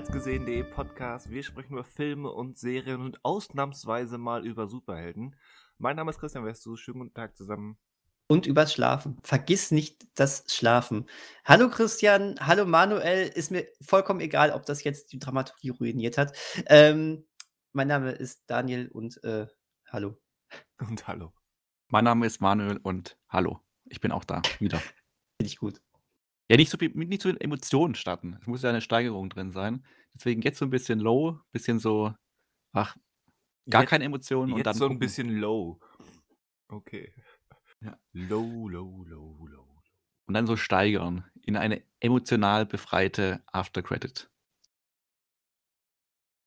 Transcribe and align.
bereits 0.00 0.12
gesehen.de 0.12 0.62
Podcast. 0.64 1.28
Wir 1.28 1.42
sprechen 1.42 1.74
über 1.74 1.84
Filme 1.84 2.30
und 2.30 2.56
Serien 2.56 3.02
und 3.02 3.22
ausnahmsweise 3.22 4.16
mal 4.16 4.46
über 4.46 4.66
Superhelden. 4.66 5.36
Mein 5.76 5.96
Name 5.96 6.10
ist 6.10 6.18
Christian 6.18 6.46
Westu. 6.46 6.74
Schönen 6.76 7.00
guten 7.00 7.12
Tag 7.12 7.36
zusammen. 7.36 7.76
Und 8.26 8.46
übers 8.46 8.72
Schlafen. 8.72 9.18
Vergiss 9.22 9.70
nicht 9.72 10.06
das 10.14 10.44
Schlafen. 10.48 11.06
Hallo 11.44 11.68
Christian, 11.68 12.36
hallo 12.40 12.64
Manuel. 12.64 13.28
Ist 13.28 13.50
mir 13.50 13.66
vollkommen 13.82 14.20
egal, 14.20 14.52
ob 14.52 14.64
das 14.64 14.84
jetzt 14.84 15.12
die 15.12 15.18
Dramaturgie 15.18 15.68
ruiniert 15.68 16.16
hat. 16.16 16.34
Ähm, 16.64 17.26
mein 17.74 17.88
Name 17.88 18.12
ist 18.12 18.44
Daniel 18.46 18.88
und 18.88 19.22
äh, 19.22 19.48
hallo. 19.90 20.16
Und 20.78 21.08
hallo. 21.08 21.34
Mein 21.88 22.04
Name 22.04 22.24
ist 22.24 22.40
Manuel 22.40 22.78
und 22.78 23.18
hallo. 23.28 23.60
Ich 23.84 24.00
bin 24.00 24.12
auch 24.12 24.24
da 24.24 24.40
wieder. 24.60 24.78
Finde 24.78 25.48
ich 25.48 25.58
gut. 25.58 25.82
Ja, 26.50 26.56
nicht 26.56 26.70
so 26.70 26.78
viel, 26.78 26.90
nicht 26.90 27.22
so 27.22 27.28
viel 27.28 27.38
Emotionen 27.40 27.94
starten. 27.94 28.36
Es 28.40 28.46
muss 28.48 28.62
ja 28.62 28.70
eine 28.70 28.80
Steigerung 28.80 29.30
drin 29.30 29.52
sein. 29.52 29.86
Deswegen 30.14 30.42
jetzt 30.42 30.58
so 30.58 30.64
ein 30.64 30.70
bisschen 30.70 30.98
low, 30.98 31.38
bisschen 31.52 31.78
so, 31.78 32.12
ach, 32.72 32.96
gar 33.70 33.82
Jetzt- 33.82 33.90
keine 33.90 34.04
Emotionen 34.04 34.52
und 34.52 34.58
Jetzt 34.58 34.66
dann 34.66 34.74
so 34.74 34.84
ein 34.86 34.88
gucken. 34.88 34.98
bisschen 34.98 35.28
low. 35.30 35.78
Okay. 36.68 37.14
Ja. 37.82 37.96
Low, 38.12 38.68
low, 38.68 39.04
low, 39.04 39.46
low. 39.46 39.80
und 40.26 40.34
dann 40.34 40.46
so 40.46 40.56
steigern 40.56 41.24
in 41.44 41.56
eine 41.56 41.82
emotional 42.00 42.66
befreite 42.66 43.42
Aftercredit. 43.46 44.30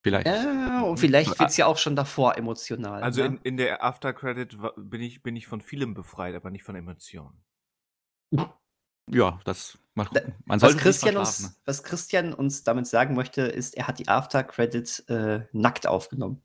Vielleicht. 0.06 0.28
Ja, 0.28 0.81
und 0.81 0.97
vielleicht 0.97 1.39
wird 1.39 1.50
es 1.50 1.58
ja 1.58 1.66
auch 1.66 1.78
schon 1.78 1.95
davor 1.95 2.38
emotional. 2.38 3.02
Also 3.03 3.22
ne? 3.22 3.28
in, 3.28 3.38
in 3.44 3.58
der 3.58 3.83
After-Credit 3.83 4.61
wa- 4.61 4.73
bin 4.78 5.02
ich, 5.02 5.23
bin 5.23 5.35
ich 5.38 5.47
von 5.47 5.61
vielem 5.61 5.94
befreit, 5.94 6.35
aber 6.35 6.50
nicht 6.52 6.63
von 6.63 6.75
Emotionen. 6.75 7.41
Ja, 9.09 9.39
das 9.45 9.78
gucken. 9.95 10.36
Man 10.45 10.61
was, 10.61 10.75
Christian 10.77 11.17
uns, 11.17 11.59
was 11.66 11.83
Christian 11.83 12.33
uns 12.33 12.63
damit 12.63 12.88
sagen 12.88 13.16
möchte, 13.16 13.41
ist, 13.44 13.75
er 13.75 13.88
hat 13.88 14.00
die 14.00 14.08
After-Credits 14.08 15.00
äh, 15.02 15.45
nackt 15.52 15.85
aufgenommen. 15.88 16.44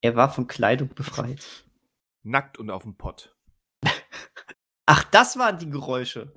Er 0.00 0.14
war 0.16 0.32
von 0.32 0.46
Kleidung 0.46 0.88
befreit. 0.94 1.44
Nackt 2.22 2.58
und 2.58 2.70
auf 2.70 2.82
dem 2.84 2.96
Pott. 2.96 3.36
Ach, 4.86 5.04
das 5.04 5.36
waren 5.38 5.58
die 5.58 5.68
Geräusche. 5.70 6.32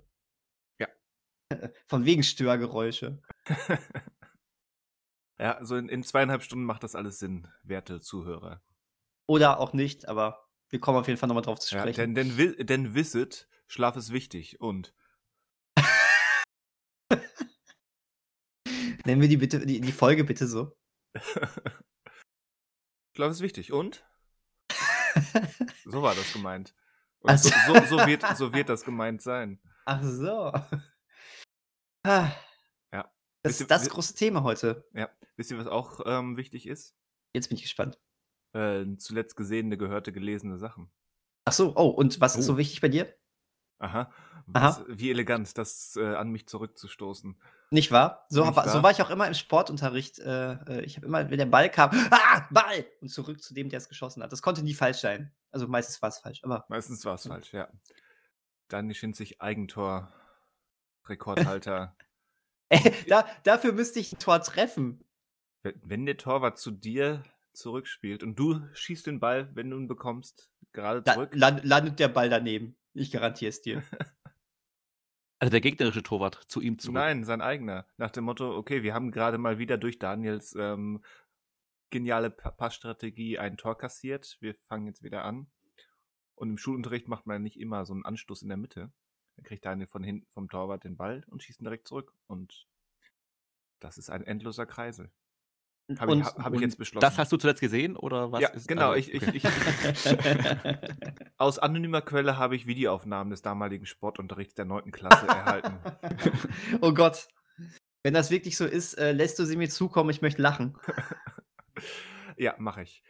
Ja. 0.79 0.87
Von 1.87 2.05
wegen 2.05 2.23
Störgeräusche. 2.23 3.21
ja, 5.39 5.63
so 5.63 5.75
in, 5.75 5.89
in 5.89 6.03
zweieinhalb 6.03 6.43
Stunden 6.43 6.65
macht 6.65 6.83
das 6.83 6.95
alles 6.95 7.19
Sinn, 7.19 7.47
werte 7.63 7.99
Zuhörer. 8.01 8.61
Oder 9.27 9.59
auch 9.59 9.73
nicht, 9.73 10.07
aber 10.07 10.47
wir 10.69 10.79
kommen 10.79 10.97
auf 10.99 11.07
jeden 11.07 11.19
Fall 11.19 11.27
nochmal 11.27 11.43
drauf 11.43 11.59
zu 11.59 11.73
Ja, 11.75 11.81
sprechen. 11.81 12.13
denn, 12.13 12.15
denn, 12.15 12.37
wi- 12.37 12.63
denn 12.65 12.93
wisset, 12.95 13.47
Schlaf 13.67 13.95
ist 13.95 14.11
wichtig 14.11 14.59
und 14.61 14.93
Nennen 19.05 19.21
wir 19.21 19.27
die, 19.27 19.37
bitte, 19.37 19.65
die, 19.65 19.81
die 19.81 19.91
Folge 19.91 20.23
bitte 20.23 20.47
so. 20.47 20.75
Schlaf 23.15 23.31
ist 23.31 23.41
wichtig 23.41 23.71
und 23.73 24.05
so 25.85 26.01
war 26.01 26.15
das 26.15 26.31
gemeint. 26.33 26.73
Und 27.19 27.31
Ach 27.31 27.37
so, 27.37 27.49
so. 27.49 27.97
so, 27.97 28.07
wird, 28.07 28.23
so 28.37 28.53
wird 28.53 28.69
das 28.69 28.83
gemeint 28.83 29.21
sein. 29.21 29.61
Ach 29.85 30.01
so. 30.03 30.51
Ah. 32.03 32.31
Ja. 32.91 33.13
Das 33.43 33.61
ist 33.61 33.69
das 33.69 33.87
große 33.87 34.15
Thema 34.15 34.41
heute. 34.41 34.89
Ja, 34.95 35.11
wisst 35.35 35.51
ihr, 35.51 35.59
was 35.59 35.67
auch 35.67 35.99
ähm, 36.07 36.35
wichtig 36.35 36.65
ist? 36.65 36.95
Jetzt 37.35 37.49
bin 37.49 37.57
ich 37.57 37.61
gespannt. 37.61 37.99
Äh, 38.53 38.97
zuletzt 38.97 39.35
gesehene, 39.35 39.77
gehörte, 39.77 40.11
gelesene 40.11 40.57
Sachen. 40.57 40.91
Ach 41.45 41.53
so, 41.53 41.75
oh, 41.75 41.89
und 41.89 42.19
was 42.19 42.35
ist 42.35 42.45
Oh. 42.45 42.53
so 42.53 42.57
wichtig 42.57 42.81
bei 42.81 42.89
dir? 42.89 43.15
Aha. 43.81 44.11
Was, 44.47 44.83
Wie 44.87 45.09
elegant, 45.11 45.57
das 45.57 45.95
äh, 45.95 46.15
an 46.15 46.29
mich 46.29 46.47
zurückzustoßen. 46.47 47.39
Nicht 47.69 47.91
wahr? 47.91 48.25
So, 48.29 48.43
Nicht 48.45 48.55
war, 48.55 48.67
so 48.67 48.75
wahr? 48.75 48.83
war 48.83 48.91
ich 48.91 49.01
auch 49.01 49.09
immer 49.09 49.27
im 49.27 49.33
Sportunterricht. 49.33 50.19
Äh, 50.19 50.53
äh, 50.53 50.81
ich 50.81 50.97
habe 50.97 51.05
immer, 51.05 51.29
wenn 51.29 51.37
der 51.37 51.45
Ball 51.45 51.69
kam, 51.69 51.89
ah, 52.11 52.47
Ball! 52.51 52.85
Und 53.01 53.09
zurück 53.09 53.41
zu 53.41 53.53
dem, 53.53 53.69
der 53.69 53.77
es 53.77 53.87
geschossen 53.87 54.21
hat. 54.23 54.31
Das 54.31 54.41
konnte 54.41 54.63
nie 54.63 54.73
falsch 54.73 54.97
sein. 54.99 55.31
Also 55.51 55.67
meistens 55.67 56.01
war 56.01 56.09
es 56.09 56.19
falsch, 56.19 56.43
aber 56.43 56.65
Meistens 56.69 57.05
war 57.05 57.15
es 57.15 57.27
falsch, 57.27 57.53
ja. 57.53 57.69
Daniel 58.67 58.95
Schinzig, 58.95 59.41
Eigentor, 59.41 60.11
Rekordhalter. 61.07 61.95
äh, 62.69 62.91
da, 63.07 63.25
dafür 63.43 63.73
müsste 63.73 63.99
ich 63.99 64.13
ein 64.13 64.19
Tor 64.19 64.41
treffen. 64.41 65.03
Wenn- 65.63 66.05
der 66.05 66.17
Torwart 66.17 66.57
zu 66.57 66.71
dir 66.71 67.23
zurückspielt 67.53 68.23
und 68.23 68.35
du 68.37 68.61
schießt 68.73 69.07
den 69.07 69.19
Ball, 69.19 69.49
wenn 69.55 69.69
du 69.69 69.77
ihn 69.77 69.87
bekommst, 69.87 70.49
gerade 70.71 71.01
Da 71.01 71.13
zurück. 71.13 71.31
land, 71.35 71.63
landet 71.63 71.99
der 71.99 72.07
Ball 72.07 72.29
daneben. 72.29 72.75
Ich 72.93 73.11
garantiere 73.11 73.49
es 73.49 73.61
dir. 73.61 73.83
Also 75.39 75.49
der 75.49 75.61
gegnerische 75.61 76.03
Torwart 76.03 76.35
zu 76.35 76.61
ihm 76.61 76.77
zurück. 76.77 76.93
Nein, 76.93 77.23
sein 77.23 77.41
eigener. 77.41 77.87
Nach 77.97 78.11
dem 78.11 78.25
Motto, 78.25 78.55
okay, 78.55 78.83
wir 78.83 78.93
haben 78.93 79.09
gerade 79.09 79.39
mal 79.39 79.57
wieder 79.57 79.79
durch 79.79 79.97
Daniels 79.97 80.53
ähm, 80.55 81.03
geniale 81.89 82.29
Pa- 82.29 82.51
Passstrategie 82.51 83.39
ein 83.39 83.57
Tor 83.57 83.75
kassiert. 83.75 84.37
Wir 84.39 84.53
fangen 84.67 84.85
jetzt 84.85 85.01
wieder 85.01 85.25
an. 85.25 85.49
Und 86.35 86.51
im 86.51 86.57
Schulunterricht 86.59 87.07
macht 87.07 87.25
man 87.25 87.41
nicht 87.41 87.59
immer 87.59 87.87
so 87.87 87.93
einen 87.93 88.05
Anstoß 88.05 88.43
in 88.43 88.49
der 88.49 88.57
Mitte. 88.57 88.93
Dann 89.35 89.43
kriegt 89.43 89.65
Daniel 89.65 89.87
von 89.87 90.03
hinten 90.03 90.27
vom 90.29 90.47
Torwart 90.47 90.83
den 90.83 90.95
Ball 90.95 91.23
und 91.31 91.41
schießt 91.41 91.59
ihn 91.61 91.65
direkt 91.65 91.87
zurück. 91.87 92.13
Und 92.27 92.67
das 93.79 93.97
ist 93.97 94.11
ein 94.11 94.23
endloser 94.23 94.67
Kreisel. 94.67 95.11
Habe 95.99 96.15
ich, 96.15 96.23
hab 96.23 96.53
ich 96.53 96.61
jetzt 96.61 96.77
beschlossen. 96.77 97.01
Das 97.01 97.17
hast 97.17 97.31
du 97.31 97.37
zuletzt 97.37 97.61
gesehen 97.61 97.95
oder 97.95 98.31
was? 98.31 98.41
ja, 98.41 98.49
ist- 98.49 98.67
genau. 98.67 98.91
also, 98.91 98.99
Ich, 98.99 99.13
ich, 99.13 99.27
okay. 99.27 99.37
ich, 99.37 101.31
aus 101.37 101.59
anonymer 101.59 102.01
Quelle 102.01 102.37
habe 102.37 102.55
ich 102.55 102.67
Videoaufnahmen 102.67 103.31
des 103.31 103.41
damaligen 103.41 103.85
Sportunterrichts 103.85 104.53
der 104.55 104.65
9. 104.65 104.91
Klasse 104.91 105.27
erhalten. 105.27 105.77
oh 106.81 106.93
Gott. 106.93 107.27
Wenn 108.03 108.13
das 108.13 108.31
wirklich 108.31 108.57
so 108.57 108.65
ist, 108.65 108.95
äh, 108.95 109.11
lässt 109.11 109.37
du 109.37 109.45
sie 109.45 109.57
mir 109.57 109.69
zukommen, 109.69 110.09
ich 110.09 110.21
möchte 110.21 110.41
lachen. 110.41 110.77
Ja, 112.37 112.55
mache 112.57 112.81
ich. 112.83 113.03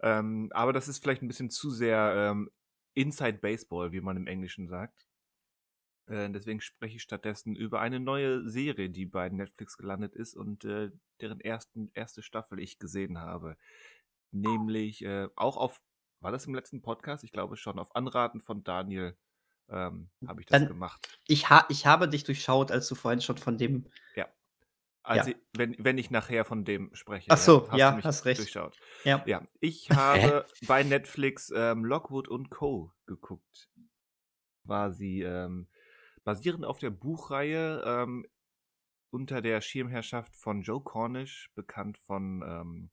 Ähm, 0.00 0.50
aber 0.54 0.72
das 0.72 0.88
ist 0.88 1.02
vielleicht 1.02 1.22
ein 1.22 1.28
bisschen 1.28 1.50
zu 1.50 1.70
sehr 1.70 2.30
ähm, 2.30 2.50
Inside 2.94 3.38
Baseball, 3.38 3.92
wie 3.92 4.00
man 4.00 4.16
im 4.16 4.26
Englischen 4.26 4.68
sagt. 4.68 5.06
Äh, 6.08 6.30
deswegen 6.30 6.60
spreche 6.60 6.96
ich 6.96 7.02
stattdessen 7.02 7.54
über 7.54 7.80
eine 7.80 8.00
neue 8.00 8.48
Serie, 8.48 8.88
die 8.90 9.06
bei 9.06 9.28
Netflix 9.28 9.76
gelandet 9.76 10.14
ist 10.14 10.34
und 10.34 10.64
äh, 10.64 10.90
deren 11.20 11.40
ersten, 11.40 11.90
erste 11.94 12.22
Staffel 12.22 12.58
ich 12.60 12.78
gesehen 12.78 13.18
habe. 13.18 13.56
Nämlich 14.30 15.04
äh, 15.04 15.28
auch 15.36 15.56
auf, 15.56 15.80
war 16.20 16.32
das 16.32 16.46
im 16.46 16.54
letzten 16.54 16.82
Podcast? 16.82 17.24
Ich 17.24 17.32
glaube 17.32 17.56
schon, 17.56 17.78
auf 17.78 17.94
Anraten 17.94 18.40
von 18.40 18.64
Daniel 18.64 19.16
ähm, 19.68 20.08
habe 20.26 20.40
ich 20.40 20.46
das 20.46 20.60
Dann- 20.60 20.68
gemacht. 20.68 21.18
Ich, 21.26 21.50
ha 21.50 21.66
ich 21.68 21.86
habe 21.86 22.08
dich 22.08 22.24
durchschaut, 22.24 22.72
als 22.72 22.88
du 22.88 22.94
vorhin 22.94 23.20
schon 23.20 23.36
von 23.36 23.58
dem. 23.58 23.86
Ja. 24.14 24.28
ich, 25.26 25.36
wenn, 25.56 25.76
wenn 25.78 25.98
ich 25.98 26.10
nachher 26.10 26.44
von 26.46 26.64
dem 26.64 26.94
spreche. 26.94 27.30
Ach 27.30 27.36
so, 27.36 27.62
hast 27.62 27.72
du 27.72 27.78
ja, 27.78 27.92
mich 27.92 28.04
hast 28.04 28.24
recht. 28.24 28.40
Durchschaut. 28.40 28.78
Ja. 29.04 29.22
Ja, 29.26 29.46
ich 29.60 29.90
habe 29.90 30.46
bei 30.66 30.82
Netflix 30.84 31.52
ähm, 31.54 31.84
Lockwood 31.84 32.28
und 32.28 32.48
Co. 32.50 32.92
geguckt. 33.06 33.68
Quasi 34.64 35.22
ähm, 35.22 35.68
basierend 36.28 36.66
auf 36.66 36.78
der 36.78 36.90
Buchreihe 36.90 37.82
ähm, 37.86 38.26
unter 39.08 39.40
der 39.40 39.62
Schirmherrschaft 39.62 40.36
von 40.36 40.60
Joe 40.60 40.82
Cornish, 40.82 41.50
bekannt 41.54 41.96
von 41.96 42.42
ähm, 42.46 42.90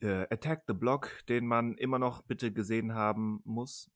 äh, 0.00 0.26
Attack 0.28 0.64
the 0.66 0.74
Block, 0.74 1.24
den 1.28 1.46
man 1.46 1.76
immer 1.76 2.00
noch 2.00 2.22
bitte 2.22 2.52
gesehen 2.52 2.94
haben 2.94 3.40
muss. 3.44 3.88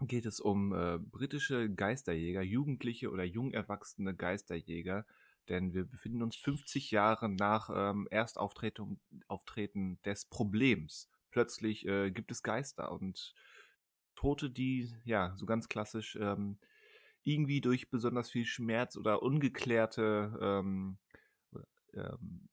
Geht 0.00 0.24
es 0.24 0.40
um 0.40 0.72
äh, 0.72 0.98
britische 0.98 1.70
Geisterjäger, 1.70 2.40
jugendliche 2.40 3.10
oder 3.10 3.24
jung 3.24 3.52
erwachsene 3.52 4.14
Geisterjäger, 4.14 5.04
denn 5.50 5.74
wir 5.74 5.84
befinden 5.84 6.22
uns 6.22 6.36
50 6.36 6.90
Jahre 6.90 7.28
nach 7.28 7.68
ähm, 7.70 8.08
Erstauftreten 8.10 8.98
Auftreten 9.28 10.00
des 10.06 10.24
Problems. 10.24 11.10
Plötzlich 11.32 11.86
äh, 11.86 12.10
gibt 12.10 12.30
es 12.30 12.42
Geister 12.42 12.90
und 12.92 13.34
Tote, 14.14 14.48
die, 14.48 14.90
ja, 15.04 15.34
so 15.36 15.44
ganz 15.44 15.68
klassisch, 15.68 16.16
ähm, 16.18 16.58
irgendwie 17.26 17.60
durch 17.60 17.90
besonders 17.90 18.30
viel 18.30 18.44
Schmerz 18.44 18.96
oder 18.96 19.22
ungeklärte, 19.22 20.38
ähm, 20.40 20.96
ähm, 21.92 22.48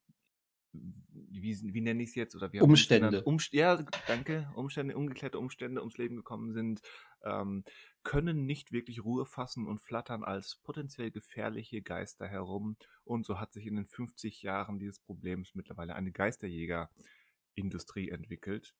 wie, 0.71 1.73
wie 1.73 1.81
nenne 1.81 2.01
ich 2.01 2.09
es 2.09 2.15
jetzt? 2.15 2.35
Oder 2.35 2.51
wie 2.51 2.59
Umstände. 2.59 3.23
Umst 3.23 3.53
ja, 3.53 3.83
danke. 4.07 4.51
Umstände, 4.55 4.97
ungeklärte 4.97 5.37
Umstände 5.37 5.81
ums 5.81 5.97
Leben 5.97 6.15
gekommen 6.15 6.53
sind, 6.53 6.81
ähm, 7.23 7.63
können 8.01 8.47
nicht 8.47 8.71
wirklich 8.71 9.03
Ruhe 9.03 9.27
fassen 9.27 9.67
und 9.67 9.79
flattern 9.79 10.23
als 10.23 10.59
potenziell 10.63 11.11
gefährliche 11.11 11.83
Geister 11.83 12.27
herum. 12.27 12.75
Und 13.03 13.27
so 13.27 13.39
hat 13.39 13.53
sich 13.53 13.67
in 13.67 13.75
den 13.75 13.85
50 13.85 14.41
Jahren 14.41 14.79
dieses 14.79 14.99
Problems 14.99 15.53
mittlerweile 15.53 15.93
eine 15.93 16.11
Geisterjäger-Industrie 16.11 18.09
entwickelt. 18.09 18.73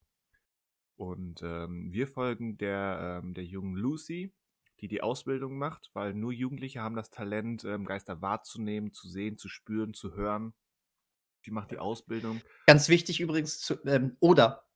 Und 0.95 1.42
ähm, 1.44 1.92
wir 1.92 2.07
folgen 2.07 2.57
der, 2.57 3.22
ähm, 3.24 3.36
der 3.36 3.45
jungen 3.45 3.75
Lucy, 3.75 4.34
die 4.80 4.88
die 4.88 5.02
Ausbildung 5.02 5.58
macht, 5.58 5.92
weil 5.94 6.14
nur 6.14 6.31
Jugendliche 6.31 6.81
haben 6.81 6.96
das 6.96 7.10
Talent, 7.10 7.64
ähm, 7.64 7.86
Geister 7.86 8.22
wahrzunehmen, 8.22 8.92
zu 8.92 9.08
sehen, 9.08 9.38
zu 9.38 9.48
spüren, 9.48 9.94
zu 9.94 10.14
hören. 10.14 10.54
Die 11.46 11.52
macht 11.52 11.72
die 11.72 11.78
Ausbildung. 11.78 12.42
Ganz 12.68 12.90
wichtig 12.90 13.20
übrigens, 13.20 13.60
zu, 13.60 13.75
ähm, 13.86 14.18
oder. 14.20 14.68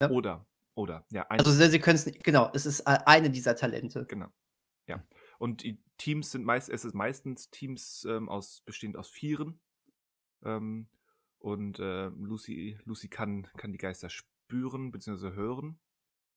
Ja. 0.00 0.10
Oder, 0.10 0.46
oder, 0.74 1.04
ja, 1.10 1.26
Also 1.28 1.50
sie, 1.50 1.68
sie 1.68 1.78
können 1.78 1.96
es 1.96 2.06
nicht, 2.06 2.24
genau, 2.24 2.50
es 2.54 2.66
ist 2.66 2.86
eine 2.86 3.30
dieser 3.30 3.56
Talente. 3.56 4.06
genau. 4.06 4.28
Ja. 4.86 5.04
Und 5.38 5.62
die 5.62 5.82
Teams 5.98 6.32
sind 6.32 6.44
meist, 6.44 6.68
es 6.68 6.84
ist 6.84 6.94
meistens 6.94 7.50
Teams 7.50 8.04
ähm, 8.08 8.28
aus, 8.28 8.62
bestehend 8.64 8.96
aus 8.96 9.08
Vieren. 9.08 9.60
Ähm, 10.42 10.88
und 11.38 11.78
äh, 11.78 12.08
Lucy, 12.08 12.78
Lucy 12.84 13.08
kann, 13.08 13.46
kann 13.56 13.72
die 13.72 13.78
Geister 13.78 14.10
spüren 14.10 14.90
bzw. 14.90 15.32
hören. 15.32 15.78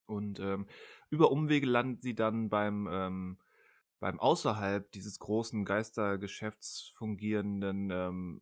Und 0.06 0.40
ähm, 0.40 0.68
über 1.10 1.32
Umwege 1.32 1.66
landet 1.66 2.02
sie 2.02 2.16
dann 2.16 2.50
beim, 2.50 2.88
ähm, 2.92 3.38
beim 4.00 4.20
außerhalb 4.20 4.92
dieses 4.92 5.20
großen 5.20 5.66
Geistergeschäfts 5.66 6.94
fungierenden, 6.96 7.90
ähm, 7.92 8.42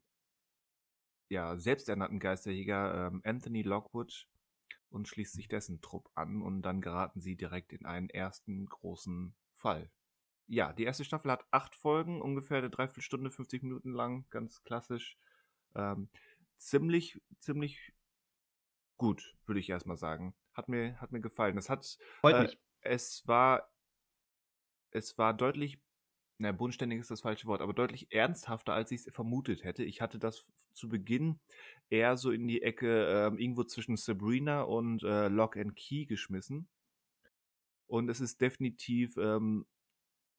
ja, 1.30 1.58
selbsternannten 1.58 2.20
Geisterjäger 2.20 3.08
ähm, 3.08 3.22
Anthony 3.24 3.62
Lockwood 3.62 4.28
und 4.90 5.08
schließt 5.08 5.34
sich 5.34 5.48
dessen 5.48 5.82
Trupp 5.82 6.10
an 6.16 6.42
und 6.42 6.62
dann 6.62 6.82
geraten 6.82 7.22
sie 7.22 7.36
direkt 7.36 7.74
in 7.74 7.86
einen 7.86 8.10
ersten 8.10 8.66
großen 8.66 9.34
Fall. 9.56 9.90
Ja, 10.48 10.74
die 10.74 10.84
erste 10.84 11.06
Staffel 11.06 11.32
hat 11.32 11.46
acht 11.52 11.76
Folgen, 11.76 12.22
ungefähr 12.22 12.58
eine 12.58 12.70
Dreiviertelstunde, 12.70 13.32
50 13.32 13.64
Minuten 13.64 13.94
lang, 13.94 14.26
ganz 14.30 14.64
klassisch. 14.64 15.18
Ähm, 15.76 16.10
ziemlich, 16.58 17.22
ziemlich 17.40 17.94
gut, 18.98 19.38
würde 19.46 19.62
ich 19.62 19.70
erstmal 19.70 19.98
sagen. 19.98 20.34
Hat 20.54 20.70
mir, 20.70 21.00
hat 21.00 21.12
mir 21.12 21.22
gefallen. 21.22 21.58
Es 21.58 21.70
hat, 21.70 21.98
Freut 22.20 22.36
äh, 22.36 22.42
mich. 22.44 22.60
es 22.82 23.28
war, 23.28 23.72
es 24.92 25.18
war 25.18 25.34
deutlich, 25.34 25.80
na, 26.38 26.52
bodenständig 26.52 27.00
ist 27.00 27.12
das 27.12 27.22
falsche 27.22 27.48
Wort, 27.48 27.62
aber 27.62 27.74
deutlich 27.74 28.12
ernsthafter, 28.12 28.74
als 28.74 28.92
ich 28.92 29.06
es 29.06 29.14
vermutet 29.14 29.64
hätte. 29.64 29.84
Ich 29.84 30.02
hatte 30.02 30.20
das 30.20 30.46
zu 30.74 30.90
Beginn 30.90 31.40
eher 31.90 32.18
so 32.18 32.32
in 32.32 32.48
die 32.48 32.62
Ecke 32.62 33.06
ähm, 33.08 33.38
irgendwo 33.38 33.64
zwischen 33.64 33.98
Sabrina 33.98 34.64
und 34.64 35.04
äh, 35.04 35.28
Lock 35.28 35.58
and 35.58 35.76
Key 35.76 36.06
geschmissen. 36.06 36.68
Und 37.88 38.10
es 38.10 38.22
ist 38.22 38.42
definitiv 38.42 39.18
ähm, 39.18 39.66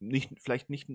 nicht, 0.01 0.33
vielleicht 0.41 0.71
nicht, 0.71 0.89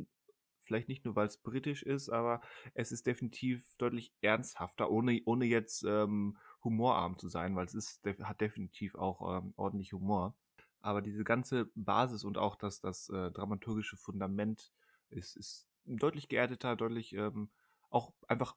vielleicht 0.64 0.90
nicht 0.90 1.06
nur, 1.06 1.16
weil 1.16 1.28
es 1.28 1.38
britisch 1.38 1.84
ist, 1.84 2.10
aber 2.10 2.42
es 2.74 2.92
ist 2.92 3.08
definitiv 3.08 3.64
deutlich 3.78 4.12
ernsthafter, 4.22 4.90
ohne, 4.90 5.22
ohne 5.26 5.46
jetzt 5.46 5.84
ähm, 5.84 6.38
humorarm 6.64 7.18
zu 7.18 7.30
sein, 7.30 7.56
weil 7.56 7.66
es 7.66 7.74
ist, 7.74 8.02
hat 8.22 8.42
definitiv 8.42 8.96
auch 8.96 9.38
ähm, 9.38 9.54
ordentlich 9.58 9.94
Humor. 9.94 10.36
Aber 10.82 11.02
diese 11.02 11.24
ganze 11.24 11.70
Basis 11.76 12.24
und 12.24 12.38
auch 12.38 12.56
das, 12.56 12.80
das 12.80 13.10
äh, 13.10 13.32
dramaturgische 13.32 13.98
Fundament 13.98 14.72
ist, 15.10 15.36
ist 15.36 15.68
deutlich 15.86 16.28
geerdeter, 16.28 16.76
deutlich 16.76 17.14
ähm, 17.14 17.50
auch 17.90 18.14
einfach 18.28 18.56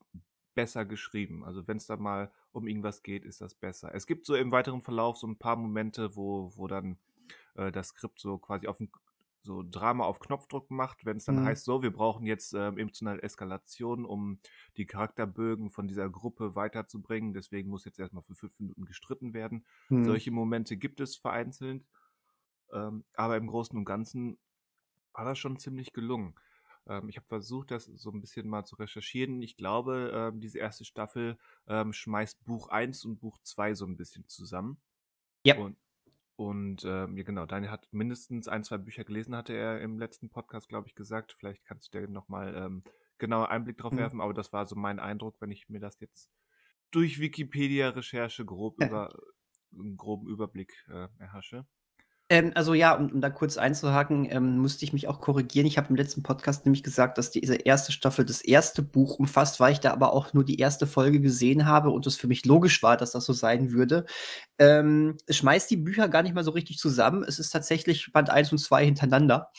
besser 0.54 0.84
geschrieben. 0.84 1.44
Also 1.44 1.66
wenn 1.66 1.76
es 1.76 1.86
da 1.86 1.96
mal 1.96 2.30
um 2.52 2.66
irgendwas 2.66 3.02
geht, 3.02 3.24
ist 3.24 3.40
das 3.40 3.54
besser. 3.54 3.94
Es 3.94 4.06
gibt 4.06 4.26
so 4.26 4.34
im 4.34 4.52
weiteren 4.52 4.80
Verlauf 4.80 5.16
so 5.16 5.26
ein 5.26 5.38
paar 5.38 5.56
Momente, 5.56 6.16
wo, 6.16 6.52
wo 6.56 6.66
dann 6.66 6.98
äh, 7.54 7.70
das 7.70 7.88
Skript 7.88 8.18
so 8.20 8.38
quasi 8.38 8.66
auf 8.66 8.78
den, 8.78 8.90
so 9.42 9.62
Drama 9.62 10.04
auf 10.04 10.20
Knopfdruck 10.20 10.70
macht, 10.70 11.04
wenn 11.04 11.16
es 11.16 11.24
dann 11.24 11.36
Mhm. 11.36 11.44
heißt, 11.44 11.64
so, 11.64 11.82
wir 11.82 11.92
brauchen 11.92 12.26
jetzt 12.26 12.52
ähm, 12.54 12.78
emotionale 12.78 13.22
Eskalation, 13.22 14.04
um 14.04 14.40
die 14.76 14.86
Charakterbögen 14.86 15.70
von 15.70 15.88
dieser 15.88 16.08
Gruppe 16.10 16.54
weiterzubringen. 16.54 17.32
Deswegen 17.34 17.70
muss 17.70 17.84
jetzt 17.84 17.98
erstmal 17.98 18.22
für 18.22 18.34
fünf 18.34 18.58
Minuten 18.58 18.84
gestritten 18.84 19.34
werden. 19.34 19.66
Hm. 19.90 20.20
Solche 20.20 20.30
Momente 20.30 20.76
gibt 20.76 21.00
es 21.00 21.16
vereinzelt. 21.16 21.84
Ähm, 22.72 23.04
aber 23.14 23.36
im 23.36 23.46
Großen 23.46 23.76
und 23.76 23.84
Ganzen 23.84 24.38
war 25.12 25.24
das 25.24 25.38
schon 25.38 25.58
ziemlich 25.58 25.92
gelungen. 25.92 26.34
Ähm, 26.86 27.08
ich 27.08 27.16
habe 27.16 27.26
versucht, 27.28 27.70
das 27.70 27.84
so 27.86 28.10
ein 28.10 28.20
bisschen 28.20 28.48
mal 28.48 28.64
zu 28.64 28.76
recherchieren. 28.76 29.42
Ich 29.42 29.56
glaube, 29.56 30.12
ähm, 30.14 30.40
diese 30.40 30.58
erste 30.58 30.84
Staffel 30.84 31.38
ähm, 31.68 31.92
schmeißt 31.92 32.44
Buch 32.44 32.68
1 32.68 33.04
und 33.04 33.18
Buch 33.20 33.38
2 33.42 33.74
so 33.74 33.86
ein 33.86 33.96
bisschen 33.96 34.28
zusammen. 34.28 34.80
Ja. 35.44 35.56
Und, 35.56 35.78
und 36.40 36.86
ähm, 36.86 37.18
ja, 37.18 37.22
genau, 37.22 37.44
Daniel 37.44 37.70
hat 37.70 37.86
mindestens 37.92 38.48
ein, 38.48 38.64
zwei 38.64 38.78
Bücher 38.78 39.04
gelesen, 39.04 39.36
hatte 39.36 39.52
er 39.52 39.82
im 39.82 39.98
letzten 39.98 40.30
Podcast, 40.30 40.70
glaube 40.70 40.88
ich, 40.88 40.94
gesagt. 40.94 41.36
Vielleicht 41.38 41.66
kannst 41.66 41.92
du 41.92 42.00
dir 42.00 42.08
nochmal 42.08 42.54
ähm, 42.56 42.82
genauer 43.18 43.50
Einblick 43.50 43.76
drauf 43.76 43.92
Mhm. 43.92 43.98
werfen, 43.98 44.20
aber 44.22 44.32
das 44.32 44.50
war 44.50 44.66
so 44.66 44.74
mein 44.74 45.00
Eindruck, 45.00 45.36
wenn 45.40 45.50
ich 45.50 45.68
mir 45.68 45.80
das 45.80 46.00
jetzt 46.00 46.30
durch 46.92 47.20
Wikipedia-Recherche 47.20 48.46
grob 48.46 48.80
über 48.80 49.14
einen 49.70 49.98
groben 49.98 50.28
Überblick 50.28 50.72
äh, 50.88 51.08
erhasche. 51.18 51.66
Ähm, 52.30 52.52
also 52.54 52.74
ja, 52.74 52.94
um, 52.94 53.10
um 53.10 53.20
da 53.20 53.28
kurz 53.28 53.58
einzuhaken, 53.58 54.24
ähm, 54.30 54.58
musste 54.58 54.84
ich 54.84 54.92
mich 54.92 55.08
auch 55.08 55.20
korrigieren. 55.20 55.66
Ich 55.66 55.76
habe 55.76 55.88
im 55.88 55.96
letzten 55.96 56.22
Podcast 56.22 56.64
nämlich 56.64 56.84
gesagt, 56.84 57.18
dass 57.18 57.32
diese 57.32 57.56
erste 57.56 57.90
Staffel 57.90 58.24
das 58.24 58.40
erste 58.40 58.82
Buch 58.82 59.18
umfasst, 59.18 59.58
weil 59.58 59.72
ich 59.72 59.80
da 59.80 59.90
aber 59.92 60.12
auch 60.12 60.32
nur 60.32 60.44
die 60.44 60.60
erste 60.60 60.86
Folge 60.86 61.20
gesehen 61.20 61.66
habe 61.66 61.90
und 61.90 62.06
es 62.06 62.16
für 62.16 62.28
mich 62.28 62.46
logisch 62.46 62.84
war, 62.84 62.96
dass 62.96 63.10
das 63.10 63.24
so 63.24 63.32
sein 63.32 63.72
würde. 63.72 64.06
Ähm, 64.58 65.16
es 65.26 65.38
schmeißt 65.38 65.68
die 65.72 65.76
Bücher 65.76 66.08
gar 66.08 66.22
nicht 66.22 66.34
mal 66.34 66.44
so 66.44 66.52
richtig 66.52 66.78
zusammen. 66.78 67.24
Es 67.24 67.40
ist 67.40 67.50
tatsächlich 67.50 68.12
Band 68.12 68.30
1 68.30 68.52
und 68.52 68.58
2 68.58 68.84
hintereinander. 68.84 69.50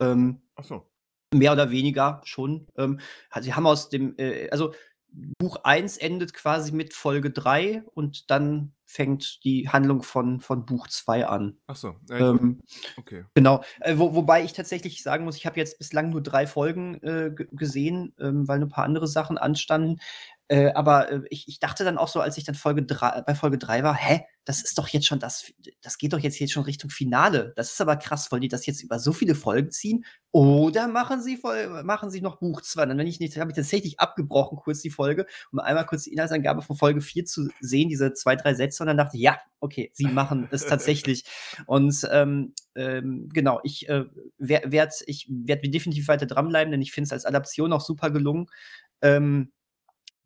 Ähm, 0.00 0.42
Ach 0.56 0.64
so. 0.64 0.90
Mehr 1.32 1.52
oder 1.52 1.70
weniger 1.70 2.20
schon. 2.24 2.66
Ähm, 2.76 2.98
also 3.30 3.44
sie 3.44 3.54
haben 3.54 3.66
aus 3.66 3.90
dem, 3.90 4.14
äh, 4.18 4.50
also 4.50 4.72
Buch 5.10 5.56
1 5.64 5.96
endet 5.96 6.34
quasi 6.34 6.72
mit 6.72 6.94
Folge 6.94 7.30
3 7.30 7.82
und 7.94 8.30
dann 8.30 8.72
fängt 8.84 9.44
die 9.44 9.68
Handlung 9.68 10.02
von, 10.02 10.40
von 10.40 10.64
Buch 10.64 10.88
2 10.88 11.26
an. 11.26 11.58
Ach 11.66 11.76
so. 11.76 11.96
Äh. 12.10 12.18
Ähm, 12.18 12.60
okay. 12.96 13.24
genau. 13.34 13.62
Äh, 13.80 13.98
wo, 13.98 14.14
wobei 14.14 14.42
ich 14.42 14.54
tatsächlich 14.54 15.02
sagen 15.02 15.24
muss, 15.24 15.36
ich 15.36 15.44
habe 15.44 15.58
jetzt 15.58 15.78
bislang 15.78 16.10
nur 16.10 16.22
drei 16.22 16.46
Folgen 16.46 16.94
äh, 17.02 17.30
gesehen, 17.34 18.14
ähm, 18.18 18.48
weil 18.48 18.62
ein 18.62 18.68
paar 18.68 18.84
andere 18.84 19.06
Sachen 19.06 19.36
anstanden. 19.36 20.00
Äh, 20.48 20.72
aber 20.72 21.12
äh, 21.12 21.20
ich, 21.28 21.46
ich 21.46 21.60
dachte 21.60 21.84
dann 21.84 21.98
auch 21.98 22.08
so, 22.08 22.20
als 22.20 22.38
ich 22.38 22.44
dann 22.44 22.54
Folge 22.54 22.82
drei, 22.82 23.22
bei 23.22 23.34
Folge 23.34 23.58
3 23.58 23.82
war, 23.82 23.94
hä, 23.94 24.22
das 24.46 24.62
ist 24.62 24.78
doch 24.78 24.88
jetzt 24.88 25.06
schon 25.06 25.18
das, 25.18 25.52
das 25.82 25.98
geht 25.98 26.14
doch 26.14 26.18
jetzt, 26.18 26.38
jetzt 26.38 26.52
schon 26.52 26.62
Richtung 26.62 26.88
Finale. 26.88 27.52
Das 27.54 27.70
ist 27.70 27.80
aber 27.82 27.96
krass, 27.96 28.32
wollen 28.32 28.40
die 28.40 28.48
das 28.48 28.64
jetzt 28.64 28.82
über 28.82 28.98
so 28.98 29.12
viele 29.12 29.34
Folgen 29.34 29.70
ziehen? 29.70 30.06
Oder 30.30 30.88
machen 30.88 31.20
sie, 31.20 31.36
voll, 31.36 31.84
machen 31.84 32.10
sie 32.10 32.22
noch 32.22 32.38
Buch 32.38 32.62
2? 32.62 32.86
Dann 32.86 32.96
wenn 32.96 33.06
ich 33.06 33.20
nicht, 33.20 33.36
habe 33.36 33.50
ich 33.50 33.56
tatsächlich 33.56 34.00
abgebrochen, 34.00 34.56
kurz 34.56 34.80
die 34.80 34.88
Folge, 34.88 35.26
um 35.52 35.58
einmal 35.58 35.84
kurz 35.84 36.04
die 36.04 36.12
Inhaltsangabe 36.12 36.62
von 36.62 36.76
Folge 36.76 37.02
4 37.02 37.26
zu 37.26 37.50
sehen, 37.60 37.90
diese 37.90 38.14
zwei, 38.14 38.36
drei 38.36 38.54
Sätze, 38.54 38.82
und 38.82 38.86
dann 38.86 38.96
dachte 38.96 39.18
ich, 39.18 39.22
ja, 39.22 39.38
okay, 39.60 39.90
sie 39.92 40.06
machen 40.06 40.48
es 40.50 40.64
tatsächlich. 40.66 41.24
Und 41.66 42.08
ähm, 42.10 42.54
ähm, 42.74 43.28
genau, 43.30 43.60
ich 43.64 43.86
äh, 43.90 44.06
werde 44.38 44.72
werd, 44.72 44.94
ich 45.06 45.28
werd 45.28 45.62
definitiv 45.62 46.08
weiter 46.08 46.24
dranbleiben, 46.24 46.70
denn 46.70 46.80
ich 46.80 46.92
finde 46.92 47.08
es 47.08 47.12
als 47.12 47.26
Adaption 47.26 47.74
auch 47.74 47.82
super 47.82 48.10
gelungen. 48.10 48.46
Ähm, 49.02 49.52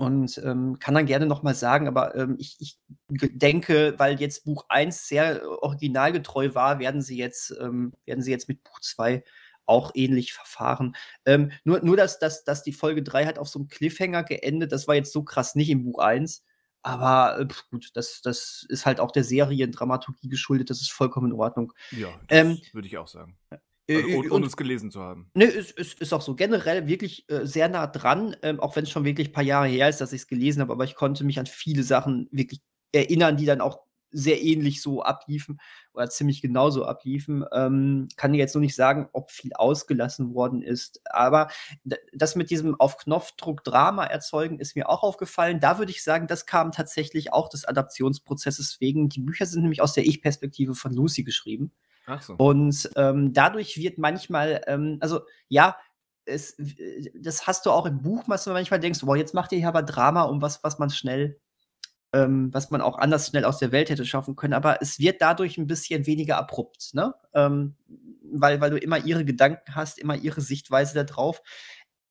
und 0.02 0.36
ähm, 0.44 0.80
kann 0.80 0.94
dann 0.94 1.06
gerne 1.06 1.26
noch 1.26 1.44
mal 1.44 1.54
sagen, 1.54 1.86
aber 1.86 2.16
ähm, 2.16 2.34
ich, 2.40 2.56
ich 2.58 2.76
denke, 3.08 3.94
weil 3.98 4.20
jetzt 4.20 4.44
Buch 4.44 4.64
1 4.68 5.06
sehr 5.06 5.42
äh, 5.42 5.44
originalgetreu 5.44 6.54
war, 6.54 6.80
werden 6.80 7.02
sie 7.02 7.16
jetzt, 7.16 7.54
ähm, 7.60 7.92
werden 8.04 8.20
sie 8.20 8.32
jetzt 8.32 8.48
mit 8.48 8.64
Buch 8.64 8.80
2 8.80 9.22
auch 9.64 9.92
ähnlich 9.94 10.32
verfahren. 10.32 10.96
Ähm, 11.24 11.52
nur, 11.62 11.84
nur 11.84 11.96
dass, 11.96 12.18
dass, 12.18 12.42
dass 12.42 12.64
die 12.64 12.72
Folge 12.72 13.04
3 13.04 13.26
hat 13.26 13.38
auf 13.38 13.48
so 13.48 13.60
einem 13.60 13.68
Cliffhanger 13.68 14.24
geendet, 14.24 14.72
das 14.72 14.88
war 14.88 14.96
jetzt 14.96 15.12
so 15.12 15.22
krass 15.22 15.54
nicht 15.54 15.70
im 15.70 15.84
Buch 15.84 16.00
1. 16.00 16.44
Aber 16.82 17.38
äh, 17.38 17.46
gut, 17.70 17.90
das, 17.94 18.22
das 18.22 18.66
ist 18.68 18.84
halt 18.84 18.98
auch 18.98 19.12
der 19.12 19.22
Seriendramaturgie 19.22 20.28
geschuldet, 20.28 20.68
das 20.68 20.80
ist 20.80 20.90
vollkommen 20.90 21.30
in 21.30 21.38
Ordnung. 21.38 21.72
Ja, 21.92 22.08
das 22.26 22.38
Ähm, 22.38 22.60
würde 22.72 22.88
ich 22.88 22.98
auch 22.98 23.06
sagen. 23.06 23.38
Also, 23.90 24.08
ohne, 24.08 24.16
und- 24.18 24.30
ohne 24.32 24.46
es 24.46 24.56
gelesen 24.56 24.90
zu 24.90 25.00
haben. 25.00 25.28
Ne, 25.34 25.44
ist, 25.44 25.72
ist, 25.72 26.00
ist 26.00 26.12
auch 26.12 26.22
so. 26.22 26.34
Generell 26.34 26.86
wirklich 26.86 27.28
äh, 27.30 27.46
sehr 27.46 27.68
nah 27.68 27.86
dran, 27.86 28.36
ähm, 28.42 28.60
auch 28.60 28.76
wenn 28.76 28.84
es 28.84 28.90
schon 28.90 29.04
wirklich 29.04 29.28
ein 29.30 29.32
paar 29.32 29.42
Jahre 29.44 29.66
her 29.68 29.88
ist, 29.88 30.00
dass 30.00 30.12
ich 30.12 30.22
es 30.22 30.26
gelesen 30.28 30.60
habe, 30.62 30.72
aber 30.72 30.84
ich 30.84 30.94
konnte 30.94 31.24
mich 31.24 31.38
an 31.38 31.46
viele 31.46 31.82
Sachen 31.82 32.28
wirklich 32.30 32.60
erinnern, 32.92 33.36
die 33.36 33.46
dann 33.46 33.60
auch 33.60 33.80
sehr 34.14 34.42
ähnlich 34.42 34.82
so 34.82 35.02
abliefen 35.02 35.58
oder 35.94 36.10
ziemlich 36.10 36.42
genauso 36.42 36.84
abliefen. 36.84 37.46
Ähm, 37.50 38.08
kann 38.16 38.34
jetzt 38.34 38.54
nur 38.54 38.60
nicht 38.60 38.74
sagen, 38.76 39.08
ob 39.14 39.30
viel 39.30 39.54
ausgelassen 39.54 40.34
worden 40.34 40.60
ist. 40.62 41.00
Aber 41.06 41.48
das 42.12 42.36
mit 42.36 42.50
diesem 42.50 42.78
auf 42.78 42.98
Knopfdruck 42.98 43.64
Drama 43.64 44.04
erzeugen 44.04 44.58
ist 44.60 44.76
mir 44.76 44.90
auch 44.90 45.02
aufgefallen. 45.02 45.60
Da 45.60 45.78
würde 45.78 45.92
ich 45.92 46.04
sagen, 46.04 46.26
das 46.26 46.44
kam 46.44 46.72
tatsächlich 46.72 47.32
auch 47.32 47.48
des 47.48 47.64
Adaptionsprozesses 47.64 48.80
wegen. 48.80 49.08
Die 49.08 49.20
Bücher 49.22 49.46
sind 49.46 49.62
nämlich 49.62 49.80
aus 49.80 49.94
der 49.94 50.04
Ich-Perspektive 50.06 50.74
von 50.74 50.92
Lucy 50.92 51.24
geschrieben. 51.24 51.72
So. 52.20 52.34
Und 52.34 52.90
ähm, 52.96 53.32
dadurch 53.32 53.76
wird 53.76 53.98
manchmal, 53.98 54.62
ähm, 54.66 54.98
also 55.00 55.20
ja, 55.48 55.76
es, 56.24 56.56
das 57.14 57.46
hast 57.46 57.66
du 57.66 57.70
auch 57.70 57.86
im 57.86 58.02
Buch, 58.02 58.24
was 58.26 58.44
du 58.44 58.50
manchmal 58.50 58.80
denkst, 58.80 59.00
boah, 59.00 59.16
jetzt 59.16 59.34
macht 59.34 59.52
ihr 59.52 59.58
hier 59.58 59.68
aber 59.68 59.82
Drama 59.82 60.22
um 60.22 60.40
was, 60.40 60.62
was 60.62 60.78
man 60.78 60.90
schnell, 60.90 61.40
ähm, 62.12 62.52
was 62.52 62.70
man 62.70 62.80
auch 62.80 62.98
anders 62.98 63.28
schnell 63.28 63.44
aus 63.44 63.58
der 63.58 63.72
Welt 63.72 63.90
hätte 63.90 64.04
schaffen 64.04 64.36
können, 64.36 64.54
aber 64.54 64.80
es 64.82 64.98
wird 64.98 65.20
dadurch 65.20 65.58
ein 65.58 65.66
bisschen 65.66 66.06
weniger 66.06 66.36
abrupt, 66.36 66.94
ne? 66.94 67.14
Ähm, 67.34 67.76
weil, 68.34 68.60
weil 68.60 68.70
du 68.70 68.78
immer 68.78 68.98
ihre 69.04 69.24
Gedanken 69.24 69.74
hast, 69.74 69.98
immer 69.98 70.16
ihre 70.16 70.40
Sichtweise 70.40 70.94
da 70.94 71.04
drauf. 71.04 71.42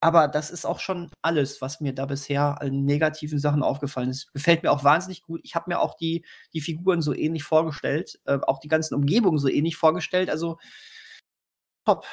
Aber 0.03 0.27
das 0.27 0.49
ist 0.49 0.65
auch 0.65 0.79
schon 0.79 1.11
alles, 1.21 1.61
was 1.61 1.79
mir 1.79 1.93
da 1.93 2.07
bisher 2.07 2.59
an 2.59 2.85
negativen 2.85 3.37
Sachen 3.37 3.61
aufgefallen 3.61 4.09
ist. 4.09 4.33
Gefällt 4.33 4.63
mir 4.63 4.71
auch 4.71 4.83
wahnsinnig 4.83 5.21
gut. 5.21 5.41
Ich 5.43 5.53
habe 5.53 5.69
mir 5.69 5.79
auch 5.79 5.95
die, 5.95 6.25
die 6.53 6.61
Figuren 6.61 7.01
so 7.03 7.13
ähnlich 7.13 7.43
vorgestellt, 7.43 8.19
äh, 8.25 8.39
auch 8.47 8.59
die 8.59 8.67
ganzen 8.67 8.95
Umgebungen 8.95 9.37
so 9.37 9.47
ähnlich 9.47 9.77
vorgestellt. 9.77 10.29
Also 10.31 10.57
top. 11.85 12.05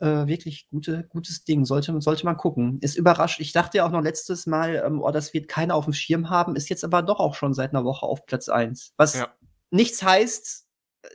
Äh, 0.00 0.26
wirklich 0.26 0.68
gute, 0.70 1.04
gutes 1.08 1.44
Ding. 1.44 1.64
Sollte, 1.64 2.00
sollte 2.00 2.24
man 2.24 2.36
gucken. 2.36 2.78
Ist 2.80 2.96
überrascht. 2.96 3.38
Ich 3.40 3.52
dachte 3.52 3.78
ja 3.78 3.86
auch 3.86 3.90
noch 3.92 4.02
letztes 4.02 4.46
Mal, 4.46 4.82
ähm, 4.84 5.00
oh, 5.00 5.10
das 5.12 5.32
wird 5.34 5.46
keiner 5.46 5.76
auf 5.76 5.84
dem 5.84 5.92
Schirm 5.94 6.30
haben. 6.30 6.56
Ist 6.56 6.68
jetzt 6.68 6.82
aber 6.84 7.02
doch 7.02 7.20
auch 7.20 7.34
schon 7.34 7.54
seit 7.54 7.70
einer 7.70 7.84
Woche 7.84 8.04
auf 8.06 8.26
Platz 8.26 8.48
1. 8.48 8.92
Was 8.96 9.14
Ja. 9.14 9.28
nichts 9.70 10.02
heißt, 10.02 10.66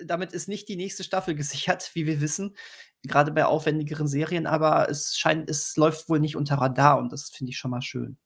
damit 0.04 0.34
ist 0.34 0.48
nicht 0.48 0.68
die 0.70 0.76
nächste 0.76 1.04
Staffel 1.04 1.36
gesichert, 1.36 1.92
wie 1.94 2.06
wir 2.06 2.22
wissen. 2.22 2.56
Gerade 3.04 3.32
bei 3.32 3.46
aufwendigeren 3.46 4.08
Serien, 4.08 4.46
aber 4.46 4.90
es 4.90 5.18
scheint, 5.18 5.50
es 5.50 5.78
läuft 5.78 6.10
wohl 6.10 6.20
nicht 6.20 6.36
unter 6.36 6.56
Radar 6.56 7.00
und 7.00 7.14
das 7.14 7.30
finde 7.30 7.52
ich 7.52 7.58
schon 7.58 7.72
mal 7.72 7.82
schön. 7.82 8.18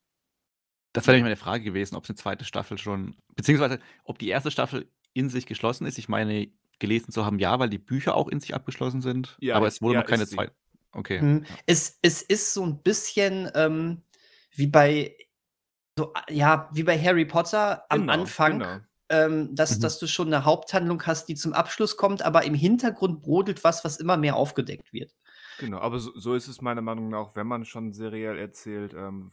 Das 0.94 1.06
wäre 1.06 1.16
nämlich 1.16 1.26
meine 1.26 1.36
Frage 1.36 1.64
gewesen, 1.64 1.96
ob 1.96 2.04
es 2.04 2.10
eine 2.10 2.18
zweite 2.18 2.46
Staffel 2.46 2.78
schon 2.78 3.16
beziehungsweise 3.36 3.80
ob 4.04 4.20
die 4.20 4.30
erste 4.30 4.52
Staffel 4.52 4.88
in 5.14 5.30
sich 5.30 5.46
geschlossen 5.46 5.86
ist. 5.86 5.98
Ich 5.98 6.10
meine, 6.10 6.48
gelesen 6.80 7.12
zu 7.12 7.26
haben, 7.26 7.40
ja, 7.40 7.58
weil 7.60 7.70
die 7.70 7.78
Bücher 7.78 8.16
auch 8.16 8.28
in 8.28 8.40
sich 8.40 8.54
abgeschlossen 8.54 9.02
sind, 9.02 9.38
Ja, 9.40 9.56
aber 9.56 9.68
es 9.68 9.82
wurde 9.82 9.96
ja, 9.96 10.02
noch 10.02 10.08
keine 10.08 10.28
zweite. 10.28 10.54
Okay. 10.92 11.20
Hm. 11.20 11.46
Ja. 11.48 11.56
Es, 11.66 11.98
es 12.02 12.22
ist 12.22 12.54
so 12.54 12.64
ein 12.66 12.82
bisschen 12.82 13.50
ähm, 13.56 14.02
wie 14.52 14.68
bei 14.68 15.16
so, 15.98 16.14
ja, 16.30 16.70
wie 16.74 16.84
bei 16.84 17.00
Harry 17.00 17.26
Potter 17.26 17.86
am 17.90 18.02
Genau, 18.02 18.14
Anfang, 18.14 18.60
genau. 18.60 18.80
Ähm, 19.14 19.54
dass, 19.56 19.78
Mhm. 19.78 19.82
dass 19.82 20.00
du 20.00 20.08
schon 20.08 20.28
eine 20.34 20.44
Haupthandlung 20.44 21.04
hast, 21.06 21.28
die 21.28 21.36
zum 21.36 21.54
Abschluss 21.54 21.98
kommt, 21.98 22.24
aber 22.24 22.44
im 22.46 22.56
Hintergrund 22.56 23.22
brodelt 23.22 23.64
was, 23.64 23.84
was 23.86 23.98
immer 23.98 24.18
mehr 24.18 24.36
aufgedeckt 24.36 24.92
wird. 24.92 25.16
Genau, 25.60 25.78
aber 25.80 26.00
so, 26.00 26.18
so 26.18 26.34
ist 26.34 26.48
es 26.48 26.62
meiner 26.62 26.82
Meinung 26.82 27.10
nach, 27.10 27.36
wenn 27.36 27.46
man 27.46 27.64
schon 27.64 27.94
seriell 27.94 28.40
erzählt, 28.40 28.94
ähm, 28.96 29.30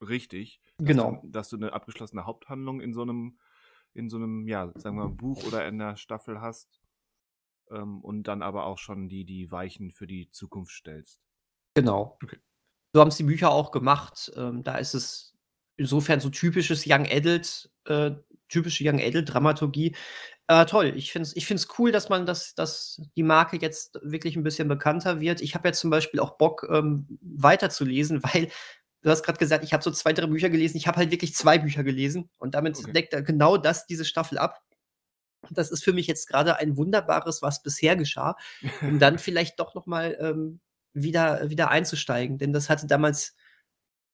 richtig. 0.00 0.60
Dass 0.78 0.86
Genau. 0.88 1.20
Du, 1.22 1.28
dass 1.28 1.48
du 1.48 1.56
eine 1.56 1.72
abgeschlossene 1.72 2.26
Haupthandlung 2.26 2.80
in 2.80 2.92
so 2.92 3.02
einem, 3.02 3.38
in 3.94 4.10
so 4.10 4.16
einem, 4.16 4.48
ja, 4.48 4.72
sagen 4.74 4.96
wir 4.96 5.04
mal, 5.04 5.14
Buch 5.14 5.44
oder 5.46 5.66
in 5.66 5.78
der 5.78 5.96
Staffel 5.96 6.40
hast. 6.40 6.80
Ähm, 7.70 8.00
und 8.00 8.24
dann 8.24 8.42
aber 8.42 8.64
auch 8.66 8.78
schon 8.78 9.08
die, 9.08 9.24
die 9.24 9.50
Weichen 9.52 9.92
für 9.92 10.06
die 10.06 10.30
Zukunft 10.30 10.72
stellst. 10.72 11.20
Genau. 11.74 12.18
Okay. 12.22 12.38
So 12.92 13.00
haben 13.00 13.08
es 13.08 13.16
die 13.16 13.24
Bücher 13.24 13.50
auch 13.50 13.70
gemacht. 13.70 14.32
Ähm, 14.36 14.64
da 14.64 14.76
ist 14.76 14.94
es 14.94 15.37
insofern 15.78 16.20
so 16.20 16.28
typisches 16.28 16.84
Young 16.86 17.06
Adult, 17.10 17.70
äh, 17.86 18.10
typische 18.48 18.84
Young 18.86 19.00
Adult 19.00 19.32
Dramaturgie. 19.32 19.94
Äh, 20.48 20.66
toll. 20.66 20.92
Ich 20.96 21.12
finde 21.12 21.28
es 21.28 21.36
ich 21.36 21.46
find's 21.46 21.68
cool, 21.78 21.92
dass 21.92 22.08
man 22.08 22.26
das, 22.26 22.54
dass 22.54 23.00
die 23.16 23.22
Marke 23.22 23.58
jetzt 23.58 23.98
wirklich 24.02 24.36
ein 24.36 24.42
bisschen 24.42 24.68
bekannter 24.68 25.20
wird. 25.20 25.40
Ich 25.40 25.54
habe 25.54 25.68
jetzt 25.68 25.80
zum 25.80 25.90
Beispiel 25.90 26.20
auch 26.20 26.36
Bock, 26.38 26.66
ähm, 26.70 27.06
weiterzulesen, 27.22 28.22
weil 28.34 28.48
du 29.02 29.10
hast 29.10 29.22
gerade 29.22 29.38
gesagt, 29.38 29.64
ich 29.64 29.72
habe 29.72 29.82
so 29.82 29.90
zwei, 29.90 30.12
drei 30.12 30.26
Bücher 30.26 30.50
gelesen. 30.50 30.76
Ich 30.76 30.86
habe 30.86 30.96
halt 30.98 31.10
wirklich 31.10 31.34
zwei 31.34 31.58
Bücher 31.58 31.84
gelesen 31.84 32.28
und 32.38 32.54
damit 32.54 32.76
Okay. 32.78 32.92
deckt 32.92 33.12
er 33.14 33.22
genau 33.22 33.56
das, 33.56 33.86
diese 33.86 34.04
Staffel 34.04 34.38
ab. 34.38 34.60
Das 35.50 35.70
ist 35.70 35.84
für 35.84 35.92
mich 35.92 36.06
jetzt 36.08 36.26
gerade 36.28 36.56
ein 36.56 36.76
wunderbares, 36.76 37.42
was 37.42 37.62
bisher 37.62 37.96
geschah, 37.96 38.36
um 38.82 38.98
dann 38.98 39.18
vielleicht 39.18 39.60
doch 39.60 39.74
noch 39.74 39.86
mal 39.86 40.16
ähm, 40.20 40.60
wieder, 40.94 41.48
wieder 41.50 41.70
einzusteigen. 41.70 42.38
Denn 42.38 42.52
das 42.52 42.68
hatte 42.68 42.86
damals 42.86 43.36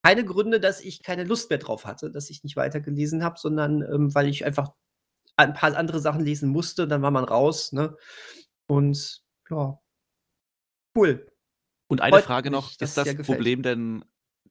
keine 0.05 0.25
Gründe, 0.25 0.61
dass 0.61 0.81
ich 0.83 1.03
keine 1.03 1.25
Lust 1.25 1.49
mehr 1.49 1.59
drauf 1.59 1.87
hatte, 1.87 2.11
dass 2.11 2.29
ich 2.31 2.45
nicht 2.45 2.57
weitergelesen 2.57 3.25
habe, 3.25 3.39
sondern 3.39 3.81
ähm, 3.83 4.15
weil 4.15 4.29
ich 4.29 4.45
einfach 4.45 4.73
ein 5.37 5.55
paar 5.55 5.75
andere 5.77 5.99
Sachen 5.99 6.23
lesen 6.23 6.51
musste. 6.51 6.87
Dann 6.87 7.01
war 7.03 7.11
man 7.11 7.25
raus. 7.25 7.73
Ne? 7.73 7.97
Und 8.67 9.23
ja, 9.51 9.79
cool. 10.97 11.27
Und 11.89 12.01
eine 12.03 12.17
Freut 12.17 12.25
Frage 12.25 12.51
noch, 12.51 12.69
mich, 12.71 12.81
ist 12.81 12.97
das. 12.97 13.17
Problem 13.17 13.63
denn, 13.63 14.05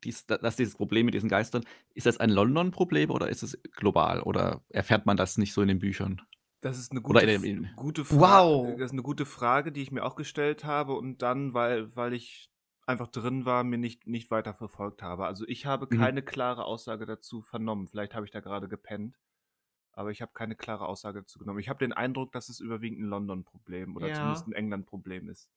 dies, 0.03 0.25
da- 0.25 0.38
dass 0.39 0.55
dieses 0.55 0.75
Problem 0.75 1.05
mit 1.05 1.13
diesen 1.15 1.29
Geistern, 1.29 1.63
ist 1.93 2.05
das 2.07 2.19
ein 2.19 2.29
London-Problem 2.29 3.12
oder 3.12 3.29
ist 3.29 3.43
es 3.43 3.57
global? 3.74 4.22
Oder 4.22 4.63
erfährt 4.69 5.05
man 5.05 5.17
das 5.17 5.38
nicht 5.38 5.53
so 5.53 5.62
in 5.62 5.67
den 5.67 5.79
Büchern? 5.79 6.22
Das 6.62 6.77
ist 6.79 6.91
eine 6.91 7.01
gute, 7.01 7.19
in 7.22 7.27
dem- 7.27 7.43
in- 7.43 7.69
gute 7.75 8.05
Frage. 8.05 8.22
Wow. 8.22 8.75
Das 8.77 8.86
ist 8.88 8.91
eine 8.93 9.03
gute 9.03 9.25
Frage, 9.25 9.72
die 9.72 9.81
ich 9.81 9.91
mir 9.91 10.03
auch 10.03 10.15
gestellt 10.15 10.63
habe 10.63 10.93
und 10.93 11.22
dann, 11.22 11.53
weil, 11.53 11.95
weil 11.95 12.13
ich 12.13 12.50
einfach 12.86 13.08
drin 13.08 13.46
war, 13.46 13.63
mir 13.63 13.78
nicht, 13.78 14.08
nicht 14.08 14.32
weiter 14.32 14.54
verfolgt 14.54 15.02
habe. 15.04 15.25
Also 15.25 15.46
ich 15.48 15.66
habe 15.66 15.88
Mhm. 15.90 16.00
keine 16.00 16.22
klare 16.24 16.66
Aussage 16.66 17.06
dazu 17.06 17.42
vernommen. 17.42 17.88
Vielleicht 17.88 18.13
habe 18.16 18.25
ich 18.25 18.32
da 18.32 18.40
gerade 18.42 18.68
gepennt, 18.68 19.18
aber 19.94 20.12
ich 20.12 20.22
habe 20.22 20.34
keine 20.34 20.56
klare 20.56 20.88
Aussage 20.88 21.22
dazu 21.22 21.40
genommen. 21.40 21.60
Ich 21.60 21.70
habe 21.70 21.80
den 21.80 21.94
Eindruck, 21.94 22.32
dass 22.34 22.50
es 22.50 22.60
überwiegend 22.60 23.02
ein 23.02 23.10
London-Problem 23.10 23.96
oder 23.96 24.08
Ja. 24.10 24.13
zumindest 24.16 24.48
ein 24.48 24.54
England-Problem 24.54 25.30
ist. 25.30 25.50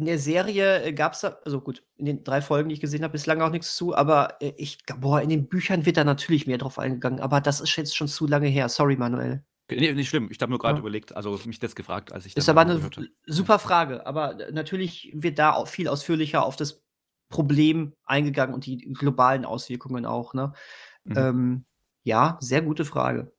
In 0.00 0.04
der 0.06 0.18
Serie 0.20 0.94
gab 0.94 1.14
es 1.14 1.22
da, 1.22 1.38
also 1.44 1.60
gut, 1.60 1.84
in 1.96 2.06
den 2.06 2.22
drei 2.22 2.40
Folgen, 2.40 2.68
die 2.68 2.74
ich 2.74 2.80
gesehen 2.80 3.02
habe, 3.02 3.12
bislang 3.12 3.42
auch 3.42 3.50
nichts 3.50 3.74
zu, 3.74 3.96
aber 3.96 4.40
äh, 4.40 4.52
ich, 4.56 4.78
boah, 5.00 5.20
in 5.20 5.28
den 5.28 5.48
Büchern 5.48 5.86
wird 5.86 5.96
da 5.96 6.04
natürlich 6.04 6.46
mehr 6.46 6.58
drauf 6.58 6.78
eingegangen, 6.78 7.18
aber 7.20 7.40
das 7.40 7.60
ist 7.60 7.74
jetzt 7.76 7.96
schon 7.96 8.06
zu 8.06 8.26
lange 8.28 8.46
her. 8.46 8.68
Sorry, 8.68 8.96
Manuel. 8.96 9.44
Nee, 9.70 9.92
nicht 9.92 10.08
schlimm. 10.08 10.28
Ich 10.30 10.40
habe 10.40 10.50
nur 10.50 10.58
gerade 10.58 10.78
Ja. 10.78 10.80
überlegt, 10.80 11.14
also 11.14 11.38
mich 11.44 11.58
das 11.58 11.74
gefragt, 11.74 12.12
als 12.12 12.24
ich 12.26 12.34
Ist 12.34 12.48
dann 12.48 12.56
aber 12.56 12.60
eine 12.62 12.80
super 13.26 13.58
Frage, 13.58 14.06
aber 14.06 14.34
natürlich 14.52 15.10
wird 15.14 15.38
da 15.38 15.52
auch 15.52 15.66
viel 15.68 15.88
ausführlicher 15.88 16.44
auf 16.44 16.56
das 16.56 16.84
Problem 17.30 17.94
eingegangen 18.04 18.54
und 18.54 18.64
die 18.66 18.78
globalen 18.78 19.44
Auswirkungen 19.44 20.06
auch, 20.06 20.34
ne? 20.34 20.52
Mhm. 21.04 21.14
Ähm, 21.16 21.64
ja, 22.04 22.38
sehr 22.40 22.62
gute 22.62 22.84
Frage. 22.84 23.32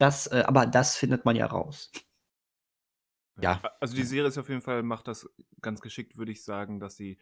Das, 0.00 0.26
äh, 0.26 0.42
aber 0.46 0.66
das 0.66 0.96
findet 0.96 1.24
man 1.24 1.36
ja 1.36 1.46
raus. 1.46 1.90
Ja. 3.40 3.68
Also 3.80 3.94
die 3.94 4.04
Serie 4.04 4.28
ist 4.28 4.38
auf 4.38 4.48
jeden 4.48 4.62
Fall, 4.62 4.82
macht 4.82 5.08
das 5.08 5.28
ganz 5.60 5.80
geschickt, 5.80 6.16
würde 6.16 6.32
ich 6.32 6.42
sagen, 6.42 6.80
dass 6.80 6.96
sie, 6.96 7.18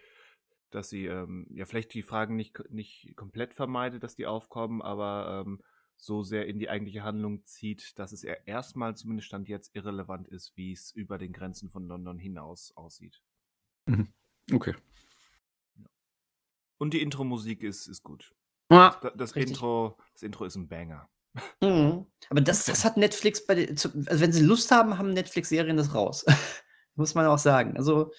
dass 0.71 0.89
sie, 0.89 1.07
ähm, 1.07 1.47
ja, 1.51 1.67
vielleicht 1.67 1.95
die 1.95 2.03
Fragen 2.03 2.37
nicht, 2.37 2.59
nicht 2.71 3.15
komplett 3.17 3.55
vermeidet, 3.55 4.03
dass 4.03 4.17
die 4.17 4.27
aufkommen, 4.27 4.83
aber 4.83 5.45
ähm, 5.47 5.61
so 5.97 6.23
sehr 6.23 6.47
in 6.47 6.59
die 6.59 6.69
eigentliche 6.69 7.03
Handlung 7.03 7.45
zieht, 7.45 7.99
dass 7.99 8.13
es 8.13 8.25
erstmal 8.25 8.97
zumindest 8.97 9.29
Stand 9.29 9.49
jetzt 9.49 9.75
irrelevant 9.75 10.29
ist, 10.29 10.57
wie 10.57 10.73
es 10.73 10.91
über 10.93 11.19
den 11.19 11.33
Grenzen 11.33 11.71
von 11.71 11.87
London 11.87 12.19
hinaus 12.19 12.73
aussieht. 12.77 13.23
Okay. 14.53 14.75
Und 16.79 16.93
die 16.93 17.03
Intro-Musik 17.03 17.63
ist, 17.63 17.87
ist 17.87 18.03
gut. 18.03 18.35
Ja, 18.71 18.99
Das, 19.03 19.33
das. 19.33 19.33
Intro, 19.33 19.97
das 20.13 20.23
Intro 20.23 20.45
ist 20.45 20.57
ein 20.57 20.69
Banger. 20.69 21.09
Mhm. 21.61 22.07
Aber 22.31 22.41
das, 22.41 22.67
das 22.67 22.85
hat 22.85 22.97
Netflix 22.97 23.45
bei 23.45 23.57
den, 23.57 23.71
also 23.71 23.91
wenn 24.21 24.33
sie 24.33 24.45
Lust 24.45 24.71
haben, 24.71 24.99
haben 24.99 25.11
Netflix-Serien 25.11 25.77
das 25.77 25.93
raus. 25.93 26.25
Muss 26.95 27.17
man 27.17 27.27
auch 27.27 27.39
sagen. 27.39 27.77
Also 27.77 28.13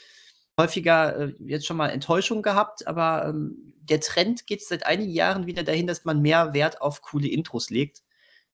häufiger 0.59 1.17
äh, 1.17 1.33
jetzt 1.39 1.65
schon 1.65 1.77
mal 1.77 1.89
Enttäuschung 1.89 2.41
gehabt, 2.41 2.87
aber 2.87 3.27
ähm, 3.27 3.73
der 3.81 3.99
Trend 3.99 4.47
geht 4.47 4.63
seit 4.63 4.85
einigen 4.85 5.11
Jahren 5.11 5.45
wieder 5.45 5.63
dahin, 5.63 5.87
dass 5.87 6.05
man 6.05 6.21
mehr 6.21 6.53
Wert 6.53 6.81
auf 6.81 7.01
coole 7.01 7.27
Intros 7.27 7.69
legt. 7.69 8.03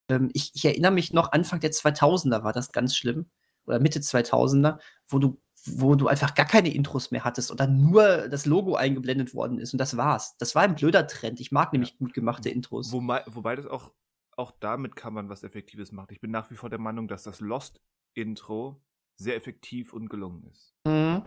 Ähm, 0.09 0.29
ich, 0.33 0.51
ich 0.53 0.65
erinnere 0.65 0.91
mich 0.91 1.13
noch, 1.13 1.31
Anfang 1.31 1.59
der 1.59 1.71
2000er 1.71 2.43
war 2.43 2.53
das 2.53 2.71
ganz 2.71 2.95
schlimm. 2.95 3.29
Oder 3.65 3.79
Mitte 3.79 3.99
2000er, 3.99 4.79
wo 5.07 5.19
du, 5.19 5.39
wo 5.65 5.95
du 5.95 6.07
einfach 6.07 6.33
gar 6.33 6.47
keine 6.47 6.73
Intros 6.73 7.11
mehr 7.11 7.23
hattest 7.23 7.51
und 7.51 7.59
dann 7.59 7.79
nur 7.79 8.27
das 8.27 8.45
Logo 8.47 8.75
eingeblendet 8.75 9.35
worden 9.35 9.59
ist 9.59 9.73
und 9.73 9.77
das 9.77 9.95
war's. 9.97 10.35
Das 10.37 10.55
war 10.55 10.63
ein 10.63 10.75
blöder 10.75 11.05
Trend. 11.07 11.39
Ich 11.39 11.51
mag 11.51 11.71
nämlich 11.71 11.97
gut 11.97 12.13
gemachte 12.13 12.49
Intros. 12.49 12.91
Wobei, 12.91 13.23
wobei 13.27 13.55
das 13.55 13.67
auch, 13.67 13.91
auch 14.35 14.51
damit 14.59 14.95
kann 14.95 15.13
man 15.13 15.29
was 15.29 15.43
Effektives 15.43 15.91
machen. 15.91 16.07
Ich 16.11 16.19
bin 16.19 16.31
nach 16.31 16.49
wie 16.49 16.55
vor 16.55 16.71
der 16.71 16.79
Meinung, 16.79 17.07
dass 17.07 17.21
das 17.23 17.39
Lost-Intro 17.39 18.81
sehr 19.17 19.35
effektiv 19.35 19.93
und 19.93 20.09
gelungen 20.09 20.47
ist. 20.49 20.73
Mhm. 20.85 21.23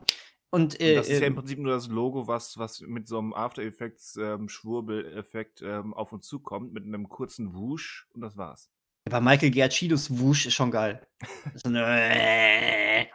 Und, 0.54 0.74
Und 0.74 0.80
äh, 0.80 0.94
das 0.94 1.08
ist 1.08 1.20
ja 1.20 1.26
im 1.26 1.32
ähm, 1.32 1.36
Prinzip 1.36 1.58
nur 1.58 1.72
das 1.72 1.88
Logo, 1.88 2.28
was, 2.28 2.56
was 2.58 2.80
mit 2.80 3.08
so 3.08 3.18
einem 3.18 3.34
After 3.34 3.62
Effects 3.62 4.16
ähm, 4.16 4.48
Schwurbel-Effekt 4.48 5.62
ähm, 5.62 5.92
auf 5.92 6.12
uns 6.12 6.28
zukommt, 6.28 6.72
mit 6.72 6.84
einem 6.84 7.08
kurzen 7.08 7.54
Wusch 7.54 8.06
und 8.14 8.20
das 8.20 8.36
war's. 8.36 8.70
Aber 9.06 9.20
Michael 9.20 9.50
Giacchinos 9.50 10.16
Wusch 10.18 10.46
ist 10.46 10.54
schon 10.54 10.70
geil. 10.70 11.06
so 11.54 11.68
eine 11.68 13.08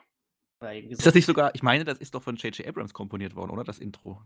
irgendwie 0.62 0.92
Ist 0.92 1.02
so. 1.02 1.06
das 1.06 1.16
nicht 1.16 1.26
sogar, 1.26 1.56
ich 1.56 1.64
meine, 1.64 1.86
das 1.86 2.00
ist 2.00 2.14
doch 2.14 2.22
von 2.22 2.36
J.J. 2.36 2.68
Abrams 2.68 2.94
komponiert 2.94 3.36
worden, 3.36 3.52
oder? 3.52 3.64
Das 3.64 3.80
Intro. 3.80 4.22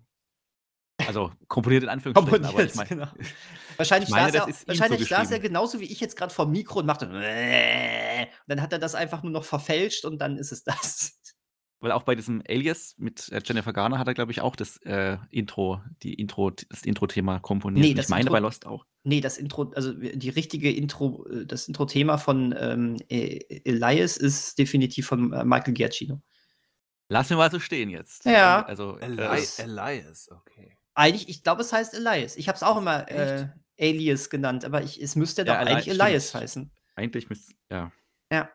Also 1.06 1.32
komponiert 1.48 1.84
in 1.84 1.90
Anführungsstrichen, 1.90 2.46
aber 2.46 2.64
ich 2.64 2.74
Komponiert, 2.74 2.76
meine. 2.76 2.90
genau. 2.90 3.08
Wahrscheinlich, 3.78 4.10
Ich 4.10 4.16
meine, 4.16 4.32
saß, 4.32 4.46
das 4.46 4.64
er, 4.64 4.68
wahrscheinlich 4.68 5.08
saß 5.08 5.32
er 5.32 5.40
genauso 5.40 5.80
wie 5.80 5.86
ich 5.86 6.00
jetzt 6.00 6.16
gerade 6.16 6.34
vor 6.34 6.46
dem 6.46 6.52
Mikro 6.52 6.80
und 6.80 6.86
machte. 6.86 7.08
Und 7.08 7.14
dann 7.16 8.62
hat 8.62 8.74
er 8.74 8.80
das 8.80 8.96
einfach 8.96 9.24
nur 9.24 9.32
noch 9.32 9.44
verfälscht 9.44 10.06
und 10.06 10.20
dann 10.20 10.38
ist 10.38 10.52
es 10.52 10.64
das. 10.64 11.20
Weil 11.84 11.92
auch 11.92 12.04
bei 12.04 12.16
diesem 12.16 12.42
Alias 12.48 12.96
mit 12.98 13.30
äh, 13.34 13.42
Jennifer 13.44 13.74
Garner 13.74 14.00
hat 14.00 14.08
er, 14.08 14.14
glaube 14.14 14.32
ich, 14.32 14.40
auch 14.40 14.56
das 14.56 14.78
äh, 14.86 15.18
Intro, 15.32 15.82
die 16.02 16.14
Intro, 16.14 16.50
das 16.50 16.84
Intro-Thema 16.84 17.40
komponiert. 17.40 17.86
Nee, 17.86 17.94
das 17.94 18.06
ich 18.06 18.10
meine 18.10 18.22
Intro- 18.22 18.32
bei 18.32 18.40
Lost 18.40 18.66
auch. 18.66 18.86
Nee, 19.04 19.20
das 19.20 19.38
Intro, 19.38 19.74
also 19.76 19.92
die 19.92 20.30
richtige 20.30 20.72
Intro, 20.72 21.28
äh, 21.28 21.46
das 21.46 21.68
Intro-Thema 21.68 22.18
von 22.18 22.56
ähm, 22.58 22.96
äh, 23.10 23.40
Elias 23.66 24.16
ist 24.16 24.58
definitiv 24.58 25.08
von 25.08 25.34
äh, 25.34 25.44
Michael 25.44 25.74
Giacchino. 25.74 26.22
Lass 27.10 27.30
mir 27.30 27.36
mal 27.36 27.52
so 27.52 27.60
stehen 27.60 27.90
jetzt. 27.90 28.24
Ja. 28.24 28.66
Also, 28.66 28.98
Eli 29.00 29.22
Elias, 29.58 30.30
okay. 30.32 30.78
Eigentlich, 30.94 31.28
ich 31.28 31.44
glaube, 31.44 31.64
es 31.64 31.74
heißt 31.74 31.94
Elias. 31.96 32.38
Ich 32.38 32.48
habe 32.48 32.56
es 32.56 32.64
auch 32.64 32.78
immer 32.78 33.12
äh, 33.12 33.50
Alias 33.78 34.30
genannt, 34.30 34.64
aber 34.64 34.84
ich, 34.84 35.02
es 35.02 35.18
müsste 35.18 35.44
doch 35.44 35.54
Ja, 35.56 35.62
Eli- 35.64 35.72
eigentlich 35.72 35.94
stimmt. 35.94 36.02
Elias 36.02 36.34
heißen. 36.34 36.72
eigentlich 36.96 37.30
müsste, 37.30 37.54
ja. 37.70 37.92
Aha. 38.30 38.50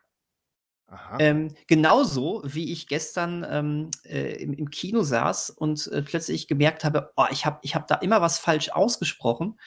Ähm, 1.18 1.54
genauso 1.66 2.42
wie 2.46 2.72
ich 2.72 2.86
gestern 2.86 3.44
ähm, 3.48 3.90
äh, 4.04 4.42
im, 4.42 4.54
im 4.54 4.70
Kino 4.70 5.02
saß 5.02 5.50
und 5.50 5.86
äh, 5.88 6.00
plötzlich 6.02 6.48
gemerkt 6.48 6.82
habe, 6.84 7.12
oh, 7.16 7.26
ich 7.30 7.44
habe 7.44 7.58
ich 7.62 7.74
hab 7.74 7.86
da 7.88 7.96
immer 7.96 8.20
was 8.22 8.38
falsch 8.38 8.70
ausgesprochen. 8.70 9.58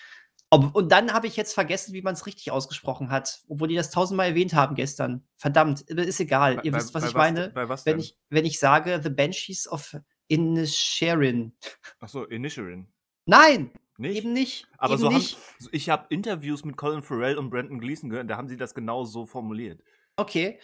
Ob, 0.50 0.76
und 0.76 0.92
dann 0.92 1.14
habe 1.14 1.28
ich 1.28 1.38
jetzt 1.38 1.54
vergessen, 1.54 1.94
wie 1.94 2.02
man 2.02 2.14
es 2.16 2.26
richtig 2.26 2.52
ausgesprochen 2.52 3.10
hat, 3.10 3.42
obwohl 3.48 3.68
die 3.68 3.76
das 3.76 3.92
tausendmal 3.92 4.30
erwähnt 4.30 4.54
haben 4.54 4.76
gestern. 4.76 5.24
Verdammt, 5.38 5.90
äh, 5.90 6.04
ist 6.04 6.20
egal. 6.20 6.56
Bei- 6.58 6.64
Ihr 6.64 6.74
wisst, 6.74 6.94
was 6.94 7.06
ich 7.06 7.14
meine. 7.14 7.50
Bei 7.52 7.70
was 7.70 7.86
Wenn 7.86 7.94
denn? 7.98 8.00
ich, 8.04 8.18
wenn 8.30 8.46
ich 8.46 8.60
sage, 8.60 9.00
The 9.04 9.10
Banshees 9.12 9.68
of 9.72 9.96
Inisherin. 10.28 11.54
Achso, 12.00 12.24
Inisherin. 12.24 12.88
Nein, 13.26 13.72
Nicht? 13.98 14.18
eben 14.18 14.34
nicht. 14.34 14.68
Aber 14.78 14.94
eben 14.96 15.02
so 15.02 15.10
nicht. 15.10 15.36
haben, 15.36 15.44
so- 15.60 15.70
ich 15.72 15.90
habe 15.90 16.08
Interviews 16.10 16.66
mit 16.66 16.78
Colin 16.78 17.04
Farrell 17.04 17.38
und 17.38 17.50
Brandon 17.50 17.80
Gleeson 17.80 18.10
gehört, 18.10 18.30
da 18.30 18.38
haben 18.38 18.48
sie 18.48 18.58
das 18.58 18.74
genau 18.74 19.04
so 19.06 19.26
formuliert. 19.26 19.82
Okay. 20.18 20.60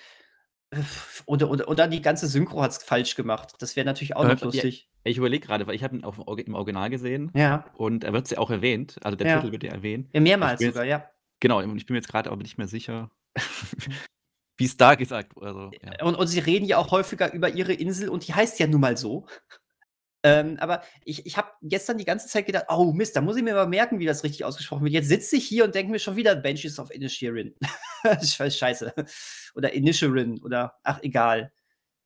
Oder, 1.25 1.49
oder, 1.49 1.67
oder 1.69 1.87
die 1.87 2.01
ganze 2.01 2.27
Synchro 2.27 2.61
hat 2.61 2.71
es 2.71 2.83
falsch 2.83 3.15
gemacht. 3.15 3.53
Das 3.59 3.75
wäre 3.75 3.85
natürlich 3.85 4.15
auch 4.15 4.25
Äh, 4.25 4.33
noch 4.33 4.39
ja, 4.39 4.45
lustig. 4.45 4.89
Ich 5.03 5.17
überlege 5.17 5.45
gerade, 5.47 5.65
weil 5.65 5.75
ich 5.75 5.83
habe 5.83 5.95
ihn 5.95 6.03
auf 6.03 6.17
im 6.17 6.55
Original 6.55 6.89
gesehen 6.89 7.31
Ja. 7.33 7.65
und 7.77 8.03
er 8.03 8.11
wird 8.11 8.29
ja 8.29 8.37
auch 8.39 8.51
erwähnt. 8.51 8.97
Also, 9.03 9.15
der 9.15 9.27
Ja. 9.27 9.39
Titel 9.39 9.53
wird 9.53 9.63
ja 9.63 9.71
erwähnt. 9.71 10.09
Ja, 10.13 10.19
mehrmals 10.19 10.61
sogar, 10.61 10.83
ja. 10.83 11.09
Genau, 11.39 11.61
und 11.61 11.77
ich 11.77 11.85
bin 11.85 11.93
mir 11.93 11.99
jetzt 11.99 12.09
gerade 12.09 12.29
aber 12.31 12.41
nicht 12.41 12.57
mehr 12.57 12.67
sicher, 12.67 13.11
wie 14.57 14.65
es 14.65 14.75
da 14.75 14.95
gesagt 14.95 15.35
wurde. 15.35 15.47
Also, 15.47 15.71
ja. 15.83 16.03
Und 16.03 16.15
und 16.15 16.27
sie 16.27 16.39
reden 16.39 16.65
ja 16.65 16.77
auch 16.77 16.91
häufiger 16.91 17.31
über 17.33 17.49
ihre 17.49 17.73
Insel 17.73 18.09
und 18.09 18.27
die 18.27 18.33
heißt 18.33 18.59
ja 18.59 18.67
nun 18.67 18.81
mal 18.81 18.97
so. 18.97 19.25
Ähm, 20.23 20.57
aber 20.59 20.81
ich 21.05 21.25
ich 21.25 21.37
habe 21.37 21.49
gestern 21.61 21.97
die 21.97 22.05
ganze 22.05 22.27
Zeit 22.27 22.45
gedacht: 22.47 22.65
„Oh 22.69 22.91
Mist, 22.93 23.15
da 23.15 23.21
muss 23.21 23.37
ich 23.37 23.43
mir 23.43 23.53
mal 23.55 23.67
merken, 23.67 23.99
wie 23.99 24.05
das 24.05 24.23
richtig 24.23 24.45
ausgesprochen 24.45 24.83
wird.“ 24.85 24.93
Jetzt 24.93 25.09
sitze 25.09 25.35
ich 25.37 25.47
hier 25.47 25.63
und 25.65 25.75
denke 25.75 25.91
mir 25.91 25.99
schon 25.99 26.15
wieder 26.15 26.35
Banshees 26.35 26.79
of 26.79 26.91
Inisherin. 26.91 27.55
Sch 28.23 28.37
scheiße. 28.57 28.93
Oder 29.55 29.73
Inisherin 29.73 30.41
oder 30.43 30.75
ach, 30.83 30.99
egal. 31.03 31.51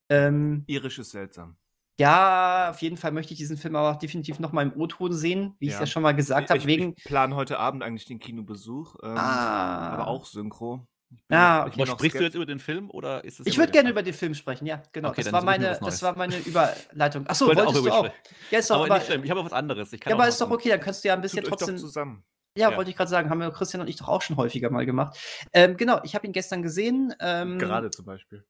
Ähm, 0.09 0.67
Irisch 0.67 0.97
ist 0.97 1.11
seltsam. 1.11 1.57
ja, 1.99 2.69
auf 2.71 2.81
jeden 2.81 2.97
Fall 2.97 3.11
möchte 3.11 3.33
ich 3.33 3.37
diesen 3.39 3.57
Film 3.57 3.75
aber 3.75 3.91
auch 3.91 3.99
definitiv 3.99 4.39
noch 4.39 4.51
mal 4.53 4.63
im 4.63 4.73
O-Ton 4.79 5.13
sehen, 5.13 5.55
wie 5.59 5.67
Ja. 5.67 5.79
ja 5.79 5.85
schon 5.87 6.03
mal 6.03 6.13
gesagt 6.15 6.49
habe, 6.49 6.65
Ich 6.65 6.67
wegen 6.67 6.95
ich 6.95 7.03
plane 7.03 7.35
heute 7.35 7.59
Abend 7.59 7.83
eigentlich 7.83 8.05
den 8.05 8.19
Kinobesuch, 8.19 8.95
ähm, 9.03 9.41
Ah. 9.43 9.91
aber 9.91 10.07
auch 10.07 10.25
Synchro. 10.25 10.87
Bin 11.27 11.37
Ah, 11.37 11.65
okay. 11.65 11.85
sprichst 11.85 12.19
du 12.19 12.23
jetzt 12.23 12.35
über 12.35 12.45
den 12.45 12.59
Film 12.59 12.89
oder 12.89 13.23
ist 13.23 13.39
es 13.39 13.47
Ich 13.47 13.57
würde 13.57 13.71
gerne 13.71 13.89
über 13.89 14.01
den 14.03 14.13
Film 14.13 14.33
sprechen, 14.33 14.65
ja, 14.65 14.81
genau. 14.93 15.09
Okay, 15.09 15.23
das, 15.23 15.33
war 15.33 15.43
meine, 15.43 15.77
das 15.83 16.01
war 16.01 16.17
meine 16.17 16.37
Überleitung. 16.39 17.27
Achso, 17.27 17.45
Ich 17.45 17.49
wollte 17.49 17.61
auch 17.67 17.73
wolltest 17.73 17.85
du 17.85 17.87
über 17.87 17.89
ihn 17.89 17.93
auch? 17.93 18.05
sprechen. 18.15 18.35
Ja, 18.51 18.59
ist 18.59 18.69
doch, 18.69 18.75
Aber 18.75 18.85
aber, 18.85 18.95
nicht 18.95 19.05
schlimm, 19.07 19.23
ich 19.23 19.29
habe 19.29 19.39
auch 19.41 19.45
was 19.45 19.53
anderes. 19.53 19.91
Ich 19.93 19.99
kann 19.99 20.11
ja, 20.11 20.15
auch 20.15 20.19
aber 20.21 20.29
ist 20.29 20.39
doch 20.39 20.49
okay, 20.51 20.69
dann 20.69 20.79
kannst 20.79 21.03
du 21.03 21.09
ja 21.09 21.13
ein 21.13 21.21
bisschen 21.21 21.43
Tut 21.43 21.49
trotzdem. 21.59 21.77
zusammen. 21.77 22.23
Ja, 22.57 22.71
Ja. 22.71 22.77
wollte 22.77 22.91
ich 22.91 22.97
gerade 22.97 23.09
sagen, 23.09 23.29
haben 23.29 23.39
wir 23.39 23.51
Christian 23.51 23.81
und 23.81 23.87
ich 23.87 23.95
doch 23.97 24.07
auch 24.09 24.21
schon 24.21 24.35
häufiger 24.37 24.69
mal 24.69 24.85
gemacht. 24.85 25.17
Ähm, 25.53 25.77
genau, 25.77 25.99
ich 26.03 26.15
habe 26.15 26.27
ihn 26.27 26.33
gestern 26.33 26.63
gesehen. 26.63 27.13
Ähm, 27.19 27.59
Gerade 27.59 27.91
zum 27.91 28.05
Beispiel. 28.05 28.45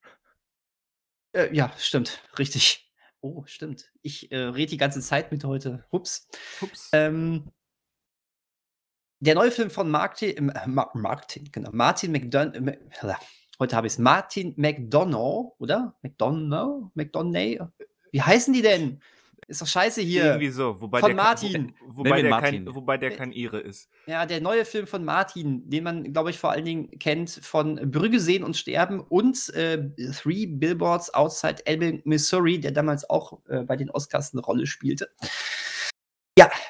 Äh, 1.33 1.53
ja, 1.55 1.71
stimmt, 1.77 2.21
richtig. 2.37 2.91
Oh, 3.21 3.43
stimmt. 3.45 3.91
Ich 4.01 4.31
äh, 4.31 4.37
rede 4.37 4.71
die 4.71 4.77
ganze 4.77 4.99
Zeit 5.01 5.31
mit 5.31 5.43
heute. 5.43 5.85
Hups. 5.91 6.27
Ups. 6.61 6.89
Ähm, 6.91 7.51
der 9.21 9.35
neue 9.35 9.51
Film 9.51 9.69
von 9.69 9.89
Martin, 9.89 10.49
äh, 10.49 10.67
Ma 10.67 10.89
Martin, 10.93 11.49
genau, 11.51 11.69
Martin 11.71 12.11
McDon 12.11 12.53
äh, 12.67 12.77
heute 13.59 13.75
habe 13.75 13.87
ich 13.87 13.93
es, 13.93 13.99
Martin 13.99 14.53
McDonough, 14.57 15.53
oder? 15.59 15.95
McDonough? 16.01 16.91
McDonough? 16.95 17.69
Wie 18.11 18.21
heißen 18.21 18.53
die 18.53 18.61
denn? 18.61 18.99
Ist 19.47 19.61
doch 19.61 19.67
scheiße 19.67 20.01
hier. 20.01 20.25
Irgendwie 20.25 20.49
so. 20.49 20.79
Wobei 20.79 20.99
Von 21.01 21.09
der, 21.09 21.17
kein- 21.17 21.25
Martin. 21.25 21.73
Wo, 21.85 22.05
wobei, 22.05 22.21
der 22.21 22.29
Martin. 22.29 22.65
Kein, 22.65 22.75
wobei 22.75 22.97
der 22.97 23.11
kein 23.11 23.31
Ire 23.33 23.59
ist. 23.59 23.89
Ja, 24.07 24.25
der 24.25 24.39
neue 24.39 24.65
Film 24.65 24.87
von 24.87 25.03
Martin, 25.03 25.69
den 25.69 25.83
man, 25.83 26.13
glaube 26.13 26.29
ich, 26.29 26.39
vor 26.39 26.51
allen 26.51 26.63
Dingen 26.65 26.89
kennt 26.99 27.29
von 27.29 27.75
Brügge 27.91 28.19
sehen 28.19 28.43
und 28.43 28.55
sterben 28.55 29.01
und 29.01 29.49
äh, 29.53 29.89
Three 30.13 30.45
Billboards 30.45 31.13
Outside 31.13 31.65
Ebbing, 31.65 32.01
Missouri, 32.05 32.59
der 32.59 32.71
damals 32.71 33.09
auch 33.09 33.39
äh, 33.49 33.63
bei 33.63 33.75
den 33.75 33.89
Oscars 33.91 34.33
eine 34.33 34.41
Rolle 34.41 34.65
spielte. 34.67 35.09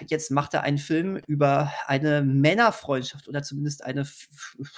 Jetzt 0.08 0.31
macht 0.31 0.53
er 0.53 0.63
einen 0.63 0.77
Film 0.77 1.17
über 1.27 1.72
eine 1.88 2.22
Männerfreundschaft 2.24 3.27
oder 3.27 3.43
zumindest 3.43 3.84
eine 3.84 4.05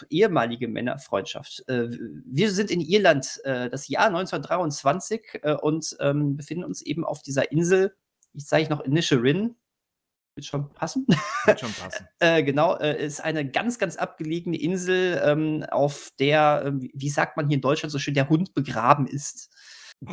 ehemalige 0.10 0.68
Männerfreundschaft. 0.68 1.64
Äh, 1.68 1.90
wir 2.26 2.52
sind 2.52 2.72
in 2.72 2.82
Irland, 2.82 3.40
äh, 3.44 3.70
das 3.70 3.88
Jahr 3.88 4.08
1923 4.08 5.40
äh, 5.44 5.54
und 5.54 5.96
ähm, 6.00 6.36
befinden 6.38 6.64
uns 6.64 6.82
eben 6.82 7.06
auf 7.06 7.22
dieser 7.22 7.52
Insel, 7.52 7.96
ich 8.34 8.52
ich 8.52 8.70
noch 8.70 8.82
Inisherin, 8.82 9.56
wird 10.36 10.46
schon 10.48 10.74
passen. 10.74 11.06
Wird 11.46 11.60
schon 11.60 11.74
passen. 11.74 12.08
Äh, 12.20 12.44
genau, 12.44 12.78
äh, 12.78 13.06
ist 13.06 13.22
eine 13.24 13.48
ganz, 13.50 13.78
ganz 13.78 13.98
abgelegene 13.98 14.58
Insel, 14.60 15.22
ähm, 15.24 15.64
auf 15.70 16.12
der, 16.20 16.74
wie- 16.78 16.92
wie 16.96 17.10
sagt 17.10 17.38
man 17.38 17.48
hier 17.48 17.56
in 17.56 17.62
Deutschland 17.62 17.92
so 17.92 18.00
schön, 18.00 18.14
der 18.16 18.30
Hund 18.30 18.54
begraben 18.54 19.06
ist. 19.06 19.50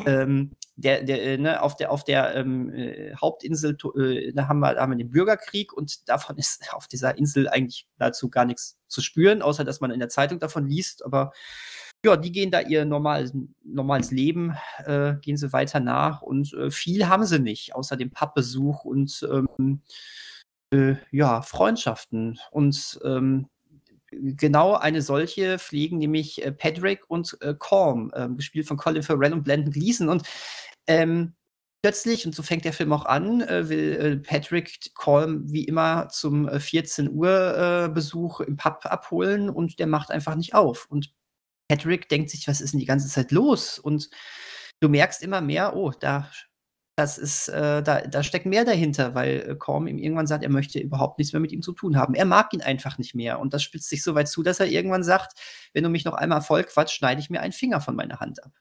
Ähm, 0.07 0.53
der, 0.77 1.03
der, 1.03 1.23
äh, 1.23 1.39
ne, 1.39 1.63
auf 1.63 1.77
der, 1.77 1.91
auf 1.91 2.05
der 2.05 2.35
ähm, 2.35 2.73
äh, 2.73 3.15
Hauptinsel 3.15 3.77
äh, 3.97 4.33
da 4.33 4.49
haben, 4.49 4.61
wir, 4.61 4.75
da 4.75 4.83
haben 4.83 4.93
wir 4.93 4.97
den 4.97 5.11
Bürgerkrieg 5.11 5.73
und 5.73 6.09
davon 6.09 6.37
ist 6.39 6.63
auf 6.73 6.89
dieser 6.89 7.19
Insel 7.19 7.49
eigentlich 7.49 7.87
dazu 7.99 8.31
gar 8.31 8.45
nichts 8.45 8.79
zu 8.89 9.01
spüren, 9.01 9.43
außer 9.43 9.65
dass 9.65 9.81
man 9.81 9.91
in 9.91 10.01
der 10.01 10.09
Zeitung 10.09 10.39
davon 10.39 10.67
liest. 10.67 11.05
Aber 11.05 11.33
ja, 12.05 12.17
die 12.17 12.33
gehen 12.33 12.51
da 12.51 12.61
ihr 12.61 12.87
normales, 12.87 13.35
normales 13.63 14.11
Leben, 14.11 14.57
äh, 14.85 15.15
gehen 15.21 15.37
sie 15.37 15.53
weiter 15.53 15.81
nach 15.81 16.23
und 16.23 16.55
äh, 16.55 16.71
viel 16.71 17.09
haben 17.09 17.27
sie 17.27 17.39
nicht, 17.39 17.75
außer 17.75 17.97
dem 17.97 18.11
Pappbesuch 18.11 18.85
und 18.85 19.29
ähm, 19.31 19.83
äh, 20.73 20.97
ja, 21.11 21.43
Freundschaften. 21.43 22.39
Und 22.51 22.99
ähm, 23.05 23.49
genau 24.11 24.75
eine 24.75 25.03
solche 25.03 25.59
pflegen 25.59 25.99
nämlich 25.99 26.45
äh, 26.45 26.53
Patrick 26.53 27.09
und 27.09 27.37
äh, 27.41 27.55
Corm, 27.59 28.13
ähm, 28.15 28.37
gespielt 28.37 28.67
von 28.67 28.77
Colin 28.77 29.03
Farrell 29.03 29.33
und 29.33 29.45
Blendon 29.45 29.73
Gleeson. 29.73 30.09
Und 30.09 30.23
ähm, 30.87 31.35
plötzlich, 31.83 32.27
und 32.27 32.35
so 32.35 32.43
fängt 32.43 32.65
der 32.65 32.73
Film 32.73 32.93
auch 32.93 33.07
an, 33.07 33.41
äh, 33.43 33.69
will 33.69 33.93
äh, 33.97 34.17
Patrick 34.17 34.95
Colm 34.95 35.51
wie 35.53 35.65
immer 35.65 36.09
zum 36.09 36.49
äh, 36.49 36.61
14 36.61 37.11
Uhr 37.11 37.87
äh, 37.87 37.89
Besuch 37.89 38.41
im 38.41 38.57
Pub 38.57 38.81
abholen 38.85 39.51
und 39.51 39.79
der 39.79 39.87
macht 39.87 40.11
einfach 40.11 40.35
nicht 40.35 40.55
auf. 40.55 40.87
Und 40.91 41.13
Patrick 41.69 42.09
denkt 42.09 42.31
sich, 42.31 42.49
was 42.49 42.61
ist 42.61 42.73
denn 42.73 42.81
die 42.81 42.87
ganze 42.87 43.09
Zeit 43.09 43.31
los? 43.31 43.79
Und 43.79 44.11
du 44.81 44.89
merkst 44.89 45.23
immer 45.23 45.41
mehr, 45.41 45.77
oh, 45.77 45.93
da 45.99 46.31
das 47.01 47.17
ist, 47.17 47.49
äh, 47.49 47.83
da, 47.83 48.03
da 48.03 48.23
steckt 48.23 48.45
mehr 48.45 48.67
dahinter, 48.67 49.15
weil 49.15 49.41
äh, 49.49 49.57
Korm 49.57 49.87
ihm 49.87 49.97
irgendwann 49.99 50.27
sagt, 50.27 50.45
er 50.45 50.51
möchte 50.51 50.79
überhaupt 50.79 51.19
nichts 51.19 51.33
mehr 51.33 51.41
mit 51.41 51.51
ihm 51.51 51.63
zu 51.63 51.73
tun 51.73 51.97
haben. 51.97 52.15
Er 52.15 52.27
mag 52.27 52.53
ihn 52.53 52.61
einfach 52.61 52.99
nicht 52.99 53.15
mehr. 53.15 53.41
Und 53.41 53.55
das 53.55 53.63
spitzt 53.63 53.89
sich 53.89 54.03
so 54.03 54.15
weit 54.15 54.29
zu, 54.29 54.43
dass 54.43 54.61
er 54.61 54.67
irgendwann 54.67 55.03
sagt, 55.03 55.33
wenn 55.73 55.83
du 55.83 55.89
mich 55.89 56.05
noch 56.05 56.13
einmal 56.13 56.43
voll 56.43 56.63
quatscht, 56.63 56.95
schneide 56.99 57.19
ich 57.23 57.31
mir 57.31 57.41
einen 57.41 57.55
Finger 57.55 57.81
von 57.81 57.97
meiner 57.97 58.21
Hand 58.21 58.45
ab. 58.45 58.53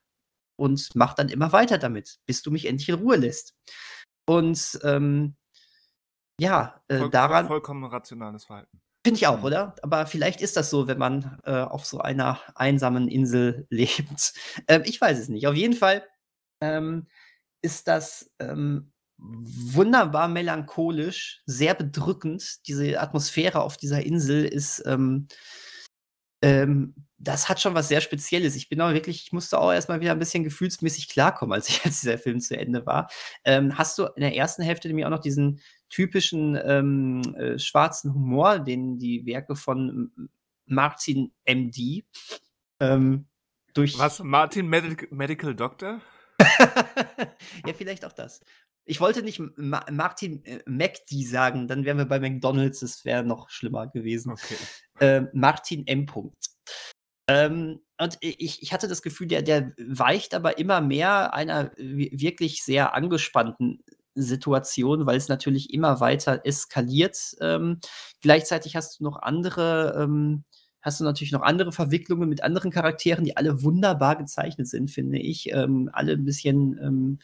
Und 0.55 0.87
macht 0.95 1.19
dann 1.19 1.27
immer 1.27 1.51
weiter 1.51 1.77
damit, 1.77 2.19
bis 2.25 2.41
du 2.41 2.49
mich 2.49 2.65
endlich 2.65 2.87
in 2.87 2.95
Ruhe 2.95 3.17
lässt. 3.17 3.55
Und 4.25 4.79
ähm, 4.83 5.35
ja, 6.39 6.81
äh, 6.87 6.99
Voll, 6.99 7.09
daran 7.09 7.47
vollkommen 7.47 7.83
rationales 7.83 8.45
Verhalten. 8.45 8.79
Finde 9.05 9.17
ich 9.17 9.27
auch, 9.27 9.39
Mhm. 9.39 9.43
oder? 9.43 9.75
Aber 9.81 10.05
vielleicht 10.05 10.39
ist 10.41 10.55
das 10.55 10.69
so, 10.69 10.87
wenn 10.87 10.97
man 10.97 11.39
äh, 11.43 11.51
auf 11.51 11.85
so 11.85 11.99
einer 11.99 12.39
einsamen 12.55 13.09
Insel 13.09 13.67
lebt. 13.69 14.33
Ähm, 14.69 14.83
ich 14.85 15.01
weiß 15.01 15.19
es 15.19 15.27
nicht. 15.27 15.45
Auf 15.47 15.55
jeden 15.55 15.75
Fall 15.75 16.05
ähm, 16.61 17.07
ist 17.61 17.87
das 17.87 18.31
ähm, 18.39 18.91
wunderbar 19.17 20.27
melancholisch, 20.27 21.41
sehr 21.45 21.73
bedrückend. 21.73 22.67
Diese 22.67 22.99
Atmosphäre 22.99 23.61
auf 23.61 23.77
dieser 23.77 24.05
Insel 24.05 24.45
ist, 24.45 24.83
ähm, 24.85 25.27
ähm, 26.41 26.95
das 27.17 27.49
hat 27.49 27.59
schon 27.59 27.73
was 27.73 27.89
sehr 27.89 27.99
Spezielles. 27.99 28.55
Ich 28.55 28.69
bin 28.69 28.79
auch 28.79 28.93
wirklich, 28.93 29.23
ich 29.23 29.33
musste 29.33 29.59
auch 29.59 29.73
erstmal 29.73 29.99
wieder 29.99 30.13
ein 30.13 30.19
bisschen 30.19 30.45
gefühlsmäßig 30.45 31.09
klarkommen, 31.09 31.53
als 31.53 31.67
ich 31.67 31.81
als 31.85 31.99
dieser 32.01 32.17
Film 32.17 32.39
zu 32.39 32.57
Ende 32.57 32.85
war. 32.85 33.09
Ähm, 33.43 33.77
hast 33.77 33.97
du 33.97 34.05
in 34.05 34.21
der 34.21 34.35
ersten 34.35 34.63
Hälfte 34.63 34.87
nämlich 34.87 35.05
auch 35.05 35.09
noch 35.09 35.19
diesen 35.19 35.59
typischen 35.89 36.57
ähm, 36.63 37.35
äh, 37.35 37.59
schwarzen 37.59 38.13
Humor, 38.13 38.59
den 38.59 38.99
die 38.99 39.25
Werke 39.25 39.55
von 39.55 40.29
Martin 40.65 41.33
MD 41.45 42.05
ähm, 42.79 43.27
durch. 43.73 43.97
Was? 43.97 44.19
Martin 44.19 44.67
Medic 44.67 45.11
Medical 45.11 45.55
Doctor? 45.55 46.01
ja, 47.65 47.73
vielleicht 47.75 48.05
auch 48.05 48.13
das. 48.13 48.41
Ich 48.85 48.99
wollte 48.99 49.21
nicht 49.21 49.39
Ma 49.57 49.85
Martin 49.91 50.43
äh, 50.45 50.61
McD 50.65 51.23
sagen, 51.23 51.67
dann 51.67 51.85
wären 51.85 51.97
wir 51.97 52.05
bei 52.05 52.19
McDonalds, 52.19 52.79
das 52.79 53.05
wäre 53.05 53.23
noch 53.23 53.49
schlimmer 53.49 53.87
gewesen. 53.87 54.31
Okay. 54.31 54.55
Ähm, 54.99 55.29
Martin 55.33 55.85
M. 55.85 56.05
Punkt. 56.05 56.47
Ähm, 57.29 57.81
und 57.99 58.17
ich, 58.21 58.63
ich 58.63 58.73
hatte 58.73 58.87
das 58.87 59.01
Gefühl, 59.01 59.27
der, 59.27 59.43
der 59.43 59.73
weicht 59.77 60.33
aber 60.33 60.57
immer 60.57 60.81
mehr 60.81 61.33
einer 61.33 61.71
wi- 61.77 62.11
wirklich 62.13 62.63
sehr 62.63 62.95
angespannten 62.95 63.83
Situation, 64.15 65.05
weil 65.05 65.17
es 65.17 65.27
natürlich 65.27 65.71
immer 65.73 65.99
weiter 65.99 66.41
eskaliert. 66.43 67.35
Ähm, 67.41 67.79
gleichzeitig 68.21 68.75
hast 68.75 68.99
du 68.99 69.03
noch 69.03 69.21
andere, 69.21 69.95
ähm, 70.01 70.43
hast 70.81 70.99
du 70.99 71.03
natürlich 71.03 71.31
noch 71.31 71.41
andere 71.41 71.71
Verwicklungen 71.71 72.29
mit 72.29 72.43
anderen 72.43 72.71
Charakteren, 72.71 73.25
die 73.25 73.37
alle 73.37 73.63
wunderbar 73.63 74.15
gezeichnet 74.15 74.67
sind, 74.67 74.91
finde 74.91 75.19
ich. 75.19 75.51
Ähm, 75.51 75.89
alle 75.93 76.13
ein 76.13 76.25
bisschen, 76.25 76.79
ähm, 76.81 77.19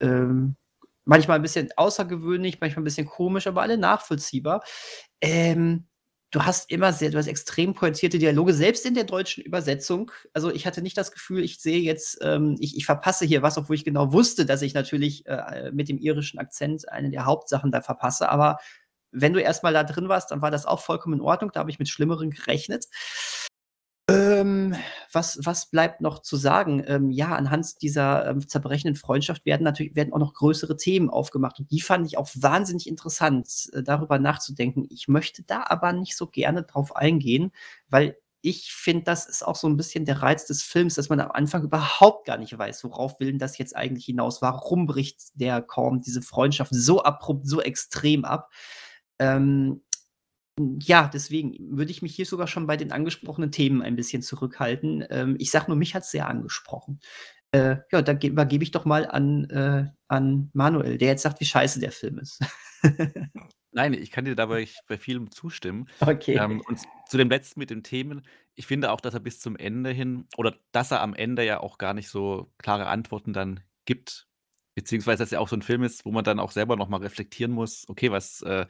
ähm, 0.00 0.56
manchmal 1.04 1.36
ein 1.36 1.42
bisschen 1.42 1.70
außergewöhnlich, 1.76 2.60
manchmal 2.60 2.82
ein 2.82 2.84
bisschen 2.84 3.06
komisch, 3.06 3.46
aber 3.46 3.62
alle 3.62 3.78
nachvollziehbar. 3.78 4.62
Ähm, 5.20 5.86
du 6.32 6.44
hast 6.44 6.70
immer 6.70 6.92
sehr, 6.92 7.10
du 7.10 7.18
hast 7.18 7.26
extrem 7.26 7.74
pointierte 7.74 8.18
Dialoge, 8.18 8.54
selbst 8.54 8.86
in 8.86 8.94
der 8.94 9.04
deutschen 9.04 9.44
Übersetzung. 9.44 10.10
Also 10.32 10.50
ich 10.50 10.66
hatte 10.66 10.82
nicht 10.82 10.96
das 10.96 11.12
Gefühl, 11.12 11.44
ich 11.44 11.60
sehe 11.60 11.80
jetzt, 11.80 12.18
ähm, 12.22 12.56
ich, 12.58 12.76
ich 12.76 12.86
verpasse 12.86 13.26
hier 13.26 13.42
was, 13.42 13.58
obwohl 13.58 13.76
ich 13.76 13.84
genau 13.84 14.12
wusste, 14.12 14.46
dass 14.46 14.62
ich 14.62 14.74
natürlich 14.74 15.26
äh, 15.26 15.70
mit 15.72 15.88
dem 15.88 15.98
irischen 15.98 16.38
Akzent 16.38 16.90
eine 16.90 17.10
der 17.10 17.26
Hauptsachen 17.26 17.70
da 17.70 17.82
verpasse. 17.82 18.28
Aber 18.30 18.58
wenn 19.12 19.32
du 19.32 19.40
erstmal 19.40 19.72
da 19.72 19.84
drin 19.84 20.08
warst, 20.08 20.30
dann 20.30 20.42
war 20.42 20.50
das 20.50 20.66
auch 20.66 20.80
vollkommen 20.80 21.16
in 21.16 21.20
Ordnung. 21.20 21.52
Da 21.52 21.60
habe 21.60 21.70
ich 21.70 21.78
mit 21.78 21.88
Schlimmeren 21.88 22.30
gerechnet. 22.30 22.86
Ähm, 24.10 24.74
was, 25.12 25.38
was 25.42 25.70
bleibt 25.70 26.00
noch 26.00 26.20
zu 26.20 26.36
sagen? 26.36 26.82
Ähm, 26.86 27.10
ja, 27.10 27.34
anhand 27.36 27.82
dieser 27.82 28.26
ähm, 28.26 28.46
zerbrechenden 28.48 28.96
Freundschaft 28.96 29.46
werden 29.46 29.62
natürlich 29.62 29.94
werden 29.94 30.12
auch 30.12 30.18
noch 30.18 30.34
größere 30.34 30.76
Themen 30.76 31.08
aufgemacht 31.08 31.60
und 31.60 31.70
die 31.70 31.80
fand 31.80 32.06
ich 32.06 32.18
auch 32.18 32.28
wahnsinnig 32.34 32.88
interessant, 32.88 33.70
äh, 33.72 33.82
darüber 33.82 34.18
nachzudenken. 34.18 34.86
Ich 34.90 35.06
möchte 35.06 35.44
da 35.44 35.64
aber 35.68 35.92
nicht 35.92 36.16
so 36.16 36.26
gerne 36.26 36.64
drauf 36.64 36.96
eingehen, 36.96 37.52
weil 37.88 38.16
ich 38.42 38.72
finde, 38.72 39.04
das 39.04 39.26
ist 39.26 39.46
auch 39.46 39.54
so 39.54 39.68
ein 39.68 39.76
bisschen 39.76 40.04
der 40.04 40.20
Reiz 40.20 40.46
des 40.46 40.62
Films, 40.62 40.96
dass 40.96 41.08
man 41.08 41.20
am 41.20 41.30
Anfang 41.30 41.62
überhaupt 41.62 42.26
gar 42.26 42.38
nicht 42.38 42.58
weiß, 42.58 42.82
worauf 42.82 43.20
will 43.20 43.28
denn 43.28 43.38
das 43.38 43.56
jetzt 43.56 43.76
eigentlich 43.76 44.06
hinaus? 44.06 44.42
Warum 44.42 44.86
bricht 44.86 45.20
der 45.34 45.62
kaum 45.62 46.02
diese 46.02 46.22
Freundschaft 46.22 46.74
so 46.74 47.04
abrupt, 47.04 47.46
so 47.46 47.60
extrem 47.60 48.24
ab? 48.24 48.50
Ähm, 49.22 49.82
ja, 50.82 51.08
deswegen 51.12 51.54
würde 51.76 51.90
ich 51.90 52.02
mich 52.02 52.14
hier 52.14 52.26
sogar 52.26 52.46
schon 52.46 52.66
bei 52.66 52.76
den 52.76 52.92
angesprochenen 52.92 53.52
Themen 53.52 53.80
ein 53.82 53.96
bisschen 53.96 54.22
zurückhalten. 54.22 55.04
Ähm, 55.08 55.36
ich 55.38 55.50
sage 55.50 55.66
nur, 55.68 55.76
mich 55.76 55.94
hat 55.94 56.02
es 56.02 56.10
sehr 56.10 56.28
angesprochen. 56.28 57.00
Äh, 57.52 57.76
ja, 57.90 58.02
dann 58.02 58.20
übergebe 58.20 58.64
ich 58.64 58.70
doch 58.70 58.84
mal 58.84 59.06
an, 59.06 59.48
äh, 59.50 59.86
an 60.08 60.50
Manuel, 60.52 60.98
der 60.98 61.08
jetzt 61.08 61.22
sagt, 61.22 61.40
wie 61.40 61.46
scheiße 61.46 61.80
der 61.80 61.92
Film 61.92 62.18
ist. 62.18 62.40
Nein, 63.72 63.94
ich 63.94 64.10
kann 64.10 64.26
dir 64.26 64.34
dabei 64.34 64.68
bei 64.86 64.98
vielem 64.98 65.30
zustimmen. 65.30 65.88
Okay. 66.00 66.36
Ähm, 66.36 66.60
und 66.68 66.80
zu 67.08 67.16
dem 67.16 67.30
letzten 67.30 67.60
mit 67.60 67.70
den 67.70 67.82
Themen, 67.82 68.22
ich 68.54 68.66
finde 68.66 68.90
auch, 68.90 69.00
dass 69.00 69.14
er 69.14 69.20
bis 69.20 69.40
zum 69.40 69.56
Ende 69.56 69.90
hin 69.90 70.26
oder 70.36 70.54
dass 70.72 70.90
er 70.90 71.00
am 71.00 71.14
Ende 71.14 71.44
ja 71.44 71.60
auch 71.60 71.78
gar 71.78 71.94
nicht 71.94 72.08
so 72.08 72.52
klare 72.58 72.86
Antworten 72.86 73.32
dann 73.32 73.60
gibt, 73.86 74.28
beziehungsweise 74.74 75.22
dass 75.22 75.30
ja 75.30 75.40
auch 75.40 75.48
so 75.48 75.56
ein 75.56 75.62
Film 75.62 75.82
ist, 75.82 76.04
wo 76.04 76.10
man 76.10 76.24
dann 76.24 76.38
auch 76.40 76.50
selber 76.52 76.76
noch 76.76 76.88
mal 76.88 77.00
reflektieren 77.00 77.52
muss: 77.52 77.88
„Okay, 77.88 78.10
was, 78.10 78.42
äh“ 78.42 78.66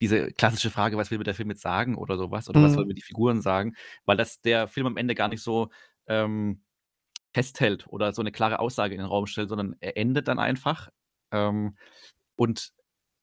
diese 0.00 0.32
klassische 0.32 0.70
Frage: 0.70 0.96
„Was 0.96 1.10
will 1.10 1.18
mir 1.18 1.24
der 1.24 1.34
Film 1.34 1.50
jetzt 1.50 1.62
sagen?“ 1.62 1.96
oder 1.96 2.16
sowas 2.18 2.48
oder 2.50 2.62
„Was 2.62 2.74
sollen 2.74 2.86
Mhm. 2.86 2.88
mir 2.88 2.94
die 2.94 3.02
Figuren 3.02 3.42
sagen?“ 3.42 3.74
Weil 4.06 4.16
das 4.16 4.40
der 4.42 4.68
Film 4.68 4.86
am 4.88 4.96
Ende 4.98 5.14
gar 5.14 5.28
nicht 5.28 5.42
so, 5.42 5.70
ähm, 6.08 6.62
festhält 7.34 7.86
oder 7.88 8.12
so 8.12 8.22
eine 8.22 8.32
klare 8.32 8.60
Aussage 8.60 8.94
in 8.94 9.00
den 9.00 9.08
Raum 9.08 9.26
stellt, 9.26 9.48
sondern 9.50 9.76
er 9.80 9.96
endet 9.98 10.28
dann 10.28 10.38
einfach, 10.40 10.90
ähm, 11.32 11.76
und 12.36 12.72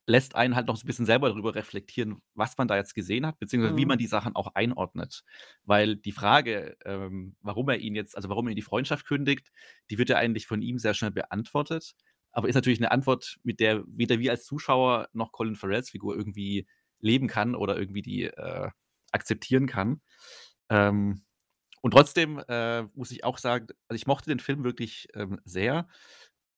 lässt 0.08 0.36
einen 0.36 0.56
halt 0.58 0.68
noch 0.68 0.78
so 0.78 0.86
'n 0.86 0.88
bisschen 0.88 1.06
selber 1.08 1.30
darüber 1.30 1.56
reflektieren, 1.56 2.22
was 2.36 2.58
man 2.58 2.68
da 2.70 2.78
jetzt 2.78 2.96
gesehen 2.96 3.26
hat, 3.28 3.40
beziehungsweise 3.40 3.78
wie 3.78 3.86
Mhm. 3.86 3.88
man 3.88 4.00
die 4.00 4.08
Sachen 4.08 4.36
auch 4.36 4.56
einordnet. 4.56 5.24
Weil 5.66 5.98
die 5.98 6.12
Frage, 6.14 6.78
ähm, 6.86 7.38
warum 7.42 7.70
er 7.70 7.80
ihn 7.80 7.96
jetzt 7.96 8.16
also, 8.18 8.30
warum 8.30 8.48
er 8.50 8.56
die 8.56 8.62
Freundschaft 8.64 9.06
kündigt, 9.08 9.52
die 9.92 9.98
wird 10.00 10.10
ja 10.10 10.18
eigentlich 10.18 10.48
von 10.48 10.62
ihm 10.64 10.80
sehr 10.80 10.94
schnell 10.96 11.12
beantwortet, 11.12 11.94
aber 12.36 12.50
ist 12.50 12.56
natürlich 12.56 12.82
'ne 12.82 12.91
Antwort, 12.91 13.38
mit 13.43 13.60
der 13.62 13.84
weder 13.88 14.19
wir 14.19 14.32
als 14.32 14.45
Zuschauer 14.45 15.10
noch 15.13 15.34
Colin 15.34 15.58
Farrells 15.58 15.91
Figur 15.91 16.15
irgendwie 16.17 16.67
leben 17.02 17.28
kann 17.30 17.56
oder 17.56 17.78
irgendwie 17.80 18.04
die, 18.04 18.26
äh, 18.26 18.69
akzeptieren 19.13 19.67
kann. 19.67 20.02
Ähm, 20.69 21.24
und 21.82 21.91
trotzdem, 21.93 22.39
äh, 22.50 22.84
muss 22.95 23.12
ich 23.12 23.24
auch 23.26 23.38
sagen 23.39 23.67
also, 23.89 23.98
ich 23.98 24.08
mochte 24.08 24.30
den 24.32 24.39
Film 24.41 24.63
wirklich, 24.65 25.08
ähm, 25.15 25.39
sehr 25.45 25.88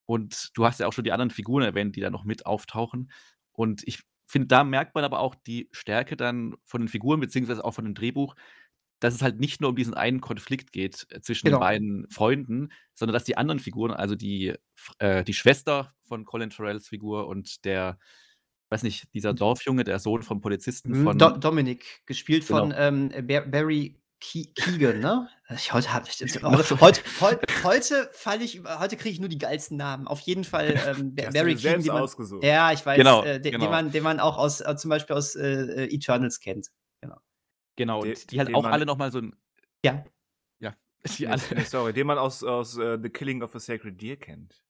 und 0.07 0.51
du 0.57 0.65
hast 0.65 0.79
ja 0.81 0.87
auch 0.87 0.93
schon 0.93 1.03
die 1.05 1.11
anderen 1.13 1.31
Figuren 1.31 1.63
erwähnt, 1.63 1.95
die 1.97 2.01
da 2.01 2.09
noch 2.11 2.23
mit 2.25 2.45
auftauchen. 2.47 3.11
Und 3.53 3.83
ich 3.87 4.03
finde, 4.27 4.47
da 4.49 4.63
merkt 4.65 4.95
man 4.95 5.03
aber 5.05 5.19
auch 5.21 5.35
die 5.35 5.69
Stärke 5.73 6.17
dann 6.17 6.55
von 6.65 6.81
den 6.81 6.87
Figuren 6.89 7.19
beziehungsweise 7.21 7.65
auch 7.65 7.73
von 7.73 7.85
dem 7.85 7.95
Drehbuch, 7.95 8.35
dass 8.99 9.13
es 9.13 9.21
halt 9.21 9.39
nicht 9.39 9.61
nur 9.61 9.69
um 9.71 9.75
diesen 9.75 9.93
einen 9.93 10.21
Konflikt 10.21 10.71
geht, 10.71 11.05
äh, 11.11 11.21
zwischen 11.21 11.45
den 11.45 11.51
Genau. 11.53 11.59
beiden 11.59 12.07
Freunden, 12.09 12.69
sondern 12.93 13.13
dass 13.13 13.23
die 13.23 13.37
anderen 13.37 13.59
Figuren, 13.59 13.91
also 13.91 14.15
die 14.15 14.55
äh, 14.99 15.23
die 15.23 15.33
Schwester 15.33 15.93
von 16.03 16.25
Colin 16.25 16.51
Farrells 16.51 16.87
Figur 16.87 17.27
und 17.27 17.63
der 17.65 17.97
weiß 18.69 18.83
nicht, 18.83 19.13
dieser 19.13 19.33
Dorfjunge, 19.33 19.83
der 19.85 19.97
Sohn 19.99 20.23
vom 20.23 20.41
Polizisten 20.41 20.91
Mhm, 20.91 21.17
Do 21.17 21.29
von 21.29 21.39
Dominic, 21.39 22.01
gespielt 22.05 22.45
Genau. 22.47 22.59
von, 22.59 22.73
ähm, 22.75 23.11
Bar 23.25 23.41
Barry 23.45 23.95
Kee 24.19 24.47
Keoghan, 24.55 24.99
ne? 24.99 25.29
Ich 25.55 25.71
heute 25.73 25.93
habe 25.93 26.07
ich 26.09 26.21
Ach 26.43 26.63
so. 26.65 26.81
heut 26.81 27.03
heut 27.21 27.39
heute 27.63 28.09
falle 28.13 28.43
ich 28.43 28.61
heute 28.65 28.97
kriege 28.97 29.13
ich 29.13 29.19
nur 29.19 29.29
die 29.29 29.37
geilsten 29.37 29.77
Namen. 29.77 30.07
Auf 30.07 30.19
jeden 30.21 30.43
Fall, 30.43 30.73
ähm, 30.87 31.13
Barry 31.15 31.55
selbst 31.55 31.85
den 31.85 31.93
man 31.93 32.01
ausgesucht. 32.01 32.43
ja, 32.43 32.71
ich 32.73 32.83
weiß, 32.85 32.97
Genau, 32.97 33.23
äh, 33.23 33.33
den 33.39 33.43
den 33.43 33.51
genau. 33.53 33.69
man 33.69 33.91
den 33.91 34.03
man 34.03 34.19
auch 34.19 34.37
aus 34.37 34.59
äh, 34.59 34.75
zum 34.75 34.89
Beispiel 34.89 35.15
aus, 35.15 35.35
äh, 35.35 35.85
äh, 35.85 35.93
Eternals 35.95 36.39
kennt. 36.39 36.67
Genau. 37.77 38.01
De 38.03 38.17
und 38.31 38.31
die 38.31 38.39
halt 38.39 38.53
auch 38.53 38.63
man 38.63 38.71
alle 38.71 38.85
noch 38.85 38.97
mal 38.97 39.11
so 39.11 39.19
'n 39.19 39.35
Ja. 39.83 40.03
ja, 40.59 40.75
die 41.17 41.27
Ne, 41.27 41.31
alle 41.31 41.41
ne, 41.53 41.65
sorry, 41.65 41.93
den 41.93 42.07
man 42.07 42.17
aus 42.17 42.43
aus, 42.43 42.77
äh, 42.77 42.97
„The 43.01 43.09
Killing 43.09 43.41
of 43.43 43.55
a 43.55 43.59
Sacred 43.59 44.01
Deer“ 44.01 44.17
kennt. 44.17 44.61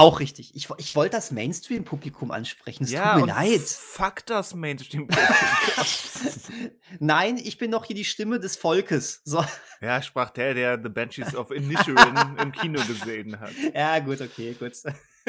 Auch 0.00 0.18
richtig. 0.18 0.56
Ich 0.56 0.68
ich 0.78 0.96
wollte 0.96 1.12
das 1.16 1.30
Mainstream-Publikum 1.30 2.32
ansprechen. 2.32 2.82
Es 2.82 2.90
Ja, 2.90 3.14
tut 3.14 3.14
und 3.20 3.26
mir 3.26 3.32
leid. 3.34 3.60
fuck 3.60 4.26
das 4.26 4.54
Mainstream-Publikum. 4.54 5.56
Nein, 6.98 7.36
ich 7.36 7.58
bin 7.58 7.70
doch 7.70 7.84
hier 7.84 7.94
die 7.96 8.04
Stimme 8.04 8.40
des 8.40 8.56
Volkes. 8.56 9.22
So. 9.24 9.44
Ja, 9.80 10.00
sprach 10.02 10.30
der, 10.30 10.54
der 10.54 10.80
„The 10.82 10.88
Banshees 10.88 11.34
of 11.34 11.50
Inisherin“ 11.50 12.36
im 12.36 12.52
Kino 12.52 12.84
gesehen 12.84 13.40
hat. 13.40 13.56
Ja, 13.74 13.98
gut, 14.00 14.20
okay, 14.20 14.54
gut. 14.54 14.72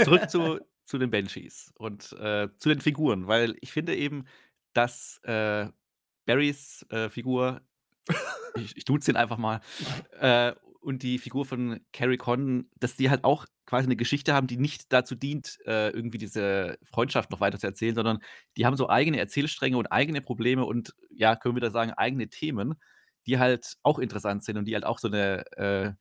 Zurück 0.01 0.29
zu 0.29 0.59
zu 0.83 0.99
den 0.99 1.09
Banshees 1.09 1.73
und, 1.79 2.11
äh, 2.13 2.47
zu 2.59 2.69
den 2.69 2.79
Figuren, 2.79 3.25
weil 3.27 3.55
ich 3.61 3.71
finde 3.71 3.95
eben, 3.95 4.25
dass, 4.73 5.19
äh, 5.23 5.67
Barrys, 6.25 6.85
äh, 6.89 7.09
Figur 7.09 7.61
ich 8.55 8.77
ich 8.77 8.85
duze 8.85 9.11
ihn 9.11 9.17
einfach 9.17 9.37
mal, 9.39 9.61
äh, 10.19 10.53
und 10.81 11.03
die 11.03 11.19
Figur 11.19 11.45
von 11.45 11.81
Carrie 11.93 12.17
Condon, 12.17 12.69
dass 12.79 12.95
die 12.97 13.09
halt 13.11 13.23
auch 13.25 13.45
quasi 13.67 13.87
'ne 13.89 13.95
Geschichte 13.97 14.33
haben, 14.33 14.47
die 14.47 14.57
nicht 14.57 14.93
dazu 14.93 15.15
dient, 15.15 15.59
äh, 15.67 15.89
irgendwie 15.91 16.17
diese 16.19 16.77
Freundschaft 16.83 17.31
noch 17.31 17.41
weiter 17.41 17.59
zu 17.59 17.67
erzählen, 17.67 17.95
sondern 17.95 18.19
die 18.57 18.65
haben 18.67 18.77
so 18.77 18.89
eigene 18.89 19.19
Erzählstränge 19.19 19.77
und 19.77 19.87
eigene 19.91 20.21
Probleme 20.21 20.65
und, 20.65 20.93
ja, 21.11 21.35
können 21.37 21.55
wir 21.57 21.61
da 21.61 21.71
sagen, 21.71 21.91
eigene 21.93 22.29
Themen, 22.29 22.75
die 23.27 23.39
halt 23.39 23.75
auch 23.83 23.99
interessant 23.99 24.43
sind 24.45 24.57
und 24.57 24.65
die 24.67 24.75
halt 24.75 24.85
auch 24.85 24.99
so 24.99 25.09
'ne, 25.09 25.45
äh, 25.57 25.93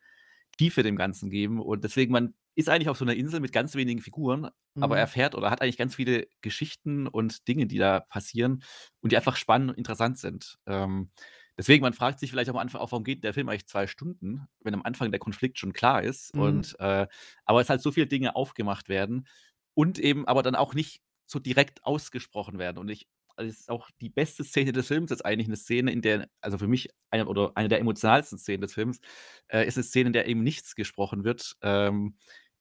Tiefe 0.59 0.83
dem 0.85 0.97
Ganzen 0.97 1.31
geben. 1.31 1.61
Und 1.63 1.85
deswegen 1.85 2.13
man 2.13 2.35
ist 2.57 2.69
eigentlich 2.71 2.89
auf 2.91 2.99
so 2.99 3.05
'ner 3.07 3.15
Insel 3.17 3.41
mit 3.41 3.53
ganz 3.53 3.75
wenigen 3.77 4.03
Figuren, 4.03 4.49
aber 4.81 4.99
Mhm. 4.99 4.99
erfährt 4.99 5.35
oder 5.35 5.51
hat 5.51 5.63
eigentlich 5.63 5.79
ganz 5.79 5.95
viele 5.97 6.27
Geschichten 6.43 7.07
und 7.09 7.49
Dinge, 7.49 7.67
die 7.67 7.79
da 7.79 8.01
passieren 8.01 8.63
und 9.01 9.13
die 9.13 9.17
einfach 9.17 9.37
spannend 9.37 9.71
und 9.71 9.79
interessant 9.79 10.19
sind. 10.19 10.59
Ähm, 10.67 11.11
deswegen, 11.59 11.83
man 11.83 11.93
fragt 11.95 12.21
sich 12.21 12.31
vielleicht 12.31 12.51
am 12.51 12.57
Anfang 12.59 12.81
auch: 12.81 12.93
„Warum 12.93 13.05
geht 13.05 13.25
der 13.25 13.35
Film 13.35 13.49
eigentlich 13.49 13.67
2 13.67 13.87
Stunden?“, 13.87 14.47
wenn 14.61 14.75
am 14.75 14.83
Anfang 14.85 15.11
der 15.13 15.21
Konflikt 15.21 15.59
schon 15.59 15.73
klar 15.73 16.03
ist 16.03 16.35
Mhm. 16.35 16.35
und, 16.37 16.77
äh 16.81 17.07
aber 17.47 17.61
es 17.61 17.71
halt 17.71 17.81
so 17.83 17.93
viele 17.93 18.07
Dinge 18.09 18.37
aufgemacht 18.37 18.89
werden 18.89 19.27
und 19.75 19.99
eben 19.99 20.27
aber 20.29 20.43
dann 20.43 20.55
auch 20.57 20.75
nicht 20.75 21.03
so 21.27 21.39
direkt 21.39 21.85
ausgesprochen 21.85 22.59
werden. 22.59 22.79
Und 22.79 22.89
ich 22.91 23.09
also, 23.37 23.51
es 23.51 23.61
ist 23.61 23.71
auch 23.71 23.91
die 24.01 24.11
beste 24.11 24.45
Szene 24.45 24.73
des 24.73 24.87
Films 24.89 25.11
ist 25.11 25.25
eigentlich 25.25 25.49
'ne 25.49 25.57
Szene, 25.57 25.91
in 25.93 26.03
der 26.03 26.29
also, 26.41 26.59
für 26.59 26.69
mich 26.69 26.89
eine 27.11 27.27
oder 27.27 27.53
eine 27.57 27.69
der 27.69 27.81
emotionalsten 27.81 28.39
Szenen 28.39 28.61
des 28.63 28.75
Films, 28.75 29.01
äh, 29.49 29.67
ist 29.67 29.77
'ne 29.77 29.83
Szene, 29.85 30.09
in 30.09 30.13
der 30.15 30.29
eben 30.29 30.43
nichts 30.45 30.75
gesprochen 30.77 31.25
wird, 31.25 31.57
ähm, 31.63 32.19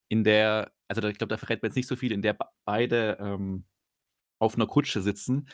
in 0.10 0.24
der 0.24 0.74
also, 0.89 1.08
ich 1.08 1.18
glaube, 1.18 1.30
da 1.32 1.38
verrät 1.38 1.62
man 1.63 1.70
jetzt 1.70 1.76
nicht 1.78 1.88
so 1.88 1.96
viel, 1.96 2.12
in 2.12 2.22
der 2.22 2.38
beide, 2.66 3.18
ähm, 3.20 3.66
auf 4.39 4.58
'ner 4.58 4.68
Kutsche 4.68 5.02
sitzen 5.02 5.48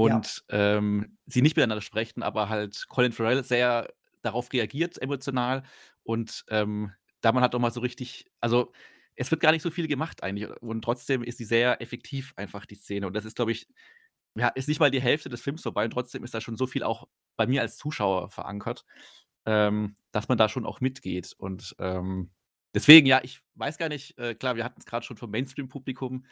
Ja. 0.00 0.22
und, 0.24 0.44
ähm, 0.50 1.18
sie 1.26 1.42
nicht 1.42 1.56
miteinander 1.56 1.82
sprechen, 1.82 2.22
aber 2.24 2.48
halt 2.50 2.86
Colin 2.88 3.12
Farrell 3.12 3.44
sehr 3.44 3.88
darauf 4.22 4.52
reagiert 4.52 5.00
emotional 5.02 5.64
und, 6.04 6.44
ähm, 6.50 6.92
da 7.22 7.32
man 7.32 7.42
halt 7.44 7.54
auch 7.54 7.60
mal 7.60 7.72
so 7.72 7.80
richtig 7.82 8.26
also, 8.40 8.72
es 9.16 9.30
wird 9.30 9.40
gar 9.42 9.52
nicht 9.52 9.62
so 9.62 9.70
viel 9.72 9.88
gemacht 9.88 10.22
eigentlich 10.24 10.48
und 10.62 10.82
trotzdem 10.84 11.22
ist 11.24 11.38
sie 11.38 11.44
sehr 11.46 11.82
effektiv 11.82 12.32
einfach, 12.36 12.66
die 12.66 12.76
Szene. 12.76 13.06
Und 13.08 13.14
das 13.14 13.24
ist, 13.26 13.36
glaube 13.36 13.52
ich 13.52 13.68
ja, 14.36 14.48
ist 14.50 14.68
nicht 14.68 14.80
mal 14.80 14.90
die 14.92 15.02
Hälfte 15.02 15.28
des 15.30 15.42
Films 15.42 15.62
vorbei 15.62 15.84
und 15.86 15.92
trotzdem 15.92 16.24
ist 16.24 16.34
da 16.34 16.40
schon 16.42 16.56
so 16.56 16.66
viel 16.68 16.82
auch 16.84 17.08
bei 17.36 17.46
mir 17.48 17.62
als 17.62 17.76
Zuschauer 17.78 18.30
verankert, 18.30 18.84
ähm, 19.46 19.96
dass 20.12 20.28
man 20.28 20.38
da 20.38 20.48
schon 20.50 20.66
auch 20.66 20.80
mitgeht. 20.82 21.34
Und, 21.38 21.76
ähm, 21.80 22.32
deswegen, 22.74 23.06
ja, 23.06 23.20
ich 23.22 23.40
weiß 23.54 23.78
gar 23.78 23.88
nicht 23.88 24.18
äh, 24.18 24.34
klar, 24.34 24.56
wir 24.56 24.64
hatten's 24.64 24.86
grad 24.86 25.04
schon 25.04 25.16
vom 25.16 25.30
Mainstream-Publikum. 25.30 26.24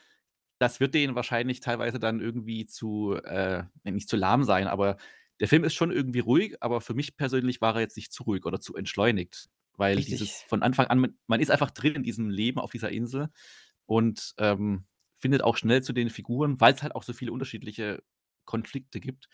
Das 0.59 0.81
wird 0.81 0.95
denen 0.95 1.15
wahrscheinlich 1.15 1.61
teilweise 1.61 1.99
dann 1.99 2.21
irgendwie 2.21 2.67
zu 2.67 3.15
äh, 3.25 3.65
nicht 3.85 4.09
zu 4.09 4.17
lahm 4.17 4.45
sein, 4.45 4.69
aber 4.69 4.97
der 5.41 5.49
Film 5.49 5.65
ist 5.65 5.75
schon 5.75 5.91
irgendwie 5.91 6.19
ruhig, 6.21 6.57
aber 6.63 6.81
für 6.83 6.95
mich 6.95 7.17
persönlich 7.17 7.61
war 7.63 7.75
er 7.77 7.81
jetzt 7.81 7.97
nicht 7.97 8.13
zu 8.13 8.25
ruhig 8.25 8.45
oder 8.45 8.61
zu 8.61 8.77
entschleunigt, 8.77 9.49
weil 9.77 9.97
dieses 9.97 10.21
Richtig. 10.21 10.49
von 10.49 10.63
Anfang 10.63 10.87
an 10.89 11.15
man 11.27 11.41
ist 11.41 11.51
einfach 11.51 11.71
drin 11.71 11.95
in 11.95 12.03
diesem 12.03 12.29
Leben 12.29 12.61
auf 12.61 12.71
dieser 12.73 12.91
Insel 12.91 13.31
und, 13.87 14.35
ähm, 14.39 14.87
findet 15.17 15.43
auch 15.43 15.57
schnell 15.57 15.83
zu 15.83 15.93
den 15.93 16.11
Figuren, 16.11 16.61
weil's 16.61 16.83
halt 16.83 16.95
auch 16.95 17.03
so 17.03 17.13
viele 17.13 17.33
unterschiedliche 17.33 18.03
Konflikte 18.45 19.01
gibt 19.01 19.29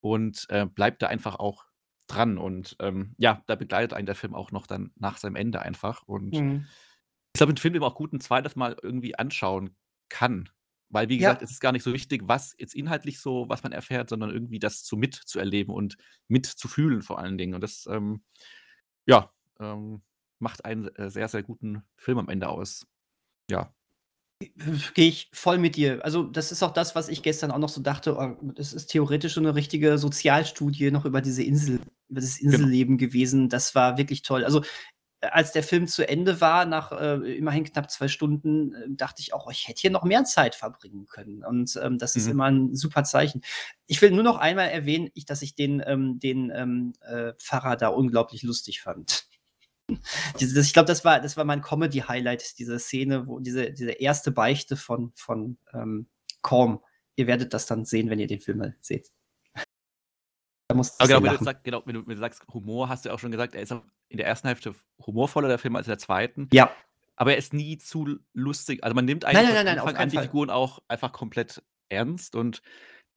und, 0.00 0.46
äh, 0.50 0.66
bleibt 0.66 1.02
da 1.02 1.08
einfach 1.08 1.36
auch 1.36 1.64
dran. 2.08 2.38
Und, 2.38 2.76
ähm, 2.80 3.14
ja, 3.18 3.42
da 3.48 3.56
begleitet 3.56 3.94
einen 3.94 4.06
der 4.06 4.16
Film 4.16 4.34
auch 4.34 4.52
noch 4.52 4.66
dann 4.66 4.92
nach 4.96 5.18
seinem 5.18 5.36
Ende 5.36 5.62
einfach. 5.62 6.02
Und 6.04 6.32
Mhm. 6.32 6.68
ich 7.34 7.38
glaube, 7.40 7.52
'n 7.54 7.58
Film, 7.58 7.74
den 7.74 7.82
man 7.82 7.90
auch 7.92 7.96
gut 7.96 8.12
'n 8.14 8.20
zweites 8.20 8.56
Mal 8.56 8.76
irgendwie 8.82 9.18
anschauen 9.18 9.76
kann, 10.10 10.50
weil, 10.90 11.08
wie 11.10 11.18
gesagt, 11.18 11.40
Ja. 11.40 11.44
es 11.44 11.50
ist 11.52 11.60
gar 11.60 11.72
nicht 11.72 11.84
so 11.84 11.92
wichtig, 11.94 12.22
was 12.26 12.54
jetzt 12.58 12.74
inhaltlich 12.74 13.20
so 13.20 13.46
was 13.48 13.62
man 13.64 13.72
erfährt, 13.72 14.10
sondern 14.10 14.30
irgendwie 14.30 14.58
das 14.60 14.84
so 14.86 14.96
mitzuerleben 14.96 15.74
und 15.74 15.96
mitzufühlen 16.28 17.02
vor 17.02 17.18
allen 17.20 17.38
Dingen. 17.38 17.54
Und 17.54 17.62
das, 17.62 17.86
ähm, 17.90 18.24
ja, 19.06 19.32
ähm, 19.60 20.02
macht 20.40 20.64
einen, 20.66 20.88
äh, 20.96 21.10
sehr, 21.10 21.28
sehr 21.28 21.42
guten 21.44 21.84
Film 21.96 22.18
am 22.18 22.28
Ende 22.30 22.48
aus. 22.50 22.86
Ja. 23.50 23.72
Gehe 24.94 25.08
ich 25.08 25.30
voll 25.32 25.58
mit 25.58 25.74
dir. 25.76 26.04
Also, 26.04 26.22
das 26.22 26.52
ist 26.52 26.62
auch 26.62 26.72
das, 26.72 26.94
was 26.94 27.08
ich 27.08 27.22
gestern 27.22 27.50
auch 27.50 27.58
noch 27.58 27.68
so 27.68 27.80
dachte, 27.82 28.16
oh, 28.16 28.36
das 28.54 28.72
ist 28.72 28.86
theoretisch 28.86 29.34
so 29.34 29.40
'ne 29.40 29.54
richtige 29.54 29.98
Sozialstudie 29.98 30.90
noch 30.92 31.04
über 31.04 31.20
diese 31.20 31.42
Insel 31.42 31.80
über 32.08 32.20
das 32.20 32.38
Genau. 32.48 32.68
Inselleben 32.68 32.96
gewesen. 32.98 33.48
Das 33.48 33.74
war 33.74 33.98
wirklich 33.98 34.22
toll. 34.22 34.44
Also, 34.44 34.62
als 35.22 35.52
der 35.52 35.62
Film 35.64 35.88
zu 35.88 36.08
Ende 36.08 36.40
war, 36.40 36.66
nach 36.66 36.92
äh, 36.92 37.16
immerhin 37.36 37.64
knapp 37.64 37.90
zwei 37.90 38.08
Stunden, 38.08 38.74
äh, 38.74 38.86
dachte 38.90 39.22
ich 39.22 39.34
auch, 39.34 39.46
oh, 39.48 39.50
ich 39.50 39.68
hätte 39.68 39.80
hier 39.82 39.90
noch 39.92 40.04
mehr 40.04 40.24
Zeit 40.24 40.54
verbringen 40.56 41.06
können. 41.06 41.44
Und 41.44 41.78
ähm, 41.82 41.98
das 41.98 42.16
ist 42.16 42.26
Mhm. 42.26 42.32
immer 42.32 42.46
ein 42.46 42.74
super 42.76 43.04
Zeichen. 43.04 43.42
Ich 43.86 44.02
will 44.02 44.12
nur 44.12 44.24
noch 44.24 44.38
einmal 44.38 44.68
erwähnen, 44.70 45.10
ich, 45.14 45.26
dass 45.26 45.42
ich 45.42 45.54
den, 45.56 45.82
ähm, 45.86 46.20
den 46.20 46.52
ähm, 46.54 46.94
äh, 47.02 47.34
Pfarrer 47.38 47.76
da 47.76 47.88
unglaublich 47.88 48.42
lustig 48.44 48.82
fand. 48.82 49.27
Ich 50.38 50.72
glaube, 50.72 50.86
das 50.86 51.04
war, 51.04 51.20
das 51.20 51.36
war 51.36 51.44
mein 51.44 51.62
Comedy-Highlight, 51.62 52.58
diese 52.58 52.78
Szene, 52.78 53.26
wo 53.26 53.40
diese, 53.40 53.72
diese 53.72 53.92
erste 53.92 54.30
Beichte 54.30 54.76
von, 54.76 55.12
von 55.14 55.58
ähm, 55.72 56.08
Korm. 56.42 56.80
Ihr 57.16 57.26
werdet 57.26 57.52
das 57.54 57.66
dann 57.66 57.84
sehen, 57.84 58.10
wenn 58.10 58.18
ihr 58.18 58.26
den 58.26 58.40
Film 58.40 58.58
mal 58.58 58.76
seht. 58.80 59.10
Da 60.70 60.76
muss 60.76 61.00
Aber 61.00 61.08
genau, 61.08 61.22
wenn 61.22 61.38
du, 61.38 61.44
sagst, 61.44 61.64
genau 61.64 61.82
wenn, 61.86 61.94
du, 61.94 62.06
wenn 62.06 62.16
du 62.16 62.20
sagst 62.20 62.42
Humor, 62.52 62.90
hast 62.90 63.06
du 63.06 63.10
auch 63.10 63.18
schon 63.18 63.30
gesagt, 63.30 63.54
er 63.54 63.62
ist 63.62 63.72
in 63.72 64.18
der 64.18 64.26
ersten 64.26 64.48
Hälfte 64.48 64.74
humorvoller, 65.06 65.48
der 65.48 65.58
Film, 65.58 65.76
als 65.76 65.86
in 65.86 65.92
der 65.92 65.98
zweiten. 65.98 66.48
Ja, 66.52 66.70
Aber 67.16 67.32
er 67.32 67.38
ist 67.38 67.54
nie 67.54 67.78
zu 67.78 68.18
lustig. 68.34 68.84
Also 68.84 68.94
man 68.94 69.06
nimmt 69.06 69.24
eigentlich 69.24 69.44
nein, 69.44 69.54
nein, 69.54 69.64
nein, 69.64 69.78
Anfang 69.78 69.96
an 69.96 70.10
die. 70.10 70.18
Figuren 70.18 70.50
auch 70.50 70.80
einfach 70.86 71.12
komplett 71.12 71.62
ernst. 71.88 72.36
Und 72.36 72.60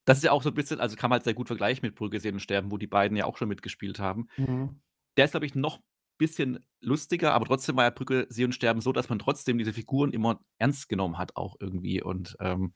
das 0.06 0.18
ist 0.18 0.24
ja 0.24 0.32
auch 0.32 0.44
so 0.44 0.50
ein 0.50 0.56
bisschen, 0.56 0.80
also 0.80 0.96
kann 0.96 1.10
man 1.10 1.18
halt 1.18 1.26
sehr 1.26 1.34
gut 1.34 1.48
vergleichen 1.48 1.86
mit 1.86 1.96
Brügge 1.96 2.22
sehen 2.22 2.36
und 2.36 2.40
sterben, 2.40 2.72
wo 2.72 2.78
die 2.78 2.88
beiden 2.88 3.18
ja 3.18 3.26
auch 3.26 3.38
schon 3.38 3.50
mitgespielt 3.50 4.00
haben. 4.00 4.30
Mhm. 4.38 4.82
Der 5.18 5.26
ist, 5.26 5.32
glaube 5.32 5.46
ich, 5.46 5.54
noch 5.54 5.82
bisschen 6.22 6.64
lustiger, 6.82 7.34
aber 7.34 7.46
trotzdem 7.46 7.76
war 7.76 7.86
ja 7.86 7.90
Brücke 7.90 8.28
sehen 8.30 8.46
und 8.46 8.54
sterben 8.54 8.80
so, 8.80 8.94
dass 8.94 9.10
man 9.10 9.18
trotzdem 9.18 9.58
diese 9.58 9.74
Figuren 9.74 10.14
immer 10.14 10.40
ernst 10.60 10.88
genommen 10.88 11.18
hat, 11.18 11.36
auch 11.36 11.56
irgendwie. 11.60 12.02
Und 12.02 12.38
ähm, 12.40 12.76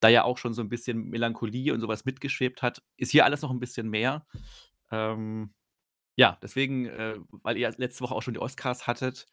da 0.00 0.08
ja 0.08 0.22
auch 0.22 0.38
schon 0.38 0.54
so 0.54 0.62
ein 0.62 0.68
bisschen 0.68 1.08
Melancholie 1.10 1.74
und 1.74 1.80
sowas 1.80 2.04
mitgeschwebt 2.04 2.62
hat, 2.62 2.80
ist 2.96 3.10
hier 3.10 3.24
alles 3.24 3.42
noch 3.42 3.50
ein 3.50 3.58
bisschen 3.58 3.90
mehr. 3.90 4.26
Ähm, 4.92 5.52
ja, 6.16 6.38
deswegen, 6.40 6.86
äh, 6.86 7.18
weil 7.30 7.56
ihr 7.56 7.68
letzte 7.78 8.02
Woche 8.02 8.14
auch 8.14 8.22
schon 8.22 8.34
die 8.34 8.40
Oscars 8.40 8.86
hattet, 8.86 9.26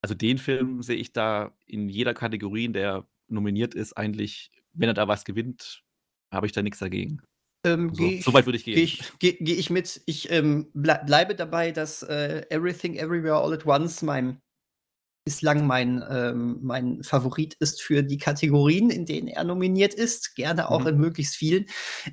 also 0.00 0.14
den 0.14 0.38
Film 0.38 0.82
sehe 0.82 0.96
ich 0.96 1.12
da 1.12 1.56
in 1.66 1.88
jeder 1.88 2.14
Kategorie, 2.14 2.66
in 2.66 2.72
der 2.72 2.86
er 2.88 3.08
nominiert 3.26 3.74
ist, 3.74 3.94
eigentlich, 3.94 4.52
wenn 4.72 4.88
er 4.88 4.94
da 4.94 5.08
was 5.08 5.24
gewinnt, 5.24 5.82
habe 6.30 6.46
ich 6.46 6.52
da 6.52 6.62
nichts 6.62 6.78
dagegen. 6.78 7.20
Ähm, 7.64 7.92
So, 7.92 7.96
geh 7.96 8.16
ich, 8.18 8.24
so 8.24 8.32
weit 8.34 8.46
würde 8.46 8.58
ich 8.58 8.64
Gehe 8.72 8.84
gehen. 8.84 8.84
ich, 8.84 9.12
geh, 9.18 9.32
geh 9.40 9.54
ich 9.54 9.70
mit. 9.70 10.02
Ich 10.06 10.30
ähm, 10.30 10.70
ble 10.74 11.00
bleibe 11.06 11.34
dabei, 11.34 11.72
dass 11.72 12.02
äh, 12.02 12.44
Everything 12.50 12.96
Everywhere 12.96 13.36
All 13.36 13.52
at 13.52 13.66
Once 13.66 14.02
mein 14.02 14.40
bislang 15.26 15.66
mein, 15.66 16.04
ähm, 16.10 16.58
mein 16.62 17.02
Favorit 17.02 17.54
ist 17.54 17.80
für 17.82 18.02
die 18.02 18.18
Kategorien, 18.18 18.90
in 18.90 19.06
denen 19.06 19.28
er 19.28 19.44
nominiert 19.44 19.94
ist. 19.94 20.34
Gerne 20.34 20.68
auch 20.70 20.82
Mhm. 20.82 20.88
in 20.88 20.98
möglichst 20.98 21.36
vielen. 21.36 21.66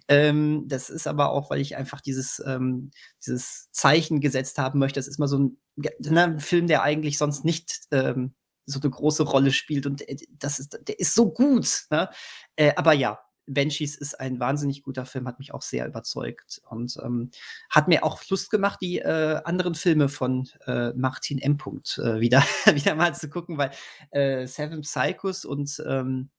Ähm, 0.07 0.65
das 0.67 0.89
ist 0.89 1.07
aber 1.07 1.31
auch, 1.31 1.49
weil 1.49 1.59
ich 1.61 1.75
einfach 1.75 2.01
dieses, 2.01 2.41
ähm, 2.45 2.91
dieses 3.25 3.69
Zeichen 3.71 4.21
gesetzt 4.21 4.57
haben 4.59 4.79
möchte. 4.79 4.99
Das 4.99 5.07
ist 5.09 5.19
mal 5.19 5.27
so 5.27 5.39
ein, 5.39 5.57
ge- 5.77 5.91
ne, 5.99 6.23
ein 6.25 6.39
Film, 6.39 6.67
der 6.67 6.83
eigentlich 6.83 7.17
sonst 7.17 7.43
nicht 7.45 7.81
ähm, 7.91 8.33
so 8.65 8.79
eine 8.79 8.89
große 8.89 9.23
Rolle 9.23 9.51
spielt. 9.51 9.85
Und 9.87 10.07
äh, 10.07 10.15
das 10.39 10.59
ist, 10.59 10.79
der 10.87 10.99
ist 10.99 11.13
so 11.15 11.31
gut. 11.33 11.85
Ne? 11.91 12.09
Äh, 12.55 12.73
aber 12.77 12.93
ja, 12.93 13.19
Banshees 13.53 13.95
ist 13.95 14.19
ein 14.19 14.39
wahnsinnig 14.39 14.83
guter 14.83 15.05
Film, 15.05 15.27
hat 15.27 15.39
mich 15.39 15.53
auch 15.53 15.61
sehr 15.61 15.87
überzeugt 15.87 16.61
und 16.69 16.97
ähm, 17.03 17.31
hat 17.69 17.87
mir 17.87 18.03
auch 18.03 18.21
Lust 18.29 18.49
gemacht, 18.49 18.79
die 18.81 18.99
äh, 18.99 19.41
anderen 19.43 19.75
Filme 19.75 20.09
von 20.09 20.49
äh, 20.65 20.93
Martin 20.93 21.39
M. 21.39 21.57
Punkt, 21.57 21.97
äh, 21.97 22.19
wieder, 22.19 22.43
wieder 22.73 22.95
mal 22.95 23.15
zu 23.15 23.29
gucken, 23.29 23.57
weil 23.57 23.71
äh, 24.11 24.47
Seven 24.47 24.81
Psychos 24.81 25.45
und, 25.45 25.81
ähm, 25.87 26.29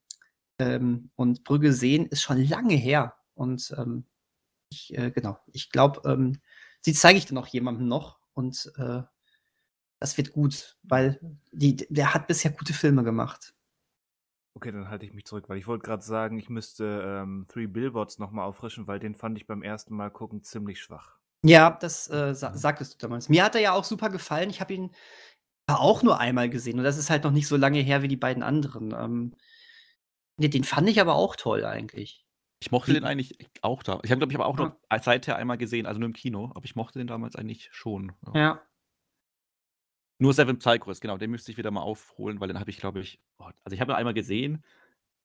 ähm, 0.59 1.09
und 1.15 1.43
Brügge 1.43 1.73
sehen 1.73 2.07
ist 2.07 2.21
schon 2.21 2.43
lange 2.43 2.75
her. 2.75 3.15
Und 3.35 3.73
ähm, 3.77 4.05
ich, 4.69 4.97
äh, 4.97 5.11
genau, 5.11 5.37
ich 5.51 5.69
glaube, 5.69 6.01
ähm, 6.09 6.39
die 6.85 6.93
zeige 6.93 7.17
ich 7.17 7.25
dann 7.25 7.37
auch 7.37 7.47
jemandem 7.47 7.87
noch 7.87 8.19
und 8.33 8.71
äh, 8.77 9.03
das 9.99 10.17
wird 10.17 10.33
gut, 10.33 10.75
weil 10.83 11.17
die, 11.53 11.77
der 11.77 12.13
hat 12.13 12.27
bisher 12.27 12.51
gute 12.51 12.73
Filme 12.73 13.05
gemacht. 13.05 13.52
Okay, 14.55 14.71
dann 14.71 14.89
halte 14.89 15.05
ich 15.05 15.13
mich 15.13 15.25
zurück, 15.25 15.45
weil 15.49 15.57
ich 15.57 15.65
wollte 15.67 15.83
gerade 15.83 16.03
sagen, 16.03 16.37
ich 16.37 16.49
müsste 16.49 17.03
ähm, 17.05 17.45
Three 17.49 17.67
Billboards 17.67 18.19
nochmal 18.19 18.45
auffrischen, 18.45 18.87
weil 18.87 18.99
den 18.99 19.15
fand 19.15 19.37
ich 19.37 19.47
beim 19.47 19.63
ersten 19.63 19.95
Mal 19.95 20.11
gucken 20.11 20.43
ziemlich 20.43 20.79
schwach. 20.79 21.17
Ja, 21.43 21.71
das 21.71 22.09
äh, 22.09 22.33
sa 22.35 22.55
sagtest 22.55 22.93
du 22.93 22.97
damals. 22.99 23.29
Mir 23.29 23.43
hat 23.43 23.55
er 23.55 23.61
ja 23.61 23.73
auch 23.73 23.83
super 23.83 24.09
gefallen. 24.09 24.49
Ich 24.49 24.61
habe 24.61 24.73
ihn 24.73 24.91
auch 25.67 26.03
nur 26.03 26.19
einmal 26.19 26.49
gesehen 26.49 26.77
und 26.77 26.83
das 26.83 26.97
ist 26.97 27.09
halt 27.09 27.23
noch 27.23 27.31
nicht 27.31 27.47
so 27.47 27.57
lange 27.57 27.79
her 27.79 28.01
wie 28.01 28.07
die 28.07 28.15
beiden 28.17 28.43
anderen. 28.43 28.93
Ähm, 28.93 29.35
ne, 30.37 30.49
den 30.49 30.63
fand 30.63 30.87
ich 30.89 31.01
aber 31.01 31.15
auch 31.15 31.35
toll 31.35 31.65
eigentlich. 31.65 32.23
Ich 32.61 32.71
mochte 32.71 32.93
den 32.93 33.03
eigentlich 33.03 33.37
auch 33.61 33.83
da. 33.83 33.99
Ich 34.03 34.11
habe, 34.11 34.19
glaube 34.19 34.31
ich, 34.31 34.37
aber 34.39 34.45
auch 34.45 34.57
Ja. 34.57 34.65
noch 34.65 34.75
als 34.87 35.05
seither 35.05 35.35
einmal 35.35 35.57
gesehen, 35.57 35.85
also 35.85 35.99
nur 35.99 36.07
im 36.07 36.13
Kino, 36.13 36.51
aber 36.55 36.63
ich 36.63 36.75
mochte 36.75 36.99
den 36.99 37.07
damals 37.07 37.35
eigentlich 37.35 37.69
schon. 37.71 38.13
Ja. 38.27 38.39
Ja. 38.39 38.61
Nur 40.19 40.33
Seven 40.33 40.59
Psychos, 40.59 41.01
genau, 41.01 41.17
den 41.17 41.31
müsste 41.31 41.51
ich 41.51 41.57
wieder 41.57 41.71
mal 41.71 41.81
aufholen, 41.81 42.39
weil 42.39 42.47
den 42.47 42.59
habe 42.59 42.69
ich, 42.69 42.77
glaube 42.77 42.99
ich, 43.01 43.19
oh, 43.39 43.45
also 43.63 43.73
ich 43.73 43.81
habe 43.81 43.91
ihn 43.91 43.95
einmal 43.95 44.13
gesehen, 44.13 44.63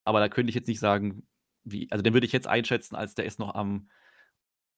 aber 0.04 0.20
da 0.20 0.28
könnte 0.28 0.48
ich 0.48 0.54
jetzt 0.54 0.66
nicht 0.68 0.80
sagen, 0.80 1.26
wie, 1.64 1.86
also 1.90 2.02
den 2.02 2.14
würde 2.14 2.26
ich 2.26 2.32
jetzt 2.32 2.46
einschätzen, 2.46 2.96
als 2.96 3.14
der 3.14 3.26
ist 3.26 3.38
noch 3.38 3.54
am 3.54 3.90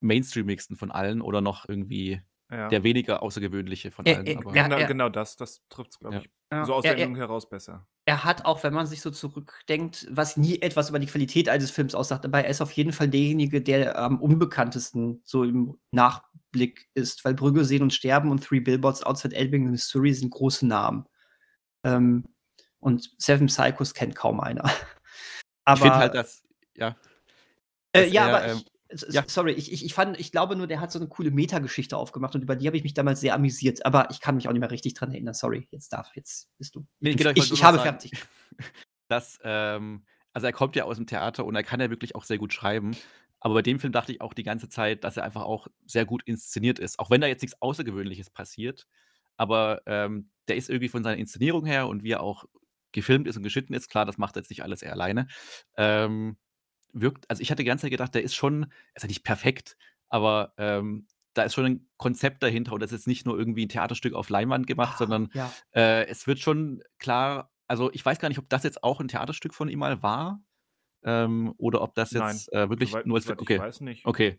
mainstreamigsten 0.01 0.77
von 0.77 0.91
allen 0.91 1.21
oder 1.21 1.41
noch 1.41 1.69
irgendwie 1.69 2.21
Ja. 2.51 2.69
der 2.69 2.83
weniger 2.83 3.23
außergewöhnliche 3.23 3.91
von 3.93 4.05
allen. 4.07 4.39
Aber 4.39 4.55
ja, 4.57 4.65
genau, 4.65 4.79
ja. 4.79 4.87
genau 4.87 5.09
das, 5.09 5.37
das 5.37 5.63
trifft 5.69 5.93
es, 5.93 5.99
glaube 6.01 6.17
Ja. 6.17 6.21
ich, 6.23 6.31
Ja. 6.53 6.65
so 6.65 6.75
aus 6.75 6.85
Er- 6.85 6.93
der 6.93 6.99
er- 6.99 7.05
Endung 7.05 7.17
heraus 7.17 7.49
besser. 7.49 7.87
Er 8.07 8.25
hat 8.25 8.45
auch, 8.45 8.65
wenn 8.65 8.75
man 8.75 8.87
sich 8.87 9.03
so 9.03 9.11
zurückdenkt, 9.13 10.09
was 10.11 10.37
nie 10.37 10.61
etwas 10.61 10.89
über 10.89 10.99
die 10.99 11.07
Qualität 11.07 11.49
eines 11.49 11.71
Films 11.71 11.95
aussagt, 11.95 12.25
aber 12.25 12.43
er 12.43 12.51
ist 12.51 12.61
auf 12.61 12.73
jeden 12.73 12.93
Fall 12.93 13.09
derjenige, 13.09 13.63
der 13.63 13.97
am 13.97 14.19
unbekanntesten 14.21 15.21
so 15.25 15.45
im 15.45 15.79
Nachblick 16.51 16.89
ist, 16.95 17.25
weil 17.25 17.35
Brügge 17.35 17.65
sehen 17.65 17.83
und 17.83 17.93
sterben 17.93 18.31
und 18.31 18.45
Three 18.45 18.61
Billboards 18.61 19.03
Outside 19.03 19.35
Ebbing, 19.35 19.71
Missouri 19.71 20.13
sind 20.13 20.31
große 20.31 20.67
Namen. 20.67 21.07
Ähm, 21.85 22.25
und 22.79 23.11
Seven 23.19 23.47
Psychos 23.47 23.95
kennt 23.95 24.15
kaum 24.15 24.41
einer. 24.41 24.65
Aber, 25.65 25.77
ich 25.77 25.83
finde 25.83 25.97
halt, 25.97 26.15
dass, 26.15 26.43
ja, 26.75 26.97
äh, 27.93 28.09
ja, 28.09 28.29
er, 28.29 28.35
aber 28.35 28.47
ähm, 28.47 28.63
ich, 28.89 29.03
ja. 29.11 29.25
sorry, 29.27 29.53
ich, 29.53 29.71
ich, 29.71 29.85
ich 29.85 29.95
fand, 29.95 30.19
ich 30.19 30.33
glaube 30.33 30.57
nur, 30.57 30.67
der 30.67 30.81
hat 30.81 30.91
so 30.91 30.99
eine 30.99 31.07
coole 31.09 31.31
Metageschichte 31.31 31.97
aufgemacht 31.97 32.35
und 32.35 32.43
über 32.43 32.57
die 32.57 32.67
habe 32.67 32.77
ich 32.77 32.83
mich 32.83 32.95
damals 32.95 33.21
sehr 33.21 33.35
amüsiert, 33.35 33.85
aber 33.85 34.09
ich 34.11 34.21
kann 34.21 34.37
mich 34.37 34.49
auch 34.49 34.53
nicht 34.53 34.61
mehr 34.61 34.71
richtig 34.71 34.95
dran 34.95 35.13
erinnern. 35.13 35.35
Sorry, 35.35 35.69
jetzt 35.71 35.93
darf, 35.93 36.11
jetzt 36.15 36.49
bist 36.57 36.75
du. 36.75 36.87
Nee, 36.99 37.11
ich, 37.11 37.17
genau, 37.19 37.31
ich 37.31 37.53
ich, 37.53 37.63
habe 37.63 37.77
sagen, 37.77 37.91
fertig. 37.91 38.13
dass, 39.09 39.39
ähm, 39.45 40.07
also 40.33 40.47
er 40.47 40.53
kommt 40.53 40.77
ja 40.77 40.85
aus 40.85 40.97
dem 40.97 41.07
Theater 41.07 41.45
und 41.45 41.55
er 41.55 41.63
kann 41.63 41.81
ja 41.81 41.91
wirklich 41.91 42.15
auch 42.15 42.25
sehr 42.25 42.39
gut 42.39 42.53
schreiben. 42.53 42.97
Aber 43.41 43.55
bei 43.55 43.63
dem 43.63 43.81
Film 43.81 43.93
dachte 43.93 44.13
ich 44.13 44.21
auch 44.21 44.35
die 44.35 44.43
ganze 44.43 44.69
Zeit, 44.69 45.03
dass 45.05 45.17
er 45.17 45.25
einfach 45.25 45.43
auch 45.43 45.67
sehr 45.87 46.05
gut 46.05 46.23
inszeniert 46.25 46.79
ist. 46.79 46.99
Auch 46.99 47.11
wenn 47.11 47.21
da 47.21 47.27
jetzt 47.27 47.43
nichts 47.43 47.61
Außergewöhnliches 47.61 48.31
passiert. 48.31 48.87
Aber 49.37 49.81
ähm, 49.87 50.31
der 50.49 50.57
ist 50.57 50.69
irgendwie 50.69 50.89
von 50.91 51.03
seiner 51.03 51.17
Inszenierung 51.17 51.65
her 51.65 51.89
und 51.89 52.03
wie 52.03 52.11
er 52.11 52.23
auch 52.23 52.45
gefilmt 52.93 53.27
ist 53.27 53.37
und 53.37 53.43
geschnitten 53.43 53.73
ist, 53.73 53.89
klar, 53.89 54.05
das 54.05 54.19
macht 54.19 54.37
er 54.37 54.43
jetzt 54.43 54.51
nicht 54.51 54.63
alles 54.63 54.83
er 54.83 54.93
alleine. 54.93 55.27
Ähm, 55.77 56.37
wirkt, 56.93 57.29
also 57.31 57.41
ich 57.41 57.51
hatte 57.51 57.63
die 57.63 57.67
ganze 57.69 57.83
Zeit 57.83 57.93
gedacht, 57.93 58.15
der 58.15 58.23
ist 58.23 58.35
schon, 58.35 58.73
ist 58.95 59.03
ja 59.03 59.07
nicht 59.07 59.25
perfekt, 59.25 59.77
aber 60.09 60.53
ähm, 60.59 61.07
da 61.35 61.45
ist 61.45 61.55
schon 61.55 61.65
ein 61.65 61.89
Konzept 61.97 62.43
dahinter 62.43 62.73
und 62.73 62.83
das 62.83 62.93
ist 62.93 63.07
nicht 63.07 63.25
nur 63.25 63.39
irgendwie 63.39 63.65
ein 63.65 63.69
Theaterstück 63.69 64.15
auf 64.15 64.29
Leinwand 64.29 64.67
gemacht, 64.67 64.95
Ah, 64.97 64.99
sondern 64.99 65.31
ja. 65.33 65.53
äh, 65.73 66.07
es 66.09 66.27
wird 66.27 66.41
schon 66.41 66.83
klar, 66.99 67.53
also 67.69 67.91
ich 67.93 68.05
weiß 68.05 68.19
gar 68.19 68.29
nicht, 68.29 68.39
ob 68.39 68.49
das 68.49 68.65
jetzt 68.65 68.83
auch 68.83 69.01
ein 69.01 69.09
Theaterstück 69.09 69.55
von 69.55 69.69
ihm 69.69 69.79
mal 69.79 70.03
war 70.03 70.43
ähm, 71.05 71.55
oder 71.57 71.83
ob 71.83 71.95
das 71.95 72.13
Nein, 72.13 72.35
jetzt 72.35 72.53
äh, 72.53 72.69
wirklich 72.69 72.91
soweit, 72.91 73.07
nur 73.07 73.17
als 73.17 73.29
okay, 73.29 73.55
ich 73.55 73.61
weiß 73.61 73.81
nicht. 73.81 74.07
okay, 74.07 74.39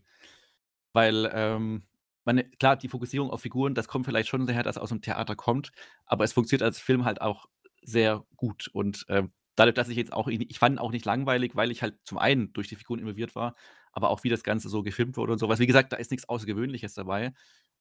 weil 0.92 1.30
ähm, 1.32 1.82
meine, 2.24 2.44
klar, 2.44 2.76
die 2.76 2.88
Fokussierung 2.88 3.30
auf 3.30 3.40
Figuren, 3.40 3.74
das 3.74 3.88
kommt 3.88 4.06
vielleicht 4.06 4.28
schon 4.28 4.46
daher, 4.46 4.62
dass 4.62 4.76
er 4.76 4.82
aus 4.82 4.90
dem 4.90 5.02
Theater 5.02 5.34
kommt, 5.34 5.72
aber 6.06 6.24
es 6.24 6.32
funktioniert 6.32 6.62
als 6.62 6.78
Film 6.78 7.04
halt 7.04 7.20
auch 7.20 7.46
sehr 7.82 8.24
gut 8.36 8.68
und 8.72 9.04
ähm, 9.08 9.32
dadurch, 9.56 9.74
dass 9.74 9.88
ich 9.88 9.96
jetzt 9.96 10.12
auch, 10.12 10.28
ich 10.28 10.58
fand 10.58 10.76
ihn 10.76 10.78
auch 10.78 10.92
nicht 10.92 11.04
langweilig, 11.04 11.56
weil 11.56 11.70
ich 11.70 11.82
halt 11.82 11.96
zum 12.04 12.18
einen 12.18 12.52
durch 12.52 12.68
die 12.68 12.76
Figuren 12.76 13.00
involviert 13.00 13.34
war, 13.34 13.54
aber 13.92 14.10
auch 14.10 14.24
wie 14.24 14.28
das 14.28 14.44
Ganze 14.44 14.68
so 14.68 14.82
gefilmt 14.82 15.16
wurde 15.16 15.32
und 15.32 15.38
sowas. 15.38 15.58
Wie 15.58 15.66
gesagt, 15.66 15.92
da 15.92 15.96
ist 15.96 16.10
nichts 16.10 16.28
Außergewöhnliches 16.28 16.94
dabei, 16.94 17.34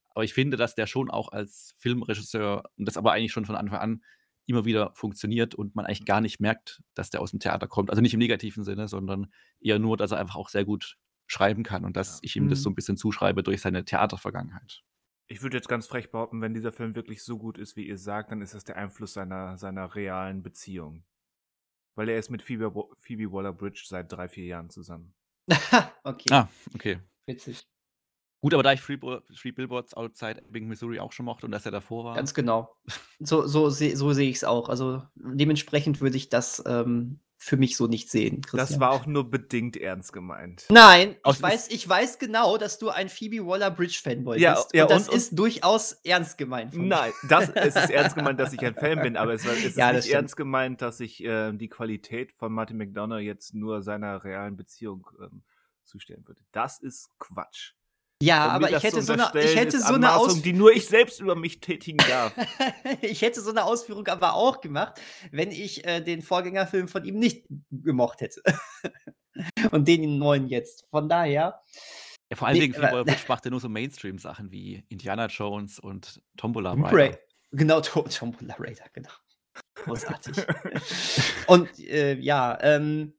aber 0.10 0.24
ich 0.24 0.34
finde, 0.34 0.58
dass 0.58 0.76
der 0.76 0.88
schon 0.88 1.10
auch 1.10 1.32
als 1.32 1.74
Filmregisseur 1.78 2.64
und 2.78 2.88
das 2.88 2.98
aber 2.98 3.14
eigentlich 3.14 3.32
schon 3.32 3.46
von 3.46 3.56
Anfang 3.56 3.80
an 3.80 4.04
immer 4.46 4.66
wieder 4.66 4.92
funktioniert 4.96 5.56
und 5.56 5.76
man 5.76 5.86
eigentlich 5.86 6.06
gar 6.06 6.22
nicht 6.22 6.40
merkt, 6.40 6.82
dass 6.94 7.10
der 7.10 7.22
aus 7.22 7.32
dem 7.32 7.40
Theater 7.40 7.68
kommt. 7.68 7.90
Also 7.90 8.02
nicht 8.02 8.14
im 8.14 8.20
negativen 8.20 8.64
Sinne, 8.64 8.88
sondern 8.88 9.32
eher 9.60 9.80
nur, 9.80 9.98
dass 9.98 10.12
er 10.12 10.18
einfach 10.20 10.36
auch 10.36 10.50
sehr 10.50 10.66
gut 10.66 10.98
schreiben 11.28 11.64
kann 11.64 11.86
und 11.86 11.96
dass 11.96 12.16
Ja. 12.16 12.20
ich 12.24 12.36
ihm 12.36 12.50
das 12.50 12.60
Mhm. 12.60 12.64
so 12.64 12.70
ein 12.72 12.76
bisschen 12.76 12.98
zuschreibe 12.98 13.44
durch 13.44 13.62
seine 13.62 13.86
Theatervergangenheit. 13.86 14.84
Ich 15.28 15.42
würde 15.42 15.56
jetzt 15.56 15.70
ganz 15.70 15.88
frech 15.88 16.12
behaupten, 16.12 16.42
wenn 16.42 16.54
dieser 16.54 16.74
Film 16.74 16.94
wirklich 16.96 17.24
so 17.24 17.38
gut 17.38 17.58
ist, 17.58 17.78
wie 17.78 17.88
ihr 17.88 17.98
sagt, 17.98 18.32
dann 18.32 18.42
ist 18.42 18.54
das 18.54 18.66
der 18.66 18.76
Einfluss 18.76 19.14
seiner, 19.14 19.58
seiner 19.58 19.96
realen 19.96 20.44
Beziehung. 20.44 21.06
Weil 21.96 22.10
er 22.10 22.18
ist 22.18 22.30
mit 22.30 22.42
Phoebe, 22.42 22.74
Phoebe 23.00 23.32
Waller-Bridge 23.32 23.84
seit 23.88 24.12
drei, 24.12 24.28
vier 24.28 24.46
Jahren 24.46 24.70
zusammen. 24.70 25.14
okay, 26.04 26.30
Ah, 26.32 26.50
okay. 26.76 27.00
witzig. 27.28 27.66
Gut, 28.42 28.54
aber 28.56 28.64
da 28.64 28.74
ich 28.74 28.82
Three, 28.82 28.98
Bo- 28.98 29.20
Three 29.40 29.52
Billboards 29.52 29.94
Outside 29.94 30.42
Ebbing, 30.48 30.68
Missouri 30.68 31.00
auch 31.00 31.12
schon 31.12 31.26
mochte 31.28 31.46
und 31.46 31.52
dass 31.52 31.66
er 31.66 31.72
davor 31.72 32.04
war. 32.06 32.16
Ganz 32.16 32.34
genau. 32.34 32.76
So, 33.20 33.46
so, 33.46 33.70
so 33.70 34.14
sehe 34.14 34.30
ich 34.30 34.38
es 34.38 34.44
auch. 34.44 34.68
Also 34.68 35.04
dementsprechend 35.16 36.02
würde 36.02 36.18
ich 36.18 36.30
das, 36.30 36.64
ähm, 36.66 37.20
für 37.44 37.58
mich 37.58 37.76
so 37.76 37.88
nicht 37.88 38.10
sehen, 38.12 38.42
Das 38.42 38.52
Christian. 38.52 38.80
war 38.82 38.92
auch 38.92 39.08
nur 39.08 39.28
bedingt 39.30 39.76
ernst 39.76 40.14
gemeint. 40.14 40.66
Nein, 40.70 41.16
Aus- 41.24 41.38
ich 41.38 41.42
weiß, 41.42 41.72
ich 41.72 41.90
weiß 41.90 42.20
genau, 42.20 42.58
dass 42.58 42.78
du 42.78 42.90
ein 42.90 43.10
Phoebe 43.10 43.44
Waller-Bridge-Fanboy 43.48 44.40
Ja, 44.40 44.54
bist. 44.56 44.74
ja, 44.76 44.84
und 44.84 44.92
das 44.92 45.04
und- 45.04 45.10
und- 45.10 45.16
ist 45.18 45.38
durchaus 45.40 45.94
ernst 46.04 46.38
gemeint. 46.38 46.76
Nein, 46.76 47.12
das, 47.30 47.50
es 47.50 47.76
ist 47.76 47.90
ernst 47.90 48.16
gemeint, 48.16 48.40
dass 48.40 48.54
ich 48.54 48.60
ein 48.62 48.76
Fan 48.76 49.02
bin, 49.02 49.18
aber 49.18 49.34
es, 49.34 49.44
war- 49.46 49.54
es 49.54 49.64
ist 49.66 49.78
Ja, 49.78 49.88
das 49.88 49.96
nicht 49.98 50.04
stimmt. 50.06 50.16
ernst 50.22 50.38
gemeint, 50.38 50.82
dass 50.84 51.00
ich 51.00 51.24
äh, 51.24 51.52
die 51.54 51.68
Qualität 51.68 52.32
von 52.34 52.52
Martin 52.54 52.78
McDonough 52.78 53.20
jetzt 53.22 53.56
nur 53.56 53.82
seiner 53.82 54.24
realen 54.24 54.56
Beziehung 54.56 55.08
ähm, 55.20 55.42
zustellen 55.84 56.24
würde. 56.28 56.42
Das 56.52 56.80
ist 56.80 57.10
Quatsch. 57.18 57.74
Ja, 58.22 58.48
aber 58.50 58.72
ich 58.72 58.84
hätte 58.84 59.02
so 59.02 59.14
eine, 59.14 59.32
ich 59.40 59.56
hätte 59.56 59.80
so 59.80 59.94
eine 59.94 60.10
Anmaßung, 60.10 60.28
Aus 60.38 60.42
die 60.42 60.54
nur 60.54 60.72
ich 60.72 60.88
selbst 60.88 61.20
über 61.20 61.36
mich 61.36 61.60
tätigen 61.60 61.98
darf. 61.98 62.34
ich 63.02 63.22
hätte 63.22 63.42
so 63.42 63.50
eine 63.50 63.64
Ausführung 63.66 64.08
aber 64.08 64.34
auch 64.36 64.62
gemacht, 64.62 65.00
wenn 65.32 65.52
ich 65.52 65.86
äh, 65.86 66.02
den 66.02 66.22
Vorgängerfilm 66.22 66.88
von 66.88 67.04
ihm 67.06 67.20
nicht 67.20 67.46
gemocht 67.72 68.22
hätte. 68.22 68.42
und 69.72 69.88
den 69.88 70.18
neuen 70.18 70.48
jetzt. 70.48 70.86
Von 70.90 71.10
daher, 71.10 71.62
Ja, 72.30 72.38
vor 72.38 72.48
allen 72.48 72.58
Nee, 72.58 72.68
Dingen, 72.70 73.06
Witch 73.06 73.28
macht 73.28 73.46
ja 73.46 73.52
nur 73.52 73.60
so 73.60 73.70
Mainstream-Sachen 73.70 74.52
wie 74.52 74.84
Indiana 74.90 75.28
Jones 75.28 75.80
und 75.80 76.22
Tombola 76.38 76.74
Rider. 76.74 76.92
Raider. 76.92 77.20
Genau, 77.52 77.82
Tom- 77.82 78.10
Tombola 78.10 78.56
Raider, 78.60 78.86
genau. 78.94 79.10
Großartig. 79.76 80.38
und 81.48 81.68
äh, 81.80 82.14
ja, 82.20 82.58
ähm, 82.62 83.14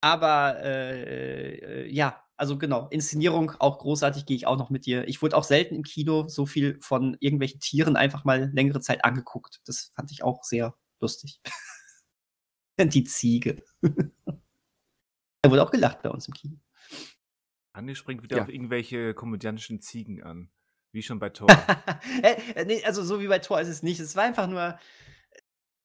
aber 0.00 0.56
äh, 0.62 1.54
äh, 1.84 1.86
ja, 1.92 2.21
also 2.42 2.58
genau, 2.58 2.88
Inszenierung 2.88 3.52
auch 3.60 3.78
großartig, 3.78 4.26
gehe 4.26 4.34
ich 4.34 4.48
auch 4.48 4.58
noch 4.58 4.68
mit 4.68 4.84
dir. 4.84 5.06
Ich 5.06 5.22
wurde 5.22 5.36
auch 5.36 5.44
selten 5.44 5.76
im 5.76 5.84
Kino 5.84 6.26
so 6.26 6.44
viel 6.44 6.76
von 6.80 7.16
irgendwelchen 7.20 7.60
Tieren 7.60 7.94
einfach 7.94 8.24
mal 8.24 8.50
längere 8.52 8.80
Zeit 8.80 9.04
angeguckt. 9.04 9.60
Das 9.64 9.92
fand 9.94 10.10
ich 10.10 10.24
auch 10.24 10.42
sehr 10.42 10.74
lustig. 11.00 11.40
Die 12.80 13.04
Ziege. 13.04 13.62
da 13.84 15.50
wurde 15.50 15.62
auch 15.62 15.70
gelacht 15.70 16.02
bei 16.02 16.10
uns 16.10 16.26
im 16.26 16.34
Kino. 16.34 16.56
Andi 17.74 17.94
springt 17.94 18.24
wieder 18.24 18.38
Ja. 18.38 18.42
auf 18.42 18.48
irgendwelche 18.48 19.14
komödiantischen 19.14 19.80
Ziegen 19.80 20.20
an. 20.24 20.50
Wie 20.90 21.02
schon 21.02 21.20
bei 21.20 21.28
Thor. 21.30 21.48
äh, 22.24 22.34
äh, 22.56 22.64
nee, 22.64 22.82
also 22.84 23.04
so 23.04 23.20
wie 23.20 23.28
bei 23.28 23.38
Thor 23.38 23.60
ist 23.60 23.68
es 23.68 23.84
nicht. 23.84 24.00
Es 24.00 24.16
war 24.16 24.24
einfach 24.24 24.48
nur 24.48 24.76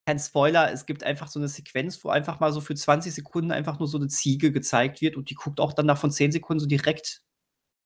kein 0.08 0.20
Spoiler. 0.20 0.72
Es 0.72 0.86
gibt 0.86 1.04
einfach 1.04 1.28
so 1.28 1.38
eine 1.38 1.50
Sequenz, 1.50 2.02
wo 2.02 2.10
einfach 2.10 2.40
mal 2.40 2.54
so 2.54 2.62
für 2.62 2.74
20 2.74 3.14
Sekunden 3.14 3.52
einfach 3.52 3.78
nur 3.78 3.90
so 3.90 3.98
eine 3.98 4.08
Ziege 4.08 4.54
gezeigt 4.54 5.02
wird 5.02 5.18
und 5.18 5.30
die 5.30 5.36
guckt 5.36 5.60
auch 5.60 5.74
dann 5.74 5.86
nach 5.86 5.98
von 5.98 6.12
10 6.12 6.32
Sekunden 6.32 6.62
so 6.62 6.66
direkt 6.66 7.24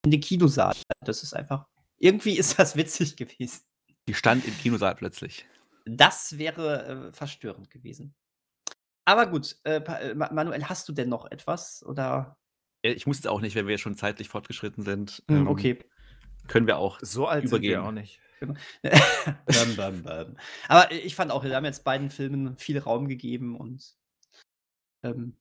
in 0.06 0.12
den 0.12 0.22
Kinosaal. 0.22 0.76
Das 1.04 1.24
ist 1.24 1.34
einfach. 1.34 1.66
Irgendwie 1.98 2.38
ist 2.38 2.60
das 2.60 2.76
witzig 2.76 3.16
gewesen. 3.18 3.64
Die 4.08 4.14
stand 4.14 4.48
im 4.48 4.56
Kinosaal 4.56 4.94
plötzlich. 4.94 5.48
Das 5.86 6.38
wäre 6.38 7.08
äh, 7.10 7.14
verstörend 7.14 7.72
gewesen. 7.72 8.14
Aber 9.06 9.26
gut, 9.26 9.58
äh, 9.64 9.78
äh, 9.78 10.14
Ma- 10.14 10.32
Manuel, 10.32 10.66
hast 10.70 10.88
du 10.88 10.94
denn 10.94 11.10
noch 11.10 11.30
etwas? 11.32 11.84
Oder? 11.84 12.38
Ich 12.84 13.08
muss 13.08 13.18
jetzt 13.18 13.28
auch 13.28 13.42
nicht, 13.42 13.56
wenn 13.56 13.66
wir 13.66 13.80
schon 13.80 13.98
zeitlich 13.98 14.30
fortgeschritten 14.30 14.84
sind. 14.84 15.24
Hm, 15.28 15.38
ähm, 15.38 15.48
okay. 15.48 15.80
Können 16.48 16.68
wir 16.68 16.78
auch. 16.78 17.00
So 17.02 17.28
alt 17.28 17.46
Übergehen. 17.46 17.72
sind 17.74 17.82
wir 17.82 17.88
auch 17.88 17.92
nicht. 17.92 18.20
Bam, 18.42 19.76
bam, 19.76 20.04
bam. 20.04 20.38
Aber 20.68 20.92
ich 20.92 21.16
fand 21.16 21.32
auch, 21.32 21.44
wir 21.44 21.56
haben 21.56 21.66
jetzt 21.66 21.84
beiden 21.84 22.10
Filmen 22.10 22.58
viel 22.58 22.80
Raum 22.80 23.08
gegeben 23.08 23.56
und 23.56 23.96
ähm, 25.04 25.38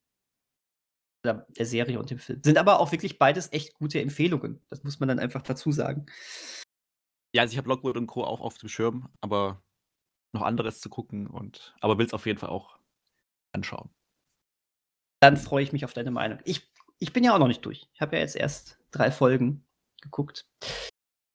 der 1.25 1.47
Serie 1.61 1.99
und 1.99 2.11
dem 2.11 2.19
Film. 2.19 2.43
Sind 2.43 2.59
aber 2.59 2.81
auch 2.81 2.93
wirklich 2.93 3.19
beides 3.19 3.53
echt 3.53 3.75
gute 3.75 4.01
Empfehlungen. 4.01 4.61
Das 4.71 4.85
muss 4.85 5.01
man 5.01 5.09
dann 5.09 5.19
einfach 5.19 5.43
dazu 5.43 5.73
sagen. 5.73 6.07
Ja, 7.35 7.43
also 7.43 7.53
ich 7.53 7.59
habe 7.59 7.69
Lockwood 7.69 7.97
und 7.97 8.07
Co. 8.07 8.25
auch 8.25 8.41
auf 8.41 8.59
dem 8.59 8.69
Schirm, 8.69 9.09
aber 9.21 9.63
noch 10.33 10.43
anderes 10.43 10.81
zu 10.81 10.89
gucken 10.89 11.27
und 11.27 11.75
aber 11.81 11.99
will 11.99 12.07
es 12.07 12.15
auf 12.15 12.27
jeden 12.27 12.39
Fall 12.39 12.51
auch 12.51 12.79
anschauen. 13.53 13.91
Dann 15.21 15.37
freue 15.37 15.63
ich 15.63 15.73
mich 15.73 15.85
auf 15.85 15.93
deine 15.93 16.11
Meinung. 16.11 16.39
Ich, 16.45 16.73
ich 16.99 17.13
bin 17.13 17.25
ja 17.25 17.35
auch 17.35 17.39
noch 17.39 17.49
nicht 17.49 17.65
durch. 17.65 17.89
Ich 17.93 18.01
habe 18.01 18.17
ja 18.17 18.23
jetzt 18.23 18.37
erst 18.37 18.79
drei 18.91 19.11
Folgen 19.11 19.65
geguckt. 20.01 20.47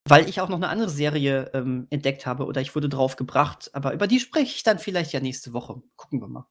Weil 0.08 0.28
ich 0.28 0.40
auch 0.40 0.48
noch 0.48 0.56
eine 0.56 0.68
andere 0.68 0.88
Serie 0.88 1.50
ähm, 1.52 1.86
entdeckt 1.90 2.26
habe 2.26 2.46
oder 2.46 2.60
ich 2.60 2.74
wurde 2.74 2.88
drauf 2.88 3.16
gebracht, 3.16 3.70
aber 3.72 3.92
über 3.92 4.06
die 4.06 4.20
spreche 4.20 4.54
ich 4.54 4.62
dann 4.62 4.78
vielleicht 4.78 5.12
ja 5.12 5.20
nächste 5.20 5.52
Woche. 5.52 5.82
Gucken 5.96 6.20
wir 6.20 6.28
mal. 6.28 6.48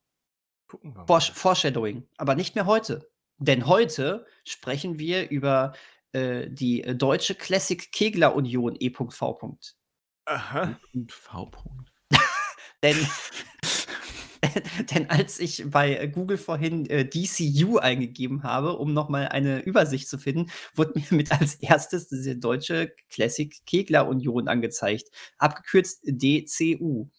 Gucken 0.68 0.92
wir 0.94 1.00
mal. 1.00 1.08
Foresh 1.08 1.32
Foreshadowing, 1.32 2.08
aber 2.18 2.36
nicht 2.36 2.56
mehr 2.56 2.66
heute. 2.66 3.10
Denn 3.38 3.68
heute 3.68 4.26
sprechen 4.44 5.00
wir 5.00 5.30
über 5.30 5.74
äh, 6.12 6.50
die 6.50 6.84
äh, 6.84 6.96
deutsche 6.96 7.36
Classic 7.36 7.92
Kegler 7.92 8.36
Union 8.36 8.76
E.V. 8.80 9.10
Aha. 10.26 10.80
Und 10.94 11.12
V. 11.12 11.44
-Punkt. 11.44 11.92
Denn, 12.84 12.98
denn 14.94 15.10
als 15.10 15.40
ich 15.40 15.66
bei 15.70 15.98
äh, 15.98 16.08
Google 16.08 16.38
vorhin 16.38 16.86
äh, 16.90 17.06
DCU 17.08 17.78
eingegeben 17.78 18.44
habe, 18.44 18.78
um 18.78 18.94
nochmal 18.94 19.28
eine 19.30 19.62
Übersicht 19.62 20.08
zu 20.08 20.18
finden, 20.18 20.52
wurde 20.74 21.00
mir 21.00 21.06
mit 21.18 21.32
als 21.32 21.56
erstes 21.56 22.08
diese 22.08 22.38
deutsche 22.38 22.94
Classic 23.10 23.54
Kegler 23.66 24.08
Union 24.08 24.48
angezeigt. 24.48 25.10
Abgekürzt 25.38 26.02
DCU. 26.06 27.10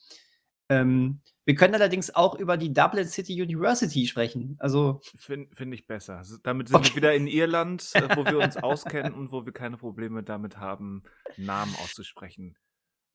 Ähm, 0.68 1.20
wir 1.44 1.54
können 1.54 1.74
allerdings 1.74 2.12
auch 2.12 2.34
über 2.34 2.56
die 2.56 2.72
Dublin 2.72 3.06
City 3.06 3.40
University 3.40 4.06
sprechen. 4.06 4.56
Also 4.58 5.00
Finde 5.16 5.54
find 5.54 5.72
ich 5.72 5.86
besser. 5.86 6.22
Damit 6.42 6.68
sind 6.68 6.76
Okay. 6.76 6.88
wir 6.90 6.96
wieder 6.96 7.14
in 7.14 7.28
Irland, 7.28 7.92
wo 8.16 8.24
wir 8.26 8.38
uns 8.40 8.56
auskennen 8.56 9.14
und 9.14 9.30
wo 9.30 9.46
wir 9.46 9.52
keine 9.52 9.76
Probleme 9.76 10.24
damit 10.24 10.58
haben, 10.58 11.04
Namen 11.36 11.74
auszusprechen. 11.76 12.56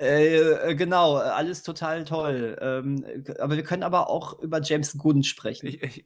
Äh, 0.02 0.72
äh, 0.72 0.76
genau, 0.76 1.18
äh, 1.20 1.22
alles 1.22 1.62
total 1.62 2.06
toll. 2.06 2.58
Ähm, 2.60 3.04
äh, 3.06 3.38
aber 3.40 3.56
wir 3.56 3.64
können 3.64 3.84
aber 3.84 4.10
auch 4.10 4.40
über 4.40 4.60
James 4.62 4.98
Gunn 4.98 5.24
sprechen. 5.24 5.68
Ich, 5.68 5.84
ich, 5.84 6.06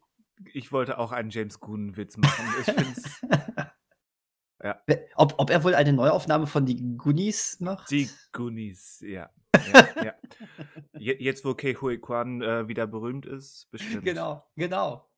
ich 0.54 0.72
wollte 0.74 0.98
auch 0.98 1.14
einen 1.14 1.30
James 1.30 1.62
Gunn-Witz 1.62 2.18
machen. 2.18 2.46
Ich 2.60 2.74
find's, 2.74 3.22
ob, 5.16 5.36
ob 5.38 5.50
er 5.50 5.64
wohl 5.64 5.76
eine 5.76 5.94
Neuaufnahme 5.94 6.46
von 6.46 6.66
die 6.66 6.98
Goonies 6.98 7.60
macht? 7.62 7.90
die 7.90 8.10
Goonies, 8.34 9.00
ja. 9.02 9.30
ja, 9.74 10.04
ja. 10.04 10.14
Je- 11.00 11.24
Jetzt, 11.24 11.46
wo 11.46 11.54
Kei 11.54 11.74
Hui 11.76 11.98
Kwan 11.98 12.42
äh, 12.42 12.68
wieder 12.68 12.88
berühmt 12.88 13.26
ist, 13.26 13.70
bestimmt. 13.72 14.04
Genau, 14.04 14.44
genau. 14.58 15.10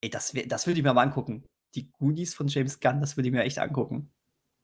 Ey, 0.00 0.10
das, 0.10 0.32
das 0.46 0.66
würde 0.66 0.78
ich 0.80 0.84
mir 0.84 0.92
mal 0.92 1.02
angucken. 1.02 1.44
Die 1.76 1.90
Goonies 1.92 2.34
von 2.34 2.48
James 2.48 2.80
Gunn, 2.80 3.00
das 3.00 3.16
würde 3.16 3.28
ich 3.28 3.32
mir 3.32 3.44
echt 3.44 3.58
angucken. 3.58 4.10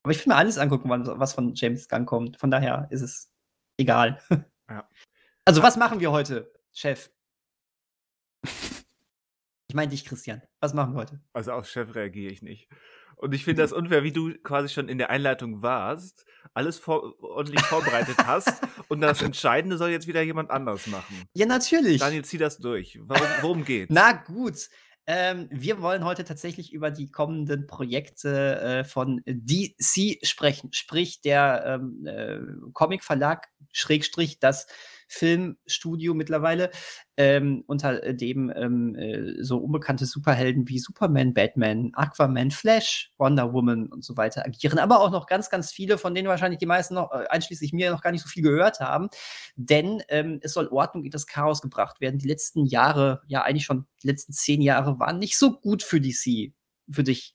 Aber 0.02 0.12
ich 0.12 0.18
will 0.24 0.32
mir 0.32 0.38
alles 0.38 0.58
angucken, 0.58 0.88
was 0.90 1.34
von 1.34 1.54
James 1.54 1.88
Gunn 1.88 2.04
kommt. 2.06 2.36
Von 2.38 2.50
daher 2.50 2.88
ist 2.90 3.00
es 3.02 3.30
egal. 3.76 4.20
Ja. 4.68 4.88
Also, 5.44 5.62
was 5.62 5.76
machen 5.76 6.00
wir 6.00 6.10
heute, 6.10 6.52
Chef? 6.72 7.10
Ich 9.74 9.76
meine 9.76 9.90
dich, 9.90 10.04
Christian. 10.04 10.40
Was 10.60 10.72
machen 10.72 10.94
wir 10.94 11.00
heute? 11.00 11.20
Also 11.32 11.50
auf 11.50 11.66
Chef 11.66 11.96
reagiere 11.96 12.30
ich 12.30 12.42
nicht. 12.42 12.68
Und 13.16 13.34
ich 13.34 13.42
finde 13.42 13.62
das 13.62 13.72
unfair, 13.72 14.04
wie 14.04 14.12
du 14.12 14.32
quasi 14.44 14.68
schon 14.68 14.88
in 14.88 14.98
der 14.98 15.10
Einleitung 15.10 15.62
warst, 15.62 16.26
alles 16.52 16.78
vor 16.78 17.20
ordentlich 17.20 17.60
vorbereitet 17.62 18.16
hast 18.24 18.62
und 18.88 19.00
das 19.00 19.20
Entscheidende 19.20 19.76
soll 19.76 19.90
jetzt 19.90 20.06
wieder 20.06 20.22
jemand 20.22 20.52
anders 20.52 20.87
machen. 20.87 21.24
Ja, 21.32 21.46
natürlich. 21.46 21.98
Daniel, 21.98 22.24
zieh 22.24 22.38
das 22.38 22.58
durch. 22.58 23.00
Warum, 23.02 23.26
worum 23.40 23.64
geht's? 23.64 23.92
Na 23.92 24.12
gut. 24.12 24.68
Ähm, 25.06 25.48
wir 25.50 25.82
wollen 25.82 26.04
heute 26.04 26.24
tatsächlich 26.24 26.72
über 26.72 26.90
die 26.90 27.10
kommenden 27.10 27.66
Projekte 27.66 28.60
äh, 28.60 28.84
von 28.84 29.22
DC 29.26 30.18
sprechen, 30.22 30.72
sprich 30.72 31.20
der 31.20 31.64
ähm, 31.66 32.06
äh, 32.06 32.38
Comicverlag, 32.72 33.48
Schrägstrich 33.72 34.38
das 34.38 34.66
Filmstudio 35.08 36.14
mittlerweile, 36.14 36.70
ähm, 37.16 37.62
unter 37.66 38.12
dem 38.12 38.52
ähm, 38.54 38.94
äh, 38.96 39.42
so 39.42 39.58
unbekannte 39.58 40.06
Superhelden 40.06 40.68
wie 40.68 40.78
Superman, 40.78 41.34
Batman, 41.34 41.90
Aquaman, 41.94 42.50
Flash, 42.50 43.12
Wonder 43.18 43.52
Woman 43.52 43.86
und 43.86 44.04
so 44.04 44.16
weiter 44.16 44.44
agieren, 44.44 44.78
aber 44.78 45.00
auch 45.00 45.10
noch 45.10 45.26
ganz, 45.26 45.50
ganz 45.50 45.72
viele, 45.72 45.98
von 45.98 46.14
denen 46.14 46.28
wahrscheinlich 46.28 46.58
die 46.58 46.66
meisten 46.66 46.94
noch, 46.94 47.12
äh, 47.12 47.26
einschließlich 47.28 47.72
mir, 47.72 47.90
noch 47.90 48.02
gar 48.02 48.10
nicht 48.12 48.22
so 48.22 48.28
viel 48.28 48.42
gehört 48.42 48.80
haben. 48.80 49.08
Denn 49.56 50.02
ähm, 50.08 50.40
es 50.42 50.52
soll 50.52 50.68
Ordnung 50.68 51.04
in 51.04 51.10
das 51.10 51.26
Chaos 51.26 51.62
gebracht 51.62 52.00
werden. 52.00 52.18
Die 52.18 52.28
letzten 52.28 52.66
Jahre, 52.66 53.22
ja 53.26 53.42
eigentlich 53.42 53.64
schon 53.64 53.86
die 54.02 54.08
letzten 54.08 54.32
zehn 54.32 54.60
Jahre, 54.60 54.98
waren 54.98 55.18
nicht 55.18 55.38
so 55.38 55.58
gut 55.58 55.82
für 55.82 56.00
DC, 56.00 56.52
würde 56.86 57.10
ich 57.12 57.34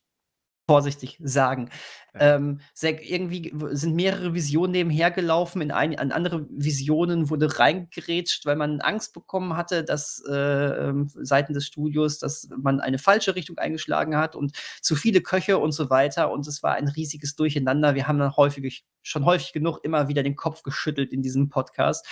vorsichtig 0.70 1.18
sagen. 1.24 1.72
Ähm, 2.20 2.60
irgendwie 2.82 3.54
sind 3.72 3.96
mehrere 3.96 4.34
Visionen 4.34 4.72
nebenher 4.72 5.12
gelaufen. 5.12 5.62
In, 5.62 5.72
ein, 5.72 5.94
in 5.94 6.12
andere 6.12 6.46
Visionen 6.50 7.30
wurde 7.30 7.60
reingerätscht, 7.60 8.46
weil 8.46 8.56
man 8.56 8.82
Angst 8.82 9.14
bekommen 9.14 9.56
hatte, 9.56 9.84
dass 9.84 10.24
äh, 10.30 10.34
ähm, 10.34 11.10
Seiten 11.14 11.54
des 11.54 11.66
Studios, 11.66 12.20
dass 12.20 12.50
man 12.56 12.80
eine 12.80 13.00
falsche 13.00 13.36
Richtung 13.36 13.58
eingeschlagen 13.58 14.18
hat 14.18 14.36
und 14.36 14.56
zu 14.82 14.96
viele 14.96 15.22
Köche 15.22 15.58
und 15.58 15.72
so 15.72 15.90
weiter. 15.90 16.32
Und 16.32 16.48
es 16.48 16.64
war 16.64 16.76
ein 16.76 16.88
riesiges 16.88 17.36
Durcheinander. 17.36 17.96
Wir 17.96 18.08
haben 18.08 18.20
dann 18.20 18.36
häufig, 18.36 18.86
schon 19.02 19.26
häufig 19.26 19.54
genug 19.54 19.80
immer 19.84 20.08
wieder 20.08 20.24
den 20.24 20.36
Kopf 20.36 20.64
geschüttelt 20.64 21.12
in 21.14 21.22
diesem 21.22 21.50
Podcast. 21.50 22.06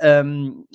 Ähm, 0.00 0.66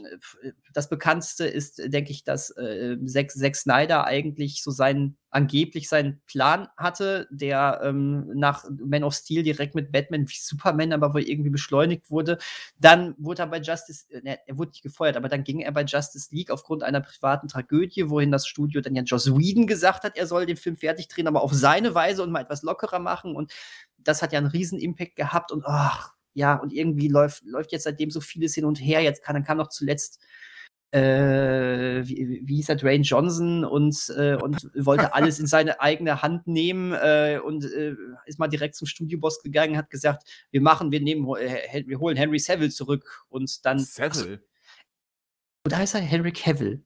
das 0.74 0.90
bekannteste 0.90 1.46
ist, 1.46 1.82
denke 1.86 2.12
ich, 2.12 2.24
dass 2.24 2.52
äh, 2.52 2.98
Zack 3.06 3.56
Snyder 3.56 4.06
eigentlich 4.06 4.64
so 4.64 4.72
seinen 4.72 5.18
angeblich 5.30 5.90
seinen 5.90 6.22
Plan 6.26 6.68
hatte, 6.78 7.28
der 7.30 7.82
ähm, 7.84 8.32
nach 8.34 8.66
Man 8.86 9.04
of 9.04 9.14
Steel 9.14 9.44
direkt 9.44 9.76
mit 9.76 9.92
Batman 9.92 10.28
wie 10.28 10.36
Superman, 10.38 10.94
aber 10.94 11.14
wohl 11.14 11.24
irgendwie 11.24 11.50
beschleunigt 11.50 12.10
wurde. 12.10 12.38
Dann 12.80 13.16
wurde 13.18 13.44
er 13.44 13.48
bei 13.48 13.60
Justice, 13.60 14.06
äh, 14.10 14.22
ne, 14.22 14.40
er 14.46 14.58
wurde 14.58 14.72
nicht 14.72 14.84
gefeuert, 14.84 15.18
aber 15.18 15.30
dann 15.30 15.44
ging 15.44 15.60
er 15.60 15.72
bei 15.72 15.84
Justice 15.84 16.34
League 16.34 16.52
aufgrund 16.52 16.84
einer 16.84 17.02
privaten 17.02 17.48
Tragödie, 17.48 18.10
wohin 18.10 18.32
das 18.32 18.48
Studio 18.48 18.82
dann 18.82 18.96
ja 18.96 19.04
Joss 19.04 19.36
Whedon 19.36 19.68
gesagt 19.68 20.04
hat, 20.04 20.18
er 20.18 20.28
soll 20.28 20.46
den 20.46 20.58
Film 20.58 20.78
fertig 20.78 21.08
drehen, 21.08 21.28
aber 21.28 21.42
auf 21.42 21.54
seine 21.54 21.96
Weise 21.96 22.24
und 22.24 22.32
mal 22.32 22.42
etwas 22.42 22.64
lockerer 22.64 23.00
machen. 23.00 23.36
Und 23.36 23.54
das 23.98 24.22
hat 24.22 24.34
ja 24.34 24.40
einen 24.40 24.48
riesen 24.48 24.80
Impact 24.80 25.16
gehabt 25.16 25.52
und 25.52 25.64
ach, 25.66 26.14
ja, 26.34 26.56
und 26.56 26.72
irgendwie 26.72 27.08
läuft, 27.08 27.44
läuft 27.46 27.72
jetzt 27.72 27.86
seitdem 27.86 28.12
so 28.12 28.22
vieles 28.22 28.54
hin 28.54 28.64
und 28.64 28.76
her. 28.76 29.02
Jetzt 29.02 29.24
kann, 29.24 29.34
dann 29.34 29.44
kam 29.44 29.58
noch 29.58 29.70
zuletzt 29.70 30.22
äh, 30.98 32.08
wie, 32.08 32.42
wie 32.44 32.56
hieß 32.56 32.70
er, 32.70 32.76
Dwayne 32.76 33.04
Johnson 33.04 33.64
und, 33.66 34.14
äh, 34.18 34.36
und 34.36 34.70
wollte 34.76 35.14
alles 35.14 35.40
in 35.40 35.48
seine 35.48 35.80
eigene 35.80 36.22
Hand 36.22 36.48
nehmen 36.48 36.94
äh, 36.94 37.40
und 37.44 37.66
äh, 37.66 37.96
ist 38.26 38.40
mal 38.40 38.48
direkt 38.48 38.76
zum 38.76 38.88
Studioboss 38.88 39.42
gegangen, 39.42 39.78
hat 39.78 39.90
gesagt, 39.90 40.24
wir 40.52 40.62
machen, 40.62 40.92
wir 40.92 41.02
nehmen, 41.02 41.28
äh, 41.36 41.84
wir 41.86 42.00
holen 42.00 42.18
Henry 42.18 42.40
Saville 42.40 42.70
zurück 42.70 43.26
und 43.30 43.66
dann. 43.66 43.80
Saville? 43.80 44.42
Oder 45.66 45.78
heißt 45.78 45.96
er 45.96 46.02
Henry 46.02 46.32
Cavill? 46.32 46.84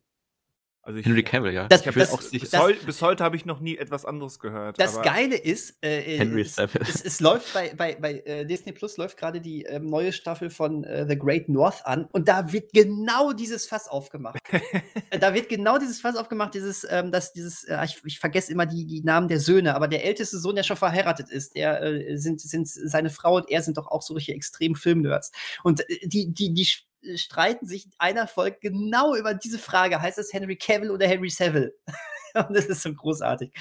Also 0.84 0.98
ich, 0.98 1.06
Henry 1.06 1.24
Cavill, 1.24 1.54
ja. 1.54 1.68
Das, 1.68 1.84
das, 1.84 1.94
das, 1.94 2.12
auch 2.12 2.24
bis, 2.32 2.54
heu, 2.54 2.74
bis, 2.86 3.02
heute 3.04 3.24
habe 3.24 3.36
ich 3.36 3.46
noch 3.46 3.60
nie 3.60 3.78
etwas 3.78 4.04
anderes 4.04 4.40
gehört. 4.40 4.80
Das 4.80 5.00
Geile 5.04 5.36
ist, 5.36 5.78
äh, 5.82 6.18
Henry 6.18 6.42
es, 6.42 6.58
es, 6.58 7.06
es, 7.06 7.20
läuft 7.20 7.54
bei, 7.54 7.72
bei, 7.76 7.96
bei 7.96 8.14
äh, 8.26 8.46
Disney 8.46 8.72
Plus 8.72 8.98
läuft 8.98 9.16
gerade 9.16 9.42
die 9.42 9.62
ähm, 9.64 9.86
neue 9.86 10.12
Staffel 10.12 10.50
von 10.50 10.84
äh, 10.84 11.06
The 11.08 11.18
Great 11.20 11.50
North 11.50 11.86
an 11.86 12.08
und 12.12 12.28
da 12.28 12.52
wird 12.52 12.74
genau 12.74 13.32
dieses 13.32 13.68
Fass 13.68 13.88
aufgemacht. 13.88 14.40
Äh, 15.10 15.20
da 15.20 15.34
wird 15.34 15.50
genau 15.50 15.78
dieses 15.78 16.00
Fass 16.00 16.16
aufgemacht, 16.16 16.54
dieses, 16.54 16.88
ähm, 16.90 17.12
das, 17.12 17.34
dieses, 17.34 17.66
äh, 17.66 17.84
ich, 17.84 18.02
ich, 18.06 18.20
vergesse 18.20 18.52
immer 18.52 18.66
die, 18.66 18.86
die 18.86 19.02
Namen 19.02 19.28
der 19.28 19.40
Söhne, 19.40 19.76
aber 19.76 19.90
der 19.90 20.06
älteste 20.06 20.38
Sohn, 20.40 20.56
der 20.56 20.64
schon 20.64 20.78
verheiratet 20.78 21.30
ist, 21.30 21.56
der 21.56 21.82
äh, 21.82 22.18
sind, 22.18 22.40
sind 22.40 22.68
seine 22.68 23.10
Frau 23.10 23.36
und 23.36 23.50
er 23.50 23.62
sind 23.62 23.78
doch 23.78 23.88
auch 23.88 24.02
solche 24.02 24.34
extrem 24.34 24.76
Filmnerds. 24.76 25.32
Und 25.64 25.84
die, 26.04 26.32
die, 26.34 26.54
die 26.54 26.68
streiten 27.16 27.66
sich 27.66 27.86
in 27.86 27.92
einer 27.98 28.28
Folge 28.28 28.58
genau 28.62 29.16
über 29.16 29.34
diese 29.34 29.60
Frage. 29.60 30.02
Heißt 30.02 30.18
es 30.18 30.34
Henry 30.34 30.56
Cavill 30.56 30.92
oder 30.92 31.08
Henry 31.08 31.30
Saville? 31.30 31.74
Und 32.34 32.56
das 32.56 32.66
ist 32.66 32.84
so 32.84 32.94
großartig, 32.94 33.52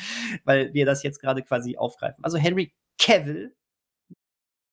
weil 0.45 0.73
wir 0.73 0.87
das 0.87 1.03
jetzt 1.03 1.21
gerade 1.21 1.43
quasi 1.43 1.77
aufgreifen. 1.77 2.23
Also 2.25 2.39
Henry 2.39 2.73
Cavill, 2.99 3.55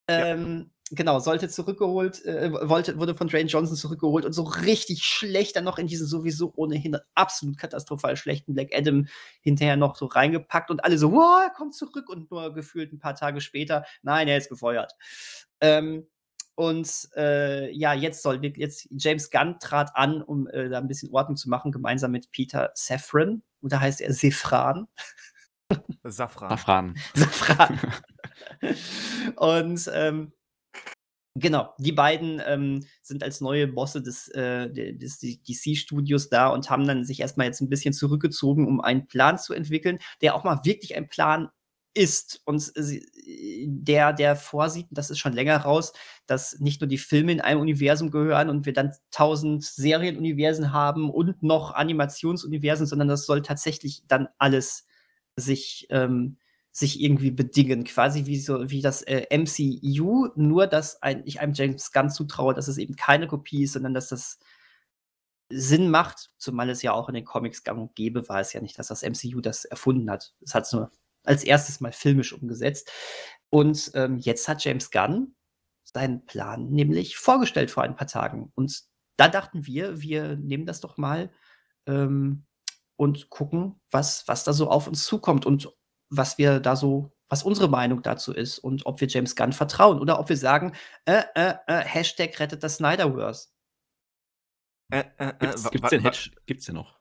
ähm, 0.07 0.71
ja. 0.89 0.95
genau, 0.95 1.19
sollte 1.19 1.49
zurückgeholt, 1.49 2.23
äh, 2.25 2.51
wollte, 2.69 2.99
wurde 2.99 3.15
von 3.15 3.27
Dwayne 3.27 3.49
Johnson 3.49 3.75
zurückgeholt 3.75 4.25
und 4.25 4.33
so 4.33 4.43
richtig 4.43 5.03
schlecht 5.03 5.55
dann 5.55 5.63
noch 5.63 5.79
in 5.79 5.87
diesen 5.87 6.07
sowieso 6.07 6.53
ohnehin 6.55 6.97
absolut 7.15 7.57
katastrophal 7.57 8.15
schlechten 8.15 8.53
Black 8.53 8.69
Adam 8.73 9.07
hinterher 9.41 9.77
noch 9.77 9.95
so 9.95 10.05
reingepackt 10.05 10.69
und 10.69 10.83
alle 10.83 10.97
so, 10.97 11.11
wow, 11.11 11.41
er 11.43 11.49
kommt 11.49 11.73
zurück 11.73 12.09
und 12.09 12.29
nur 12.29 12.53
gefühlt 12.53 12.93
ein 12.93 12.99
paar 12.99 13.15
Tage 13.15 13.41
später, 13.41 13.85
nein, 14.03 14.27
er 14.27 14.37
ist 14.37 14.49
gefeuert. 14.49 14.93
Ähm, 15.59 16.07
und 16.57 17.09
äh, 17.15 17.71
ja, 17.71 17.93
jetzt 17.93 18.23
soll 18.23 18.43
jetzt 18.43 18.87
James 18.89 19.29
Gunn 19.29 19.59
trat 19.59 19.91
an, 19.93 20.23
um 20.23 20.47
äh, 20.47 20.69
da 20.69 20.79
ein 20.79 20.87
bisschen 20.87 21.13
Ordnung 21.13 21.37
zu 21.37 21.51
machen, 21.51 21.71
gemeinsam 21.71 22.09
mit 22.09 22.31
Peter 22.31 22.71
Safran. 22.73 23.43
Und 23.61 23.71
da 23.71 23.79
heißt 23.79 24.01
er 24.01 24.11
Sefran. 24.11 24.87
Safran. 26.03 26.49
Safran. 26.49 26.95
Safran. 27.13 27.79
und 29.35 29.87
ähm, 29.93 30.33
genau, 31.35 31.75
die 31.77 31.91
beiden 31.91 32.41
ähm, 32.43 32.83
sind 33.03 33.21
als 33.21 33.39
neue 33.39 33.67
Bosse 33.67 34.01
des, 34.01 34.27
äh, 34.29 34.67
des 34.71 35.19
DC-Studios 35.19 36.29
da 36.29 36.47
und 36.47 36.71
haben 36.71 36.87
dann 36.87 37.05
sich 37.05 37.19
erstmal 37.19 37.45
jetzt 37.45 37.61
ein 37.61 37.69
bisschen 37.69 37.93
zurückgezogen, 37.93 38.65
um 38.65 38.81
einen 38.81 39.05
Plan 39.05 39.37
zu 39.37 39.53
entwickeln, 39.53 39.99
der 40.23 40.33
auch 40.33 40.43
mal 40.43 40.61
wirklich 40.63 40.95
ein 40.95 41.07
Plan 41.07 41.49
ist 41.97 42.41
und 42.45 42.71
der, 43.65 44.13
der 44.13 44.35
vorsieht, 44.35 44.87
das 44.91 45.09
ist 45.09 45.17
schon 45.19 45.33
länger 45.33 45.57
raus, 45.57 45.93
dass 46.27 46.59
nicht 46.59 46.79
nur 46.79 46.87
die 46.87 46.99
Filme 46.99 47.31
in 47.31 47.41
einem 47.41 47.59
Universum 47.59 48.11
gehören 48.11 48.49
und 48.49 48.65
wir 48.65 48.73
dann 48.73 48.93
tausend 49.11 49.65
Serienuniversen 49.65 50.71
haben 50.71 51.09
und 51.09 51.41
noch 51.41 51.73
Animationsuniversen, 51.73 52.85
sondern 52.85 53.07
das 53.07 53.25
soll 53.25 53.41
tatsächlich 53.41 54.03
dann 54.07 54.27
alles 54.37 54.85
sich, 55.35 55.87
ähm, 55.89 56.37
sich 56.71 57.01
irgendwie 57.01 57.31
bedingen, 57.31 57.83
quasi 57.83 58.27
wie 58.27 58.39
so 58.39 58.69
wie 58.69 58.81
das 58.81 59.01
äh, 59.01 59.25
MCU, 59.35 60.29
nur 60.35 60.67
dass 60.67 61.01
ein, 61.01 61.23
ich 61.25 61.39
einem 61.39 61.53
James 61.53 61.91
Gunn 61.91 62.11
zutraue, 62.11 62.53
dass 62.53 62.67
es 62.67 62.77
eben 62.77 62.95
keine 62.95 63.27
Kopie 63.27 63.63
ist, 63.63 63.73
sondern 63.73 63.95
dass 63.95 64.09
das 64.09 64.37
Sinn 65.49 65.89
macht, 65.89 66.29
zumal 66.37 66.69
es 66.69 66.83
ja 66.83 66.91
auch 66.93 67.09
in 67.09 67.15
den 67.15 67.25
Comics 67.25 67.63
gang 67.63 67.79
und 67.79 67.95
gäbe 67.95 68.29
war 68.29 68.41
es 68.41 68.53
ja 68.53 68.61
nicht, 68.61 68.77
dass 68.77 68.87
das 68.89 69.01
MCU 69.01 69.41
das 69.41 69.65
erfunden 69.65 70.11
hat. 70.11 70.33
Es 70.41 70.53
hat 70.53 70.65
es 70.65 70.73
nur 70.73 70.91
als 71.27 71.43
erstes 71.43 71.79
mal 71.79 71.91
filmisch 71.91 72.33
umgesetzt. 72.33 72.91
Und 73.49 73.91
ähm, 73.93 74.17
jetzt 74.17 74.47
hat 74.47 74.63
James 74.63 74.91
Gunn 74.91 75.35
seinen 75.83 76.25
Plan 76.25 76.69
nämlich 76.69 77.17
vorgestellt 77.17 77.71
vor 77.71 77.83
ein 77.83 77.95
paar 77.95 78.07
Tagen. 78.07 78.51
Und 78.55 78.83
da 79.17 79.27
dachten 79.27 79.65
wir, 79.65 80.01
wir 80.01 80.35
nehmen 80.35 80.65
das 80.65 80.81
doch 80.81 80.97
mal 80.97 81.31
ähm, 81.87 82.45
und 82.97 83.29
gucken, 83.29 83.79
was, 83.91 84.27
was 84.27 84.43
da 84.43 84.53
so 84.53 84.69
auf 84.69 84.87
uns 84.87 85.05
zukommt 85.05 85.45
und 85.45 85.71
was 86.09 86.37
wir 86.37 86.59
da 86.59 86.75
so, 86.75 87.13
was 87.29 87.43
unsere 87.43 87.69
Meinung 87.69 88.01
dazu 88.01 88.33
ist 88.33 88.59
und 88.59 88.85
ob 88.85 89.01
wir 89.01 89.07
James 89.07 89.35
Gunn 89.35 89.53
vertrauen 89.53 89.99
oder 89.99 90.19
ob 90.19 90.29
wir 90.29 90.37
sagen, 90.37 90.73
äh, 91.05 91.23
äh, 91.35 91.55
äh, 91.67 91.83
Hashtag 91.83 92.39
rettet 92.39 92.63
das 92.63 92.77
Snyderverse. 92.77 93.49
Äh, 94.91 95.03
äh, 95.17 95.29
äh 95.29 95.33
gibt's, 95.39 95.69
gibt's, 95.71 95.89
den 95.89 96.11
gibt's 96.45 96.65
den 96.65 96.75
noch? 96.75 96.96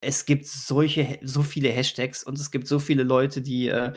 Es 0.00 0.24
gibt 0.24 0.46
solche, 0.46 1.18
so 1.22 1.42
viele 1.42 1.68
Hashtags 1.70 2.24
und 2.24 2.38
es 2.38 2.50
gibt 2.50 2.66
so 2.66 2.78
viele 2.78 3.02
Leute, 3.02 3.42
die, 3.42 3.68
äh, 3.68 3.92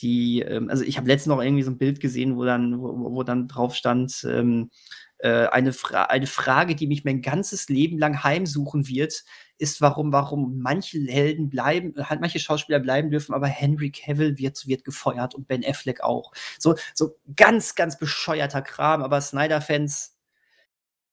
die, 0.00 0.42
ähm, 0.42 0.68
also 0.70 0.84
ich 0.84 0.96
habe 0.98 1.08
letztens 1.08 1.34
noch 1.34 1.42
irgendwie 1.42 1.62
so 1.62 1.70
ein 1.70 1.78
Bild 1.78 2.00
gesehen, 2.00 2.36
wo 2.36 2.44
dann, 2.44 2.80
wo, 2.80 3.14
wo 3.14 3.22
dann 3.22 3.48
drauf 3.48 3.74
stand, 3.74 4.24
ähm, 4.28 4.70
äh, 5.18 5.46
eine, 5.48 5.72
Fra 5.72 6.04
eine 6.04 6.26
Frage, 6.26 6.76
die 6.76 6.86
mich 6.86 7.04
mein 7.04 7.22
ganzes 7.22 7.68
Leben 7.68 7.98
lang 7.98 8.22
heimsuchen 8.22 8.86
wird, 8.88 9.24
ist, 9.58 9.80
warum, 9.80 10.12
warum 10.12 10.60
manche 10.60 10.98
Helden 11.00 11.50
bleiben, 11.50 11.94
halt 12.08 12.20
manche 12.20 12.38
Schauspieler 12.38 12.78
bleiben 12.78 13.10
dürfen, 13.10 13.34
aber 13.34 13.48
Henry 13.48 13.90
Cavill 13.90 14.38
wird, 14.38 14.66
wird 14.68 14.84
gefeuert 14.84 15.34
und 15.34 15.48
Ben 15.48 15.64
Affleck 15.64 16.02
auch. 16.02 16.32
So, 16.58 16.76
so 16.94 17.16
ganz, 17.36 17.74
ganz 17.74 17.98
bescheuerter 17.98 18.62
Kram, 18.62 19.02
aber 19.02 19.20
Snyder-Fans, 19.20 20.16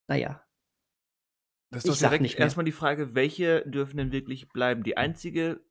naja, 0.08 0.45
das 1.72 1.86
ist 1.86 2.02
doch 2.02 2.10
direkt 2.10 2.40
erstmal 2.40 2.66
die 2.66 2.72
Frage, 2.72 3.16
welche 3.16 3.62
dürfen 3.68 3.98
denn 3.98 4.12
wirklich 4.12 4.50
bleiben? 4.50 4.84
Die 4.84 4.98
einzige, 4.98 5.62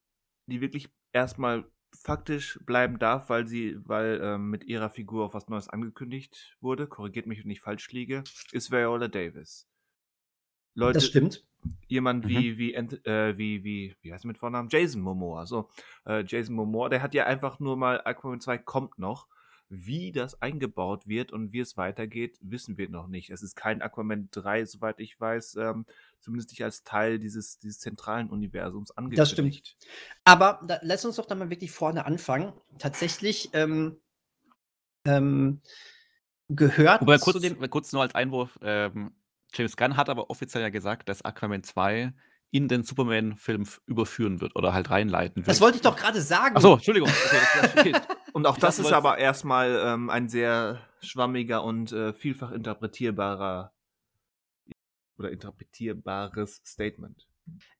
die 0.46 0.60
wirklich 0.60 0.88
erstmal 1.12 1.64
faktisch 1.94 2.58
bleiben 2.66 2.98
darf, 2.98 3.28
weil 3.28 3.46
sie, 3.46 3.76
weil 3.84 4.20
ähm, 4.22 4.50
mit 4.50 4.64
ihrer 4.64 4.90
Figur 4.90 5.24
auf 5.24 5.34
was 5.34 5.48
Neues 5.48 5.68
angekündigt 5.68 6.56
wurde, 6.60 6.86
korrigiert 6.86 7.26
mich, 7.26 7.42
wenn 7.42 7.50
ich 7.50 7.60
falsch 7.60 7.90
liege, 7.92 8.24
ist 8.52 8.70
Viola 8.70 9.08
Davis. 9.08 9.68
Leute, 10.74 10.94
das 10.94 11.06
stimmt. 11.06 11.46
Jemand 11.86 12.24
mhm. 12.24 12.28
wie, 12.28 12.58
wie, 12.58 12.74
äh, 12.74 13.38
wie, 13.38 13.64
wie, 13.64 13.96
wie 14.02 14.12
heißt 14.12 14.24
er 14.24 14.28
mit 14.28 14.38
Vornamen? 14.38 14.68
Jason 14.68 15.00
Momoa. 15.00 15.46
So, 15.46 15.70
äh, 16.04 16.24
Jason 16.26 16.56
Momoa, 16.56 16.88
der 16.88 17.00
hat 17.00 17.14
ja 17.14 17.26
einfach 17.26 17.60
nur 17.60 17.76
mal 17.76 18.02
Aquaman 18.04 18.40
2 18.40 18.58
kommt 18.58 18.98
noch 18.98 19.28
wie 19.74 20.12
das 20.12 20.40
eingebaut 20.40 21.06
wird 21.06 21.32
und 21.32 21.52
wie 21.52 21.60
es 21.60 21.76
weitergeht, 21.76 22.38
wissen 22.40 22.78
wir 22.78 22.88
noch 22.88 23.06
nicht. 23.06 23.30
Es 23.30 23.42
ist 23.42 23.56
kein 23.56 23.82
Aquaman 23.82 24.28
3, 24.30 24.64
soweit 24.64 25.00
ich 25.00 25.18
weiß, 25.20 25.56
ähm, 25.56 25.86
zumindest 26.20 26.50
nicht 26.50 26.64
als 26.64 26.84
Teil 26.84 27.18
dieses, 27.18 27.58
dieses 27.58 27.80
zentralen 27.80 28.30
Universums 28.30 28.90
angekündigt. 28.92 29.20
Das 29.20 29.30
stimmt. 29.30 29.76
Aber 30.24 30.60
da, 30.66 30.78
lass 30.82 31.04
uns 31.04 31.16
doch 31.16 31.26
dann 31.26 31.38
mal 31.38 31.50
wirklich 31.50 31.70
vorne 31.70 32.06
anfangen. 32.06 32.52
Tatsächlich 32.78 33.50
ähm, 33.52 33.98
ähm, 35.06 35.60
gehört 36.48 37.02
Wobei, 37.02 37.18
kurz, 37.18 37.40
den 37.40 37.70
kurz 37.70 37.92
nur 37.92 38.02
als 38.02 38.14
Einwurf, 38.14 38.58
ähm, 38.62 39.14
James 39.52 39.76
Gunn 39.76 39.96
hat 39.96 40.08
aber 40.08 40.30
offiziell 40.30 40.62
ja 40.62 40.70
gesagt, 40.70 41.08
dass 41.08 41.22
Aquaman 41.22 41.62
2 41.62 42.12
in 42.50 42.68
den 42.68 42.84
Superman-Film 42.84 43.66
überführen 43.86 44.40
wird 44.40 44.54
oder 44.54 44.72
halt 44.72 44.88
reinleiten 44.88 45.38
wird. 45.38 45.48
Das 45.48 45.60
wollte 45.60 45.76
ich 45.76 45.82
doch 45.82 45.96
gerade 45.96 46.20
sagen. 46.20 46.56
Achso, 46.56 46.74
Entschuldigung. 46.74 47.10
Okay, 47.74 47.92
und 48.34 48.48
auch 48.48 48.58
das 48.58 48.80
ist 48.80 48.92
aber 48.92 49.18
erstmal 49.18 49.80
ähm, 49.84 50.10
ein 50.10 50.28
sehr 50.28 50.80
schwammiger 51.00 51.62
und 51.62 51.92
äh, 51.92 52.12
vielfach 52.12 52.50
interpretierbarer 52.50 53.72
oder 55.16 55.30
interpretierbares 55.30 56.60
Statement. 56.66 57.28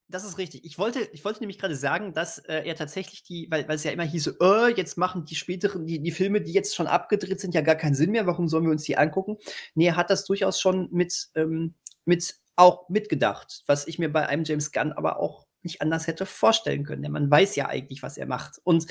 Das 0.07 0.25
ist 0.25 0.39
richtig. 0.39 0.65
Ich 0.65 0.79
wollte, 0.79 1.01
ich 1.13 1.25
wollte 1.25 1.41
nämlich 1.41 1.59
gerade 1.59 1.75
sagen, 1.75 2.15
dass 2.15 2.39
äh, 2.39 2.63
er 2.65 2.77
tatsächlich 2.77 3.25
die, 3.25 3.49
weil, 3.51 3.67
weil 3.67 3.75
es 3.75 3.83
ja 3.83 3.91
immer 3.91 4.05
hieß, 4.05 4.37
äh, 4.41 4.69
jetzt 4.77 4.97
machen 4.97 5.25
die 5.25 5.35
späteren, 5.35 5.87
die, 5.87 5.99
die 5.99 6.13
Filme, 6.13 6.41
die 6.41 6.53
jetzt 6.53 6.77
schon 6.77 6.87
abgedreht 6.87 7.41
sind, 7.41 7.53
ja 7.53 7.61
gar 7.61 7.75
keinen 7.75 7.97
Sinn 7.97 8.13
mehr. 8.13 8.29
Warum 8.29 8.47
sollen 8.47 8.65
wir 8.65 8.71
uns 8.71 8.85
die 8.85 8.97
angucken? 8.97 9.39
Nee, 9.75 9.89
er 9.89 9.97
hat 9.97 10.11
das 10.11 10.25
durchaus 10.25 10.61
schon 10.61 10.89
mit, 10.93 11.31
ähm, 11.35 11.75
mit 12.05 12.37
auch 12.55 12.89
mitgedacht, 12.89 13.65
was 13.67 13.89
ich 13.89 13.99
mir 13.99 14.13
bei 14.13 14.29
einem 14.29 14.45
James 14.45 14.71
Gunn 14.71 14.93
aber 14.93 15.19
auch 15.19 15.49
nicht 15.65 15.83
anders 15.83 16.07
hätte 16.07 16.27
vorstellen 16.27 16.85
können. 16.85 17.03
Denn 17.03 17.13
man 17.13 17.31
weiß 17.31 17.57
ja 17.57 17.69
eigentlich, 17.69 18.03
was 18.03 18.17
er 18.17 18.27
macht. 18.27 18.61
Und 18.65 18.87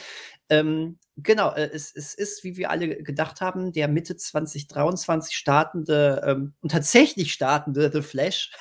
ähm, 0.49 0.99
genau, 1.17 1.53
äh, 1.53 1.69
es, 1.73 1.95
es, 1.95 2.13
ist, 2.13 2.43
wie 2.43 2.57
wir 2.57 2.69
alle 2.69 3.03
gedacht 3.03 3.41
haben, 3.41 3.71
der 3.71 3.87
Mitte 3.87 4.15
2023 4.15 5.35
startende 5.35 6.21
ähm, 6.25 6.53
und 6.61 6.71
tatsächlich 6.71 7.33
startende 7.33 7.91
The 7.91 8.01
Flash. 8.01 8.51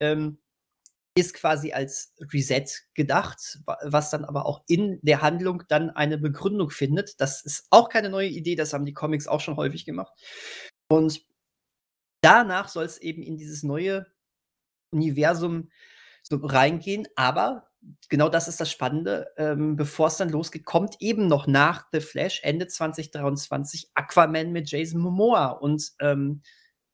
Ähm, 0.00 0.38
ist 1.16 1.34
quasi 1.34 1.72
als 1.72 2.12
Reset 2.32 2.66
gedacht, 2.94 3.60
was 3.82 4.10
dann 4.10 4.24
aber 4.24 4.46
auch 4.46 4.64
in 4.66 4.98
der 5.02 5.22
Handlung 5.22 5.62
dann 5.68 5.90
eine 5.90 6.18
Begründung 6.18 6.70
findet. 6.70 7.20
Das 7.20 7.44
ist 7.44 7.68
auch 7.70 7.88
keine 7.88 8.10
neue 8.10 8.28
Idee, 8.28 8.56
das 8.56 8.72
haben 8.72 8.84
die 8.84 8.92
Comics 8.92 9.28
auch 9.28 9.40
schon 9.40 9.56
häufig 9.56 9.84
gemacht. 9.84 10.12
Und 10.88 11.24
danach 12.20 12.68
soll 12.68 12.84
es 12.84 12.98
eben 12.98 13.22
in 13.22 13.36
dieses 13.36 13.62
neue 13.62 14.06
Universum 14.90 15.70
so 16.24 16.36
reingehen, 16.36 17.06
aber 17.16 17.68
genau 18.08 18.28
das 18.28 18.48
ist 18.48 18.60
das 18.60 18.70
Spannende. 18.70 19.28
Ähm, 19.36 19.76
Bevor 19.76 20.08
es 20.08 20.16
dann 20.16 20.30
losgeht, 20.30 20.64
kommt 20.64 20.96
eben 21.00 21.28
noch 21.28 21.46
nach 21.46 21.86
The 21.92 22.00
Flash 22.00 22.40
Ende 22.42 22.66
2023 22.66 23.90
Aquaman 23.94 24.52
mit 24.52 24.70
Jason 24.70 25.00
Momoa. 25.00 25.48
Und 25.48 25.92
ähm, 26.00 26.42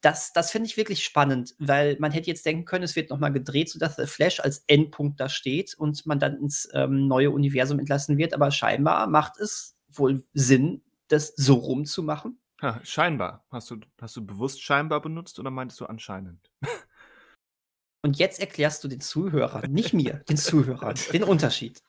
das, 0.01 0.33
das 0.33 0.51
finde 0.51 0.67
ich 0.67 0.77
wirklich 0.77 1.05
spannend, 1.05 1.55
weil 1.59 1.97
man 2.01 2.11
hätte 2.11 2.29
jetzt 2.29 2.47
denken 2.47 2.65
können, 2.65 2.85
es 2.85 2.97
wird 2.97 3.11
nochmal 3.11 3.33
gedreht, 3.33 3.69
sodass 3.69 3.97
The 3.97 4.07
Flash 4.07 4.41
als 4.41 4.65
Endpunkt 4.67 5.21
da 5.21 5.29
steht 5.29 5.75
und 5.75 6.07
man 6.07 6.19
dann 6.19 6.39
ins 6.39 6.69
ähm, 6.73 7.07
neue 7.07 7.31
Universum 7.31 7.79
entlassen 7.79 8.17
wird. 8.17 8.35
Aber 8.35 8.51
scheinbar 8.51 9.07
macht 9.07 9.39
es 9.39 9.77
wohl 9.89 10.25
Sinn, 10.33 10.83
das 11.09 11.35
so 11.37 11.55
rumzumachen. 11.55 12.41
Ja, 12.63 12.81
scheinbar. 12.83 13.45
Hast 13.51 13.71
du, 13.71 13.77
hast 14.01 14.17
du 14.17 14.25
bewusst 14.25 14.63
scheinbar 14.63 15.01
benutzt 15.01 15.39
oder 15.39 15.51
meintest 15.51 15.81
du 15.81 15.87
anscheinend? 15.87 16.51
Und 18.03 18.19
jetzt 18.19 18.41
erklärst 18.41 18.83
du 18.83 18.89
den 18.89 19.01
Zuhörern, 19.01 19.71
nicht 19.71 19.93
mir, 19.93 20.25
den 20.29 20.37
Zuhörern, 20.37 20.97
den 21.13 21.23
Unterschied. 21.23 21.83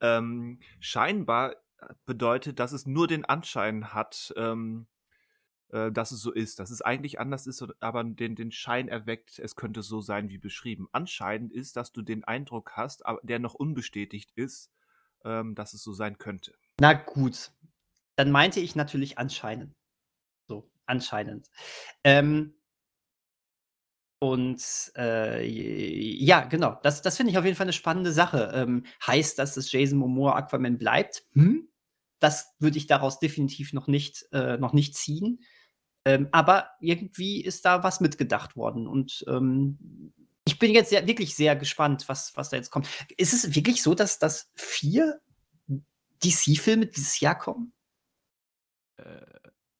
Ähm, 0.00 0.60
scheinbar 0.80 1.56
bedeutet, 2.06 2.58
dass 2.58 2.72
es 2.72 2.86
nur 2.86 3.06
den 3.06 3.24
Anschein 3.24 3.92
hat, 3.92 4.32
ähm, 4.36 4.86
äh, 5.68 5.92
dass 5.92 6.10
es 6.10 6.20
so 6.20 6.32
ist, 6.32 6.58
dass 6.58 6.70
es 6.70 6.82
eigentlich 6.82 7.20
anders 7.20 7.46
ist, 7.46 7.64
aber 7.80 8.04
den, 8.04 8.34
den 8.34 8.50
Schein 8.50 8.88
erweckt, 8.88 9.38
es 9.38 9.56
könnte 9.56 9.82
so 9.82 10.00
sein 10.00 10.28
wie 10.28 10.38
beschrieben. 10.38 10.88
Anscheinend 10.92 11.52
ist, 11.52 11.76
dass 11.76 11.92
du 11.92 12.02
den 12.02 12.24
Eindruck 12.24 12.72
hast, 12.76 13.06
aber 13.06 13.20
der 13.22 13.38
noch 13.38 13.54
unbestätigt 13.54 14.32
ist, 14.34 14.70
ähm, 15.24 15.54
dass 15.54 15.72
es 15.72 15.82
so 15.82 15.92
sein 15.92 16.18
könnte. 16.18 16.54
Na 16.80 16.94
gut, 16.94 17.52
dann 18.16 18.30
meinte 18.30 18.60
ich 18.60 18.74
natürlich 18.74 19.18
anscheinend. 19.18 19.74
So, 20.48 20.68
anscheinend. 20.86 21.48
Ähm, 22.04 22.54
und 24.22 24.92
äh, 24.96 25.46
ja, 25.46 26.42
genau, 26.44 26.78
das, 26.82 27.00
das 27.00 27.16
finde 27.16 27.32
ich 27.32 27.38
auf 27.38 27.44
jeden 27.46 27.56
Fall 27.56 27.64
eine 27.64 27.72
spannende 27.72 28.12
Sache. 28.12 28.52
Ähm, 28.54 28.84
heißt 29.06 29.38
das, 29.38 29.54
dass 29.54 29.72
Jason 29.72 29.98
Momoa 29.98 30.36
Aquaman 30.36 30.76
bleibt? 30.76 31.24
Hm? 31.32 31.68
Das 32.18 32.54
würde 32.58 32.76
ich 32.76 32.86
daraus 32.86 33.18
definitiv 33.18 33.72
noch 33.72 33.86
nicht, 33.86 34.26
äh, 34.32 34.58
noch 34.58 34.74
nicht 34.74 34.94
ziehen. 34.94 35.40
Ähm, 36.04 36.28
aber 36.32 36.68
irgendwie 36.80 37.42
ist 37.42 37.64
da 37.64 37.82
was 37.82 38.00
mitgedacht 38.00 38.56
worden. 38.56 38.86
Und 38.86 39.24
ähm, 39.26 40.12
ich 40.44 40.58
bin 40.58 40.74
jetzt 40.74 40.90
sehr, 40.90 41.06
wirklich 41.06 41.34
sehr 41.34 41.56
gespannt, 41.56 42.06
was, 42.10 42.36
was 42.36 42.50
da 42.50 42.58
jetzt 42.58 42.70
kommt. 42.70 42.88
Ist 43.16 43.32
es 43.32 43.54
wirklich 43.54 43.82
so, 43.82 43.94
dass, 43.94 44.18
dass 44.18 44.50
vier 44.54 45.18
DC-Filme 46.22 46.86
dieses 46.88 47.20
Jahr 47.20 47.38
kommen? 47.38 47.72
Äh, 48.98 49.24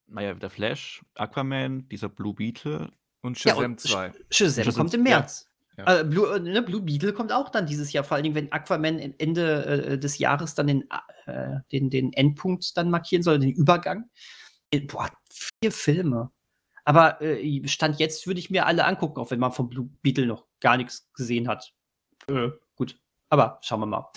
naja, 0.06 0.32
der 0.32 0.48
Flash, 0.48 1.04
Aquaman, 1.14 1.88
dieser 1.90 2.08
Blue 2.08 2.32
Beetle 2.32 2.90
und 3.22 3.38
Shazam 3.38 3.72
ja, 3.72 3.76
2. 3.76 4.12
Shazam, 4.30 4.64
Shazam 4.64 4.82
kommt 4.82 4.94
im 4.94 5.02
März. 5.02 5.44
Ja. 5.44 5.50
Ja. 5.80 6.00
Äh, 6.00 6.04
Blue, 6.04 6.34
äh, 6.34 6.40
ne, 6.40 6.62
Blue, 6.62 6.82
Beetle 6.82 7.12
kommt 7.12 7.32
auch 7.32 7.48
dann 7.48 7.66
dieses 7.66 7.92
Jahr, 7.92 8.04
vor 8.04 8.16
allen 8.16 8.24
Dingen, 8.24 8.34
wenn 8.34 8.52
Aquaman 8.52 8.98
Ende 8.98 9.64
äh, 9.64 9.98
des 9.98 10.18
Jahres 10.18 10.54
dann 10.54 10.66
den, 10.66 10.90
äh, 11.26 11.60
den, 11.72 11.90
den 11.90 12.12
Endpunkt 12.12 12.76
dann 12.76 12.90
markieren 12.90 13.22
soll, 13.22 13.38
den 13.38 13.52
Übergang. 13.52 14.10
Äh, 14.70 14.80
boah, 14.80 15.10
vier 15.30 15.72
Filme. 15.72 16.30
Aber 16.84 17.20
äh, 17.22 17.66
Stand 17.68 17.98
jetzt 17.98 18.26
würde 18.26 18.40
ich 18.40 18.50
mir 18.50 18.66
alle 18.66 18.84
angucken, 18.84 19.20
auch 19.20 19.30
wenn 19.30 19.38
man 19.38 19.52
von 19.52 19.68
Blue 19.68 19.90
Beetle 20.02 20.26
noch 20.26 20.46
gar 20.60 20.76
nichts 20.76 21.10
gesehen 21.12 21.48
hat. 21.48 21.72
gut, 22.76 23.00
aber 23.28 23.58
schauen 23.62 23.80
wir 23.80 23.86
mal. 23.86 24.10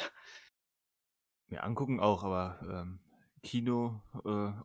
Ja, 1.50 1.62
angucken 1.62 2.00
auch, 2.00 2.24
aber 2.24 2.60
ähm, 2.64 3.00
Kino 3.44 4.02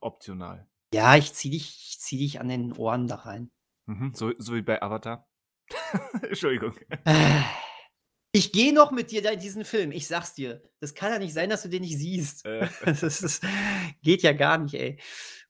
optional. 0.00 0.66
Ja, 0.94 1.16
ich 1.16 1.34
zieh 1.34 1.50
dich, 1.50 1.90
ich 1.90 2.00
zieh 2.00 2.18
dich 2.18 2.40
an 2.40 2.48
den 2.48 2.72
Ohren 2.72 3.08
da 3.08 3.16
rein. 3.16 3.50
Mhm, 3.88 4.12
so, 4.14 4.32
so 4.38 4.54
wie 4.54 4.62
bei 4.62 4.82
Avatar. 4.82 5.26
Entschuldigung. 6.22 6.74
Ich 8.32 8.52
gehe 8.52 8.74
noch 8.74 8.90
mit 8.90 9.10
dir 9.10 9.22
da 9.22 9.30
in 9.30 9.40
diesen 9.40 9.64
Film. 9.64 9.92
Ich 9.92 10.06
sag's 10.06 10.34
dir. 10.34 10.62
Das 10.80 10.94
kann 10.94 11.10
ja 11.10 11.18
nicht 11.18 11.32
sein, 11.32 11.48
dass 11.48 11.62
du 11.62 11.70
den 11.70 11.82
nicht 11.82 11.96
siehst. 11.96 12.44
Äh. 12.44 12.68
Das, 12.84 13.00
das, 13.00 13.40
geht 14.02 14.22
ja 14.22 14.32
gar 14.34 14.58
nicht, 14.58 14.74
ey. 14.74 15.00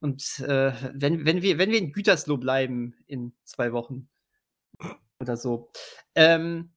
Und 0.00 0.38
äh, 0.40 0.72
wenn, 0.94 1.24
wenn, 1.26 1.42
wir, 1.42 1.58
wenn 1.58 1.72
wir 1.72 1.78
in 1.78 1.92
Gütersloh 1.92 2.36
bleiben 2.36 2.94
in 3.06 3.34
zwei 3.44 3.72
Wochen 3.72 4.08
oder 5.18 5.36
so. 5.36 5.72
Ähm, 6.14 6.72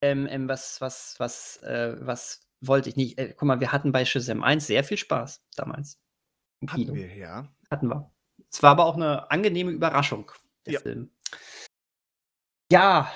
ähm, 0.00 0.28
ähm, 0.30 0.48
was, 0.48 0.80
was, 0.80 1.16
was, 1.18 1.56
äh, 1.64 1.96
was 2.00 2.46
wollte 2.60 2.88
ich 2.88 2.96
nicht? 2.96 3.18
Äh, 3.18 3.34
guck 3.36 3.48
mal, 3.48 3.58
wir 3.58 3.72
hatten 3.72 3.90
bei 3.90 4.04
Shazam 4.04 4.44
1 4.44 4.68
sehr 4.68 4.84
viel 4.84 4.96
Spaß 4.96 5.44
damals. 5.56 6.00
Hatten 6.68 6.94
wir, 6.94 7.12
ja. 7.16 7.52
Hatten 7.70 7.88
wir. 7.88 8.12
Es 8.52 8.62
war 8.62 8.72
aber 8.72 8.86
auch 8.86 8.96
eine 8.96 9.30
angenehme 9.30 9.70
Überraschung, 9.70 10.30
der 10.66 10.74
ja. 10.74 10.80
Film. 10.80 11.10
Ja, 12.70 13.10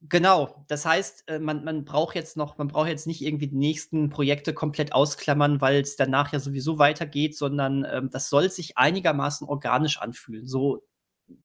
genau. 0.00 0.64
Das 0.68 0.84
heißt, 0.84 1.28
äh, 1.28 1.38
man, 1.38 1.64
man 1.64 1.84
braucht 1.84 2.14
jetzt 2.14 2.36
noch, 2.36 2.58
man 2.58 2.68
braucht 2.68 2.88
jetzt 2.88 3.06
nicht 3.06 3.22
irgendwie 3.22 3.48
die 3.48 3.56
nächsten 3.56 4.10
Projekte 4.10 4.54
komplett 4.54 4.92
ausklammern, 4.92 5.60
weil 5.60 5.80
es 5.80 5.96
danach 5.96 6.32
ja 6.32 6.40
sowieso 6.40 6.78
weitergeht, 6.78 7.36
sondern 7.36 7.86
ähm, 7.90 8.10
das 8.10 8.28
soll 8.28 8.50
sich 8.50 8.78
einigermaßen 8.78 9.46
organisch 9.46 9.98
anfühlen. 10.00 10.46
So, 10.46 10.84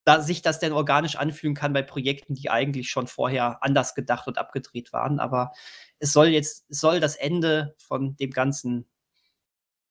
da 0.03 0.21
sich 0.21 0.41
das 0.41 0.59
denn 0.59 0.73
organisch 0.73 1.15
anfühlen 1.15 1.55
kann 1.55 1.73
bei 1.73 1.83
Projekten, 1.83 2.33
die 2.33 2.49
eigentlich 2.49 2.89
schon 2.89 3.07
vorher 3.07 3.63
anders 3.63 3.93
gedacht 3.93 4.27
und 4.27 4.37
abgedreht 4.39 4.93
waren. 4.93 5.19
Aber 5.19 5.51
es 5.99 6.13
soll 6.13 6.27
jetzt, 6.27 6.65
es 6.69 6.79
soll 6.79 6.99
das 6.99 7.15
Ende 7.15 7.75
von 7.77 8.15
dem 8.17 8.31
ganzen 8.31 8.87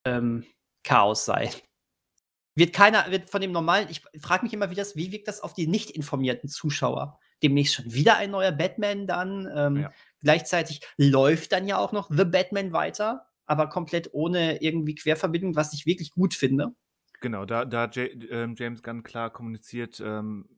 ähm, 0.04 0.44
Chaos 0.82 1.24
sein 1.24 1.50
wird 2.54 2.72
keiner, 2.72 3.10
wird 3.10 3.30
von 3.30 3.40
dem 3.40 3.52
normalen, 3.52 3.88
ich 3.90 4.02
frage 4.20 4.44
mich 4.44 4.52
immer, 4.52 4.70
wie 4.70 4.74
das, 4.74 4.96
wie 4.96 5.12
wirkt 5.12 5.28
das 5.28 5.40
auf 5.40 5.54
die 5.54 5.66
nicht 5.66 5.90
informierten 5.90 6.48
Zuschauer? 6.48 7.18
Demnächst 7.42 7.74
schon 7.74 7.92
wieder 7.92 8.16
ein 8.16 8.30
neuer 8.30 8.52
Batman 8.52 9.06
dann. 9.06 9.50
Ähm, 9.54 9.76
ja. 9.82 9.92
Gleichzeitig 10.20 10.80
läuft 10.96 11.52
dann 11.52 11.66
ja 11.66 11.78
auch 11.78 11.92
noch 11.92 12.08
The 12.10 12.24
Batman 12.24 12.72
weiter, 12.72 13.26
aber 13.44 13.68
komplett 13.68 14.10
ohne 14.12 14.62
irgendwie 14.62 14.94
Querverbindung, 14.94 15.56
was 15.56 15.74
ich 15.74 15.84
wirklich 15.84 16.10
gut 16.10 16.34
finde. 16.34 16.74
Genau, 17.20 17.44
da, 17.44 17.64
da 17.64 17.82
hat 17.82 17.96
ähm, 17.96 18.54
James 18.56 18.82
Gunn 18.82 19.02
klar 19.02 19.30
kommuniziert, 19.30 20.00
ähm, 20.04 20.48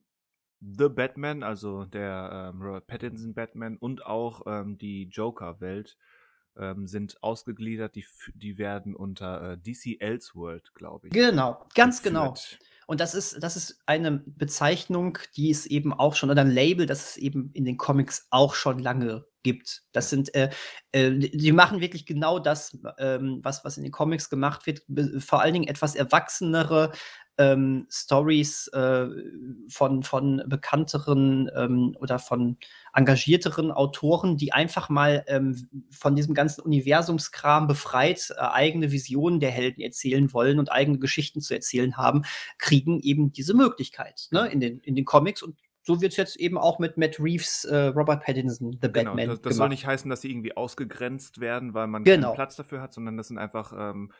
The 0.60 0.88
Batman, 0.88 1.42
also 1.42 1.84
der 1.84 2.50
ähm, 2.54 2.62
Robert 2.62 2.86
Pattinson 2.86 3.34
Batman 3.34 3.76
und 3.76 4.04
auch 4.04 4.42
ähm, 4.46 4.78
die 4.78 5.04
Joker-Welt 5.04 5.96
ähm, 6.58 6.86
sind 6.86 7.22
ausgegliedert, 7.22 7.94
die, 7.94 8.04
die 8.34 8.58
werden 8.58 8.94
unter 8.94 9.52
äh, 9.52 9.58
DC 9.58 10.00
Elseworld, 10.00 10.74
glaube 10.74 11.08
ich. 11.08 11.12
Genau, 11.12 11.64
ganz 11.74 12.02
genau. 12.02 12.32
geführt. 12.32 12.58
genau. 12.58 12.66
Und 12.86 13.00
das 13.00 13.14
ist, 13.14 13.42
das 13.42 13.56
ist 13.56 13.80
eine 13.86 14.12
Bezeichnung, 14.12 15.18
die 15.36 15.50
es 15.50 15.66
eben 15.66 15.92
auch 15.92 16.14
schon, 16.14 16.30
oder 16.30 16.42
ein 16.42 16.50
Label, 16.50 16.86
das 16.86 17.10
es 17.10 17.16
eben 17.16 17.50
in 17.52 17.64
den 17.64 17.76
Comics 17.76 18.28
auch 18.30 18.54
schon 18.54 18.78
lange 18.78 19.26
gibt. 19.42 19.82
Das 19.92 20.08
sind, 20.08 20.32
äh, 20.34 20.50
äh, 20.92 21.12
die 21.12 21.52
machen 21.52 21.80
wirklich 21.80 22.06
genau 22.06 22.38
das, 22.38 22.78
ähm, 22.98 23.40
was, 23.42 23.64
was 23.64 23.76
in 23.76 23.82
den 23.82 23.92
Comics 23.92 24.30
gemacht 24.30 24.66
wird. 24.66 24.82
Vor 25.22 25.40
allen 25.40 25.52
Dingen 25.52 25.68
etwas 25.68 25.96
erwachsenere, 25.96 26.92
ähm, 27.38 27.86
Stories 27.90 28.68
äh, 28.68 29.06
von, 29.68 30.02
von 30.02 30.42
bekannteren 30.46 31.50
ähm, 31.54 31.96
oder 32.00 32.18
von 32.18 32.56
engagierteren 32.94 33.70
Autoren, 33.70 34.36
die 34.36 34.52
einfach 34.52 34.88
mal 34.88 35.24
ähm, 35.26 35.68
von 35.90 36.16
diesem 36.16 36.34
ganzen 36.34 36.62
Universumskram 36.62 37.66
befreit 37.66 38.30
äh, 38.36 38.40
eigene 38.40 38.90
Visionen 38.92 39.40
der 39.40 39.50
Helden 39.50 39.82
erzählen 39.82 40.32
wollen 40.32 40.58
und 40.58 40.72
eigene 40.72 40.98
Geschichten 40.98 41.40
zu 41.40 41.54
erzählen 41.54 41.96
haben, 41.96 42.22
kriegen 42.58 43.00
eben 43.00 43.32
diese 43.32 43.54
Möglichkeit 43.54 44.28
ne, 44.30 44.46
in, 44.48 44.60
den, 44.60 44.80
in 44.80 44.94
den 44.94 45.04
Comics 45.04 45.42
und 45.42 45.56
so 45.86 46.00
wird 46.00 46.10
es 46.10 46.16
jetzt 46.16 46.36
eben 46.36 46.58
auch 46.58 46.80
mit 46.80 46.96
Matt 46.96 47.20
Reeves, 47.20 47.64
äh, 47.64 47.76
Robert 47.76 48.24
Pattinson, 48.24 48.72
The 48.82 48.90
genau, 48.90 49.10
Batman. 49.10 49.28
Das, 49.28 49.40
das 49.40 49.56
soll 49.56 49.68
nicht 49.68 49.86
heißen, 49.86 50.10
dass 50.10 50.20
sie 50.20 50.30
irgendwie 50.30 50.56
ausgegrenzt 50.56 51.38
werden, 51.38 51.74
weil 51.74 51.86
man 51.86 52.02
genau. 52.02 52.28
keinen 52.28 52.34
Platz 52.34 52.56
dafür 52.56 52.80
hat, 52.80 52.92
sondern 52.92 53.16
das 53.16 53.28
sind 53.28 53.38
einfach 53.38 53.72
ähm, 53.72 54.10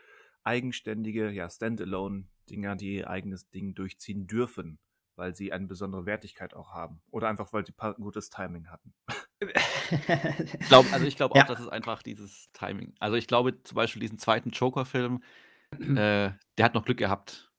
eigenständige, 0.47 1.31
ja, 1.31 1.49
Standalone-Dinger, 1.49 2.77
die 2.77 2.97
ihr 2.97 3.11
eigenes 3.11 3.51
Ding 3.51 3.75
durchziehen 3.75 4.27
dürfen, 4.27 4.79
weil 5.17 5.35
sie 5.35 5.53
eine 5.53 5.67
besondere 5.67 6.07
Wertigkeit 6.07 6.55
auch 6.55 6.73
haben. 6.73 7.01
Oder 7.11 7.29
einfach, 7.29 7.53
weil 7.53 7.67
sie 7.67 7.75
gutes 7.97 8.31
Timing 8.31 8.69
hatten. 8.69 8.95
ich 9.41 10.69
glaub, 10.69 10.91
also 10.93 11.07
ich 11.07 11.17
glaube 11.17 11.35
auch, 11.35 11.39
ja. 11.39 11.45
dass 11.45 11.61
es 11.61 11.69
einfach 11.69 12.03
dieses 12.03 12.51
Timing. 12.53 12.95
Also 13.01 13.17
ich 13.17 13.27
glaube 13.27 13.63
zum 13.63 13.75
Beispiel 13.77 14.01
diesen 14.01 14.19
zweiten 14.19 14.51
Joker-Film, 14.51 15.23
äh, 15.73 16.31
der 16.59 16.65
hat 16.65 16.75
noch 16.75 16.85
Glück 16.85 16.99
gehabt. 16.99 17.53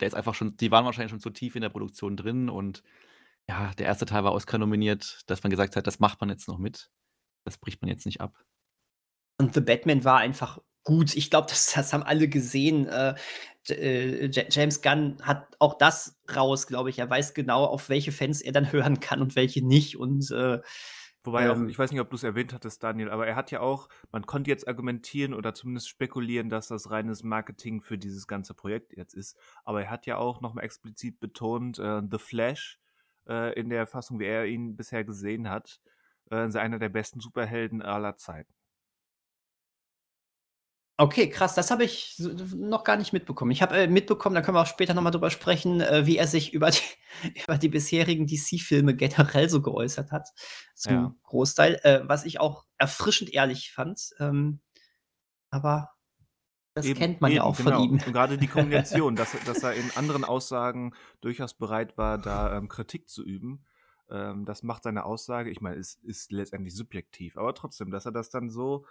Der 0.00 0.08
ist 0.08 0.14
einfach 0.14 0.34
schon, 0.34 0.56
die 0.56 0.70
waren 0.70 0.84
wahrscheinlich 0.84 1.10
schon 1.10 1.20
so 1.20 1.30
tief 1.30 1.56
in 1.56 1.62
der 1.62 1.70
Produktion 1.70 2.16
drin 2.16 2.48
und 2.48 2.82
ja, 3.48 3.72
der 3.78 3.86
erste 3.86 4.04
Teil 4.04 4.24
war 4.24 4.32
Oscar 4.32 4.58
nominiert, 4.58 5.22
dass 5.26 5.42
man 5.42 5.50
gesagt 5.50 5.74
hat, 5.74 5.86
das 5.86 6.00
macht 6.00 6.20
man 6.20 6.28
jetzt 6.28 6.48
noch 6.48 6.58
mit. 6.58 6.90
Das 7.44 7.56
bricht 7.56 7.80
man 7.80 7.88
jetzt 7.88 8.04
nicht 8.04 8.20
ab. 8.20 8.44
Und 9.40 9.54
The 9.54 9.60
Batman 9.60 10.04
war 10.04 10.18
einfach 10.18 10.58
gut. 10.88 11.14
Ich 11.14 11.28
glaube, 11.28 11.48
das, 11.50 11.72
das 11.74 11.92
haben 11.92 12.02
alle 12.02 12.28
gesehen. 12.28 12.88
Äh, 12.88 13.14
äh 13.68 14.30
James 14.50 14.80
Gunn 14.80 15.18
hat 15.22 15.46
auch 15.58 15.76
das 15.76 16.18
raus, 16.34 16.66
glaube 16.66 16.88
ich. 16.88 16.98
Er 16.98 17.10
weiß 17.10 17.34
genau, 17.34 17.66
auf 17.66 17.90
welche 17.90 18.10
Fans 18.10 18.40
er 18.40 18.52
dann 18.52 18.72
hören 18.72 18.98
kann 18.98 19.20
und 19.20 19.36
welche 19.36 19.64
nicht. 19.64 19.98
Und 19.98 20.30
äh, 20.30 20.60
Wobei 21.24 21.44
ähm, 21.44 21.50
auch, 21.50 21.68
ich 21.68 21.78
weiß 21.78 21.90
nicht, 21.90 22.00
ob 22.00 22.08
du 22.08 22.16
es 22.16 22.22
erwähnt 22.22 22.54
hattest, 22.54 22.82
Daniel, 22.82 23.10
aber 23.10 23.26
er 23.26 23.36
hat 23.36 23.50
ja 23.50 23.60
auch, 23.60 23.90
man 24.12 24.24
konnte 24.24 24.48
jetzt 24.48 24.66
argumentieren 24.66 25.34
oder 25.34 25.52
zumindest 25.52 25.90
spekulieren, 25.90 26.48
dass 26.48 26.68
das 26.68 26.90
reines 26.90 27.22
Marketing 27.22 27.82
für 27.82 27.98
dieses 27.98 28.26
ganze 28.26 28.54
Projekt 28.54 28.96
jetzt 28.96 29.12
ist. 29.12 29.36
Aber 29.64 29.82
er 29.82 29.90
hat 29.90 30.06
ja 30.06 30.16
auch 30.16 30.40
nochmal 30.40 30.64
explizit 30.64 31.20
betont, 31.20 31.78
äh, 31.78 32.00
The 32.10 32.18
Flash 32.18 32.80
äh, 33.28 33.52
in 33.60 33.68
der 33.68 33.86
Fassung, 33.86 34.20
wie 34.20 34.24
er 34.24 34.46
ihn 34.46 34.74
bisher 34.74 35.04
gesehen 35.04 35.50
hat, 35.50 35.82
äh, 36.30 36.48
sei 36.48 36.60
einer 36.60 36.78
der 36.78 36.88
besten 36.88 37.20
Superhelden 37.20 37.82
aller 37.82 38.16
Zeiten. 38.16 38.54
Okay, 41.00 41.28
krass, 41.30 41.54
das 41.54 41.70
habe 41.70 41.84
ich 41.84 42.16
noch 42.18 42.82
gar 42.82 42.96
nicht 42.96 43.12
mitbekommen. 43.12 43.52
Ich 43.52 43.62
habe 43.62 43.76
äh, 43.76 43.86
mitbekommen, 43.86 44.34
da 44.34 44.42
können 44.42 44.56
wir 44.56 44.62
auch 44.62 44.66
später 44.66 44.94
noch 44.94 45.02
mal 45.02 45.12
drüber 45.12 45.30
sprechen, 45.30 45.80
äh, 45.80 46.06
wie 46.06 46.16
er 46.16 46.26
sich 46.26 46.52
über 46.52 46.70
die 46.72 46.80
über 47.44 47.56
die 47.56 47.68
bisherigen 47.68 48.26
DC-Filme 48.26 48.96
generell 48.96 49.48
so 49.48 49.62
geäußert 49.62 50.10
hat, 50.10 50.30
zum 50.74 50.92
Ja. 50.92 51.14
Großteil, 51.22 51.78
äh, 51.84 52.00
was 52.02 52.24
ich 52.24 52.40
auch 52.40 52.64
erfrischend 52.78 53.32
ehrlich 53.32 53.70
fand. 53.70 54.10
Ähm, 54.18 54.60
aber 55.50 55.92
das 56.74 56.84
Eben, 56.84 56.98
kennt 56.98 57.20
man 57.20 57.30
ja 57.30 57.44
auch 57.44 57.56
genau. 57.56 57.78
von 57.78 57.84
ihm. 57.84 57.92
Und 57.92 58.12
gerade 58.12 58.36
die 58.36 58.46
Kombination, 58.48 59.14
dass 59.14 59.36
dass 59.44 59.62
er 59.62 59.74
in 59.74 59.92
anderen 59.94 60.24
Aussagen 60.24 60.94
durchaus 61.20 61.54
bereit 61.54 61.96
war, 61.96 62.18
da, 62.18 62.56
ähm, 62.56 62.68
Kritik 62.68 63.08
zu 63.08 63.24
üben, 63.24 63.64
ähm, 64.10 64.44
das 64.44 64.64
macht 64.64 64.82
seine 64.82 65.04
Aussage 65.04 65.50
ich 65.50 65.60
meine, 65.60 65.76
es 65.76 65.94
ist 65.94 66.32
letztendlich 66.32 66.74
subjektiv, 66.74 67.36
aber 67.36 67.54
trotzdem, 67.54 67.92
dass 67.92 68.04
er 68.04 68.12
das 68.12 68.30
dann 68.30 68.50
so 68.50 68.84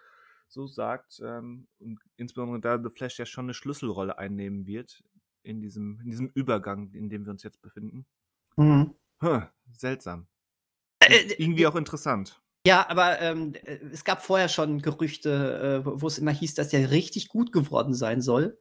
so 0.48 0.68
sagt, 0.68 1.22
ähm, 1.24 1.68
und 1.80 2.00
insbesondere 2.16 2.60
da 2.60 2.82
The 2.82 2.90
Flash 2.90 3.20
ja 3.20 3.26
schon 3.26 3.46
eine 3.46 3.54
Schlüsselrolle 3.54 4.18
einnehmen 4.18 4.66
wird 4.66 5.04
in 5.44 5.62
diesem, 5.62 6.00
in 6.02 6.10
diesem 6.10 6.32
Übergang, 6.34 6.92
in 6.94 7.10
dem 7.10 7.26
wir 7.26 7.32
uns 7.32 7.44
jetzt 7.44 7.62
befinden. 7.62 8.06
Mhm. 8.58 8.96
Huh, 9.22 9.42
seltsam. 9.72 10.28
Äh, 11.00 11.14
äh 11.14 11.36
Irgendwie 11.38 11.68
auch 11.68 11.76
interessant. 11.76 12.42
Ja, 12.66 12.90
aber 12.90 13.22
ähm, 13.22 13.54
äh, 13.64 13.78
es 13.92 14.04
gab 14.04 14.22
vorher 14.22 14.50
schon 14.50 14.82
Gerüchte, 14.82 15.84
äh, 15.86 16.02
wo 16.02 16.08
es 16.08 16.18
immer 16.18 16.32
hieß, 16.32 16.54
dass 16.56 16.70
der 16.70 16.92
richtig 16.92 17.30
gut 17.30 17.52
geworden 17.52 17.94
sein 17.94 18.22
soll. 18.22 18.58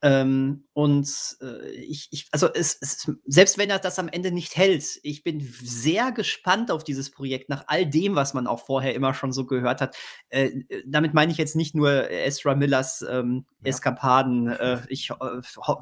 Ähm, 0.00 0.64
und 0.74 1.36
äh, 1.40 1.70
ich, 1.70 2.06
ich, 2.12 2.28
also 2.30 2.48
es, 2.52 2.78
es, 2.80 3.10
selbst 3.26 3.58
wenn 3.58 3.68
er 3.68 3.80
das 3.80 3.98
am 3.98 4.06
Ende 4.06 4.30
nicht 4.30 4.56
hält, 4.56 5.00
ich 5.02 5.24
bin 5.24 5.40
sehr 5.40 6.12
gespannt 6.12 6.70
auf 6.70 6.84
dieses 6.84 7.10
Projekt, 7.10 7.48
nach 7.48 7.64
all 7.66 7.84
dem, 7.84 8.14
was 8.14 8.32
man 8.32 8.46
auch 8.46 8.64
vorher 8.64 8.94
immer 8.94 9.12
schon 9.12 9.32
so 9.32 9.44
gehört 9.44 9.80
hat. 9.80 9.96
Äh, 10.28 10.62
äh 10.68 10.84
damit 10.86 11.14
meine 11.14 11.32
ich 11.32 11.38
jetzt 11.38 11.56
nicht 11.56 11.74
nur 11.74 12.08
Ezra 12.10 12.54
Millers 12.54 13.02
ähm, 13.02 13.44
ja. 13.60 13.70
Eskapaden. 13.70 14.48
Äh, 14.48 14.80
ich 14.88 15.10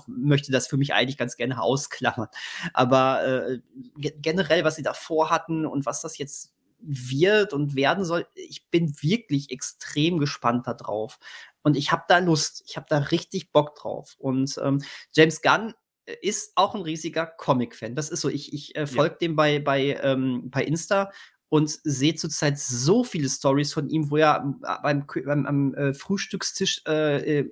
möchte 0.06 0.50
das 0.50 0.66
für 0.66 0.78
mich 0.78 0.94
eigentlich 0.94 1.18
ganz 1.18 1.36
gerne 1.36 1.60
ausklammern. 1.60 2.28
Aber 2.72 3.26
äh, 3.26 3.58
generell, 3.96 4.64
was 4.64 4.76
sie 4.76 4.82
davor 4.82 5.30
hatten 5.30 5.66
und 5.66 5.84
was 5.84 6.00
das 6.00 6.16
jetzt 6.16 6.54
wird 6.80 7.52
und 7.52 7.74
werden 7.74 8.04
soll, 8.04 8.26
ich 8.34 8.68
bin 8.70 8.94
wirklich 9.00 9.50
extrem 9.50 10.18
gespannt 10.18 10.66
darauf. 10.66 11.18
Und 11.66 11.76
ich 11.76 11.90
habe 11.90 12.04
da 12.06 12.18
Lust, 12.18 12.62
ich 12.68 12.76
habe 12.76 12.86
da 12.88 12.98
richtig 12.98 13.50
Bock 13.50 13.74
drauf. 13.74 14.14
Und 14.18 14.56
ähm, 14.62 14.84
James 15.12 15.42
Gunn 15.42 15.74
äh, 16.04 16.14
ist 16.22 16.52
auch 16.54 16.76
ein 16.76 16.82
riesiger 16.82 17.26
Comic-Fan. 17.26 17.96
Das 17.96 18.08
ist 18.08 18.20
so, 18.20 18.28
ich, 18.28 18.52
ich 18.52 18.76
äh, 18.76 18.86
folge 18.86 19.14
ja. 19.14 19.18
dem 19.18 19.34
bei, 19.34 19.58
bei, 19.58 19.98
ähm, 20.00 20.48
bei 20.48 20.62
Insta 20.62 21.10
und 21.48 21.76
sehe 21.82 22.14
zurzeit 22.14 22.60
so 22.60 23.02
viele 23.02 23.28
Stories 23.28 23.72
von 23.72 23.88
ihm, 23.88 24.12
wo 24.12 24.16
er 24.16 24.44
beim, 24.84 25.08
beim 25.08 25.44
am 25.44 25.74
äh, 25.74 25.92
Frühstückstisch 25.92 26.82
äh, 26.86 27.40
äh, 27.40 27.50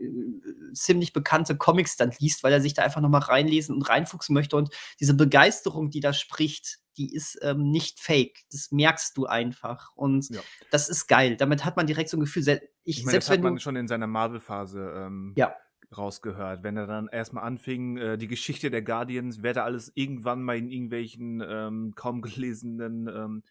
ziemlich 0.75 1.12
bekannte 1.12 1.57
Comics 1.57 1.97
dann 1.97 2.12
liest, 2.21 2.45
weil 2.45 2.53
er 2.53 2.61
sich 2.61 2.75
da 2.75 2.83
einfach 2.83 3.01
noch 3.01 3.09
mal 3.09 3.19
reinlesen 3.19 3.75
und 3.75 3.83
reinfuchsen 3.83 4.33
möchte 4.33 4.57
und 4.57 4.73
diese 5.01 5.15
Begeisterung, 5.15 5.91
die 5.91 6.01
da 6.01 6.12
spricht, 6.12 6.79
die 6.97 7.12
ist 7.12 7.37
ähm, 7.43 7.73
nicht 7.73 7.99
fake. 7.99 8.45
Das 8.53 8.71
merkst 8.71 9.17
du 9.17 9.27
einfach 9.27 9.91
und 9.97 10.31
ja. 10.31 10.41
das 10.71 10.89
ist 10.89 11.09
geil. 11.09 11.37
Damit 11.37 11.65
hat 11.65 11.77
man 11.77 11.89
direkt 11.89 12.11
so 12.11 12.17
ein 12.17 12.21
Gefühl, 12.21 12.45
ich, 12.85 12.99
ich 12.99 13.05
meine, 13.05 13.12
selbst 13.12 13.28
das 13.28 13.37
hat 13.37 13.43
man 13.43 13.59
schon 13.59 13.76
in 13.76 13.89
seiner 13.89 14.07
Marvel-Phase 14.07 14.93
ähm, 14.97 15.32
ja 15.37 15.55
rausgehört. 15.97 16.62
Wenn 16.62 16.76
er 16.76 16.87
dann 16.87 17.09
erstmal 17.09 17.45
anfing, 17.45 17.97
äh, 17.97 18.18
die 18.18 18.28
Geschichte 18.28 18.70
der 18.70 18.82
Guardians, 18.82 19.43
wer 19.43 19.53
da 19.53 19.64
alles 19.64 19.93
irgendwann 19.95 20.43
mal 20.43 20.57
in 20.57 20.68
irgendwelchen 20.68 21.43
ähm, 21.47 21.93
kaum 21.95 22.22
gelesenen 22.22 23.09
ähm, 23.09 23.43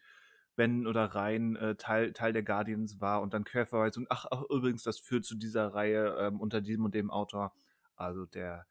Ben 0.56 0.86
oder 0.86 1.06
Rhein 1.06 1.56
äh, 1.56 1.74
Teil, 1.74 2.12
Teil 2.12 2.32
der 2.32 2.44
Guardians 2.44 3.00
war 3.00 3.22
und 3.22 3.34
dann 3.34 3.44
Querverweis 3.44 3.96
und 3.96 4.06
ach, 4.10 4.26
ach, 4.30 4.42
übrigens, 4.50 4.84
das 4.84 4.98
führt 4.98 5.24
zu 5.24 5.36
dieser 5.36 5.74
Reihe 5.74 6.16
ähm, 6.18 6.40
unter 6.40 6.60
diesem 6.60 6.84
und 6.84 6.94
dem 6.94 7.10
Autor. 7.10 7.52
Also 7.96 8.26
der, 8.26 8.66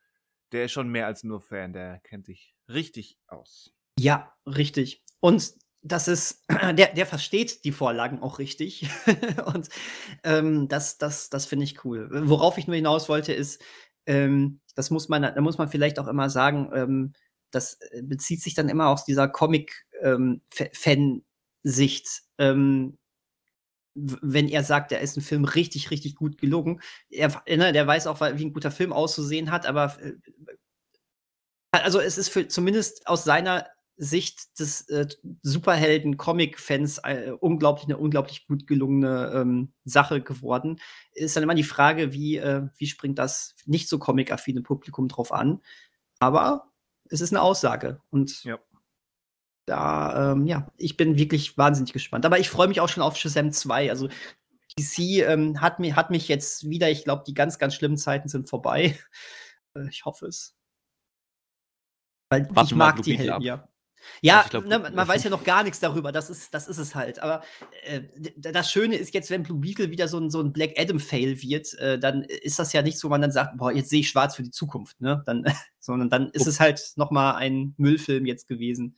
der 0.52 0.66
ist 0.66 0.72
schon 0.72 0.90
mehr 0.90 1.08
als 1.08 1.24
nur 1.24 1.42
Fan, 1.42 1.74
der 1.74 2.00
kennt 2.00 2.26
sich 2.26 2.56
richtig 2.70 3.18
aus. 3.28 3.74
Ja, 4.00 4.34
richtig. 4.46 5.04
Und 5.20 5.54
das 5.84 6.08
ist, 6.08 6.46
der, 6.74 6.94
der 6.94 7.06
versteht 7.06 7.64
die 7.66 7.72
Vorlagen 7.72 8.22
auch 8.22 8.40
richtig. 8.40 8.90
und 9.54 9.70
ähm, 10.24 10.68
das, 10.68 10.98
das, 10.98 11.30
das 11.30 11.46
finde 11.46 11.66
ich 11.66 11.86
cool. 11.86 12.10
Worauf 12.12 12.58
ich 12.58 12.68
nur 12.68 12.76
hinaus 12.76 13.10
wollte, 13.10 13.34
ist, 13.34 13.62
ähm, 14.06 14.62
das 14.76 14.90
muss 14.90 15.10
man, 15.10 15.22
da 15.22 15.42
muss 15.42 15.58
man 15.58 15.70
vielleicht 15.70 16.00
auch 16.00 16.08
immer 16.08 16.30
sagen, 16.30 16.72
ähm, 16.74 17.14
das 17.52 17.80
äh, 17.92 18.02
bezieht 18.02 18.42
sich 18.42 18.56
dann 18.56 18.70
immer 18.70 18.88
aus 18.88 19.06
dieser 19.06 19.28
Comic-Fan- 19.28 21.22
ähm, 21.66 22.22
ähm, 22.40 22.98
wenn 23.96 24.48
er 24.48 24.64
sagt, 24.64 24.92
er 24.92 25.02
ist 25.02 25.18
ein 25.18 25.22
Film 25.22 25.46
richtig, 25.46 25.92
richtig 25.92 26.16
gut 26.16 26.40
gelungen. 26.40 26.82
Er, 27.10 27.44
ne, 27.48 27.72
der 27.72 27.86
weiß 27.86 28.08
auch, 28.08 28.22
wie 28.22 28.46
ein 28.46 28.54
guter 28.54 28.72
Film 28.72 28.92
auszusehen 28.92 29.52
hat, 29.52 29.68
aber 29.68 29.96
äh, 30.02 30.14
also 31.72 32.00
es 32.00 32.18
ist 32.18 32.30
für 32.30 32.48
zumindest 32.48 33.08
aus 33.08 33.24
seiner 33.24 33.68
Sicht 33.96 34.60
des 34.60 34.90
äh, 34.90 35.08
Superhelden-Comic-Fans 35.44 37.00
äh, 37.00 37.32
unglaublich 37.40 37.86
eine 37.86 37.98
unglaublich 37.98 38.48
gut 38.48 38.68
gelungene 38.68 39.32
ähm, 39.36 39.74
Sache 39.86 40.22
geworden. 40.22 40.80
Ist 41.12 41.36
dann 41.36 41.44
immer 41.44 41.56
die 41.56 41.64
Frage, 41.64 42.14
wie, 42.14 42.38
äh, 42.38 42.68
wie 42.78 42.88
springt 42.88 43.20
das 43.20 43.56
nicht 43.66 43.88
so 43.90 44.00
comic-affine 44.00 44.62
Publikum 44.62 45.08
drauf 45.08 45.32
an? 45.32 45.62
Aber 46.20 46.72
es 47.10 47.22
ist 47.22 47.32
eine 47.32 47.42
Aussage 47.42 48.02
und 48.10 48.44
ja 48.44 48.60
da, 49.66 50.34
ähm, 50.34 50.46
ja, 50.46 50.72
ich 50.78 50.98
bin 50.98 51.18
wirklich 51.18 51.58
wahnsinnig 51.58 51.94
gespannt. 51.94 52.26
Aber 52.26 52.40
ich 52.40 52.50
freue 52.50 52.68
mich 52.68 52.82
auch 52.82 52.90
schon 52.90 53.04
auf 53.04 53.18
Shazam 53.18 53.52
2. 53.52 53.90
Also 53.90 54.10
DC 54.78 55.00
ähm, 55.28 55.62
hat, 55.62 55.80
mi 55.80 55.92
hat 55.92 56.10
mich 56.10 56.28
jetzt 56.28 56.70
wieder, 56.70 56.90
ich 56.90 57.04
glaube, 57.04 57.24
die 57.26 57.34
ganz, 57.34 57.60
ganz 57.60 57.76
schlimmen 57.76 57.98
Zeiten 57.98 58.28
sind 58.28 58.50
vorbei. 58.50 58.98
Äh, 59.76 59.90
ich 59.90 60.06
hoffe 60.06 60.28
es. 60.28 60.56
Weil 62.30 62.48
Warten 62.50 62.68
ich 62.68 62.76
mag 62.76 63.02
die 63.02 63.18
Helden, 63.18 63.42
ja. 63.42 63.68
Ja, 64.22 64.40
also 64.40 64.62
glaub, 64.62 64.66
ne, 64.66 64.80
man 64.80 65.08
weiß 65.08 65.24
ja 65.24 65.30
noch 65.30 65.44
gar 65.44 65.64
nichts 65.64 65.80
darüber, 65.80 66.12
das 66.12 66.30
ist, 66.30 66.54
das 66.54 66.68
ist 66.68 66.78
es 66.78 66.96
halt. 66.96 67.20
Aber 67.20 67.44
äh, 67.84 68.02
das 68.38 68.72
Schöne 68.72 68.96
ist 68.96 69.14
jetzt, 69.14 69.30
wenn 69.30 69.44
Blue 69.44 69.60
Beetle 69.60 69.92
wieder 69.92 70.08
so 70.08 70.20
ein, 70.20 70.30
so 70.30 70.42
ein 70.42 70.54
Black 70.54 70.74
Adam-Fail 70.78 71.42
wird, 71.42 71.74
äh, 71.76 72.00
dann 72.00 72.24
ist 72.24 72.60
das 72.60 72.74
ja 72.74 72.82
nicht 72.82 72.98
so, 73.00 73.08
wo 73.08 73.12
man 73.12 73.22
dann 73.22 73.32
sagt, 73.32 73.58
boah, 73.58 73.72
jetzt 73.72 73.90
sehe 73.90 74.02
ich 74.02 74.10
schwarz 74.10 74.36
für 74.36 74.44
die 74.44 74.52
Zukunft, 74.52 75.02
ne? 75.02 75.24
Dann, 75.26 75.46
sondern 75.80 76.10
dann 76.10 76.30
ist 76.32 76.48
oh. 76.48 76.50
es 76.50 76.60
halt 76.60 76.82
nochmal 76.96 77.36
ein 77.36 77.74
Müllfilm 77.78 78.26
jetzt 78.26 78.48
gewesen. 78.48 78.96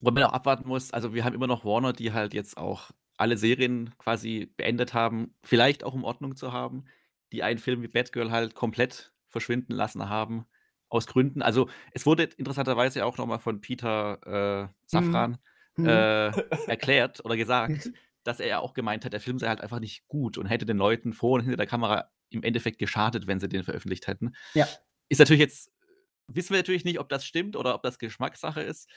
Wo 0.00 0.10
man 0.10 0.22
auch 0.22 0.32
abwarten 0.32 0.68
muss, 0.68 0.92
also 0.92 1.12
wir 1.14 1.24
haben 1.24 1.34
immer 1.34 1.48
noch 1.48 1.64
Warner, 1.64 1.92
die 1.92 2.12
halt 2.12 2.32
jetzt 2.32 2.56
auch 2.56 2.90
alle 3.16 3.36
Serien 3.36 3.94
quasi 3.98 4.52
beendet 4.56 4.94
haben, 4.94 5.34
vielleicht 5.42 5.82
auch 5.82 5.94
um 5.94 6.04
Ordnung 6.04 6.36
zu 6.36 6.52
haben, 6.52 6.84
die 7.32 7.42
einen 7.42 7.58
Film 7.58 7.82
wie 7.82 7.88
Batgirl 7.88 8.30
halt 8.30 8.54
komplett 8.54 9.12
verschwinden 9.26 9.72
lassen 9.72 10.08
haben, 10.08 10.46
aus 10.88 11.06
Gründen. 11.06 11.42
Also 11.42 11.68
es 11.92 12.06
wurde 12.06 12.24
interessanterweise 12.36 13.04
auch 13.04 13.18
nochmal 13.18 13.38
von 13.38 13.60
Peter 13.60 14.68
äh, 14.68 14.68
Safran 14.86 15.38
mhm. 15.76 15.86
äh, 15.86 16.28
erklärt 16.66 17.24
oder 17.24 17.36
gesagt, 17.36 17.90
dass 18.24 18.40
er 18.40 18.48
ja 18.48 18.58
auch 18.58 18.74
gemeint 18.74 19.04
hat, 19.04 19.12
der 19.12 19.20
Film 19.20 19.38
sei 19.38 19.48
halt 19.48 19.60
einfach 19.60 19.80
nicht 19.80 20.06
gut 20.08 20.38
und 20.38 20.46
hätte 20.46 20.66
den 20.66 20.76
Leuten 20.76 21.12
vor 21.12 21.34
und 21.34 21.40
hinter 21.42 21.56
der 21.56 21.66
Kamera 21.66 22.10
im 22.30 22.42
Endeffekt 22.42 22.78
geschadet, 22.78 23.26
wenn 23.26 23.40
sie 23.40 23.48
den 23.48 23.64
veröffentlicht 23.64 24.06
hätten. 24.06 24.34
Ja. 24.54 24.66
Ist 25.08 25.18
natürlich 25.18 25.40
jetzt 25.40 25.72
wissen 26.28 26.50
wir 26.50 26.58
natürlich 26.58 26.84
nicht, 26.84 27.00
ob 27.00 27.08
das 27.08 27.24
stimmt 27.24 27.56
oder 27.56 27.74
ob 27.74 27.82
das 27.82 27.98
Geschmackssache 27.98 28.60
ist. 28.60 28.88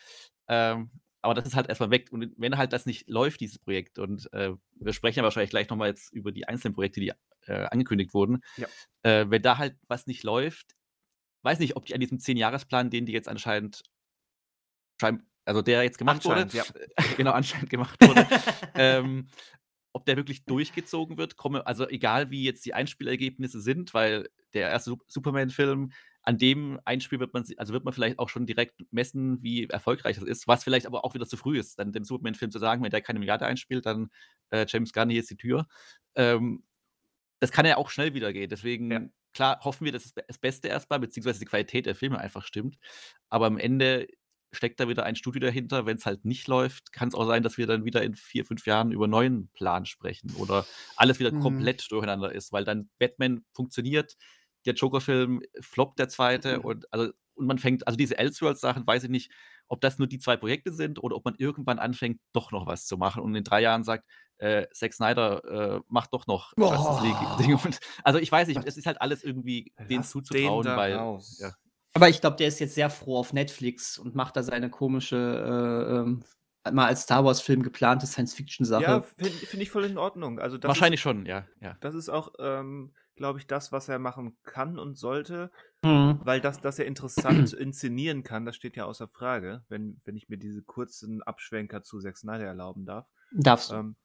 Ähm, 0.47 0.91
aber 1.21 1.33
das 1.33 1.45
ist 1.45 1.55
halt 1.55 1.69
erstmal 1.69 1.91
weg. 1.91 2.11
Und 2.11 2.33
wenn 2.37 2.57
halt 2.57 2.73
das 2.73 2.85
nicht 2.85 3.07
läuft, 3.09 3.39
dieses 3.41 3.59
Projekt, 3.59 3.99
und 3.99 4.31
äh, 4.33 4.51
wir 4.75 4.93
sprechen 4.93 5.19
ja 5.19 5.23
wahrscheinlich 5.23 5.51
gleich 5.51 5.69
nochmal 5.69 5.89
jetzt 5.89 6.11
über 6.13 6.31
die 6.31 6.47
einzelnen 6.47 6.73
Projekte, 6.73 6.99
die 6.99 7.13
äh, 7.47 7.67
angekündigt 7.71 8.13
wurden, 8.13 8.41
ja. 8.57 8.67
äh, 9.03 9.29
wenn 9.29 9.41
da 9.41 9.57
halt 9.57 9.75
was 9.87 10.07
nicht 10.07 10.23
läuft, 10.23 10.75
weiß 11.43 11.59
nicht, 11.59 11.75
ob 11.75 11.85
die 11.85 11.93
an 11.93 11.99
diesem 11.99 12.19
Zehn-Jahres-Plan, 12.19 12.89
den 12.89 13.05
die 13.05 13.13
jetzt 13.13 13.27
anscheinend, 13.27 13.83
also 15.45 15.61
der 15.61 15.83
jetzt 15.83 15.97
gemacht 15.97 16.23
wurde, 16.25 16.47
ja. 16.51 16.63
genau, 17.17 17.31
anscheinend 17.31 17.69
gemacht 17.69 17.97
wurde, 18.07 18.27
ähm, 18.75 19.27
ob 19.93 20.05
der 20.05 20.15
wirklich 20.15 20.45
durchgezogen 20.45 21.17
wird, 21.17 21.37
komme, 21.37 21.65
also 21.67 21.87
egal 21.87 22.29
wie 22.29 22.43
jetzt 22.43 22.65
die 22.65 22.73
Einspielergebnisse 22.73 23.59
sind, 23.59 23.93
weil 23.93 24.29
der 24.53 24.69
erste 24.69 24.95
Superman-Film 25.07 25.91
an 26.23 26.37
dem 26.37 26.79
Einspiel 26.85 27.19
wird 27.19 27.33
man, 27.33 27.43
also 27.57 27.73
wird 27.73 27.83
man 27.83 27.93
vielleicht 27.93 28.19
auch 28.19 28.29
schon 28.29 28.45
direkt 28.45 28.85
messen, 28.91 29.41
wie 29.41 29.65
erfolgreich 29.65 30.17
das 30.17 30.25
ist, 30.25 30.47
was 30.47 30.63
vielleicht 30.63 30.85
aber 30.85 31.03
auch 31.03 31.15
wieder 31.15 31.25
zu 31.25 31.35
früh 31.35 31.57
ist, 31.57 31.79
dann 31.79 31.91
dem 31.91 32.03
Superman-Film 32.03 32.51
zu 32.51 32.59
sagen, 32.59 32.83
wenn 32.83 32.91
der 32.91 33.01
keine 33.01 33.19
Milliarde 33.19 33.45
einspielt, 33.45 33.85
dann 33.85 34.11
äh, 34.51 34.65
James 34.69 34.93
Gunn, 34.93 35.09
hier 35.09 35.21
ist 35.21 35.31
die 35.31 35.37
Tür. 35.37 35.67
Ähm, 36.15 36.63
das 37.41 37.51
kann 37.51 37.65
ja 37.67 37.77
auch 37.77 37.91
schnell 37.91 38.13
wieder 38.15 38.33
gehen. 38.33 38.49
Deswegen, 38.49 38.89
Ja. 38.89 39.11
klar, 39.33 39.59
hoffen 39.63 39.85
wir, 39.85 39.93
dass 39.93 40.03
das 40.03 40.13
Be 40.13 40.23
das 40.27 40.39
Beste 40.39 40.69
erstmal 40.69 40.99
beziehungsweise 41.01 41.39
die 41.39 41.45
Qualität 41.47 41.87
der 41.87 41.95
Filme 41.95 42.19
einfach 42.19 42.45
stimmt. 42.45 42.77
Aber 43.29 43.47
am 43.47 43.57
Ende 43.59 44.07
steckt 44.53 44.79
da 44.81 44.89
wieder 44.89 45.05
ein 45.05 45.15
Studio 45.15 45.39
dahinter. 45.41 45.85
Wenn's 45.85 46.05
halt 46.05 46.25
nicht 46.25 46.47
läuft, 46.47 46.91
kann's 46.93 47.15
auch 47.15 47.25
sein, 47.27 47.43
dass 47.43 47.57
wir 47.57 47.67
dann 47.67 47.85
wieder 47.85 48.03
in 48.03 48.15
4, 48.15 48.45
5 48.45 48.65
Jahren 48.67 48.91
über 48.91 49.07
neuen 49.07 49.49
Plan 49.53 49.85
sprechen 49.85 50.33
oder 50.35 50.67
alles 50.95 51.19
wieder 51.19 51.31
Mhm. 51.31 51.31
komplett 51.33 51.91
durcheinander 51.91 52.33
ist, 52.33 52.51
weil 52.53 52.65
dann 52.65 52.89
Batman 52.99 53.45
funktioniert, 53.53 54.15
der 54.65 54.73
Joker-Film 54.75 55.41
floppt, 55.61 55.99
der 55.99 56.09
2. 56.09 56.61
Mhm. 56.61 56.61
und 56.61 56.91
also 56.93 57.11
und 57.33 57.47
man 57.47 57.57
fängt 57.59 57.87
also 57.87 57.97
diese 57.97 58.17
Elseworlds-Sachen, 58.17 58.85
weiß 58.85 59.05
ich 59.05 59.09
nicht, 59.09 59.31
ob 59.67 59.81
das 59.81 59.97
nur 59.97 60.07
die 60.07 60.19
2 60.19 60.35
Projekte 60.37 60.73
sind 60.73 61.01
oder 61.01 61.15
ob 61.15 61.25
man 61.25 61.35
irgendwann 61.37 61.79
anfängt, 61.79 62.19
doch 62.33 62.51
noch 62.51 62.67
was 62.67 62.85
zu 62.85 62.97
machen 62.97 63.23
und 63.23 63.33
in 63.35 63.43
3 63.45 63.61
Jahren 63.61 63.83
sagt, 63.85 64.07
äh, 64.41 64.67
Zack 64.73 64.93
Snyder, 64.93 65.43
äh, 65.77 65.81
macht 65.87 66.13
doch 66.13 66.27
noch 66.27 66.53
Justice 66.57 67.03
League-Ding 67.03 67.55
Oh. 67.55 67.59
und 67.65 67.79
also 68.03 68.19
ich 68.19 68.31
weiß 68.31 68.47
nicht, 68.47 68.61
es 68.65 68.75
ist 68.77 68.85
halt 68.87 68.99
alles 69.01 69.23
irgendwie 69.23 69.71
denen 69.77 69.77
Lass 69.77 69.87
den 69.87 70.03
zuzutrauen, 70.03 70.63
da 70.65 70.75
weil 70.77 70.91
ja. 70.91 71.53
Aber 71.93 72.09
ich 72.09 72.21
glaube, 72.21 72.37
der 72.37 72.47
ist 72.47 72.59
jetzt 72.59 72.75
sehr 72.75 72.89
froh 72.89 73.17
auf 73.17 73.33
Netflix 73.33 73.97
und 73.97 74.15
macht 74.15 74.35
da 74.37 74.43
seine 74.43 74.69
komische, 74.69 75.17
äh, 75.17 75.97
ähm, 75.99 76.23
mal 76.73 76.85
als 76.87 77.01
Star 77.03 77.25
Wars-Film 77.25 77.63
geplante 77.63 78.07
Science-Fiction-Sache. 78.07 78.83
Ja, 78.83 79.01
finde 79.01 79.31
find 79.31 79.61
ich 79.63 79.69
voll 79.71 79.83
in 79.85 79.97
Ordnung. 79.97 80.39
Also, 80.39 80.57
das 80.57 80.69
Wahrscheinlich 80.69 80.99
ist 80.99 81.03
schon, 81.03 81.25
ja, 81.25 81.45
ja. 81.59 81.75
das 81.81 81.95
ist 81.95 82.07
auch, 82.09 82.33
ähm, 82.39 82.93
glaube 83.15 83.39
ich, 83.39 83.47
das, 83.47 83.71
was 83.71 83.89
er 83.89 83.99
machen 83.99 84.37
kann 84.43 84.79
und 84.79 84.97
sollte, 84.97 85.51
Mhm. 85.83 86.19
weil 86.23 86.39
das 86.39 86.61
dass 86.61 86.79
er 86.79 86.85
interessant 86.85 87.51
inszenieren 87.53 88.23
kann, 88.23 88.45
das 88.45 88.55
steht 88.55 88.75
ja 88.77 88.85
außer 88.85 89.07
Frage, 89.07 89.65
wenn 89.67 89.99
wenn 90.05 90.15
ich 90.15 90.29
mir 90.29 90.37
diese 90.37 90.61
kurzen 90.63 91.21
Abschwenker 91.23 91.83
zu 91.83 91.99
Zack 91.99 92.17
Snyder 92.17 92.45
erlauben 92.45 92.85
darf. 92.85 93.07
Darfst 93.33 93.71
du. 93.71 93.75
Ähm, 93.75 93.95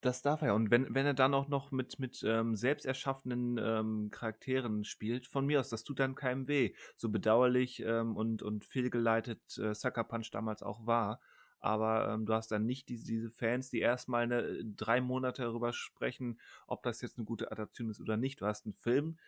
das 0.00 0.22
darf 0.22 0.42
er. 0.42 0.54
Und 0.54 0.70
wenn 0.70 0.94
wenn 0.94 1.06
er 1.06 1.14
dann 1.14 1.34
auch 1.34 1.48
noch 1.48 1.70
mit 1.72 1.98
mit, 1.98 2.22
ähm, 2.26 2.54
selbst 2.56 2.86
erschaffenen, 2.86 3.58
ähm, 3.58 4.10
Charakteren 4.10 4.84
spielt, 4.84 5.26
von 5.26 5.46
mir 5.46 5.60
aus, 5.60 5.68
das 5.68 5.84
tut 5.84 6.00
dann 6.00 6.14
keinem 6.14 6.48
weh. 6.48 6.74
So 6.96 7.08
bedauerlich, 7.10 7.80
ähm, 7.84 8.16
und 8.16 8.42
und 8.42 8.64
fehlgeleitet, 8.64 9.58
äh, 9.58 9.74
Sucker 9.74 10.04
Punch 10.04 10.30
damals 10.30 10.62
auch 10.62 10.86
war. 10.86 11.20
Aber, 11.62 12.08
ähm, 12.14 12.24
du 12.26 12.32
hast 12.34 12.50
dann 12.50 12.64
nicht 12.66 12.88
diese 12.88 13.06
diese 13.06 13.30
Fans, 13.30 13.70
die 13.70 13.80
erst 13.80 14.08
mal 14.08 14.26
'ne 14.26 14.64
3 14.64 15.00
Monate 15.00 15.42
darüber 15.42 15.72
sprechen, 15.72 16.40
ob 16.66 16.82
das 16.82 17.00
jetzt 17.02 17.18
'ne 17.18 17.24
gute 17.24 17.52
Adaption 17.52 17.90
ist 17.90 18.00
oder 18.00 18.16
nicht. 18.16 18.40
Du 18.40 18.46
hast 18.46 18.66
'n 18.66 18.72
Film, 18.74 19.18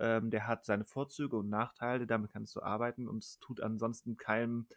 ähm, 0.00 0.30
der 0.30 0.46
hat 0.46 0.64
seine 0.64 0.84
Vorzüge 0.86 1.36
und 1.36 1.48
Nachteile, 1.50 2.06
damit 2.06 2.32
kannst 2.32 2.56
du 2.56 2.62
arbeiten 2.62 3.08
und 3.08 3.22
es 3.24 3.38
tut 3.40 3.60
ansonsten 3.60 4.16
keinem 4.16 4.68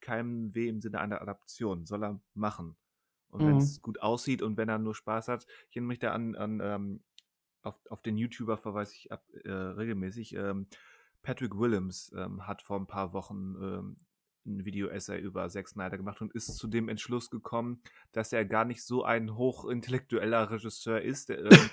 keinem 0.00 0.54
weh 0.54 0.68
im 0.68 0.80
Sinne 0.80 1.00
einer 1.00 1.20
Adaption. 1.20 1.84
Soll 1.86 2.04
er 2.04 2.20
machen. 2.34 2.76
Und 3.30 3.44
Mhm. 3.44 3.46
wenn's 3.46 3.80
gut 3.82 4.00
aussieht 4.02 4.42
und 4.42 4.56
wenn 4.56 4.68
er 4.68 4.78
nur 4.78 4.94
Spaß 4.94 5.28
hat 5.28 5.46
ich 5.70 5.76
erinnere 5.76 5.88
mich 5.88 5.98
da 6.00 6.12
an 6.12 6.34
an, 6.36 6.60
ähm 6.62 7.04
auf 7.62 7.80
auf 7.90 8.02
den 8.02 8.16
YouTuber 8.18 8.56
verweise 8.58 8.94
ich 8.94 9.12
ab 9.12 9.26
äh, 9.44 9.50
regelmäßig. 9.52 10.34
Ähm, 10.34 10.68
Patrick 11.22 11.58
Willems, 11.58 12.12
ähm, 12.16 12.46
hat 12.46 12.62
vor 12.62 12.78
'n 12.78 12.86
paar 12.86 13.12
Wochen, 13.14 13.56
ähm, 13.62 13.96
'n 14.46 14.64
Video-Essay 14.64 15.18
über 15.20 15.48
Zack 15.48 15.68
Snyder 15.68 15.96
gemacht 15.98 16.20
und 16.22 16.32
ist 16.34 16.56
zu 16.56 16.66
dem 16.68 16.88
Entschluss 16.88 17.30
gekommen, 17.30 17.82
dass 18.12 18.32
er 18.32 18.44
gar 18.44 18.64
nicht 18.64 18.82
so 18.84 19.04
ein 19.04 19.36
hochintellektueller 19.36 20.50
Regisseur 20.50 21.00
ist, 21.02 21.28
der, 21.28 21.40
ähm, 21.50 21.70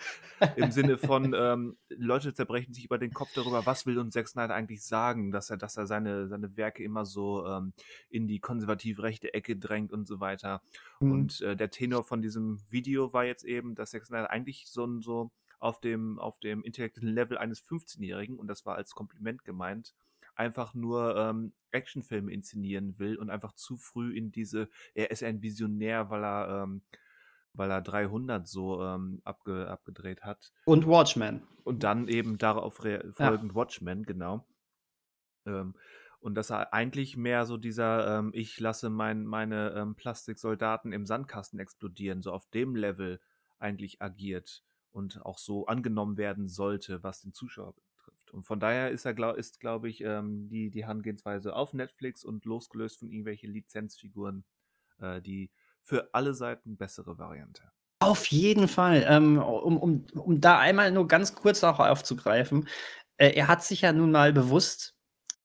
im 0.56 0.72
Sinne 0.72 0.98
von, 0.98 1.34
ähm, 1.38 1.78
Leute 1.90 2.34
zerbrechen 2.34 2.74
sich 2.74 2.86
über 2.86 2.98
den 2.98 3.14
Kopf 3.14 3.34
darüber, 3.34 3.66
was 3.66 3.86
will 3.86 3.98
uns 4.00 4.14
Zack 4.14 4.28
Snyder 4.28 4.54
eigentlich 4.56 4.84
sagen, 4.86 5.32
dass 5.32 5.50
er 5.50 5.58
dass 5.58 5.78
er 5.78 5.88
seine 5.88 6.28
seine 6.28 6.56
Werke 6.58 6.84
immer 6.84 7.06
so, 7.06 7.46
ähm, 7.48 7.74
in 8.10 8.28
die 8.28 8.40
konservativ 8.40 9.00
rechte 9.00 9.34
Ecke 9.34 9.56
drängt 9.58 9.92
und 9.94 10.06
so 10.08 10.20
weiter. 10.20 10.62
Mhm. 11.00 11.12
Und, 11.12 11.42
äh, 11.42 11.56
der 11.56 11.70
Tenor 11.72 12.04
von 12.04 12.22
diesem 12.22 12.60
Video 12.70 13.14
war 13.14 13.26
jetzt 13.26 13.44
eben, 13.46 13.76
dass 13.76 13.92
Zack 13.92 14.06
Snyder 14.06 14.30
eigentlich 14.32 14.66
so 14.68 14.84
'n 14.86 15.02
so 15.02 15.32
auf 15.60 15.80
dem 15.80 16.20
auf 16.20 16.40
dem 16.40 16.64
intellektuellen 16.64 17.14
Level 17.16 17.38
eines 17.38 17.60
15-Jährigen, 17.62 18.38
und 18.38 18.48
das 18.48 18.66
war 18.66 18.76
als 18.76 18.92
Kompliment 18.94 19.44
gemeint, 19.44 19.96
einfach 20.38 20.74
nur, 20.74 21.16
ähm, 21.18 21.54
Actionfilme 21.72 22.32
inszenieren 22.32 22.98
will 23.00 23.18
und 23.18 23.30
einfach 23.30 23.54
zu 23.54 23.78
früh 23.78 24.16
in 24.18 24.32
diese 24.32 24.70
er 24.96 25.12
ist 25.12 25.24
ein 25.24 25.42
Visionär, 25.42 26.10
weil 26.10 26.24
er, 26.24 26.64
ähm 26.64 26.84
weil 27.54 27.72
er 27.72 27.82
300 27.82 28.48
so, 28.48 28.84
ähm, 28.84 29.22
abge 29.26 29.68
abgedreht 29.70 30.24
hat. 30.24 30.54
Und 30.66 30.86
Watchmen. 30.86 31.42
Und 31.64 31.84
dann 31.84 32.08
eben 32.08 32.38
darauf 32.38 32.84
re 32.84 33.12
Ja. 33.20 33.32
folgend 33.32 33.56
Watchmen, 33.56 34.04
genau. 34.06 34.46
Ähm, 35.46 35.76
und 36.20 36.36
dass 36.36 36.50
er 36.50 36.74
eigentlich 36.74 37.16
mehr 37.18 37.46
so 37.46 37.58
dieser, 37.58 38.18
ähm, 38.20 38.32
ich 38.34 38.60
lasse 38.60 38.90
mein 38.90 39.26
meine, 39.26 39.72
ähm, 39.76 39.96
Plastiksoldaten 39.96 40.92
im 40.92 41.06
Sandkasten 41.06 41.60
explodieren, 41.60 42.22
so 42.22 42.32
auf 42.32 42.46
dem 42.48 42.76
Level 42.76 43.22
eigentlich 43.60 44.02
agiert 44.02 44.64
und 44.92 45.22
auch 45.26 45.38
so 45.38 45.68
angenommen 45.68 46.18
werden 46.18 46.48
sollte, 46.48 47.04
was 47.04 47.22
den 47.22 47.34
Zuschauer 47.34 47.76
betrifft. 48.28 48.34
Und 48.34 48.44
von 48.44 48.60
daher 48.60 48.92
ist 48.92 49.06
er 49.06 49.14
glau 49.14 49.34
ist, 49.34 49.60
glaube 49.60 49.90
ich, 49.90 50.02
ähm, 50.02 50.48
die 50.50 50.70
die 50.70 50.84
Herangehensweise 50.84 51.56
auf 51.56 51.74
Netflix 51.74 52.24
und 52.24 52.46
losgelöst 52.46 53.00
von 53.00 53.10
irgendwelche 53.10 53.48
Lizenzfiguren, 53.48 54.44
äh, 55.00 55.22
die 55.22 55.50
für 55.84 56.10
alle 56.14 56.34
Seiten 56.34 56.78
bessere 56.78 57.18
Variante. 57.18 57.64
Auf 58.00 58.28
jeden 58.28 58.68
Fall. 58.68 59.06
Ähm, 59.08 59.38
um 59.40 59.78
um 59.78 60.06
um 60.14 60.42
da 60.42 60.60
einmal 60.60 60.92
nur 60.92 61.08
ganz 61.08 61.34
kurz 61.34 61.64
auch 61.64 61.80
aufzugreifen. 61.80 62.68
Äh, 63.18 63.32
er 63.36 63.48
hat 63.48 63.64
sich 63.64 63.82
ja 63.82 63.92
nun 63.94 64.12
mal 64.12 64.34
bewusst 64.34 64.96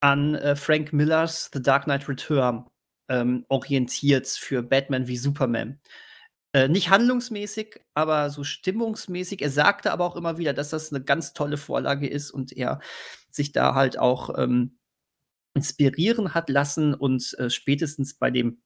an, 0.00 0.34
äh, 0.34 0.56
Frank 0.56 0.92
Millers 0.92 1.50
The 1.52 1.62
Dark 1.62 1.84
Knight 1.84 2.08
Return, 2.08 2.66
ähm, 3.08 3.44
orientiert 3.48 4.26
für 4.26 4.62
Batman 4.62 5.06
wie 5.06 5.16
Superman. 5.16 5.80
Äh, 6.54 6.68
nicht 6.68 6.90
handlungsmäßig, 6.90 7.80
aber 7.94 8.28
so 8.28 8.44
stimmungsmäßig. 8.44 9.40
Er 9.40 9.50
sagte 9.50 9.90
aber 9.92 10.04
auch 10.04 10.16
immer 10.16 10.36
wieder, 10.36 10.52
dass 10.52 10.68
das 10.70 10.92
'ne 10.92 11.02
ganz 11.02 11.32
tolle 11.32 11.56
Vorlage 11.56 12.06
ist 12.06 12.30
und 12.30 12.52
er 12.52 12.80
sich 13.30 13.52
da 13.52 13.74
halt 13.74 13.98
auch, 13.98 14.36
ähm, 14.38 14.78
inspirieren 15.54 16.34
hat 16.34 16.50
lassen 16.50 16.94
und, 16.94 17.34
äh, 17.38 17.50
spätestens 17.50 18.14
bei 18.14 18.30
dem, 18.30 18.62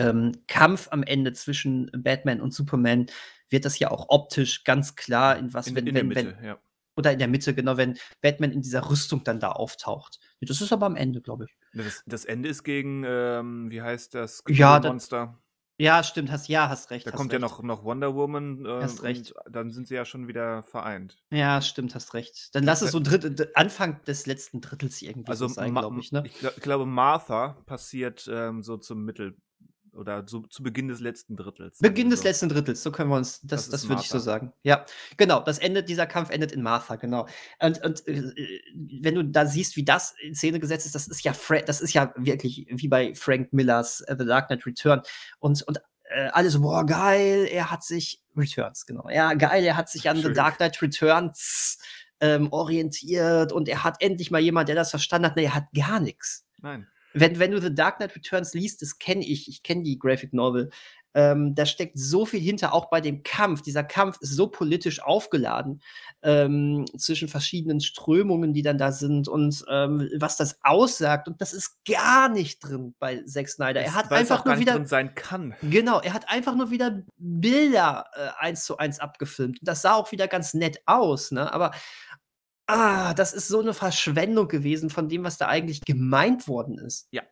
ähm, 0.00 0.32
Kampf 0.48 0.88
am 0.92 1.02
Ende 1.04 1.32
zwischen 1.34 1.90
Batman 1.96 2.40
und 2.42 2.54
Superman 2.54 3.06
wird 3.50 3.64
das 3.66 3.78
ja 3.80 3.90
auch 3.92 4.06
optisch 4.10 4.64
ganz 4.64 4.96
klar, 4.96 5.38
in 5.38 5.54
was 5.54 5.68
In 5.68 5.76
wenn 5.76 5.86
in 5.88 5.94
wenn 5.94 6.08
Mitte, 6.08 6.36
wenn 6.38 6.44
ja. 6.44 6.58
oder 6.96 7.12
in 7.12 7.18
der 7.20 7.28
Mitte, 7.28 7.54
genau, 7.54 7.76
wenn 7.78 7.98
Batman 8.22 8.52
in 8.52 8.62
dieser 8.62 8.90
Rüstung 8.90 9.24
dann 9.24 9.40
da 9.40 9.52
auftaucht. 9.52 10.20
Das 10.42 10.60
ist 10.60 10.72
aber 10.72 10.86
am 10.86 10.96
Ende, 10.96 11.20
glaube 11.22 11.46
ich. 11.46 11.56
Das 11.72 12.02
das 12.06 12.24
Ende 12.24 12.48
ist 12.48 12.62
gegen, 12.64 13.04
ähm, 13.06 13.70
wie 13.70 13.82
heißt 13.82 14.14
das, 14.14 14.42
Ja, 14.48 14.80
da 14.80 14.90
Monster. 14.90 15.38
Ja, 15.78 16.02
stimmt, 16.04 16.30
hast 16.30 16.48
ja, 16.48 16.68
hast 16.68 16.90
recht, 16.90 17.06
Da 17.06 17.12
hast 17.12 17.18
kommt 17.18 17.32
ja 17.32 17.38
recht. 17.38 17.50
noch 17.50 17.62
noch 17.62 17.84
Wonder 17.84 18.14
Woman, 18.14 18.64
äh, 18.64 18.68
Hast 18.82 19.02
recht. 19.02 19.32
und 19.32 19.54
dann 19.54 19.70
sind 19.70 19.88
sie 19.88 19.94
ja 19.94 20.04
schon 20.04 20.28
wieder 20.28 20.62
vereint. 20.62 21.16
Ja, 21.30 21.60
stimmt, 21.62 21.94
hast 21.94 22.14
recht. 22.14 22.54
Dann 22.54 22.64
lass 22.64 22.82
es 22.82 22.92
so 22.92 23.00
Dritt 23.00 23.56
Anfang 23.56 24.02
des 24.04 24.26
letzten 24.26 24.60
Drittels 24.60 25.02
irgendwie 25.02 25.30
Also, 25.30 25.48
so 25.48 25.54
sein, 25.54 25.72
glaube 25.72 25.98
ich, 26.00 26.12
ne? 26.12 26.22
ich 26.26 26.38
gla 26.38 26.50
glaube, 26.50 26.86
Martha 26.86 27.56
passiert, 27.66 28.28
ähm, 28.32 28.62
so 28.62 28.76
zum 28.76 29.04
Mittel 29.04 29.36
oder 29.96 30.24
so 30.28 30.40
zu 30.42 30.62
Beginn 30.62 30.88
des 30.88 31.00
letzten 31.00 31.36
Drittels, 31.36 31.78
Beginn 31.78 32.10
des 32.10 32.20
so. 32.20 32.24
letzten 32.28 32.48
Drittels, 32.48 32.82
so 32.82 32.90
können 32.92 33.10
wir 33.10 33.16
uns 33.16 33.40
das 33.42 33.68
Das 33.68 33.70
das 33.82 33.88
würde 33.88 34.02
ich 34.02 34.08
so 34.08 34.18
sagen. 34.18 34.52
Ja, 34.62 34.84
genau, 35.16 35.40
das 35.40 35.58
endet 35.58 35.88
dieser 35.88 36.06
Kampf 36.06 36.30
endet 36.30 36.52
in 36.52 36.62
Martha, 36.62 36.96
genau. 36.96 37.26
Und 37.60 37.82
und, 37.84 38.06
äh, 38.08 38.60
wenn 39.00 39.14
du 39.14 39.24
da 39.24 39.46
siehst, 39.46 39.76
wie 39.76 39.84
das 39.84 40.14
in 40.22 40.34
Szene 40.34 40.60
gesetzt 40.60 40.86
ist, 40.86 40.94
das 40.94 41.06
ist 41.08 41.22
ja 41.24 41.32
Fra 41.32 41.60
das 41.60 41.80
ist 41.80 41.92
ja 41.94 42.12
wirklich 42.16 42.66
wie 42.70 42.88
bei 42.88 43.14
Frank 43.14 43.52
Millers, 43.52 44.00
äh, 44.02 44.16
The 44.18 44.24
Dark 44.26 44.48
Knight 44.48 44.66
Return 44.66 45.02
und 45.38 45.62
und, 45.62 45.78
äh, 46.04 46.28
alle 46.32 46.50
so: 46.50 46.60
„Boah, 46.60 46.84
geil, 46.86 47.46
er 47.50 47.70
hat 47.70 47.82
sich“ 47.84 48.20
Returns, 48.36 48.86
genau. 48.86 49.08
„Ja, 49.10 49.34
geil, 49.34 49.64
er 49.64 49.76
hat 49.76 49.88
sich 49.88 50.08
an 50.08 50.16
The 50.16 50.28
Entschuldigung. 50.28 50.44
Dark 50.44 50.56
Knight 50.58 50.82
Returns, 50.82 51.78
ähm, 52.20 52.48
orientiert 52.52 53.52
und 53.52 53.68
er 53.68 53.84
hat 53.84 53.96
endlich 54.00 54.30
mal 54.30 54.40
jemand, 54.40 54.68
der 54.68 54.76
das 54.76 54.90
verstanden 54.90 55.26
hat.“ 55.28 55.36
Ne, 55.36 55.44
er 55.44 55.54
hat 55.54 55.66
gar 55.74 56.00
nix. 56.00 56.44
Nein. 56.62 56.86
Wenn 57.14 57.38
wenn 57.38 57.52
du 57.52 57.60
The 57.60 57.74
Dark 57.74 57.96
Knight 57.98 58.14
Returns 58.16 58.54
liest, 58.54 58.82
das 58.82 58.98
kenne 58.98 59.24
ich, 59.24 59.48
ich 59.48 59.62
kenne 59.62 59.84
die 59.84 59.98
Graphic 59.98 60.32
Novel, 60.34 60.70
ähm, 61.16 61.54
da 61.54 61.64
steckt 61.64 61.96
so 61.96 62.26
viel 62.26 62.40
hinter, 62.40 62.74
auch 62.74 62.90
bei 62.90 63.00
dem 63.00 63.22
Kampf. 63.22 63.62
Dieser 63.62 63.84
Kampf 63.84 64.18
ist 64.20 64.32
so 64.34 64.48
politisch 64.48 65.00
aufgeladen, 65.00 65.80
ähm, 66.22 66.84
zwischen 66.98 67.28
verschiedenen 67.28 67.80
Strömungen, 67.80 68.52
die 68.52 68.62
dann 68.62 68.78
da 68.78 68.90
sind 68.90 69.28
und, 69.28 69.64
ähm, 69.70 70.08
was 70.18 70.36
das 70.36 70.58
aussagt 70.64 71.28
und 71.28 71.40
das 71.40 71.52
ist 71.52 71.78
gar 71.88 72.28
nicht 72.28 72.58
drin 72.60 72.94
bei 72.98 73.22
Zack 73.26 73.48
Snyder. 73.48 73.80
Er 73.82 73.94
hat 73.94 74.10
einfach 74.12 74.44
nur 74.44 74.58
wieder 74.58 74.84
sein 74.86 75.14
kann. 75.14 75.54
Genau, 75.62 76.00
er 76.00 76.14
hat 76.14 76.28
einfach 76.28 76.56
nur 76.56 76.70
wieder 76.72 77.02
Bilder, 77.16 78.06
äh, 78.14 78.30
1:1 78.44 78.98
abgefilmt. 78.98 79.58
Das 79.62 79.82
sah 79.82 79.94
auch 79.94 80.10
wieder 80.10 80.26
ganz 80.26 80.52
nett 80.52 80.78
aus, 80.86 81.30
ne? 81.30 81.52
Aber, 81.52 81.70
ah, 82.68 83.14
das 83.14 83.32
ist 83.34 83.48
so 83.48 83.62
'ne 83.62 83.74
Verschwendung 83.74 84.48
gewesen 84.48 84.90
von 84.90 85.08
dem, 85.08 85.24
was 85.24 85.38
da 85.38 85.48
eigentlich 85.48 85.82
gemeint 85.82 86.48
worden 86.48 86.78
ist. 86.78 87.08
Ja. 87.12 87.22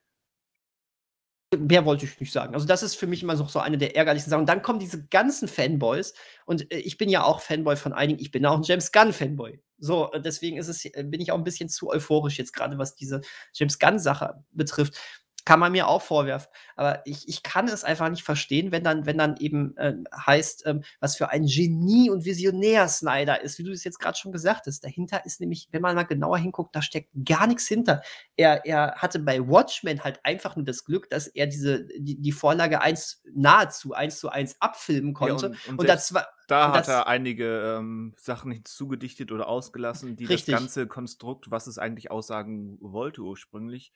Mehr 1.58 1.84
wollte 1.84 2.06
ich 2.06 2.18
nicht 2.18 2.32
sagen. 2.32 2.54
Also, 2.54 2.66
das 2.66 2.82
ist 2.82 2.94
für 2.94 3.06
mich 3.06 3.22
immer 3.22 3.34
noch 3.34 3.50
so 3.50 3.58
eine 3.58 3.76
der 3.76 3.94
ärgerlichsten 3.94 4.30
Sachen. 4.30 4.40
Und 4.40 4.48
dann 4.48 4.62
kommen 4.62 4.78
diese 4.78 5.04
ganzen 5.08 5.48
Fanboys 5.48 6.14
und, 6.46 6.70
äh, 6.72 6.78
ich 6.78 6.96
bin 6.96 7.10
ja 7.10 7.24
auch 7.24 7.40
Fanboy 7.42 7.76
von 7.76 7.92
einigen 7.92 8.18
ich 8.20 8.30
bin 8.30 8.46
auch 8.46 8.56
'n 8.56 8.62
James 8.62 8.90
Gunn-Fanboy. 8.90 9.60
So, 9.78 10.10
äh, 10.12 10.20
deswegen 10.22 10.56
ist 10.56 10.68
es 10.68 10.84
äh, 10.86 11.04
bin 11.04 11.20
ich 11.20 11.30
auch 11.30 11.36
'n 11.36 11.44
bisschen 11.44 11.68
zu 11.68 11.90
euphorisch 11.90 12.38
jetzt 12.38 12.54
grade, 12.54 12.78
was 12.78 12.94
diese 12.94 13.20
James 13.52 13.78
Gunn-Sache 13.78 14.42
betrifft. 14.50 14.98
Kann 15.44 15.58
man 15.58 15.72
mir 15.72 15.88
auch 15.88 16.02
vorwerfen. 16.02 16.48
Aber 16.76 17.02
ich, 17.04 17.28
ich 17.28 17.42
kann 17.42 17.66
es 17.66 17.82
einfach 17.82 18.08
nicht 18.08 18.22
verstehen, 18.22 18.70
wenn 18.70 18.84
dann, 18.84 19.06
wenn 19.06 19.18
dann 19.18 19.36
eben 19.38 19.76
äh, 19.76 19.94
heißt, 20.14 20.66
ähm, 20.66 20.82
was 21.00 21.16
für 21.16 21.30
ein 21.30 21.46
Genie 21.46 22.10
und 22.10 22.24
Visionär 22.24 22.86
Snyder 22.88 23.40
ist, 23.40 23.58
wie 23.58 23.64
du 23.64 23.72
es 23.72 23.82
jetzt 23.82 23.98
gerade 23.98 24.16
schon 24.16 24.30
gesagt 24.30 24.66
hast. 24.66 24.84
Dahinter 24.84 25.24
ist 25.26 25.40
nämlich, 25.40 25.68
wenn 25.72 25.82
man 25.82 25.96
mal 25.96 26.04
genauer 26.04 26.38
hinguckt, 26.38 26.76
da 26.76 26.82
steckt 26.82 27.10
gar 27.24 27.46
nichts 27.46 27.66
hinter. 27.66 28.02
Er, 28.36 28.64
er 28.64 28.94
hatte 28.96 29.18
bei 29.18 29.40
Watchmen 29.40 30.04
halt 30.04 30.20
einfach 30.24 30.54
nur 30.54 30.64
das 30.64 30.84
Glück, 30.84 31.10
dass 31.10 31.26
er 31.26 31.46
diese, 31.46 31.86
die, 31.98 32.20
die 32.20 32.32
Vorlage 32.32 32.80
eins, 32.80 33.22
nahezu 33.34 33.94
eins 33.94 34.18
zu 34.18 34.28
eins 34.28 34.60
abfilmen 34.60 35.14
konnte. 35.14 35.46
Ja, 35.46 35.52
und, 35.52 35.68
und, 35.68 35.78
und 35.80 35.88
das 35.88 36.14
war. 36.14 36.28
da 36.46 36.72
hat 36.72 36.88
er 36.88 37.06
einige 37.06 37.78
ähm, 37.78 38.14
Sachen 38.16 38.52
hinzugedichtet 38.52 39.32
oder 39.32 39.48
ausgelassen, 39.48 40.16
die 40.16 40.24
Richtig. 40.24 40.54
das 40.54 40.60
ganze 40.60 40.86
Konstrukt, 40.86 41.50
was 41.50 41.66
es 41.66 41.78
eigentlich 41.78 42.10
aussagen 42.10 42.78
wollte 42.80 43.22
ursprünglich, 43.22 43.92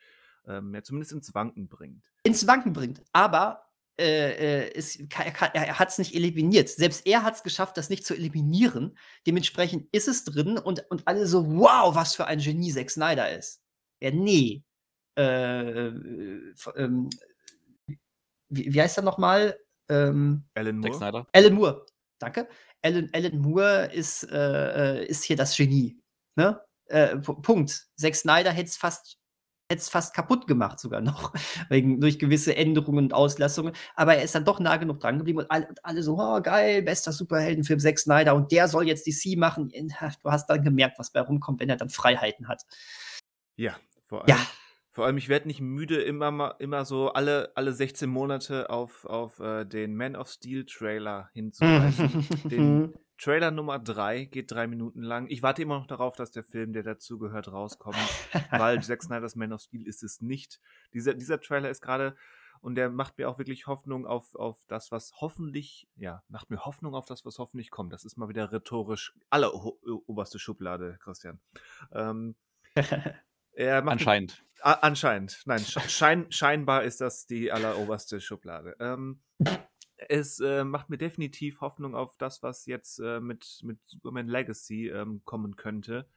ähm, 0.46 0.74
ja, 0.74 0.82
zumindest 0.82 1.12
ins 1.12 1.34
Wanken 1.34 1.68
bringt. 1.68 2.04
ins 2.24 2.46
Wanken 2.46 2.72
bringt. 2.72 3.02
Aber 3.12 3.62
äh, 3.98 4.64
äh, 4.66 4.74
es, 4.74 4.98
ka- 5.08 5.24
er, 5.54 5.78
hat 5.78 5.88
es 5.88 5.98
nicht 5.98 6.14
eliminiert. 6.14 6.68
Selbst 6.68 7.06
er 7.06 7.22
hat 7.22 7.34
es 7.36 7.42
geschafft, 7.42 7.76
das 7.76 7.88
nicht 7.90 8.04
zu 8.04 8.14
eliminieren. 8.14 8.96
Dementsprechend 9.26 9.88
ist 9.92 10.06
es 10.08 10.24
drin 10.24 10.58
und, 10.58 10.84
und 10.90 11.06
alle 11.08 11.26
so, 11.26 11.46
wow, 11.46 11.94
was 11.94 12.14
für 12.14 12.26
ein 12.26 12.38
Genie 12.38 12.72
Zack 12.72 12.90
Snyder 12.90 13.36
ist. 13.36 13.62
Ja, 14.00 14.10
nee. 14.10 14.62
Äh, 15.18 15.86
äh, 15.88 16.54
ähm, 16.76 17.08
wie, 18.48 18.72
wie 18.74 18.80
heißt 18.82 18.98
er 18.98 19.02
nochmal? 19.04 19.58
Ähm, 19.88 20.44
Alan 20.54 20.82
Zack 20.82 20.90
Moore? 20.92 20.98
Snyder. 20.98 21.26
Alan 21.32 21.54
Moore. 21.54 21.86
Danke. 22.18 22.48
Alan, 22.82 23.10
Alan 23.12 23.38
Moore 23.38 23.90
ist, 23.92 24.24
äh, 24.24 25.00
äh, 25.00 25.06
ist 25.06 25.24
hier 25.24 25.36
das 25.36 25.56
Genie. 25.56 25.98
Ne? 26.36 26.60
Äh, 26.86 27.16
Pu- 27.16 27.40
Punkt. 27.40 27.88
Zack 27.96 28.14
Snyder 28.14 28.52
hätte 28.52 28.68
es 28.68 28.76
fast, 28.76 29.18
hätt's 29.70 29.88
fast 29.88 30.14
kaputt 30.14 30.46
gemacht, 30.46 30.78
sogar 30.78 31.00
noch, 31.00 31.32
wegen, 31.68 32.00
durch 32.00 32.18
gewisse 32.18 32.56
Änderungen 32.56 33.06
und 33.06 33.14
Auslassungen. 33.14 33.72
Aber 33.94 34.16
er 34.16 34.22
ist 34.22 34.34
dann 34.34 34.44
doch 34.44 34.60
nah 34.60 34.76
genug 34.76 35.00
dran 35.00 35.18
geblieben 35.18 35.40
und 35.40 35.50
alle, 35.50 35.66
und 35.66 35.84
alle 35.84 36.02
so, 36.02 36.18
oh, 36.18 36.40
geil, 36.40 36.82
bester 36.82 37.12
Superheldenfilm 37.12 37.80
Zack 37.80 37.98
Snyder 37.98 38.34
und 38.34 38.52
der 38.52 38.68
soll 38.68 38.86
jetzt 38.86 39.06
DC 39.06 39.36
machen. 39.36 39.70
Du 39.70 40.30
hast 40.30 40.48
dann 40.48 40.62
gemerkt, 40.62 40.98
was 40.98 41.12
bei 41.12 41.20
rumkommt, 41.20 41.60
wenn 41.60 41.68
er 41.68 41.76
dann 41.76 41.90
Freiheiten 41.90 42.48
hat. 42.48 42.62
Ja, 43.56 43.76
vor 44.06 44.20
allem. 44.20 44.28
Ja. 44.28 44.46
Vor 44.92 45.04
allem, 45.04 45.18
ich 45.18 45.28
werde 45.28 45.46
nicht 45.46 45.60
müde, 45.60 46.00
immer 46.00 46.30
mal, 46.30 46.54
immer 46.58 46.86
so 46.86 47.10
alle, 47.10 47.52
alle 47.54 47.74
16 47.74 48.08
Monate 48.08 48.70
auf, 48.70 49.04
auf 49.04 49.40
äh, 49.40 49.66
den 49.66 49.94
Man 49.94 50.16
of 50.16 50.30
Steel 50.30 50.64
Trailer 50.64 51.28
hinzuweisen. 51.34 52.26
den 52.44 52.94
Trailer 53.18 53.50
Nummer 53.50 53.78
3 53.78 54.24
geht 54.26 54.50
drei 54.50 54.66
Minuten 54.66 55.02
lang. 55.02 55.26
Ich 55.28 55.42
warte 55.42 55.62
immer 55.62 55.78
noch 55.78 55.86
darauf, 55.86 56.16
dass 56.16 56.30
der 56.30 56.44
Film, 56.44 56.72
der 56.72 56.82
dazugehört, 56.82 57.50
rauskommt, 57.50 57.96
weil 58.50 58.82
Zack 58.82 59.02
Snyder's 59.02 59.36
Man 59.36 59.52
of 59.52 59.60
Steel 59.62 59.86
ist 59.86 60.02
es 60.02 60.20
nicht. 60.20 60.60
Dieser, 60.92 61.14
dieser 61.14 61.40
Trailer 61.40 61.70
ist 61.70 61.80
gerade, 61.80 62.16
und 62.60 62.74
der 62.74 62.90
macht 62.90 63.18
mir 63.18 63.28
auch 63.28 63.38
wirklich 63.38 63.66
Hoffnung 63.66 64.06
auf, 64.06 64.34
auf 64.34 64.64
das, 64.68 64.90
was 64.90 65.12
hoffentlich, 65.20 65.88
ja, 65.96 66.22
macht 66.28 66.50
mir 66.50 66.64
Hoffnung 66.64 66.94
auf 66.94 67.06
das, 67.06 67.24
was 67.24 67.38
hoffentlich 67.38 67.70
kommt. 67.70 67.92
Das 67.92 68.04
ist 68.04 68.16
mal 68.16 68.28
wieder 68.28 68.52
rhetorisch 68.52 69.14
aller 69.30 69.54
oberste 69.54 70.38
Schublade, 70.38 70.98
Christian. 71.02 71.40
Ähm, 71.92 72.34
er 73.52 73.82
macht 73.82 73.92
Anscheinend. 73.94 74.42
Ah, 74.62 74.78
anscheinend. 74.80 75.42
Nein, 75.44 75.60
sch- 75.60 75.88
schein, 75.88 76.26
scheinbar 76.30 76.82
ist 76.84 77.00
das 77.00 77.26
die 77.26 77.52
alleroberste 77.52 78.20
Schublade. 78.20 78.74
Ähm, 78.80 79.20
es 80.08 80.40
äh, 80.40 80.64
macht 80.64 80.90
mir 80.90 80.98
definitiv 80.98 81.60
Hoffnung 81.60 81.94
auf 81.94 82.16
das, 82.16 82.42
was 82.42 82.66
jetzt 82.66 82.98
äh, 82.98 83.20
mit, 83.20 83.60
mit 83.62 83.78
Superman 83.84 84.28
Legacy 84.28 84.88
ähm, 84.88 85.22
kommen 85.24 85.56
könnte. 85.56 86.08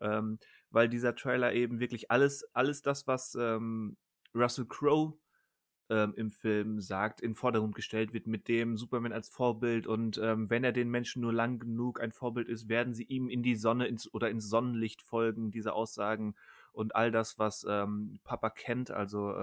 Ähm, 0.00 0.38
weil 0.70 0.88
dieser 0.88 1.14
Trailer 1.14 1.52
eben 1.52 1.80
wirklich 1.80 2.10
alles, 2.10 2.44
alles 2.52 2.82
das, 2.82 3.06
was 3.06 3.36
ähm, 3.36 3.96
Russell 4.34 4.66
Crowe 4.66 5.16
ähm, 5.88 6.14
im 6.16 6.30
Film 6.30 6.80
sagt, 6.80 7.20
in 7.20 7.34
Vordergrund 7.34 7.74
gestellt 7.74 8.12
wird, 8.12 8.26
mit 8.26 8.48
dem 8.48 8.76
Superman 8.76 9.12
als 9.12 9.28
Vorbild 9.28 9.86
und 9.86 10.18
ähm, 10.18 10.50
wenn 10.50 10.64
er 10.64 10.72
den 10.72 10.90
Menschen 10.90 11.22
nur 11.22 11.32
lang 11.32 11.58
genug 11.58 12.00
ein 12.00 12.10
Vorbild 12.10 12.48
ist, 12.48 12.68
werden 12.68 12.94
sie 12.94 13.04
ihm 13.04 13.28
in 13.28 13.42
die 13.42 13.54
Sonne 13.54 13.86
ins, 13.86 14.12
oder 14.12 14.30
ins 14.30 14.48
Sonnenlicht 14.48 15.02
folgen, 15.02 15.50
diese 15.50 15.74
Aussagen 15.74 16.34
und 16.72 16.96
all 16.96 17.12
das, 17.12 17.38
was 17.38 17.64
ähm, 17.68 18.18
Papa 18.24 18.50
kennt, 18.50 18.90
also 18.90 19.34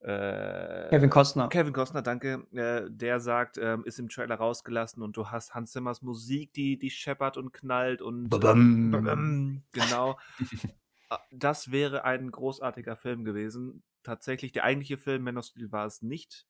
äh, 0.00 0.88
Kevin 0.90 1.10
Costner. 1.10 1.48
Kevin 1.48 1.72
Costner, 1.72 2.02
danke, 2.02 2.46
äh, 2.52 2.90
der 2.90 3.20
sagt, 3.20 3.58
ähm, 3.58 3.84
ist 3.84 3.98
im 3.98 4.08
Trailer 4.08 4.36
rausgelassen 4.36 5.02
und 5.02 5.16
du 5.16 5.28
hast 5.28 5.54
Hans 5.54 5.72
Zimmers 5.72 6.02
Musik, 6.02 6.52
die, 6.52 6.78
die 6.78 6.90
scheppert 6.90 7.36
und 7.36 7.52
knallt 7.52 8.02
und 8.02 8.28
Babam. 8.28 8.90
Babam, 8.90 9.62
genau. 9.72 10.18
Ah, 11.08 11.20
das 11.30 11.70
wäre 11.70 12.02
ein 12.02 12.32
großartiger 12.32 12.96
Film 12.96 13.24
gewesen. 13.24 13.84
Tatsächlich, 14.02 14.50
der 14.50 14.64
eigentliche 14.64 14.98
Film 14.98 15.22
Man 15.22 15.38
of 15.38 15.44
Steel 15.44 15.70
war 15.70 15.86
es 15.86 16.02
nicht. 16.02 16.48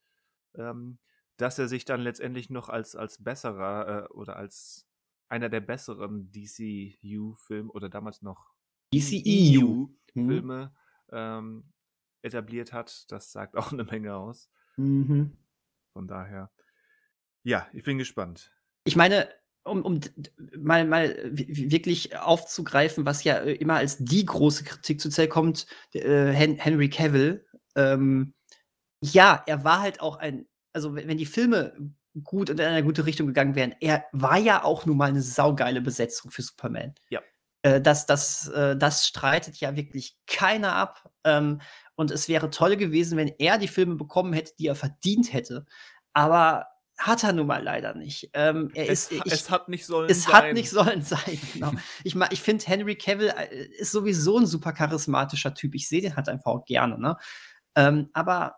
Ähm, 0.55 0.97
dass 1.36 1.59
er 1.59 1.68
sich 1.68 1.84
dann 1.84 2.01
letztendlich 2.01 2.51
noch 2.51 2.68
als, 2.68 2.97
als 2.97 3.22
besserer 3.22 4.05
äh, 4.05 4.12
oder 4.14 4.36
als 4.36 4.86
einer 5.28 5.49
der 5.49 5.61
besseren 5.61 6.30
DCU-Filme 6.32 7.70
oder 7.70 7.88
damals 7.88 8.22
noch 8.22 8.55
DCEU. 8.94 9.88
Mhm. 10.14 10.28
Filme 10.28 10.74
ähm, 11.12 11.64
etabliert 12.23 12.73
hat, 12.73 13.11
das 13.11 13.33
sagt 13.33 13.57
auch 13.57 13.71
eine 13.73 13.85
Menge 13.85 14.14
aus. 14.14 14.49
Mhm. 14.77 15.37
Von 15.93 16.07
daher, 16.07 16.51
ja, 17.43 17.67
ich 17.73 17.83
bin 17.85 17.99
gespannt. 17.99 18.53
Ich 18.85 18.97
meine, 18.97 19.29
um, 19.64 19.83
um 19.83 20.01
mal, 20.57 20.85
mal 20.85 21.17
wi- 21.33 21.49
wi- 21.49 21.71
wirklich 21.71 22.17
aufzugreifen, 22.19 23.05
was 23.07 23.25
ja 23.25 23.39
äh, 23.39 23.55
immer 23.55 23.77
als 23.77 23.99
die 23.99 24.25
große 24.25 24.64
Kritik 24.64 25.01
zu 25.01 25.09
Zell 25.11 25.29
kommt, 25.29 25.67
äh, 25.93 26.31
Hen 26.33 26.57
Henry 26.57 26.89
Cavill. 26.91 27.47
Ähm, 27.75 28.35
ja, 29.01 29.43
er 29.47 29.64
war 29.64 29.81
halt 29.81 30.01
auch 30.01 30.17
ein, 30.17 30.47
also 30.73 30.95
wenn 30.95 31.09
wenn 31.09 31.19
die 31.19 31.27
Filme 31.27 31.75
gut 32.23 32.49
und 32.49 32.61
in 32.61 32.67
eine 32.67 32.85
gute 32.85 33.07
Richtung 33.07 33.27
gegangen 33.27 33.55
wären, 33.55 33.75
er 33.81 34.05
war 34.12 34.39
ja 34.39 34.62
auch 34.64 34.87
nun 34.87 34.97
mal 34.97 35.09
eine 35.11 35.23
saugeile 35.23 35.81
Besetzung 35.81 36.31
für 36.31 36.43
Superman. 36.43 36.95
Ja. 37.11 37.21
Äh, 37.62 37.81
das, 37.81 38.07
das, 38.07 38.49
äh, 38.49 38.77
das 38.77 39.07
streitet 39.07 39.57
ja 39.57 39.77
wirklich 39.77 40.17
keiner 40.27 40.75
ab. 40.75 41.11
Ähm, 41.25 41.61
und 41.97 42.11
es 42.11 42.28
wäre 42.28 42.51
toll 42.51 42.76
gewesen, 42.76 43.16
wenn 43.18 43.32
er 43.38 43.59
die 43.59 43.68
Filme 43.68 43.97
bekommen 43.97 44.32
hätte, 44.32 44.53
die 44.59 44.68
er 44.68 44.74
verdient 44.74 45.32
hätte. 45.32 45.66
Aber 46.12 46.66
hat 46.99 47.24
er 47.24 47.32
nun 47.32 47.47
mal 47.47 47.62
leider 47.62 47.94
nicht. 47.94 48.30
Ähm, 48.32 48.70
er 48.74 48.88
Es, 48.88 49.11
ist, 49.11 49.12
ich, 49.26 49.32
es 49.32 49.51
hat 49.51 49.68
nicht 49.68 49.84
sollen 49.84 50.09
es 50.09 50.24
sein. 50.24 50.32
hat 50.34 50.53
nicht 50.55 50.70
sollen 50.70 51.03
sein, 51.03 51.38
genau. 51.53 51.72
Ich, 52.05 52.14
ich 52.14 52.40
finde, 52.40 52.64
Henry 52.66 52.97
Cavill 52.97 53.28
äh, 53.36 53.66
ist 53.78 53.92
sowieso 53.92 54.38
ein 54.38 54.47
super 54.47 54.72
charismatischer 54.72 55.55
Typ. 55.55 55.74
Ich 55.74 55.88
sehe 55.88 56.01
den 56.01 56.16
halt 56.16 56.28
einfach 56.28 56.53
auch 56.53 56.64
gerne, 56.64 56.99
ne? 56.99 57.16
Ähm, 57.74 58.09
aber 58.14 58.57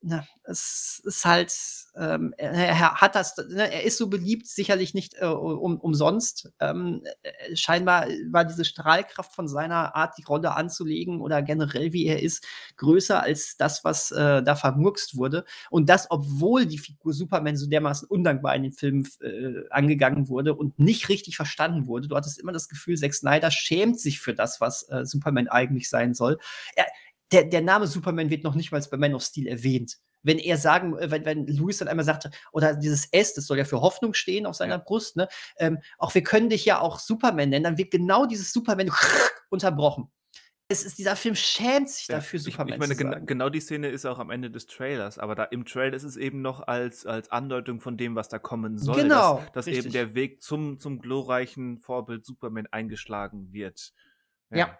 na, 0.00 0.24
es 0.44 1.02
ist 1.04 1.24
halt, 1.24 1.52
ähm, 1.96 2.32
er, 2.38 3.00
hat 3.00 3.16
das, 3.16 3.36
ne, 3.36 3.72
er 3.72 3.82
ist 3.82 3.98
so 3.98 4.08
beliebt, 4.08 4.46
sicherlich 4.46 4.94
nicht 4.94 5.14
äh, 5.18 5.26
um, 5.26 5.78
umsonst. 5.78 6.52
Ähm, 6.60 7.02
äh, 7.22 7.56
scheinbar 7.56 8.06
war 8.30 8.44
diese 8.44 8.64
Strahlkraft 8.64 9.34
von 9.34 9.48
seiner 9.48 9.96
Art, 9.96 10.16
die 10.16 10.22
Rolle 10.22 10.54
anzulegen 10.54 11.20
oder 11.20 11.42
generell 11.42 11.92
wie 11.92 12.06
er 12.06 12.22
ist, 12.22 12.46
größer 12.76 13.20
als 13.20 13.56
das, 13.56 13.82
was 13.82 14.12
äh, 14.12 14.42
da 14.42 14.54
vermurkst 14.54 15.16
wurde. 15.16 15.44
Und 15.68 15.88
das, 15.88 16.06
obwohl 16.10 16.66
die 16.66 16.78
Figur 16.78 17.12
Superman 17.12 17.56
so 17.56 17.66
dermaßen 17.66 18.06
undankbar 18.08 18.54
in 18.54 18.62
den 18.62 18.72
Filmen 18.72 19.08
äh, 19.20 19.68
angegangen 19.70 20.28
wurde 20.28 20.54
und 20.54 20.78
nicht 20.78 21.08
richtig 21.08 21.36
verstanden 21.36 21.88
wurde. 21.88 22.06
Du 22.06 22.14
hattest 22.14 22.38
immer 22.38 22.52
das 22.52 22.68
Gefühl, 22.68 22.96
Zack 22.96 23.14
Snyder 23.14 23.50
schämt 23.50 23.98
sich 23.98 24.20
für 24.20 24.34
das, 24.34 24.60
was 24.60 24.88
äh, 24.90 25.04
Superman 25.04 25.48
eigentlich 25.48 25.88
sein 25.88 26.14
soll. 26.14 26.38
Er, 26.76 26.86
der, 27.32 27.44
der 27.44 27.62
Name 27.62 27.86
Superman 27.86 28.30
wird 28.30 28.44
noch 28.44 28.54
nicht 28.54 28.72
mal 28.72 28.82
bei 28.90 28.96
Man 28.96 29.14
of 29.14 29.22
Steel 29.22 29.46
erwähnt. 29.46 29.96
Wenn 30.22 30.38
er 30.38 30.56
sagen, 30.56 30.96
äh, 30.98 31.10
wenn, 31.10 31.24
wenn 31.24 31.46
Louis 31.46 31.78
dann 31.78 31.88
einmal 31.88 32.04
sagte, 32.04 32.30
oder 32.52 32.74
dieses 32.74 33.06
S, 33.12 33.34
das 33.34 33.46
soll 33.46 33.58
ja 33.58 33.64
für 33.64 33.80
Hoffnung 33.80 34.14
stehen 34.14 34.46
auf 34.46 34.56
seiner 34.56 34.76
Ja. 34.76 34.82
Brust, 34.84 35.16
ne? 35.16 35.28
Ähm, 35.58 35.78
auch 35.98 36.14
wir 36.14 36.22
können 36.22 36.50
dich 36.50 36.64
ja 36.64 36.80
auch 36.80 36.98
Superman 36.98 37.50
nennen, 37.50 37.64
dann 37.64 37.78
wird 37.78 37.90
genau 37.90 38.26
dieses 38.26 38.52
Superman 38.52 38.90
unterbrochen. 39.50 40.10
Es 40.70 40.82
ist, 40.84 40.98
dieser 40.98 41.16
Film 41.16 41.34
schämt 41.34 41.88
sich 41.88 42.08
Ja, 42.08 42.16
dafür, 42.16 42.38
ich, 42.38 42.44
Superman 42.44 42.74
ich 42.74 42.78
meine, 42.78 42.94
zu 42.94 43.02
sagen. 43.02 43.24
genau 43.26 43.48
die 43.48 43.60
Szene 43.60 43.88
ist 43.88 44.04
auch 44.04 44.18
am 44.18 44.28
Ende 44.30 44.50
des 44.50 44.66
Trailers, 44.66 45.18
aber 45.18 45.34
da 45.34 45.44
im 45.44 45.64
Trailer 45.64 45.94
ist 45.96 46.02
es 46.02 46.18
eben 46.18 46.42
noch 46.42 46.66
als, 46.66 47.06
als 47.06 47.30
Andeutung 47.30 47.80
von 47.80 47.96
dem, 47.96 48.16
was 48.16 48.28
da 48.28 48.38
kommen 48.38 48.76
soll, 48.76 49.02
Genau, 49.02 49.42
dass, 49.54 49.64
dass 49.64 49.66
eben 49.66 49.92
der 49.92 50.14
Weg 50.14 50.42
zum, 50.42 50.78
zum 50.78 50.98
glorreichen 50.98 51.78
Vorbild 51.78 52.26
Superman 52.26 52.66
eingeschlagen 52.70 53.50
wird. 53.52 53.94
Ja. 54.50 54.78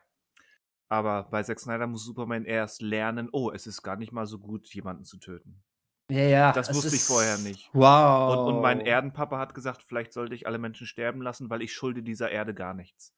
Aber 0.88 1.24
bei 1.24 1.42
Zack 1.42 1.60
Snyder 1.60 1.86
muss 1.86 2.04
Superman 2.04 2.44
erst 2.44 2.82
lernen, 2.82 3.28
oh, 3.32 3.50
es 3.50 3.66
ist 3.66 3.82
gar 3.82 3.96
nicht 3.96 4.12
mal 4.12 4.26
so 4.26 4.38
gut, 4.38 4.72
jemanden 4.74 5.04
zu 5.04 5.18
töten. 5.18 5.62
Ja, 6.10 6.22
ja. 6.22 6.52
Das 6.52 6.74
wusste 6.74 6.96
ich 6.96 7.02
vorher 7.02 7.36
nicht. 7.36 7.68
Wow. 7.74 8.46
Und, 8.46 8.54
und 8.54 8.62
mein 8.62 8.80
Erdenpapa 8.80 9.38
hat 9.38 9.54
gesagt, 9.54 9.82
vielleicht 9.82 10.14
sollte 10.14 10.34
ich 10.34 10.46
alle 10.46 10.58
Menschen 10.58 10.86
sterben 10.86 11.20
lassen, 11.20 11.50
weil 11.50 11.60
ich 11.60 11.74
schulde 11.74 12.02
dieser 12.02 12.30
Erde 12.30 12.54
gar 12.54 12.72
nichts. 12.72 13.14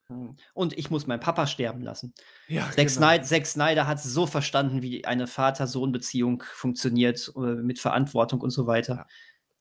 Und 0.54 0.76
ich 0.76 0.90
muss 0.90 1.06
meinen 1.06 1.20
Papa 1.20 1.46
sterben 1.46 1.82
lassen. 1.82 2.14
Ja, 2.48 2.68
Zack, 2.72 2.90
Snyder, 2.90 3.22
Zack 3.22 3.46
Snyder 3.46 3.86
hat 3.86 4.00
so 4.00 4.26
verstanden, 4.26 4.82
wie 4.82 5.04
eine 5.04 5.28
Vater-Sohn-Beziehung 5.28 6.42
funktioniert, 6.52 7.32
äh, 7.36 7.40
mit 7.40 7.78
Verantwortung 7.78 8.40
und 8.40 8.50
so 8.50 8.66
weiter. 8.66 8.94
Ja. 8.94 9.06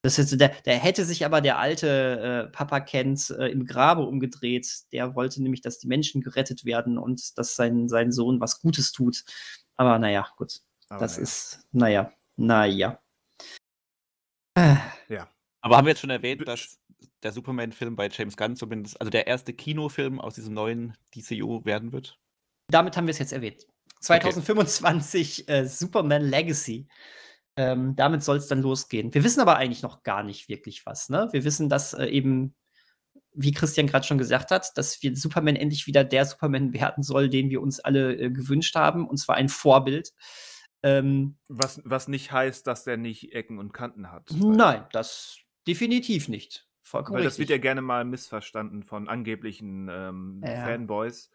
Das 0.01 0.17
ist, 0.17 0.39
der, 0.39 0.49
der 0.65 0.77
hätte 0.77 1.03
sich 1.03 1.25
aber 1.25 1.41
der 1.41 1.59
alte 1.59 2.47
äh, 2.47 2.51
Papa 2.51 2.79
Kent 2.79 3.31
äh, 3.31 3.47
im 3.47 3.65
Grabe 3.65 4.03
umgedreht. 4.03 4.67
Der 4.93 5.13
wollte 5.15 5.43
nämlich, 5.43 5.61
dass 5.61 5.79
die 5.79 5.87
Menschen 5.87 6.21
gerettet 6.21 6.63
werden 6.63 6.97
und 6.97 7.37
dass 7.37 7.55
sein, 7.55 7.89
sein 7.89 8.11
Sohn 8.11 8.39
was 8.39 8.61
Gutes 8.61 8.93
tut. 8.93 9.25
Aber 9.75 9.99
naja, 9.99 10.27
gut. 10.37 10.61
Aber 10.87 11.01
das 11.01 11.13
naja. 11.13 11.23
ist, 11.23 11.67
naja, 11.71 12.11
naja. 12.37 12.99
Ja. 15.09 15.29
Aber 15.61 15.77
haben 15.77 15.85
wir 15.85 15.91
jetzt 15.91 15.99
schon 16.01 16.09
erwähnt, 16.09 16.47
dass 16.47 16.79
der 17.23 17.31
Superman-Film 17.31 17.95
bei 17.95 18.09
James 18.09 18.37
Gunn 18.37 18.55
zumindest, 18.55 18.99
also 18.99 19.09
der 19.09 19.27
erste 19.27 19.53
Kinofilm 19.53 20.19
aus 20.21 20.35
diesem 20.35 20.53
neuen 20.53 20.97
DCU 21.15 21.65
werden 21.65 21.91
wird? 21.91 22.17
Damit 22.69 22.95
haben 22.95 23.07
wir 23.07 23.11
es 23.11 23.19
jetzt 23.19 23.33
erwähnt. 23.33 23.67
2025 24.01 25.49
äh, 25.49 25.65
Superman 25.65 26.23
Legacy. 26.23 26.87
Ähm, 27.59 27.93
damit 27.97 28.23
soll 28.23 28.37
es 28.37 28.47
dann 28.47 28.61
losgehen. 28.61 29.13
Wir 29.13 29.23
wissen 29.25 29.41
aber 29.41 29.57
eigentlich 29.57 29.81
noch 29.83 30.03
gar 30.03 30.23
nicht 30.23 30.47
wirklich 30.47 30.85
was. 30.85 31.09
Ne? 31.09 31.27
Wir 31.31 31.43
wissen, 31.43 31.67
dass 31.67 31.93
äh, 31.93 32.05
eben, 32.05 32.55
wie 33.33 33.51
Christian 33.51 33.87
gerade 33.87 34.07
schon 34.07 34.17
gesagt 34.17 34.51
hat, 34.51 34.77
dass 34.77 35.03
wir 35.03 35.13
Superman 35.13 35.57
endlich 35.57 35.85
wieder 35.85 36.05
der 36.05 36.23
Superman 36.25 36.71
werden 36.71 37.03
soll, 37.03 37.27
den 37.27 37.49
wir 37.49 37.61
uns 37.61 37.81
alle 37.81 38.15
äh, 38.15 38.29
gewünscht 38.31 38.75
haben, 38.75 39.05
und 39.09 39.17
zwar 39.17 39.35
ein 39.35 39.49
Vorbild. 39.49 40.13
Ähm, 40.83 41.35
Was, 41.49 41.81
was 41.83 42.07
nicht 42.07 42.31
heißt, 42.31 42.65
dass 42.65 42.85
der 42.85 42.95
nicht 42.95 43.33
Ecken 43.33 43.59
und 43.59 43.73
Kanten 43.73 44.09
hat. 44.09 44.31
nein, 44.33 44.85
das 44.93 45.39
definitiv 45.67 46.29
nicht. 46.29 46.65
Vollkommen 46.81 47.17
Weil 47.17 47.25
das 47.25 47.37
wird 47.39 47.49
ja 47.49 47.55
richtig. 47.55 47.63
gerne 47.63 47.81
mal 47.81 48.05
missverstanden 48.05 48.83
von 48.83 49.09
angeblichen 49.09 49.89
ähm, 49.91 50.41
Ja. 50.45 50.63
Fanboys 50.63 51.29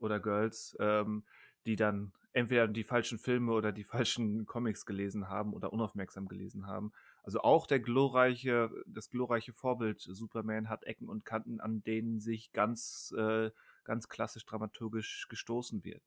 oder 0.00 0.18
Girls, 0.18 0.76
ähm, 0.80 1.24
die 1.66 1.76
dann 1.76 2.12
entweder 2.38 2.66
die 2.68 2.84
falschen 2.84 3.18
Filme 3.18 3.52
oder 3.52 3.72
die 3.72 3.84
falschen 3.84 4.46
Comics 4.46 4.86
gelesen 4.86 5.28
haben 5.28 5.52
oder 5.52 5.72
unaufmerksam 5.72 6.28
gelesen 6.28 6.66
haben. 6.66 6.92
Also 7.22 7.40
auch 7.42 7.66
der 7.66 7.80
glorreiche, 7.80 8.70
das 8.86 9.10
glorreiche 9.10 9.52
Vorbild 9.52 10.00
Superman 10.00 10.68
hat 10.68 10.84
Ecken 10.84 11.08
und 11.08 11.24
Kanten, 11.24 11.60
an 11.60 11.82
denen 11.82 12.20
sich 12.20 12.52
ganz, 12.52 13.12
äh, 13.18 13.50
ganz 13.84 14.08
klassisch 14.08 14.46
dramaturgisch 14.46 15.26
gestoßen 15.28 15.84
wird. 15.84 16.02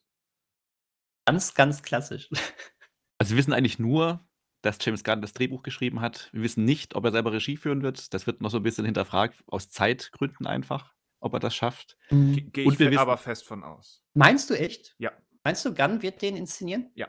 Ganz, 1.25 1.53
ganz 1.53 1.81
klassisch. 1.83 2.29
Also 3.19 3.33
wir 3.33 3.37
wissen 3.37 3.53
eigentlich 3.53 3.77
nur, 3.77 4.27
dass 4.63 4.79
James 4.81 5.03
Gunn 5.03 5.21
das 5.21 5.33
Drehbuch 5.33 5.61
geschrieben 5.61 6.01
hat. 6.01 6.31
Wir 6.33 6.41
wissen 6.41 6.65
nicht, 6.65 6.95
ob 6.95 7.05
er 7.05 7.11
selber 7.11 7.31
Regie 7.31 7.55
führen 7.55 7.83
wird. 7.83 8.15
Das 8.15 8.25
wird 8.25 8.41
noch 8.41 8.49
so 8.49 8.57
ein 8.57 8.63
bisschen 8.63 8.83
hinterfragt, 8.83 9.43
aus 9.45 9.69
Zeitgründen 9.69 10.47
einfach, 10.47 10.95
ob 11.19 11.33
er 11.33 11.39
das 11.39 11.53
schafft. 11.55 11.97
Ge- 12.09 12.41
Gehe 12.49 12.65
Und 12.65 12.73
ich 12.73 12.79
wir 12.79 12.89
wissen- 12.89 12.97
aber 12.99 13.17
fest 13.17 13.45
von 13.45 13.63
aus. 13.63 14.03
Meinst 14.15 14.49
du 14.49 14.55
echt? 14.55 14.95
Ja. 14.97 15.11
Meinst 15.43 15.65
du, 15.65 15.73
Gunn 15.73 16.01
wird 16.01 16.21
den 16.21 16.35
inszenieren? 16.35 16.91
Ja. 16.95 17.07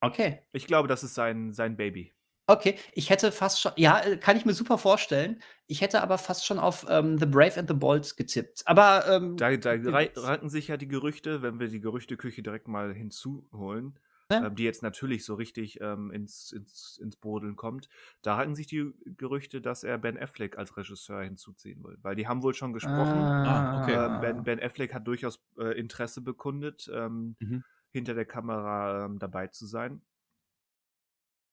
Okay. 0.00 0.40
Ich 0.52 0.66
glaube, 0.66 0.88
das 0.88 1.02
ist 1.02 1.14
sein, 1.14 1.52
sein 1.52 1.76
Baby. 1.76 2.12
Okay, 2.46 2.76
ich 2.92 3.10
hätte 3.10 3.30
fast 3.30 3.60
schon, 3.60 3.70
ja, 3.76 4.00
äh, 4.00 4.16
kann 4.16 4.36
ich 4.36 4.44
mir 4.44 4.54
super 4.54 4.76
vorstellen. 4.76 5.40
Ich 5.68 5.82
hätte 5.82 6.02
aber 6.02 6.18
fast 6.18 6.44
schon 6.44 6.58
auf 6.58 6.84
ähm, 6.88 7.16
The 7.16 7.26
Brave 7.26 7.58
and 7.60 7.68
the 7.68 7.74
Bold 7.76 8.16
getippt. 8.16 8.62
Aber 8.66 9.06
ähm, 9.08 9.36
Da, 9.36 9.56
da 9.56 9.80
wir 9.80 9.92
rei- 9.92 10.06
wird's. 10.06 10.22
ranken 10.26 10.48
sich 10.48 10.66
ja 10.68 10.76
die 10.76 10.88
Gerüchte, 10.88 11.42
wenn 11.42 11.60
wir 11.60 11.68
die 11.68 11.80
Gerüchteküche 11.80 12.42
direkt 12.42 12.66
mal 12.66 12.92
hinzuholen, 12.92 14.00
Ja. 14.30 14.46
ähm, 14.46 14.54
die 14.54 14.64
jetzt 14.64 14.82
natürlich 14.82 15.24
so 15.24 15.34
richtig 15.34 15.80
ähm, 15.80 16.10
ins, 16.10 16.52
ins, 16.52 16.98
ins 17.02 17.16
Brodeln 17.16 17.56
kommt. 17.56 17.88
Da 18.22 18.36
ranken 18.36 18.54
sich 18.54 18.66
die 18.66 18.92
Gerüchte, 19.16 19.60
dass 19.60 19.84
er 19.84 19.98
Ben 19.98 20.18
Affleck 20.18 20.56
als 20.58 20.76
Regisseur 20.76 21.22
hinzuziehen 21.22 21.82
will. 21.84 21.98
Weil 22.02 22.14
die 22.16 22.26
haben 22.28 22.42
wohl 22.42 22.54
schon 22.54 22.72
gesprochen. 22.72 23.20
Ah, 23.22 23.82
okay. 23.82 23.94
Ähm, 23.94 24.20
ben, 24.20 24.44
ben 24.44 24.60
Affleck 24.60 24.94
hat 24.94 25.06
durchaus 25.06 25.40
äh, 25.58 25.78
Interesse 25.78 26.20
bekundet, 26.20 26.90
ähm, 26.94 27.36
Mhm. 27.40 27.64
hinter 27.92 28.14
der 28.14 28.24
Kamera 28.26 29.06
ähm, 29.06 29.18
dabei 29.18 29.48
zu 29.48 29.66
sein. 29.66 30.00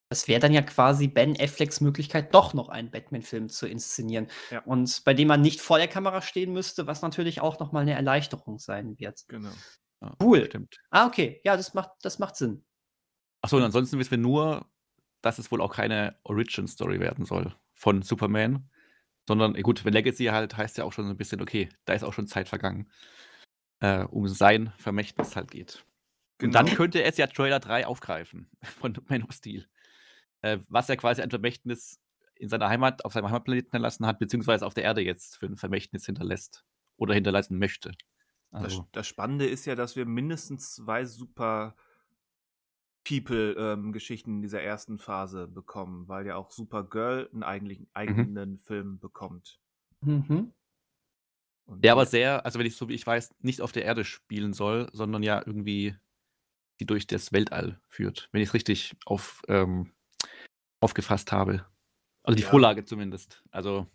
Das 0.10 0.28
wäre 0.30 0.40
dann 0.40 0.54
ja 0.54 0.62
quasi 0.62 1.08
Ben 1.10 1.36
Afflecks 1.38 1.82
Möglichkeit, 1.82 2.34
doch 2.34 2.54
noch 2.54 2.70
einen 2.70 2.92
Batman-Film 2.92 3.50
zu 3.50 3.68
inszenieren. 3.68 4.28
Ja. 4.52 4.62
Und 4.64 5.04
bei 5.04 5.14
dem 5.14 5.28
man 5.28 5.42
nicht 5.42 5.60
vor 5.60 5.80
der 5.80 5.90
Kamera 5.90 6.22
stehen 6.22 6.54
müsste, 6.54 6.88
was 6.88 7.02
natürlich 7.02 7.42
auch 7.42 7.60
nochmal 7.60 7.82
eine 7.82 7.94
Erleichterung 7.94 8.58
sein 8.58 8.98
wird. 9.00 9.26
Genau. 9.28 9.52
Ja, 10.02 10.16
Cool. 10.24 10.46
Stimmt. 10.46 10.78
Ah, 10.92 11.08
okay. 11.08 11.42
Ja, 11.44 11.58
das 11.58 11.74
macht, 11.74 11.90
das 12.04 12.20
macht 12.20 12.38
Sinn. 12.38 12.64
Achso, 13.48 13.56
und 13.56 13.64
ansonsten 13.64 13.98
wissen 13.98 14.12
wir 14.12 14.18
nur, 14.18 14.66
dass 15.22 15.40
es 15.40 15.50
wohl 15.52 15.62
auch 15.62 15.74
keine 15.74 16.18
Origin-Story 16.24 17.00
werden 17.00 17.24
soll 17.24 17.56
von 17.74 18.02
Superman. 18.02 18.70
Sondern, 19.26 19.54
gut, 19.62 19.86
wenn 19.86 19.94
Legacy 19.94 20.26
halt 20.26 20.58
heißt 20.58 20.78
ja 20.78 20.84
auch 20.84 20.92
schon 20.92 21.06
so 21.06 21.12
ein 21.12 21.18
bisschen, 21.18 21.40
okay, 21.42 21.70
da 21.86 21.94
ist 21.94 22.04
auch 22.04 22.12
schon 22.12 22.28
Zeit 22.28 22.50
vergangen, 22.50 22.92
äh, 23.80 24.04
um 24.04 24.28
sein 24.28 24.74
Vermächtnis 24.78 25.38
halt 25.38 25.50
geht. 25.50 25.86
Und 26.42 26.54
dann 26.56 26.66
Genau. 26.66 26.76
könnte 26.76 27.02
es 27.04 27.16
ja 27.16 27.28
Trailer 27.28 27.62
3 27.62 27.88
aufgreifen 27.88 28.50
von 28.64 28.98
Man 29.08 29.24
of 29.24 29.32
Steel. 29.32 29.66
Äh, 30.42 30.58
was 30.68 30.90
er 30.90 30.98
quasi 30.98 31.22
ein 31.22 31.30
Vermächtnis 31.30 32.02
in 32.36 32.50
seiner 32.50 32.68
Heimat, 32.68 33.06
auf 33.06 33.14
seinem 33.14 33.28
Heimatplaneten 33.28 33.72
hinterlassen 33.72 34.06
hat, 34.06 34.20
beziehungsweise 34.20 34.66
auf 34.66 34.74
der 34.74 34.84
Erde 34.84 35.00
jetzt 35.00 35.38
für 35.38 35.46
ein 35.46 35.56
Vermächtnis 35.56 36.06
hinterlässt 36.06 36.66
oder 36.98 37.14
hinterlassen 37.14 37.60
möchte. 37.60 37.94
Das, 38.52 38.64
Also, 38.64 38.90
das 38.92 39.08
Spannende 39.08 39.46
ist 39.48 39.64
ja, 39.66 39.76
dass 39.76 39.96
wir 39.96 40.06
mindestens 40.06 40.76
zwei 40.76 41.06
super 41.06 41.78
People-Geschichten 43.08 44.36
in 44.38 44.42
dieser 44.42 44.62
ersten 44.62 44.98
Phase 45.00 45.48
bekommen, 45.48 46.08
weil 46.08 46.26
ja 46.26 46.36
auch 46.36 46.52
Supergirl 46.52 47.30
einen 47.32 47.44
eigentlichen, 47.44 47.88
eigenen 47.94 48.58
Film 48.60 49.00
bekommt. 49.00 49.60
Mhm. 50.02 50.54
Und 51.66 51.84
der 51.84 51.92
aber 51.94 52.06
sehr, 52.06 52.46
also 52.46 52.60
wenn 52.60 52.66
ich 52.66 52.76
so 52.78 52.88
wie 52.90 52.94
ich 52.94 53.06
weiß, 53.06 53.36
nicht 53.40 53.62
auf 53.62 53.72
der 53.72 53.84
Erde 53.86 54.06
spielen 54.06 54.54
soll, 54.54 54.88
sondern 54.94 55.22
ja 55.24 55.42
irgendwie 55.46 55.96
die 56.80 56.86
durch 56.86 57.08
das 57.08 57.34
Weltall 57.34 57.82
führt, 57.88 58.30
wenn 58.32 58.42
ich 58.42 58.50
es 58.50 58.54
richtig 58.54 58.96
auf, 59.06 59.42
ähm, 59.48 59.92
aufgefasst 60.80 61.32
habe. 61.32 61.66
Also 62.24 62.36
die 62.38 62.44
Ja. 62.44 62.50
Vorlage 62.50 62.86
zumindest. 62.86 63.44
Also 63.52 63.88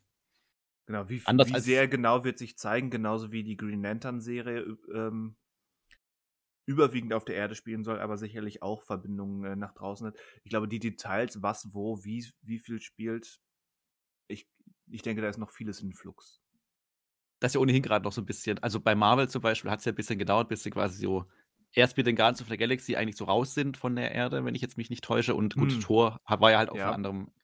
Genau, 0.87 1.09
wie, 1.09 1.23
Anders 1.27 1.49
wie 1.51 1.55
als- 1.55 1.65
sehr 1.65 1.87
genau 1.87 2.25
wird 2.25 2.39
sich 2.39 2.59
zeigen, 2.59 2.91
genauso 2.91 3.31
wie 3.31 3.45
die 3.45 3.57
Green 3.57 3.83
Lantern-Serie 3.83 4.77
ähm, 4.93 5.37
überwiegend 6.67 7.13
auf 7.15 7.25
der 7.25 7.37
Erde 7.37 7.55
spielen 7.55 7.85
soll, 7.85 8.01
aber 8.01 8.17
sicherlich 8.19 8.63
auch 8.63 8.83
Verbindungen 8.83 9.45
äh, 9.45 9.57
nach 9.57 9.75
draußen 9.75 10.07
hat. 10.09 10.19
Ich 10.45 10.51
glaube, 10.51 10.69
die 10.69 10.79
Details, 10.81 11.43
was, 11.43 11.75
wo, 11.75 12.05
wie, 12.05 12.27
wie 12.43 12.59
viel 12.59 12.81
spielt, 12.81 13.41
ich, 14.29 14.49
ich 14.91 15.03
denke, 15.03 15.23
da 15.23 15.29
ist 15.29 15.39
noch 15.39 15.53
vieles 15.53 15.81
in 15.83 15.95
Flux. 15.95 16.43
das 17.41 17.51
ist 17.51 17.55
ja 17.57 17.61
ohnehin 17.61 17.83
gerade 17.83 18.05
noch 18.05 18.13
so 18.13 18.21
ein 18.23 18.27
bisschen, 18.27 18.59
also 18.63 18.81
bei 18.81 18.95
Marvel 18.95 19.29
zum 19.29 19.43
Beispiel 19.43 19.71
hat 19.71 19.81
es 19.81 19.85
ja 19.85 19.93
ein 19.93 19.97
bisschen 19.97 20.19
gedauert, 20.19 20.49
bis 20.49 20.63
sie 20.63 20.71
quasi 20.71 21.01
so 21.01 21.25
erst 21.75 21.97
mit 21.97 22.07
den 22.07 22.17
Guardians 22.17 22.43
of 22.43 22.49
the 22.49 22.57
Galaxy 22.57 22.97
eigentlich 22.97 23.17
so 23.17 23.25
raus 23.25 23.55
sind 23.55 23.77
von 23.77 23.97
der 23.97 24.13
Erde, 24.13 24.45
wenn 24.45 24.55
ich 24.55 24.63
jetzt 24.63 24.77
mich 24.77 24.91
nicht 24.91 25.03
täusche. 25.05 25.35
Und 25.35 25.57
gut, 25.57 25.81
Hm. 25.81 25.81
Thor 25.81 26.21
war 26.27 26.51
ja 26.51 26.59
halt 26.59 26.71
auf 26.71 26.79
Ja. 26.79 26.87
einem 26.87 26.95
anderen, 26.95 27.35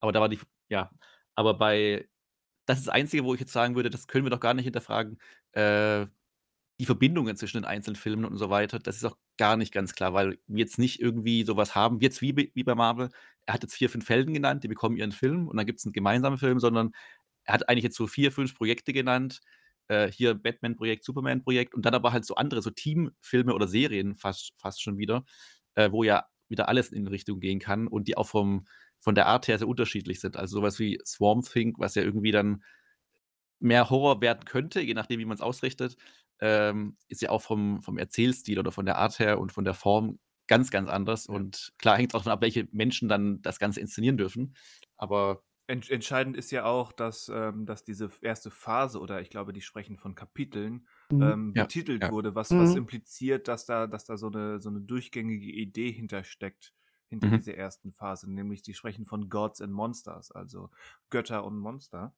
aber 0.00 0.12
da 0.12 0.20
war 0.20 0.28
die, 0.28 0.40
ja, 0.70 0.90
aber 1.34 1.54
bei, 1.54 2.08
das 2.66 2.78
ist 2.80 2.88
das 2.88 2.94
Einzige, 2.94 3.24
wo 3.24 3.34
ich 3.34 3.40
jetzt 3.40 3.52
sagen 3.52 3.76
würde, 3.76 3.90
das 3.90 4.08
können 4.08 4.26
wir 4.26 4.30
doch 4.30 4.40
gar 4.40 4.54
nicht 4.54 4.64
hinterfragen, 4.64 5.18
äh, 5.52 6.06
die 6.80 6.86
Verbindungen 6.86 7.36
zwischen 7.36 7.58
den 7.58 7.66
einzelnen 7.66 7.96
Filmen 7.96 8.24
und 8.26 8.38
so 8.38 8.50
weiter, 8.50 8.80
das 8.80 8.96
ist 8.96 9.04
auch 9.04 9.18
gar 9.38 9.56
nicht 9.56 9.72
ganz 9.72 9.94
klar, 9.94 10.14
weil 10.14 10.38
wir 10.48 10.60
jetzt 10.64 10.78
nicht 10.78 11.00
irgendwie 11.00 11.44
sowas 11.44 11.74
haben, 11.76 12.00
jetzt 12.00 12.22
wie, 12.22 12.32
bei- 12.32 12.50
wie 12.54 12.64
bei 12.64 12.74
Marvel, 12.74 13.10
er 13.46 13.54
hat 13.54 13.62
jetzt 13.62 13.74
vier, 13.76 13.90
fünf 13.90 14.08
Helden 14.08 14.34
genannt, 14.34 14.64
die 14.64 14.68
bekommen 14.68 14.96
ihren 14.96 15.12
Film 15.12 15.48
und 15.48 15.56
dann 15.58 15.66
gibt 15.66 15.80
es 15.80 15.86
einen 15.86 15.92
gemeinsamen 15.92 16.38
Film, 16.38 16.60
sondern 16.60 16.92
er 17.44 17.54
hat 17.54 17.68
eigentlich 17.68 17.84
jetzt 17.84 17.96
so 17.96 18.06
vier, 18.06 18.32
fünf 18.32 18.54
Projekte 18.54 18.92
genannt, 18.92 19.40
äh, 19.88 20.10
hier 20.10 20.34
Batman-Projekt, 20.34 21.04
Superman-Projekt 21.04 21.74
und 21.74 21.84
dann 21.86 21.94
aber 21.94 22.12
halt 22.12 22.24
so 22.24 22.34
andere, 22.36 22.62
so 22.62 22.70
Teamfilme 22.70 23.54
oder 23.54 23.68
Serien 23.68 24.14
fast, 24.14 24.52
fast 24.58 24.82
schon 24.82 24.98
wieder, 24.98 25.24
äh, 25.74 25.90
wo 25.92 26.02
ja 26.04 26.26
wieder 26.48 26.68
alles 26.68 26.92
in 26.92 27.06
Richtung 27.06 27.40
gehen 27.40 27.60
kann 27.60 27.86
und 27.88 28.08
die 28.08 28.16
auch 28.16 28.28
vom, 28.28 28.66
von 28.98 29.14
der 29.14 29.26
Art 29.26 29.48
her 29.48 29.58
sehr 29.58 29.68
unterschiedlich 29.68 30.20
sind. 30.20 30.36
Also 30.36 30.58
sowas 30.58 30.78
wie 30.78 31.00
Swarm 31.04 31.42
Thing, 31.42 31.74
was 31.78 31.94
ja 31.94 32.02
irgendwie 32.02 32.32
dann 32.32 32.62
mehr 33.60 33.90
Horror 33.90 34.20
werden 34.20 34.44
könnte, 34.44 34.80
je 34.80 34.94
nachdem, 34.94 35.20
wie 35.20 35.24
man 35.24 35.34
es 35.36 35.40
ausrichtet, 35.42 35.96
ähm, 36.40 36.96
ist 37.08 37.22
ja 37.22 37.30
auch 37.30 37.42
vom, 37.42 37.82
vom 37.82 37.98
Erzählstil 37.98 38.58
oder 38.58 38.72
von 38.72 38.86
der 38.86 38.96
Art 38.98 39.18
her 39.18 39.38
und 39.40 39.52
von 39.52 39.64
der 39.64 39.74
Form 39.74 40.18
ganz, 40.48 40.70
ganz 40.70 40.88
anders. 40.90 41.26
Ja. 41.32 41.40
Und 41.40 41.72
klar 41.78 41.96
hängt 41.96 42.12
es 42.12 42.14
auch 42.14 42.20
davon 42.20 42.32
ab, 42.32 42.42
welche 42.42 42.68
Menschen 42.72 43.08
dann 43.08 43.42
das 43.42 43.58
Ganze 43.58 43.80
inszenieren 43.80 44.16
dürfen. 44.16 44.54
Aber 44.96 45.44
Ent 45.66 45.88
entscheidend 45.90 46.36
ist 46.36 46.50
ja 46.50 46.64
auch, 46.64 46.90
dass, 46.92 47.28
ähm, 47.32 47.64
dass 47.64 47.84
diese 47.84 48.10
erste 48.22 48.50
Phase, 48.50 48.98
oder 49.00 49.20
ich 49.20 49.30
glaube, 49.30 49.52
die 49.52 49.60
sprechen 49.60 49.98
von 49.98 50.14
Kapiteln, 50.16 50.88
Mhm. 51.12 51.32
ähm, 51.32 51.54
Ja, 51.54 51.68
betitelt 51.68 52.02
ja. 52.02 52.10
wurde, 52.10 52.34
was, 52.34 52.58
was 52.58 52.74
Mhm. 52.74 52.74
impliziert, 52.74 53.46
dass 53.46 53.66
da, 53.66 53.86
dass 53.86 54.04
da 54.04 54.16
so 54.16 54.26
eine, 54.28 54.60
so 54.60 54.68
eine 54.68 54.80
durchgängige 54.80 55.46
Idee 55.52 55.92
hintersteckt, 55.92 56.74
hinter 57.08 57.30
Mhm. 57.30 57.40
dieser 57.40 57.54
ersten 57.56 57.92
Phase, 57.92 58.30
nämlich 58.32 58.62
die 58.62 58.74
sprechen 58.74 59.06
von 59.06 59.28
Gods 59.28 59.60
and 59.60 59.72
Monsters, 59.72 60.32
also 60.32 60.70
Götter 61.08 61.44
und 61.44 61.56
Monster. 61.58 62.16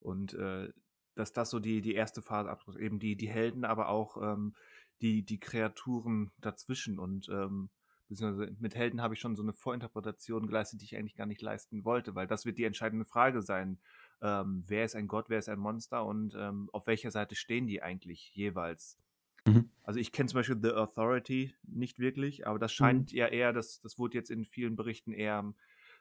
Und 0.00 0.34
äh, 0.34 0.72
dass 1.14 1.32
das 1.32 1.50
so 1.50 1.60
die, 1.60 1.80
die 1.82 1.94
erste 1.94 2.22
Phase 2.22 2.50
abdrückt, 2.50 2.78
eben 2.78 2.98
die, 2.98 3.16
die 3.16 3.28
Helden, 3.28 3.64
aber 3.64 3.88
auch 3.88 4.16
ähm, 4.22 4.54
die, 5.00 5.24
die 5.24 5.40
Kreaturen 5.40 6.32
dazwischen 6.38 6.98
und 6.98 7.28
ähm, 7.28 7.70
beziehungsweise 8.08 8.54
mit 8.60 8.74
Helden 8.74 9.00
habe 9.02 9.14
ich 9.14 9.20
schon 9.20 9.36
so 9.36 9.42
eine 9.42 9.52
Vorinterpretation 9.52 10.46
geleistet, 10.46 10.80
die 10.80 10.84
ich 10.84 10.96
eigentlich 10.96 11.16
gar 11.16 11.26
nicht 11.26 11.42
leisten 11.42 11.84
wollte, 11.84 12.14
weil 12.14 12.26
das 12.26 12.44
wird 12.44 12.58
die 12.58 12.64
entscheidende 12.64 13.04
Frage 13.04 13.42
sein. 13.42 13.80
Ähm, 14.20 14.64
wer 14.66 14.84
ist 14.84 14.94
ein 14.94 15.08
Gott, 15.08 15.28
wer 15.28 15.38
ist 15.38 15.48
ein 15.48 15.58
Monster 15.58 16.04
und 16.04 16.34
ähm, 16.36 16.68
auf 16.72 16.86
welcher 16.86 17.10
Seite 17.10 17.34
stehen 17.34 17.66
die 17.66 17.82
eigentlich 17.82 18.30
jeweils? 18.34 18.98
Mhm. 19.46 19.70
Also 19.84 19.98
ich 19.98 20.12
kenne 20.12 20.28
zum 20.28 20.38
Beispiel 20.38 20.60
The 20.62 20.72
Authority 20.72 21.54
nicht 21.64 21.98
wirklich, 21.98 22.46
aber 22.46 22.58
Mhm. 22.58 22.58
das 22.58 22.72
scheint 22.72 23.12
ja 23.12 23.26
eher, 23.26 23.52
das, 23.52 23.80
das 23.80 23.98
wurde 23.98 24.16
jetzt 24.16 24.30
in 24.30 24.44
vielen 24.44 24.76
Berichten 24.76 25.12
eher 25.12 25.54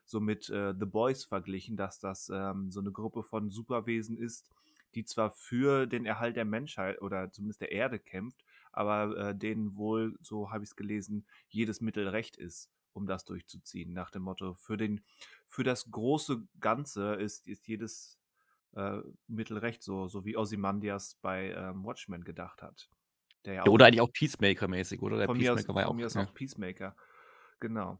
so 0.05 0.19
mit 0.19 0.49
äh, 0.49 0.73
The 0.77 0.85
Boys 0.85 1.25
verglichen, 1.25 1.77
dass 1.77 1.99
das 1.99 2.29
ähm, 2.33 2.71
so 2.71 2.79
eine 2.79 2.91
Gruppe 2.91 3.23
von 3.23 3.49
Superwesen 3.49 4.17
ist, 4.17 4.51
die 4.95 5.05
zwar 5.05 5.31
für 5.31 5.87
den 5.87 6.05
Erhalt 6.05 6.35
der 6.35 6.45
Menschheit 6.45 7.01
oder 7.01 7.31
zumindest 7.31 7.61
der 7.61 7.71
Erde 7.71 7.99
kämpft, 7.99 8.43
aber 8.71 9.17
äh, 9.17 9.35
denen 9.35 9.75
wohl, 9.75 10.17
so 10.21 10.51
habe 10.51 10.63
ich 10.63 10.71
es 10.71 10.75
gelesen, 10.75 11.25
jedes 11.49 11.81
Mittel 11.81 12.07
recht 12.07 12.37
ist, 12.37 12.69
um 12.93 13.07
das 13.07 13.25
durchzuziehen. 13.25 13.93
Nach 13.93 14.11
dem 14.11 14.23
Motto, 14.23 14.53
für, 14.55 14.77
den, 14.77 15.01
für 15.47 15.63
das 15.63 15.89
große 15.91 16.43
Ganze 16.59 17.15
ist, 17.15 17.47
ist 17.47 17.67
jedes 17.67 18.19
äh, 18.75 18.99
Mittel 19.27 19.57
recht, 19.57 19.83
so, 19.83 20.07
so 20.07 20.25
wie 20.25 20.37
Ozymandias 20.37 21.15
bei 21.21 21.51
ähm, 21.51 21.83
Watchmen 21.83 22.23
gedacht 22.23 22.61
hat. 22.61 22.89
Der 23.45 23.53
ja, 23.55 23.65
ja 23.65 23.71
oder 23.71 23.85
eigentlich 23.85 24.01
auch 24.01 24.11
Peacemaker-mäßig, 24.11 25.01
oder? 25.01 25.17
Der 25.17 25.25
von 25.25 25.37
Peacemaker 25.37 25.61
mir 25.63 25.69
aus, 25.69 25.75
war 25.75 25.81
ja 25.81 25.87
von 25.87 25.95
auch. 25.95 25.97
Mir 25.97 26.05
ist 26.05 26.15
ja. 26.15 26.23
auch 26.23 26.33
Peacemaker. 26.33 26.95
Genau. 27.59 27.99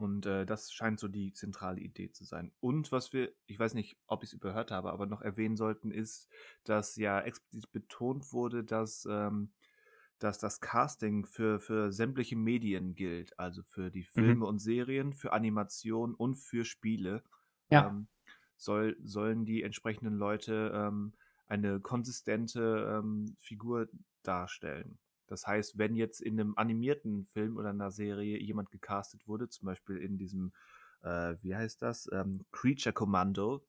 Und 0.00 0.26
äh, 0.26 0.46
das 0.46 0.72
scheint 0.72 0.98
so 1.00 1.08
die 1.08 1.32
zentrale 1.32 1.80
Idee 1.80 2.10
zu 2.10 2.24
sein. 2.24 2.52
Und 2.60 2.90
was 2.92 3.12
wir, 3.12 3.32
ich 3.46 3.58
weiß 3.58 3.74
nicht, 3.74 3.98
ob 4.06 4.22
ich 4.22 4.30
es 4.30 4.34
überhört 4.34 4.70
habe, 4.70 4.92
aber 4.92 5.06
noch 5.06 5.20
erwähnen 5.22 5.56
sollten, 5.56 5.90
ist, 5.90 6.28
dass 6.64 6.96
ja 6.96 7.20
explizit 7.20 7.70
betont 7.72 8.32
wurde, 8.32 8.64
dass, 8.64 9.06
ähm, 9.10 9.52
dass 10.18 10.38
das 10.38 10.60
Casting 10.60 11.26
für, 11.26 11.60
für 11.60 11.92
sämtliche 11.92 12.36
Medien 12.36 12.94
gilt. 12.94 13.38
Also 13.38 13.62
für 13.62 13.90
die 13.90 14.04
Filme 14.04 14.44
Mhm. 14.44 14.48
und 14.48 14.58
Serien, 14.58 15.12
für 15.14 15.32
Animation 15.32 16.14
und 16.14 16.36
für 16.36 16.64
Spiele. 16.64 17.22
Ja. 17.70 17.86
Ähm, 17.88 18.08
soll, 18.56 18.96
sollen 19.02 19.44
die 19.46 19.62
entsprechenden 19.62 20.16
Leute 20.16 20.72
ähm, 20.74 21.14
eine 21.46 21.80
konsistente 21.80 23.00
ähm, 23.02 23.36
Figur 23.40 23.88
darstellen. 24.22 24.98
Das 25.30 25.46
heißt, 25.46 25.78
wenn 25.78 25.96
jetzt 25.96 26.20
in 26.20 26.40
einem 26.40 26.54
animierten 26.56 27.26
Film 27.26 27.56
oder 27.56 27.70
einer 27.70 27.90
Serie 27.92 28.38
jemand 28.40 28.70
gecastet 28.70 29.28
wurde, 29.28 29.48
zum 29.48 29.66
Beispiel 29.66 29.98
in 29.98 30.18
diesem, 30.18 30.52
äh, 31.02 31.36
wie 31.42 31.56
heißt 31.56 31.82
das, 31.82 32.08
ähm, 32.12 32.44
Creature 32.52 32.92
Commando, 32.94 33.66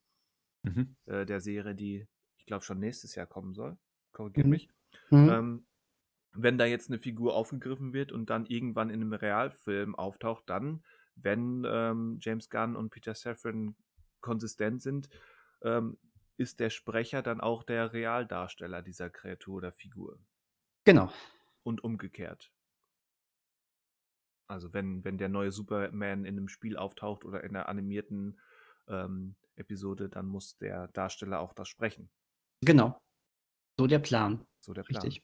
Mhm. 0.63 0.95
äh, 1.05 1.25
der 1.25 1.41
Serie, 1.41 1.75
die 1.75 2.07
ich 2.37 2.45
glaube 2.45 2.63
schon 2.63 2.79
nächstes 2.79 3.15
Jahr 3.15 3.27
kommen 3.27 3.53
soll, 3.53 3.77
korrigiert 4.11 4.47
Mhm. 4.47 4.51
mich, 4.51 4.69
Mhm. 5.11 5.39
ähm, 5.39 5.67
wenn 6.33 6.57
da 6.57 6.65
jetzt 6.65 6.89
eine 6.89 6.99
Figur 6.99 7.35
aufgegriffen 7.35 7.93
wird 7.93 8.11
und 8.11 8.29
dann 8.29 8.45
irgendwann 8.47 8.89
in 8.89 9.01
einem 9.01 9.13
Realfilm 9.13 9.95
auftaucht, 9.95 10.45
dann, 10.49 10.83
wenn 11.15 11.65
ähm, 11.67 12.19
James 12.21 12.49
Gunn 12.49 12.75
und 12.75 12.91
Peter 12.91 13.15
Safran 13.15 13.75
konsistent 14.21 14.81
sind, 14.83 15.09
ähm, 15.63 15.99
ist 16.37 16.59
der 16.59 16.69
Sprecher 16.71 17.21
dann 17.23 17.41
auch 17.41 17.63
der 17.63 17.93
Realdarsteller 17.93 18.81
dieser 18.83 19.09
Kreatur 19.09 19.57
oder 19.57 19.71
Figur 19.73 20.19
Genau. 20.85 21.11
Und 21.63 21.83
umgekehrt. 21.83 22.51
Also 24.47 24.73
wenn, 24.73 25.03
wenn 25.03 25.17
der 25.17 25.29
neue 25.29 25.51
Superman 25.51 26.25
in 26.25 26.37
einem 26.37 26.49
Spiel 26.49 26.75
auftaucht 26.75 27.23
oder 27.23 27.43
in 27.43 27.55
einer 27.55 27.69
animierten 27.69 28.39
ähm, 28.87 29.35
Episode, 29.55 30.09
dann 30.09 30.27
muss 30.27 30.57
der 30.57 30.89
Darsteller 30.89 31.39
auch 31.39 31.53
das 31.53 31.69
sprechen. 31.69 32.09
Genau. 32.61 33.01
So 33.79 33.87
der 33.87 33.99
Plan. 33.99 34.45
So 34.59 34.73
der 34.73 34.83
Plan. 34.83 35.03
Richtig. 35.03 35.23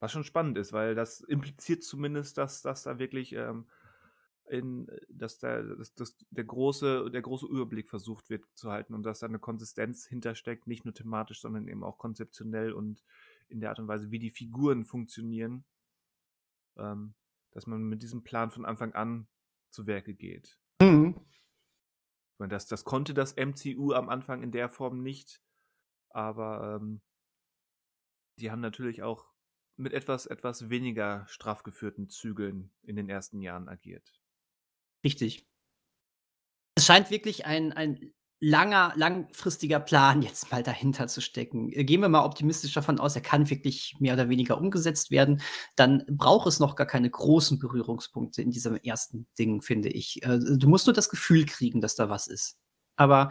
Was 0.00 0.12
schon 0.12 0.24
spannend 0.24 0.58
ist, 0.58 0.72
weil 0.72 0.94
das 0.94 1.20
impliziert 1.20 1.82
zumindest, 1.82 2.36
dass, 2.36 2.60
dass 2.60 2.82
da 2.82 2.98
wirklich 2.98 3.32
ähm, 3.32 3.66
in, 4.48 4.86
dass, 5.08 5.38
da, 5.38 5.62
dass, 5.62 5.94
dass 5.94 6.16
der, 6.30 6.44
große, 6.44 7.10
der 7.10 7.22
große 7.22 7.46
Überblick 7.46 7.88
versucht 7.88 8.30
wird 8.30 8.44
zu 8.54 8.70
halten 8.70 8.94
und 8.94 9.02
dass 9.04 9.20
da 9.20 9.26
eine 9.26 9.38
Konsistenz 9.38 10.06
hintersteckt, 10.06 10.66
nicht 10.66 10.84
nur 10.84 10.94
thematisch, 10.94 11.40
sondern 11.40 11.68
eben 11.68 11.82
auch 11.82 11.98
konzeptionell 11.98 12.72
und 12.72 13.02
in 13.48 13.60
der 13.60 13.70
Art 13.70 13.78
und 13.78 13.88
Weise, 13.88 14.10
wie 14.10 14.18
die 14.18 14.30
Figuren 14.30 14.84
funktionieren, 14.84 15.64
ähm, 16.76 17.14
dass 17.52 17.66
man 17.66 17.82
mit 17.82 18.02
diesem 18.02 18.22
Plan 18.22 18.50
von 18.50 18.64
Anfang 18.64 18.94
an 18.94 19.28
zu 19.70 19.86
Werke 19.86 20.14
geht. 20.14 20.58
Mhm. 20.80 21.14
Ich 21.30 22.38
meine, 22.38 22.50
das, 22.50 22.66
das 22.66 22.84
konnte 22.84 23.14
das 23.14 23.34
MCU 23.36 23.92
am 23.92 24.08
Anfang 24.08 24.42
in 24.42 24.52
der 24.52 24.68
Form 24.68 25.02
nicht, 25.02 25.42
aber 26.10 26.76
ähm, 26.76 27.00
die 28.38 28.50
haben 28.50 28.60
natürlich 28.60 29.02
auch 29.02 29.32
mit 29.76 29.92
etwas, 29.92 30.26
etwas 30.26 30.68
weniger 30.68 31.26
straff 31.28 31.62
geführten 31.62 32.08
Zügeln 32.08 32.72
in 32.82 32.96
den 32.96 33.08
ersten 33.08 33.40
Jahren 33.40 33.68
agiert. 33.68 34.20
Richtig. 35.04 35.48
Es 36.74 36.86
scheint 36.86 37.10
wirklich 37.10 37.46
ein, 37.46 37.72
ein 37.72 38.14
langer, 38.40 38.92
langfristiger 38.96 39.80
Plan 39.80 40.20
jetzt 40.22 40.50
mal 40.52 40.62
dahinter 40.62 41.06
zu 41.08 41.20
stecken. 41.20 41.72
Äh, 41.72 41.84
Gehen 41.84 42.00
wir 42.00 42.08
mal 42.08 42.24
optimistisch 42.24 42.74
davon 42.74 43.00
aus, 43.00 43.16
er 43.16 43.22
kann 43.22 43.48
wirklich 43.50 43.94
mehr 43.98 44.14
oder 44.14 44.28
weniger 44.28 44.58
umgesetzt 44.58 45.10
werden. 45.10 45.40
Dann 45.76 46.04
braucht 46.08 46.46
es 46.46 46.60
noch 46.60 46.76
gar 46.76 46.86
keine 46.86 47.10
großen 47.10 47.58
Berührungspunkte 47.58 48.42
in 48.42 48.50
diesem 48.50 48.76
ersten 48.76 49.26
Ding, 49.38 49.62
finde 49.62 49.88
ich. 49.88 50.22
Äh, 50.22 50.38
Du 50.56 50.68
musst 50.68 50.86
nur 50.86 50.94
das 50.94 51.08
Gefühl 51.08 51.46
kriegen, 51.46 51.80
dass 51.80 51.96
da 51.96 52.10
was 52.10 52.26
ist. 52.26 52.58
Aber 52.96 53.30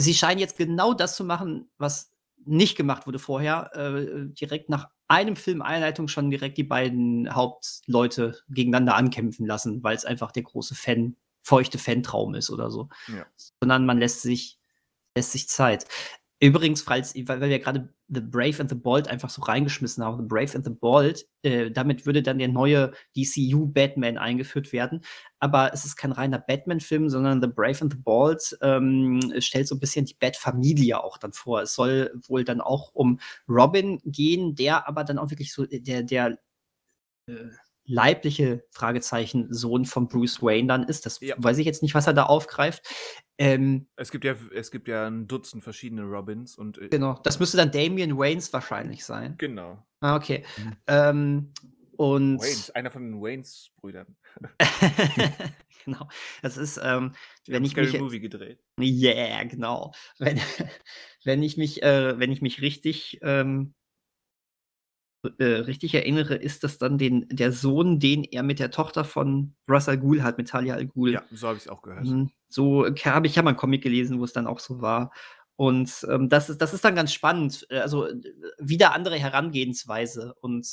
sie 0.00 0.14
scheinen 0.14 0.40
jetzt 0.40 0.58
genau 0.58 0.94
das 0.94 1.16
zu 1.16 1.24
machen, 1.24 1.70
was 1.78 2.10
nicht 2.44 2.76
gemacht 2.76 3.06
wurde 3.06 3.18
vorher. 3.18 3.70
Äh, 3.74 4.26
direkt 4.34 4.68
nach 4.68 4.88
einem 5.08 5.36
Film 5.36 5.62
Einleitung 5.62 6.08
schon 6.08 6.30
direkt 6.30 6.58
die 6.58 6.64
beiden 6.64 7.34
Hauptleute 7.34 8.38
gegeneinander 8.48 8.96
ankämpfen 8.96 9.46
lassen, 9.46 9.82
weil 9.82 9.96
es 9.96 10.04
einfach 10.04 10.32
der 10.32 10.42
große 10.42 10.74
Fan, 10.74 11.16
feuchte 11.42 11.78
Fantraum 11.78 12.34
ist 12.34 12.50
oder 12.50 12.70
so. 12.70 12.88
Ja. 13.08 13.26
Sondern 13.60 13.86
man 13.86 13.98
lässt 13.98 14.22
sich, 14.22 14.58
lässt 15.16 15.32
sich 15.32 15.48
Zeit. 15.48 15.86
Übrigens, 16.42 16.82
falls, 16.82 17.14
weil 17.14 17.40
wir 17.40 17.58
gerade 17.60 17.94
The 18.08 18.20
Brave 18.20 18.58
and 18.58 18.68
the 18.68 18.74
Bold 18.74 19.06
einfach 19.06 19.30
so 19.30 19.42
reingeschmissen 19.42 20.04
haben, 20.04 20.18
The 20.18 20.26
Brave 20.26 20.56
and 20.56 20.64
the 20.64 20.72
Bold, 20.72 21.24
äh, 21.42 21.70
damit 21.70 22.04
würde 22.04 22.20
dann 22.20 22.40
der 22.40 22.48
neue 22.48 22.90
DCU 23.16 23.66
Batman 23.66 24.18
eingeführt 24.18 24.72
werden. 24.72 25.02
Aber 25.38 25.72
es 25.72 25.84
ist 25.84 25.94
kein 25.94 26.10
reiner 26.10 26.40
Batman-Film, 26.40 27.08
sondern 27.10 27.40
The 27.40 27.46
Brave 27.46 27.82
and 27.82 27.92
the 27.92 27.98
Bold 27.98 28.58
ähm, 28.60 29.20
stellt 29.38 29.68
so 29.68 29.76
ein 29.76 29.78
bisschen 29.78 30.04
die 30.04 30.16
Bat-Familie 30.18 31.02
auch 31.02 31.16
dann 31.16 31.32
vor. 31.32 31.62
Es 31.62 31.74
soll 31.74 32.12
wohl 32.26 32.42
dann 32.42 32.60
auch 32.60 32.92
um 32.92 33.20
Robin 33.48 34.00
gehen, 34.04 34.56
der 34.56 34.88
aber 34.88 35.04
dann 35.04 35.18
auch 35.18 35.30
wirklich 35.30 35.52
so 35.52 35.64
der, 35.64 36.02
der 36.02 36.38
äh, 37.28 37.34
leibliche 37.84 38.64
Fragezeichen 38.70 39.52
Sohn 39.52 39.84
von 39.84 40.08
Bruce 40.08 40.42
Wayne 40.42 40.68
dann 40.68 40.84
ist. 40.84 41.04
Das 41.06 41.20
Ja. 41.20 41.34
weiß 41.38 41.58
ich 41.58 41.66
jetzt 41.66 41.82
nicht, 41.82 41.94
was 41.94 42.06
er 42.06 42.12
da 42.14 42.24
aufgreift. 42.24 42.82
Ähm, 43.38 43.88
Es 43.96 44.10
gibt 44.12 44.24
ja, 44.24 44.34
es 44.54 44.70
gibt 44.70 44.88
ja 44.88 45.06
ein 45.06 45.26
Dutzend 45.26 45.64
verschiedene 45.64 46.02
Robins 46.02 46.56
und 46.56 46.78
äh, 46.78 46.88
genau, 46.88 47.18
das 47.24 47.40
müsste 47.40 47.56
dann 47.56 47.70
Damian 47.72 48.16
Waynes 48.16 48.52
wahrscheinlich 48.52 49.04
sein. 49.04 49.34
genau. 49.38 49.84
Ah, 50.00 50.16
okay. 50.16 50.44
Mhm. 50.58 50.76
Ähm, 50.86 51.52
und 51.96 52.40
Waynes, 52.40 52.70
einer 52.70 52.90
von 52.90 53.02
den 53.02 53.20
Waynes-Brüdern. 53.20 54.16
genau. 55.84 56.08
Das 56.42 56.56
ist, 56.56 56.80
ähm, 56.82 57.14
wenn 57.46 57.64
ich 57.64 57.76
mich 57.76 57.98
Movie 57.98 58.20
gedreht. 58.20 58.60
Yeah, 58.80 59.44
genau. 59.44 59.92
Wenn, 60.18 60.40
wenn 61.24 61.42
ich 61.42 61.56
mich, 61.56 61.82
äh, 61.82 62.18
wenn 62.18 62.32
ich 62.32 62.42
mich 62.42 62.60
richtig, 62.62 63.18
ähm, 63.22 63.74
äh, 65.38 65.44
richtig 65.44 65.94
erinnere, 65.94 66.34
ist 66.34 66.64
das 66.64 66.78
dann 66.78 66.98
den, 66.98 67.28
der 67.28 67.52
Sohn, 67.52 68.00
den 68.00 68.24
er 68.24 68.42
mit 68.42 68.58
der 68.58 68.70
Tochter 68.70 69.04
von 69.04 69.54
Russ 69.68 69.88
Al 69.88 69.98
Ghul 69.98 70.22
hat, 70.22 70.38
mit 70.38 70.48
Talia 70.48 70.74
Al 70.74 70.86
Ghul. 70.86 71.12
Ja, 71.12 71.22
so 71.30 71.48
habe 71.48 71.56
ich 71.56 71.64
es 71.64 71.68
auch 71.68 71.82
gehört. 71.82 72.06
Mhm. 72.06 72.30
So 72.48 72.86
habe 72.86 73.26
ich 73.26 73.36
ja 73.36 73.42
mal 73.42 73.50
einen 73.50 73.56
Comic 73.58 73.82
gelesen, 73.82 74.18
wo 74.18 74.24
es 74.24 74.32
dann 74.32 74.46
auch 74.46 74.58
so 74.58 74.80
war. 74.80 75.12
Und 75.56 76.04
ähm, 76.10 76.28
das, 76.28 76.50
ist, 76.50 76.58
das 76.58 76.74
ist 76.74 76.84
dann 76.84 76.96
ganz 76.96 77.12
spannend. 77.12 77.66
Äh, 77.70 77.78
Also 77.80 78.08
äh, 78.08 78.20
wieder 78.58 78.94
andere 78.94 79.16
Herangehensweise. 79.16 80.34
Und, 80.40 80.66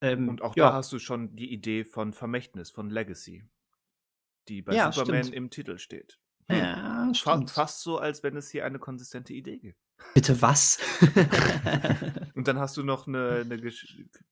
ähm, 0.00 0.28
Und 0.28 0.42
auch 0.42 0.56
ja, 0.56 0.70
da 0.70 0.74
hast 0.74 0.92
du 0.92 0.98
schon 0.98 1.36
die 1.36 1.52
Idee 1.52 1.84
von 1.84 2.12
Vermächtnis, 2.12 2.70
von 2.70 2.90
Legacy, 2.90 3.44
die 4.48 4.62
bei 4.62 4.74
Ja, 4.74 4.90
Superman 4.90 5.22
stimmt. 5.24 5.36
im 5.36 5.50
Titel 5.50 5.78
steht. 5.78 6.18
Hm. 6.48 6.58
ja, 6.58 7.14
stimmt. 7.14 7.50
fast 7.50 7.82
so, 7.82 7.98
als 7.98 8.22
wenn 8.22 8.36
es 8.36 8.50
hier 8.50 8.64
eine 8.64 8.78
konsistente 8.78 9.32
Idee 9.34 9.58
gibt. 9.58 9.78
Bitte 10.14 10.40
was? 10.40 10.78
Und 12.34 12.48
dann 12.48 12.58
hast 12.58 12.76
du 12.76 12.82
noch 12.82 13.06
eine, 13.06 13.44
eine 13.44 13.72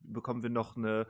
bekommen 0.01 0.43
wir 0.43 0.51
noch 0.51 0.77
eine, 0.77 1.07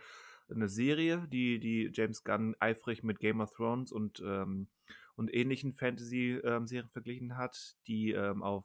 eine 0.50 0.68
Serie, 0.68 1.26
die, 1.30 1.58
die 1.58 1.90
James 1.92 2.24
Gunn 2.24 2.56
eifrig 2.60 3.02
mit 3.02 3.18
Game 3.20 3.40
of 3.40 3.52
Thrones 3.52 3.92
und, 3.92 4.22
ähm, 4.24 4.68
und 5.16 5.32
ähnlichen 5.32 5.74
Fantasy-Serien 5.74 6.88
verglichen 6.88 7.36
hat, 7.36 7.76
die 7.86 8.12
ähm, 8.12 8.42
auf, 8.42 8.64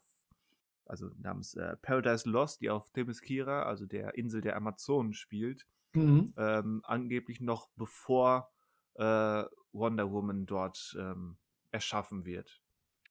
also 0.85 1.09
namens 1.21 1.53
äh, 1.55 1.75
Paradise 1.77 2.29
Lost, 2.29 2.61
die 2.61 2.69
auf 2.69 2.89
Themyscira, 2.91 3.63
also 3.63 3.85
der 3.85 4.15
Insel 4.15 4.41
der 4.41 4.55
Amazonen, 4.55 5.13
spielt, 5.13 5.65
mhm. 5.93 6.33
ähm, 6.37 6.81
angeblich 6.83 7.39
noch 7.39 7.69
bevor 7.75 8.51
äh, 8.95 9.43
Wonder 9.71 10.11
Woman 10.11 10.45
dort 10.45 10.95
ähm, 10.99 11.37
erschaffen 11.71 12.25
wird. 12.25 12.61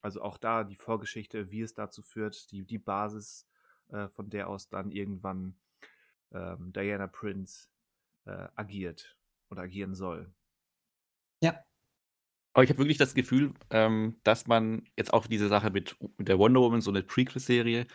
Also 0.01 0.21
auch 0.21 0.37
da 0.37 0.63
die 0.63 0.75
Vorgeschichte, 0.75 1.51
wie 1.51 1.61
es 1.61 1.73
dazu 1.73 2.01
führt, 2.01 2.51
die, 2.51 2.63
die 2.65 2.77
Basis, 2.79 3.47
äh, 3.89 4.07
von 4.09 4.29
der 4.29 4.49
aus 4.49 4.69
dann 4.69 4.91
irgendwann 4.91 5.59
ähm, 6.31 6.73
Diana 6.73 7.07
Prince 7.07 7.69
äh, 8.25 8.47
agiert 8.55 9.17
oder 9.49 9.63
agieren 9.63 9.95
soll. 9.95 10.33
Aber 12.53 12.63
ich 12.63 12.69
habe 12.69 12.79
wirklich 12.79 12.97
das 12.97 13.13
Gefühl, 13.13 13.53
ähm, 13.69 14.19
dass 14.23 14.47
man 14.47 14.83
jetzt 14.97 15.13
auch 15.13 15.27
diese 15.27 15.47
Sache 15.47 15.69
mit, 15.69 15.95
mit 16.17 16.27
der 16.27 16.39
Wonder 16.39 16.61
Woman, 16.61 16.81
so 16.81 16.89
eine 16.91 17.03
Prequel-Serie, 17.03 17.87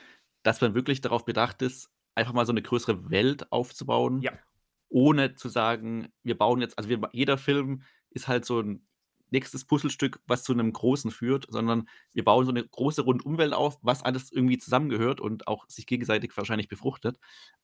dass 0.42 0.60
man 0.60 0.74
wirklich 0.74 1.00
darauf 1.00 1.24
bedacht 1.24 1.62
ist, 1.62 1.90
einfach 2.14 2.32
mal 2.32 2.46
so 2.46 2.52
eine 2.52 2.62
größere 2.62 3.10
Welt 3.10 3.50
aufzubauen, 3.52 4.22
Ja. 4.22 4.38
ohne 4.88 5.34
zu 5.34 5.48
sagen, 5.48 6.08
wir 6.22 6.38
bauen 6.38 6.60
jetzt, 6.60 6.78
also 6.78 6.88
wir, 6.88 7.00
jeder 7.12 7.38
Film 7.38 7.82
ist 8.10 8.28
halt 8.28 8.44
so 8.44 8.60
ein, 8.60 8.86
nächstes 9.34 9.64
Puzzlestück, 9.64 10.20
was 10.26 10.44
zu 10.44 10.52
einem 10.52 10.72
großen 10.72 11.10
führt, 11.10 11.46
sondern 11.50 11.88
wir 12.12 12.24
bauen 12.24 12.46
so 12.46 12.52
eine 12.52 12.64
große 12.66 13.02
Rundumwelt 13.02 13.52
auf, 13.52 13.78
was 13.82 14.02
alles 14.02 14.32
irgendwie 14.32 14.58
zusammengehört 14.58 15.20
und 15.20 15.46
auch 15.48 15.68
sich 15.68 15.86
gegenseitig 15.86 16.34
wahrscheinlich 16.36 16.68
befruchtet, 16.68 17.18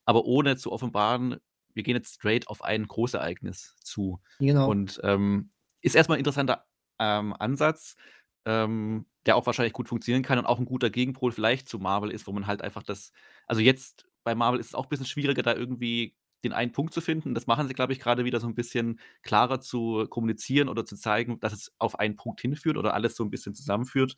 aber 0.05 0.25
ohne 0.25 0.57
zu 0.57 0.73
offenbaren, 0.73 1.37
wir 1.73 1.83
gehen 1.83 1.97
jetzt 1.97 2.17
straight 2.17 2.49
auf 2.49 2.63
ein 2.63 2.87
Großereignis 2.87 3.77
zu. 3.83 4.21
Genau. 4.41 4.69
Und 4.69 5.01
ähm, 5.05 5.51
ist 5.81 5.95
erstmal 5.95 6.17
ein 6.17 6.21
interessanter 6.21 6.67
ähm, 6.99 7.35
Ansatz, 7.39 7.97
ähm, 8.45 9.07
der 9.25 9.37
auch 9.37 9.47
wahrscheinlich 9.47 9.73
gut 9.73 9.89
funktionieren 9.89 10.23
kann 10.23 10.39
und 10.39 10.47
auch 10.47 10.59
ein 10.59 10.65
guter 10.65 10.91
Gegenpol 10.91 11.31
vielleicht 11.31 11.69
zu 11.69 11.79
Marvel 11.79 12.11
ist, 12.11 12.27
wo 12.27 12.33
man 12.33 12.47
halt 12.47 12.63
einfach 12.63 12.83
das 12.83 13.13
also 13.47 13.61
jetzt 13.63 14.07
bei 14.25 14.35
Marvel 14.35 14.61
ist 14.61 14.67
es 14.67 14.75
auch 14.75 14.87
ein 14.87 14.89
bisschen 14.89 15.07
schwieriger, 15.07 15.43
da 15.43 15.55
irgendwie 15.55 16.15
den 16.45 16.53
einen 16.53 16.73
Punkt 16.73 16.95
zu 16.95 17.01
finden. 17.01 17.35
Das 17.35 17.47
machen 17.47 17.69
sie, 17.69 17.75
glaube 17.75 17.93
ich, 17.93 18.01
gerade 18.01 18.25
wieder 18.25 18.41
so 18.41 18.47
ein 18.49 18.55
bisschen 18.55 19.01
klarer 19.23 19.61
zu 19.61 20.07
kommunizieren 20.09 20.69
oder 20.69 20.85
zu 20.87 20.97
zeigen, 20.97 21.41
dass 21.41 21.53
es 21.53 21.73
auf 21.79 21.99
einen 21.99 22.17
Punkt 22.17 22.41
hinführt 22.41 22.77
oder 22.77 22.95
alles 22.95 23.17
so 23.17 23.25
ein 23.25 23.31
bisschen 23.31 23.55
zusammenführt. 23.55 24.17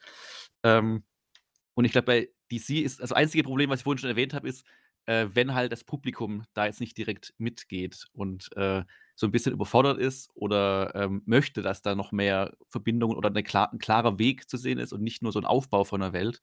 Ähm, 0.65 1.05
und 1.75 1.85
ich 1.85 1.93
glaube, 1.93 2.07
bei 2.07 2.29
DC 2.51 2.81
ist 2.81 3.01
das 3.01 3.13
einzige 3.13 3.45
Problem, 3.45 3.71
was 3.71 3.81
ich 3.81 3.85
vorhin 3.85 3.99
schon 3.99 4.11
erwähnt 4.11 4.35
habe, 4.35 4.49
ist, 4.49 4.65
äh, 5.07 5.27
wenn 5.33 5.55
halt 5.55 5.73
das 5.73 5.85
Publikum 5.85 6.45
da 6.55 6.67
jetzt 6.67 6.81
nicht 6.81 6.97
direkt 6.99 7.35
mitgeht 7.39 8.07
und, 8.13 8.51
äh, 8.57 8.85
so 9.15 9.27
ein 9.27 9.33
bisschen 9.33 9.53
überfordert 9.53 9.99
ist 9.99 10.31
oder, 10.35 10.95
ähm, 10.95 11.23
möchte, 11.27 11.63
dass 11.63 11.83
da 11.83 11.95
noch 11.95 12.13
mehr 12.13 12.57
Verbindungen 12.71 13.17
oder 13.17 13.31
'ne 13.31 13.43
klar 13.43 13.73
'n 13.73 13.79
klarer 13.79 14.19
Weg 14.19 14.49
zu 14.49 14.57
sehen 14.57 14.79
ist 14.79 14.93
und 14.93 15.03
nicht 15.03 15.23
nur 15.23 15.33
so 15.33 15.39
ein 15.41 15.45
Aufbau 15.47 15.85
von 15.85 16.01
der 16.01 16.13
Welt. 16.13 16.43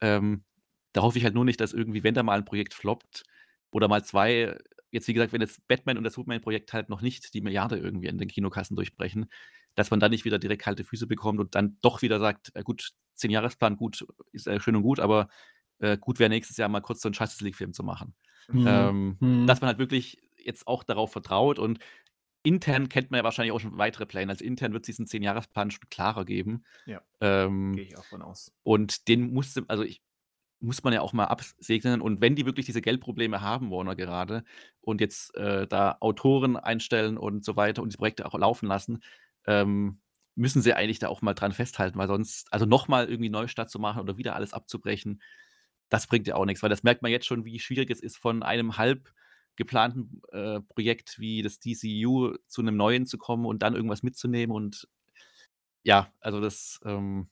Ähm, 0.00 0.44
da 0.92 1.02
hoffe 1.02 1.18
ich 1.18 1.24
halt 1.24 1.34
nur 1.34 1.44
nicht, 1.44 1.60
dass 1.60 1.72
irgendwie, 1.72 2.04
wenn 2.04 2.14
da 2.14 2.22
mal 2.22 2.38
ein 2.38 2.44
Projekt 2.44 2.74
floppt 2.74 3.24
oder 3.72 3.88
mal 3.88 4.04
2 4.04 4.56
jetzt 4.94 5.08
wie 5.08 5.14
gesagt, 5.14 5.32
wenn 5.32 5.40
jetzt 5.42 5.66
Batman 5.68 5.98
und 5.98 6.04
das 6.04 6.14
Superman-Projekt 6.14 6.72
halt 6.72 6.88
noch 6.90 7.02
nicht 7.02 7.34
die 7.34 7.40
Milliarde 7.42 7.78
irgendwie 7.78 8.08
in 8.08 8.18
den 8.18 8.28
Kinokassen 8.28 8.76
durchbrechen, 8.76 9.26
dass 9.76 9.90
man 9.90 10.00
dann 10.00 10.10
nicht 10.12 10.24
wieder 10.24 10.38
direkt 10.38 10.62
kalte 10.62 10.84
Füße 10.84 11.06
bekommt 11.06 11.40
und 11.40 11.54
dann 11.54 11.78
doch 11.82 12.02
wieder 12.02 12.20
sagt: 12.20 12.52
„Äh, 12.54 12.62
gut, 12.62 12.92
10-Jahresplan, 13.14 13.76
gut, 13.76 14.06
ist, 14.32 14.46
äh, 14.48 14.60
schön 14.60 14.76
und 14.76 14.82
gut, 14.82 15.00
aber, 15.00 15.28
äh, 15.80 15.98
gut 15.98 16.18
wäre 16.20 16.30
nächstes 16.30 16.56
Jahr 16.58 16.68
mal 16.68 16.80
kurz 16.80 17.00
so 17.02 17.08
'n 17.08 17.12
Justice 17.14 17.44
League-Film 17.44 17.72
zu 17.74 17.82
machen.“ 17.84 18.14
Mhm. 18.48 18.94
Ähm, 19.20 19.20
Mhm. 19.20 19.46
dass 19.46 19.60
man 19.60 19.68
halt 19.68 19.78
wirklich 19.78 20.18
jetzt 20.38 20.66
auch 20.66 20.84
darauf 20.84 21.12
vertraut 21.12 21.58
und 21.58 21.78
intern 22.44 22.88
kennt 22.90 23.10
man 23.10 23.18
ja 23.18 23.24
wahrscheinlich 23.24 23.52
auch 23.52 23.60
schon 23.60 23.78
weitere 23.78 24.06
Pläne. 24.06 24.32
Also, 24.32 24.44
intern 24.44 24.72
wird 24.74 24.84
es 24.84 24.88
diesen 24.88 25.06
10-Jahresplan 25.06 25.70
schon 25.72 25.88
klarer 25.90 26.24
geben. 26.26 26.64
Ja. 26.86 27.04
Ähm, 27.20 27.74
Gehe 27.74 27.84
ich 27.84 27.96
auch 27.96 28.06
von 28.06 28.22
aus. 28.22 28.50
und 28.64 29.08
den 29.08 29.32
musste 29.34 29.64
also, 29.68 29.82
ich 29.84 30.02
muss 30.64 30.82
man 30.84 30.92
ja 30.94 31.00
auch 31.02 31.12
mal 31.12 31.26
absegnen. 31.26 32.00
Und 32.00 32.20
wenn 32.20 32.36
die 32.36 32.46
wirklich 32.46 32.66
diese 32.66 32.82
Geldprobleme 32.82 33.40
haben, 33.42 33.70
Warner 33.70 33.96
gerade 33.96 34.44
und 34.82 35.00
jetzt, 35.00 35.34
äh, 35.36 35.66
da 35.68 35.96
Autoren 36.00 36.56
einstellen 36.56 37.18
und 37.18 37.44
so 37.44 37.56
weiter 37.56 37.82
und 37.82 37.92
die 37.92 37.96
Projekte 37.98 38.26
auch 38.26 38.34
laufen 38.38 38.66
lassen, 38.68 39.02
ähm, 39.46 40.00
müssen 40.36 40.62
sie 40.62 40.74
eigentlich 40.74 40.98
da 41.00 41.08
auch 41.08 41.22
mal 41.22 41.34
dran 41.34 41.52
festhalten, 41.52 41.98
weil 41.98 42.08
sonst 42.08 42.52
also, 42.52 42.66
noch 42.66 42.88
mal 42.88 43.08
irgendwie 43.08 43.30
Neustart 43.30 43.70
zu 43.70 43.78
machen 43.78 44.00
oder 44.02 44.16
wieder 44.18 44.36
alles 44.36 44.52
abzubrechen, 44.54 45.22
das 45.90 46.06
bringt 46.08 46.26
ja 46.28 46.36
auch 46.36 46.44
nix, 46.46 46.62
weil 46.62 46.70
das 46.70 46.82
merkt 46.84 47.02
man 47.02 47.12
jetzt 47.12 47.26
schon, 47.26 47.44
wie 47.44 47.58
schwierig 47.60 47.90
es 47.90 48.00
ist, 48.00 48.16
von 48.18 48.42
einem 48.42 48.78
halb 48.78 49.12
geplanten, 49.56 50.20
äh, 50.32 50.60
Projekt 50.62 51.18
wie 51.20 51.42
das 51.42 51.58
DCU 51.60 52.34
zu 52.48 52.62
'nem 52.62 52.76
neuen 52.76 53.06
zu 53.06 53.18
kommen 53.18 53.46
und 53.46 53.62
dann 53.62 53.74
irgendwas 53.76 54.02
mitzunehmen. 54.02 54.54
Und 54.56 54.88
ja, 55.84 56.12
also, 56.20 56.40
das, 56.40 56.80
ähm 56.86 57.28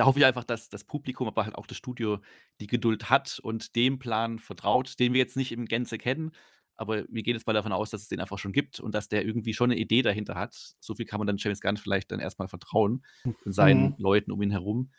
da 0.00 0.06
hoffe 0.06 0.18
ich 0.20 0.24
einfach, 0.26 0.44
dass 0.44 0.68
das 0.70 0.84
Publikum, 0.84 1.28
aber 1.28 1.44
halt 1.44 1.56
auch 1.56 1.66
das 1.66 1.76
Studio 1.78 2.20
die 2.60 2.66
Geduld 2.68 3.10
hat 3.10 3.40
und 3.42 3.76
dem 3.76 3.98
Plan 4.00 4.38
vertraut, 4.40 4.98
den 5.00 5.12
wir 5.14 5.20
jetzt 5.20 5.36
nicht 5.36 5.52
in 5.52 5.66
Gänze 5.66 5.98
kennen, 5.98 6.32
aber 6.76 7.04
wir 7.10 7.22
gehen 7.24 7.34
jetzt 7.36 7.46
mal 7.46 7.52
davon 7.54 7.72
aus, 7.72 7.90
dass 7.90 8.02
es 8.02 8.08
den 8.08 8.20
einfach 8.20 8.38
schon 8.38 8.52
gibt 8.52 8.80
und 8.80 8.94
dass 8.94 9.08
der 9.08 9.24
irgendwie 9.26 9.54
schon 9.54 9.70
'ne 9.70 9.76
Idee 9.78 10.02
dahinter 10.02 10.36
hat. 10.36 10.74
So 10.80 10.94
viel 10.96 11.06
kann 11.06 11.18
man 11.20 11.26
dann 11.28 11.36
James 11.38 11.60
Gunn 11.60 11.76
vielleicht 11.78 12.12
dann 12.12 12.20
erst 12.20 12.38
mal 12.40 12.48
vertrauen 12.48 13.04
und 13.44 13.52
seinen 13.52 13.92
Mhm. 13.92 13.98
Leuten 13.98 14.32
um 14.32 14.42
ihn 14.42 14.50
herum. 14.52 14.92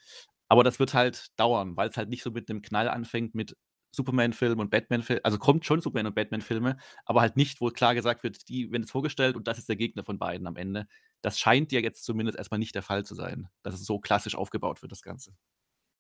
Aber 0.50 0.64
das 0.64 0.80
wird 0.80 0.94
halt 0.94 1.28
dauern, 1.40 1.78
weil's 1.78 1.98
halt 1.98 2.10
nicht 2.10 2.24
so 2.24 2.32
mit 2.32 2.50
'nem 2.50 2.62
Knall 2.62 2.90
anfängt 2.90 3.36
mit 3.36 3.58
Superman-Film 3.92 4.60
und 4.60 4.70
Batman-Film 4.72 5.20
also, 5.24 5.38
kommt 5.38 5.66
schon 5.66 5.82
Superman 5.82 6.08
und 6.08 6.16
Batman-Filme, 6.16 6.78
aber 7.06 7.22
halt 7.22 7.36
nicht, 7.38 7.62
wo 7.62 7.70
klar 7.70 7.96
gesagt 7.96 8.24
wird, 8.24 8.48
die 8.50 8.72
werden 8.72 8.84
jetzt 8.84 8.92
vorgestellt 8.92 9.36
und 9.36 9.48
das 9.48 9.58
ist 9.60 9.70
der 9.70 9.76
Gegner 9.76 10.04
von 10.04 10.20
beiden 10.20 10.48
am 10.48 10.56
Ende. 10.56 10.88
Das 11.22 11.40
scheint 11.40 11.72
ja 11.72 11.80
jetzt 11.82 12.04
zumindest 12.06 12.38
erst 12.38 12.52
mal 12.52 12.58
nicht 12.58 12.76
der 12.76 12.84
Fall 12.84 13.06
zu 13.06 13.16
sein, 13.16 13.48
dass 13.64 13.74
es 13.76 13.86
so 13.86 14.00
klassisch 14.00 14.36
aufgebaut 14.36 14.82
wird, 14.82 14.92
das 14.92 15.02
Ganze. 15.02 15.36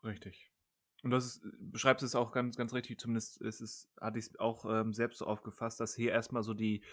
Richtig. 0.03 0.51
Und 1.03 1.11
das 1.11 1.25
ist 1.37 1.41
beschreibst 1.59 2.03
es 2.03 2.15
auch 2.15 2.31
ganz 2.31 2.57
ganz 2.57 2.73
richtig, 2.73 2.99
zumindest 2.99 3.41
ist 3.41 3.61
es 3.61 3.91
hatte 3.99 4.19
ich's 4.19 4.37
auch, 4.39 4.65
ähm, 4.65 4.93
selbst 4.93 5.19
so 5.19 5.25
aufgefasst, 5.25 5.79
dass 5.79 5.95
hier 5.95 6.11
erst 6.11 6.31
mal 6.31 6.43
so 6.43 6.53
die 6.53 6.83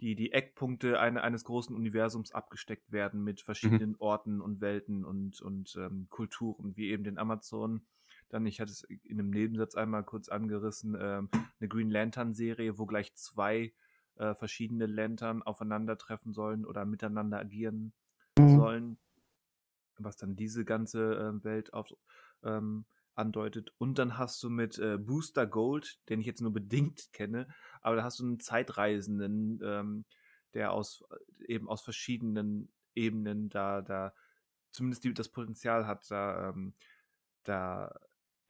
die 0.00 0.14
die 0.16 0.32
Eckpunkte 0.32 0.98
eine 1.00 1.22
eines 1.22 1.44
großen 1.44 1.74
Universums 1.76 2.32
abgesteckt 2.32 2.92
werden 2.92 3.22
mit 3.24 3.40
Mhm. 3.62 3.78
verschiedenen 3.80 3.96
Orten 3.96 4.40
und 4.40 4.60
Welten 4.60 5.04
und 5.04 5.40
und, 5.42 5.76
ähm, 5.76 6.08
Kulturen, 6.10 6.76
wie 6.76 6.90
eben 6.90 7.04
den 7.04 7.18
Amazonen. 7.18 7.86
Dann 8.32 8.46
ich 8.46 8.60
hatte 8.60 8.72
es 8.72 8.82
in 8.84 9.18
'nem 9.18 9.28
Nebensatz 9.30 9.74
einmal 9.74 10.04
kurz 10.04 10.28
angerissen, 10.30 10.96
ähm, 10.98 11.28
'ne 11.60 11.68
Green-Lantern-Serie, 11.68 12.78
wo 12.78 12.86
gleich 12.86 13.14
2, 13.14 13.74
äh, 14.16 14.34
verschiedene 14.34 14.86
Lantern 14.86 15.42
aufeinandertreffen 15.42 16.32
sollen 16.32 16.64
oder 16.64 16.86
miteinander 16.86 17.38
agieren 17.40 17.92
Mhm. 18.38 18.72
sollen, 18.72 18.98
was 19.98 20.16
dann 20.18 20.36
diese 20.36 20.64
ganze, 20.64 21.14
ähm, 21.14 21.44
Welt 21.44 21.74
auf 21.74 21.88
ähm, 22.44 22.86
andeutet. 23.14 23.74
Und 23.78 23.98
dann 23.98 24.18
hast 24.18 24.42
du 24.44 24.50
mit, 24.50 24.78
äh, 24.78 24.98
Booster 24.98 25.46
Gold, 25.46 26.00
den 26.10 26.20
ich 26.20 26.26
jetzt 26.26 26.42
nur 26.42 26.52
bedingt 26.54 27.12
kenne, 27.12 27.48
aber 27.82 27.96
da 27.96 28.04
hast 28.04 28.20
du 28.20 28.26
'n 28.26 28.40
Zeitreisenden, 28.40 29.60
ähm, 29.64 30.06
der 30.54 30.72
aus 30.72 31.04
eben 31.48 31.68
aus 31.68 31.82
verschiedenen 31.82 32.72
Ebenen 32.96 33.50
da 33.50 33.82
da 33.82 34.14
zumindest 34.72 35.04
die 35.04 35.14
das 35.14 35.30
Potenzial 35.30 35.86
hat, 35.88 36.10
da 36.10 36.50
ähm, 36.50 36.74
da 37.44 38.00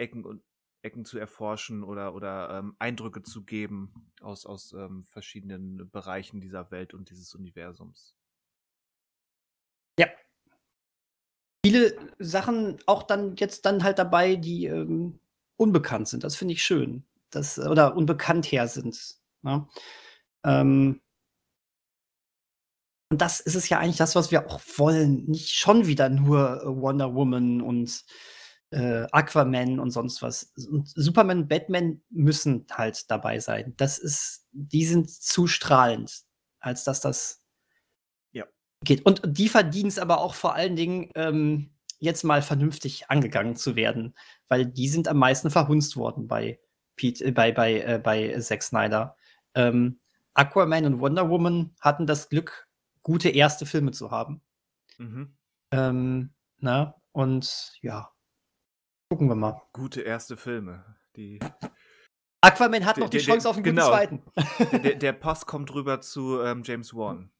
Ecken 0.02 0.24
und 0.26 0.42
Ecken 0.82 1.04
zu 1.04 1.18
erforschen 1.18 1.84
oder 1.84 2.14
oder, 2.14 2.58
ähm, 2.58 2.74
Eindrücke 2.80 3.22
zu 3.22 3.44
geben 3.44 4.12
aus 4.20 4.46
aus, 4.46 4.72
ähm, 4.72 5.04
verschiedenen 5.04 5.90
Bereichen 5.90 6.40
dieser 6.40 6.70
Welt 6.72 6.92
und 6.94 7.10
dieses 7.10 7.34
Universums. 7.34 8.14
Ja. 9.98 10.08
Viele 11.64 11.96
Sachen 12.18 12.78
auch 12.86 13.04
dann 13.04 13.36
jetzt 13.36 13.64
dann 13.66 13.84
halt 13.84 13.98
dabei, 13.98 14.34
die, 14.36 14.66
ähm, 14.66 15.20
unbekannt 15.56 16.08
sind. 16.08 16.24
Das 16.24 16.34
finde 16.36 16.54
ich 16.54 16.64
schön, 16.64 17.04
dass 17.30 17.58
oder 17.58 17.96
unbekannther 17.96 18.66
sind, 18.68 19.16
ne? 19.42 19.68
Ähm 20.44 21.00
und 23.12 23.20
das 23.20 23.40
ist 23.40 23.54
es 23.56 23.68
ja 23.68 23.78
eigentlich 23.78 23.98
das, 23.98 24.14
was 24.14 24.30
wir 24.30 24.48
auch 24.50 24.60
wollen. 24.76 25.26
Nicht 25.26 25.50
schon 25.50 25.86
wieder 25.86 26.08
nur, 26.08 26.62
äh, 26.62 26.66
Wonder 26.66 27.14
Woman 27.14 27.60
und, 27.60 28.04
äh, 28.72 29.06
Aquaman 29.12 29.78
und 29.78 29.90
sonst 29.90 30.22
was. 30.22 30.52
Und 30.70 30.88
Superman 30.88 31.40
und 31.42 31.48
Batman 31.48 32.02
müssen 32.10 32.66
halt 32.72 33.10
dabei 33.10 33.38
sein. 33.40 33.74
Das 33.76 33.98
ist 33.98 34.46
die 34.52 34.84
sind 34.84 35.10
zu 35.10 35.46
strahlend, 35.46 36.22
als 36.60 36.84
dass 36.84 37.00
das 37.00 37.40
Ja. 38.32 38.46
geht. 38.84 39.04
Und 39.06 39.22
die 39.26 39.48
verdienen's 39.48 39.98
aber 39.98 40.20
auch 40.20 40.34
vor 40.34 40.54
allen 40.54 40.76
Dingen, 40.76 41.10
ähm, 41.14 41.70
jetzt 42.00 42.24
mal 42.24 42.42
vernünftig 42.42 43.10
angegangen 43.10 43.56
zu 43.56 43.76
werden, 43.76 44.14
weil 44.48 44.66
die 44.66 44.88
sind 44.88 45.08
am 45.08 45.18
meisten 45.18 45.50
verhunzt 45.50 45.96
worden 45.96 46.26
bei 46.28 46.58
Pete 46.96 47.24
äh, 47.26 47.32
bei 47.32 47.52
bei 47.52 47.80
äh, 47.80 48.00
bei 48.02 48.38
Zack 48.40 48.62
Snyder. 48.62 49.16
Ähm, 49.54 50.00
Aquaman 50.34 50.86
und 50.86 51.00
Wonder 51.00 51.28
Woman 51.30 51.74
hatten 51.80 52.06
das 52.06 52.28
Glück, 52.30 52.68
gute 53.02 53.28
erste 53.30 53.66
Filme 53.66 53.92
zu 53.92 54.10
haben. 54.10 54.42
Mhm. 54.98 55.36
Ähm, 55.72 56.34
ne? 56.58 56.94
Und 57.12 57.72
ja. 57.82 58.11
Gucken 59.12 59.28
wir 59.28 59.34
mal. 59.34 59.60
Gute 59.74 60.00
erste 60.00 60.38
Filme, 60.38 60.86
die 61.16 61.38
Aquaman 62.40 62.86
hat 62.86 62.96
Der 62.96 63.04
noch 63.04 63.10
die 63.10 63.18
der 63.18 63.26
Chance 63.26 63.46
auf 63.46 63.58
'n 63.58 63.62
guten 63.62 63.76
genau. 63.76 63.88
zweiten. 63.88 64.22
Der 64.82 64.94
der 64.94 65.12
Pass 65.12 65.44
kommt 65.46 65.74
rüber 65.74 66.00
zu, 66.00 66.40
ähm, 66.40 66.62
James 66.64 66.94
Wan. 66.94 67.30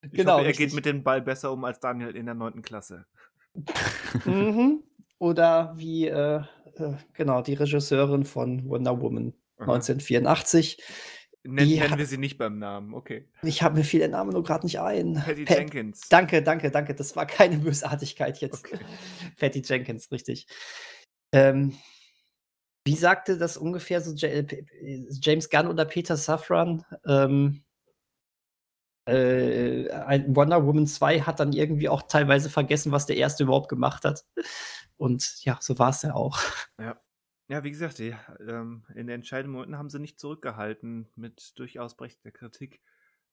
Ich 0.00 0.12
Genau, 0.12 0.32
hoffe, 0.36 0.44
er 0.44 0.48
richtig. 0.48 0.68
geht 0.68 0.74
mit 0.74 0.86
dem 0.86 1.02
Ball 1.02 1.20
besser 1.20 1.52
um 1.52 1.66
als 1.66 1.80
Daniel 1.80 2.16
in 2.16 2.24
der 2.24 2.34
9. 2.34 2.62
Klasse. 2.62 3.04
Mhm. 4.24 4.84
Oder 5.18 5.74
wie, 5.76 6.06
äh, 6.08 6.44
äh, 6.76 6.94
genau, 7.12 7.42
die 7.42 7.54
Regisseurin 7.54 8.24
von 8.24 8.66
Wonder 8.66 8.98
Woman 8.98 9.34
Aha. 9.58 9.64
1984. 9.74 10.82
Nen 11.44 11.66
Die 11.66 11.78
nennen 11.80 11.98
wir 11.98 12.06
sie 12.06 12.18
nicht 12.18 12.38
beim 12.38 12.58
Namen, 12.58 12.94
okay. 12.94 13.28
Ich 13.42 13.62
habe 13.64 13.76
mir 13.76 13.84
fiel 13.84 13.98
der 13.98 14.08
Name 14.08 14.32
nur 14.32 14.44
grad 14.44 14.62
nicht 14.62 14.78
ein. 14.78 15.14
Patty 15.14 15.44
Pat 15.44 15.58
Jenkins. 15.58 16.08
Danke, 16.08 16.40
danke, 16.40 16.70
danke. 16.70 16.94
Das 16.94 17.16
war 17.16 17.26
keine 17.26 17.58
Bösartigkeit 17.58 18.40
jetzt. 18.40 18.64
Okay. 18.64 18.78
Patty 19.40 19.60
Jenkins, 19.64 20.10
richtig. 20.12 20.46
Ähm, 21.32 21.76
wie 22.84 22.96
sagte 22.96 23.38
das 23.38 23.56
ungefähr 23.56 24.00
so 24.00 24.14
äh, 24.26 24.64
James 25.20 25.50
Gunn 25.50 25.68
oder 25.68 25.84
Peter 25.84 26.16
Safran? 26.16 26.84
Ähm 27.06 27.64
äh, 29.06 30.24
Wonder 30.28 30.64
Woman 30.64 30.86
2 30.86 31.20
hat 31.20 31.40
dann 31.40 31.52
irgendwie 31.52 31.88
auch 31.88 32.02
teilweise 32.02 32.50
vergessen, 32.50 32.92
was 32.92 33.06
der 33.06 33.16
1. 33.16 33.40
überhaupt 33.40 33.68
gemacht 33.68 34.04
hat. 34.04 34.24
Und 34.96 35.44
ja, 35.44 35.58
so 35.60 35.78
war's 35.78 36.02
ja 36.02 36.14
auch. 36.14 36.38
Ja. 36.78 37.00
Ja, 37.48 37.62
wie 37.64 37.70
gesagt, 37.70 37.98
die, 37.98 38.16
ähm, 38.48 38.86
in 38.94 39.08
den 39.08 39.16
entscheidenden 39.16 39.52
Momenten 39.52 39.76
haben 39.76 39.90
sie 39.90 39.98
nicht 39.98 40.18
zurückgehalten 40.18 41.10
mit 41.16 41.52
durchaus 41.58 41.94
berechtigter 41.94 42.30
Kritik. 42.30 42.80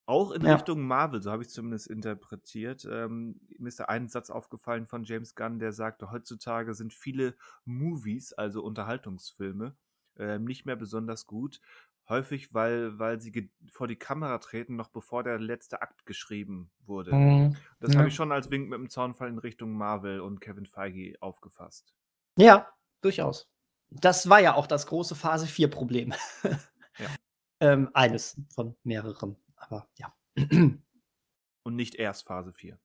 Auch 0.10 0.31
in 0.31 0.44
Ja. 0.44 0.56
Richtung 0.56 0.88
Marvel, 0.88 1.22
so 1.22 1.31
habe 1.31 1.44
ich 1.44 1.49
zumindest 1.49 1.86
interpretiert. 1.86 2.84
Ähm, 2.91 3.40
mir 3.60 3.68
ist 3.68 3.80
da 3.80 3.86
ein 3.86 4.07
Satz 4.07 4.31
aufgefallen 4.31 4.88
von 4.88 5.03
James 5.03 5.36
Gunn, 5.36 5.60
der 5.60 5.72
sagte, 5.72 6.10
heutzutage 6.10 6.73
sind 6.73 6.95
viele 6.95 7.36
Movies, 7.64 8.34
also 8.34 8.64
Unterhaltungsfilme, 8.64 9.76
ähm, 10.18 10.45
nicht 10.45 10.65
mehr 10.65 10.76
besonders 10.76 11.27
gut. 11.27 11.61
Häufig, 12.07 12.56
weil, 12.56 12.98
weil 12.98 13.22
sie 13.22 13.52
vor 13.72 13.88
die 13.88 13.98
Kamera 13.98 14.40
treten, 14.40 14.76
noch 14.76 14.90
bevor 14.90 15.22
der 15.22 15.38
letzte 15.38 15.84
Akt 15.84 16.07
geschrieben 16.07 16.72
wurde. 16.88 17.11
Mhm. 17.11 17.56
Das 17.80 17.91
Ja. 17.91 17.99
habe 17.99 18.07
ich 18.07 18.15
schon 18.15 18.31
als 18.31 18.49
Wink 18.49 18.68
mit 18.68 18.80
dem 18.80 18.90
Zaunfall 18.90 19.30
in 19.30 19.38
Richtung 19.38 19.73
Marvel 19.73 20.22
und 20.22 20.41
Kevin 20.41 20.65
Feige 20.65 21.18
aufgefasst. 21.22 21.94
Ja, 22.36 22.68
durchaus. 23.02 23.48
Das 23.91 24.27
war 24.27 24.40
ja 24.40 24.56
auch 24.56 24.65
das 24.65 24.88
große 24.88 25.14
Phase 25.14 25.45
4-Problem. 25.45 26.14
Ja. 26.98 27.07
ähm, 27.60 27.90
eines 27.94 28.41
von 28.56 28.76
mehreren. 28.84 29.38
Aber 29.60 29.88
ja. 29.98 30.14
Und 31.64 31.76
nicht 31.76 31.95
erst 31.95 32.26
Phase 32.26 32.53
4. 32.53 32.80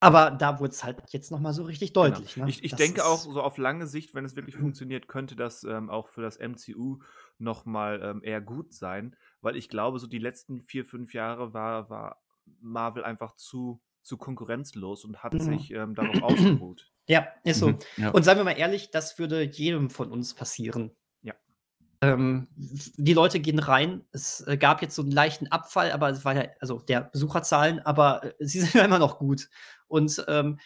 Aber 0.00 0.30
da 0.30 0.60
wurde 0.60 0.70
es 0.70 0.84
halt 0.84 1.02
jetzt 1.10 1.30
noch 1.32 1.40
mal 1.40 1.52
so 1.52 1.64
richtig 1.64 1.92
deutlich. 1.92 2.34
Genau. 2.34 2.46
Ne? 2.46 2.50
Ich, 2.50 2.62
ich 2.62 2.74
denke 2.74 3.04
auch, 3.04 3.18
so 3.18 3.42
auf 3.42 3.58
lange 3.58 3.86
Sicht, 3.88 4.14
wenn 4.14 4.24
es 4.24 4.36
wirklich 4.36 4.56
funktioniert, 4.56 5.08
könnte 5.08 5.34
das 5.34 5.64
ähm, 5.64 5.90
auch 5.90 6.08
für 6.08 6.22
das 6.22 6.38
MCU 6.38 7.00
nochmal 7.38 8.00
ähm, 8.02 8.22
eher 8.22 8.40
gut 8.40 8.72
sein, 8.72 9.16
weil 9.40 9.56
ich 9.56 9.68
glaube, 9.68 9.98
so 9.98 10.06
die 10.06 10.18
letzten 10.18 10.62
vier, 10.62 10.84
fünf 10.84 11.14
Jahre 11.14 11.52
war, 11.52 11.90
war 11.90 12.22
Marvel 12.60 13.02
einfach 13.02 13.34
zu, 13.34 13.80
zu 14.02 14.16
konkurrenzlos 14.18 15.04
und 15.04 15.22
hat 15.24 15.34
Mhm. 15.34 15.40
sich 15.40 15.72
ähm, 15.72 15.94
darauf 15.94 16.22
ausgeruht. 16.22 16.90
Ja, 17.10 17.26
ist 17.42 17.60
so. 17.60 17.70
Mhm, 17.70 17.78
ja. 17.96 18.10
Und 18.10 18.22
seien 18.22 18.36
wir 18.36 18.44
mal 18.44 18.50
ehrlich, 18.58 18.90
das 18.90 19.18
würde 19.18 19.42
jedem 19.42 19.88
von 19.88 20.12
uns 20.12 20.34
passieren. 20.34 20.94
Ähm, 22.00 22.46
die 22.54 23.14
Leute 23.14 23.40
gehen 23.40 23.58
rein. 23.58 24.04
Es 24.12 24.40
äh, 24.46 24.56
gab 24.56 24.82
jetzt 24.82 24.94
so 24.94 25.02
einen 25.02 25.10
leichten 25.10 25.48
Abfall, 25.48 25.90
aber 25.90 26.10
es 26.10 26.24
war 26.24 26.34
ja, 26.36 26.44
also 26.60 26.78
der 26.80 27.02
Besucherzahlen, 27.02 27.80
aber 27.80 28.24
äh, 28.24 28.34
sie 28.44 28.60
sind 28.60 28.74
ja 28.74 28.84
immer 28.84 28.98
noch 28.98 29.18
gut. 29.18 29.48
Und 29.88 30.24
ähm, 30.28 30.58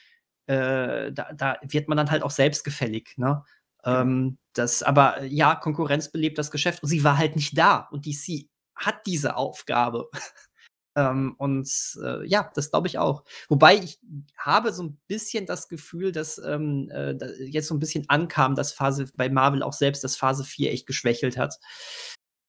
äh, 0.46 1.12
da, 1.12 1.32
da 1.34 1.56
wird 1.62 1.88
man 1.88 1.96
dann 1.96 2.10
halt 2.10 2.22
auch 2.22 2.30
selbstgefällig, 2.30 3.14
ne? 3.16 3.44
Ähm, 3.84 4.38
das, 4.52 4.82
aber 4.82 5.22
äh, 5.22 5.26
ja, 5.26 5.54
Konkurrenz 5.56 6.10
belebt 6.10 6.38
das 6.38 6.50
Geschäft 6.50 6.82
und 6.82 6.88
sie 6.88 7.04
war 7.04 7.18
halt 7.18 7.36
nicht 7.36 7.56
da. 7.58 7.88
Und 7.90 8.06
DC 8.06 8.46
hat 8.74 9.06
diese 9.06 9.36
Aufgabe. 9.36 10.08
ähm, 10.94 11.34
und 11.38 11.68
äh, 12.02 12.26
ja, 12.26 12.50
das 12.54 12.70
glaube 12.70 12.88
ich 12.88 12.98
auch. 12.98 13.24
Wobei 13.48 13.76
ich 13.76 13.98
habe 14.36 14.72
so 14.72 14.82
ein 14.82 14.98
bisschen 15.06 15.46
das 15.46 15.68
Gefühl, 15.68 16.12
dass 16.12 16.38
ähm, 16.38 16.90
äh, 16.90 17.16
jetzt 17.44 17.68
so 17.68 17.74
ein 17.74 17.80
bisschen 17.80 18.04
ankam, 18.08 18.54
dass 18.54 18.72
Phase 18.72 19.06
bei 19.16 19.28
Marvel 19.28 19.62
auch 19.62 19.72
selbst, 19.72 20.04
dass 20.04 20.16
Phase 20.16 20.44
4 20.44 20.72
echt 20.72 20.86
geschwächelt 20.86 21.36
hat. 21.36 21.58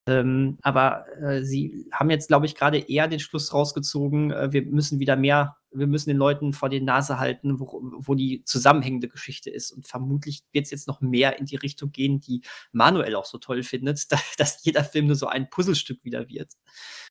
Ähm, 0.06 0.58
aber 0.62 1.06
äh, 1.22 1.44
sie 1.44 1.88
haben 1.94 2.10
jetzt, 2.10 2.28
glaube 2.28 2.46
ich, 2.46 2.56
gerade 2.56 2.78
eher 2.78 3.08
den 3.08 3.22
Schluss 3.22 3.54
rausgezogen, 3.54 4.32
äh, 4.32 4.52
wir 4.52 4.66
müssen 4.66 5.00
wieder 5.00 5.16
mehr, 5.16 5.56
wir 5.72 5.88
müssen 5.88 6.10
den 6.10 6.18
Leuten 6.18 6.52
vor 6.52 6.68
die 6.68 6.82
Nase 6.82 7.20
halten, 7.20 7.60
wo, 7.60 7.82
wo 7.98 8.14
die 8.14 8.44
zusammenhängende 8.44 9.08
Geschichte 9.08 9.50
ist. 9.50 9.72
Und 9.72 9.88
vermutlich 9.88 10.44
wird 10.52 10.66
es 10.66 10.72
jetzt 10.72 10.88
noch 10.90 11.00
mehr 11.00 11.40
in 11.40 11.46
die 11.46 11.56
Richtung 11.56 11.94
gehen, 11.94 12.20
die 12.20 12.42
Manuel 12.74 13.16
auch 13.16 13.26
so 13.26 13.38
toll 13.38 13.64
findet, 13.64 14.12
da, 14.12 14.20
dass 14.38 14.66
jeder 14.66 14.84
Film 14.84 15.08
nur 15.08 15.16
so 15.16 15.28
ein 15.28 15.50
Puzzlestück 15.50 16.04
wieder 16.04 16.28
wird. 16.28 16.52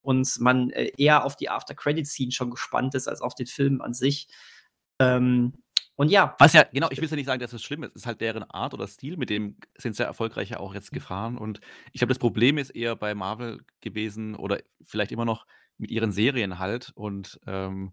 Und 0.03 0.29
man 0.41 0.69
äh, 0.71 0.93
eher 0.99 1.25
auf 1.25 1.37
die 1.37 1.49
After-Credit-Scene 1.49 2.33
schon 2.33 2.51
gespannt 2.51 2.95
ist, 2.95 3.09
als 3.09 3.23
auf 3.23 3.35
den 3.35 3.47
Film 3.47 3.81
an 3.81 3.95
sich. 3.95 4.29
Ähm, 4.99 5.55
und 6.03 6.09
ja, 6.09 6.35
Was 6.41 6.53
ja, 6.53 6.65
genau, 6.65 6.89
ich 6.91 7.01
will 7.01 7.09
ja 7.09 7.15
nicht 7.15 7.27
sagen, 7.27 7.41
dass 7.41 7.53
es 7.53 7.63
schlimm 7.63 7.85
ist. 7.85 7.91
Es 7.95 8.03
ist 8.03 8.07
halt 8.07 8.21
deren 8.21 8.43
Art 8.43 8.75
oder 8.75 8.89
Stil, 8.89 9.17
mit 9.17 9.31
dem 9.31 9.57
sind 9.79 9.95
sie 9.95 10.03
ja 10.03 10.09
erfolgreich 10.09 10.51
ja 10.51 10.59
auch 10.59 10.75
jetzt 10.75 10.91
gefahren. 10.91 11.39
Und 11.39 11.61
ich 11.93 12.01
glaube, 12.01 12.09
das 12.09 12.19
Problem 12.19 12.59
ist 12.59 12.71
eher 12.71 12.97
bei 12.97 13.15
Marvel 13.15 13.61
gewesen 13.81 14.35
oder 14.35 14.59
vielleicht 14.83 15.13
immer 15.13 15.25
noch 15.25 15.47
mit 15.79 15.93
ihren 15.93 16.11
Serien 16.11 16.59
halt. 16.59 16.91
Und 16.97 17.39
ähm, 17.47 17.93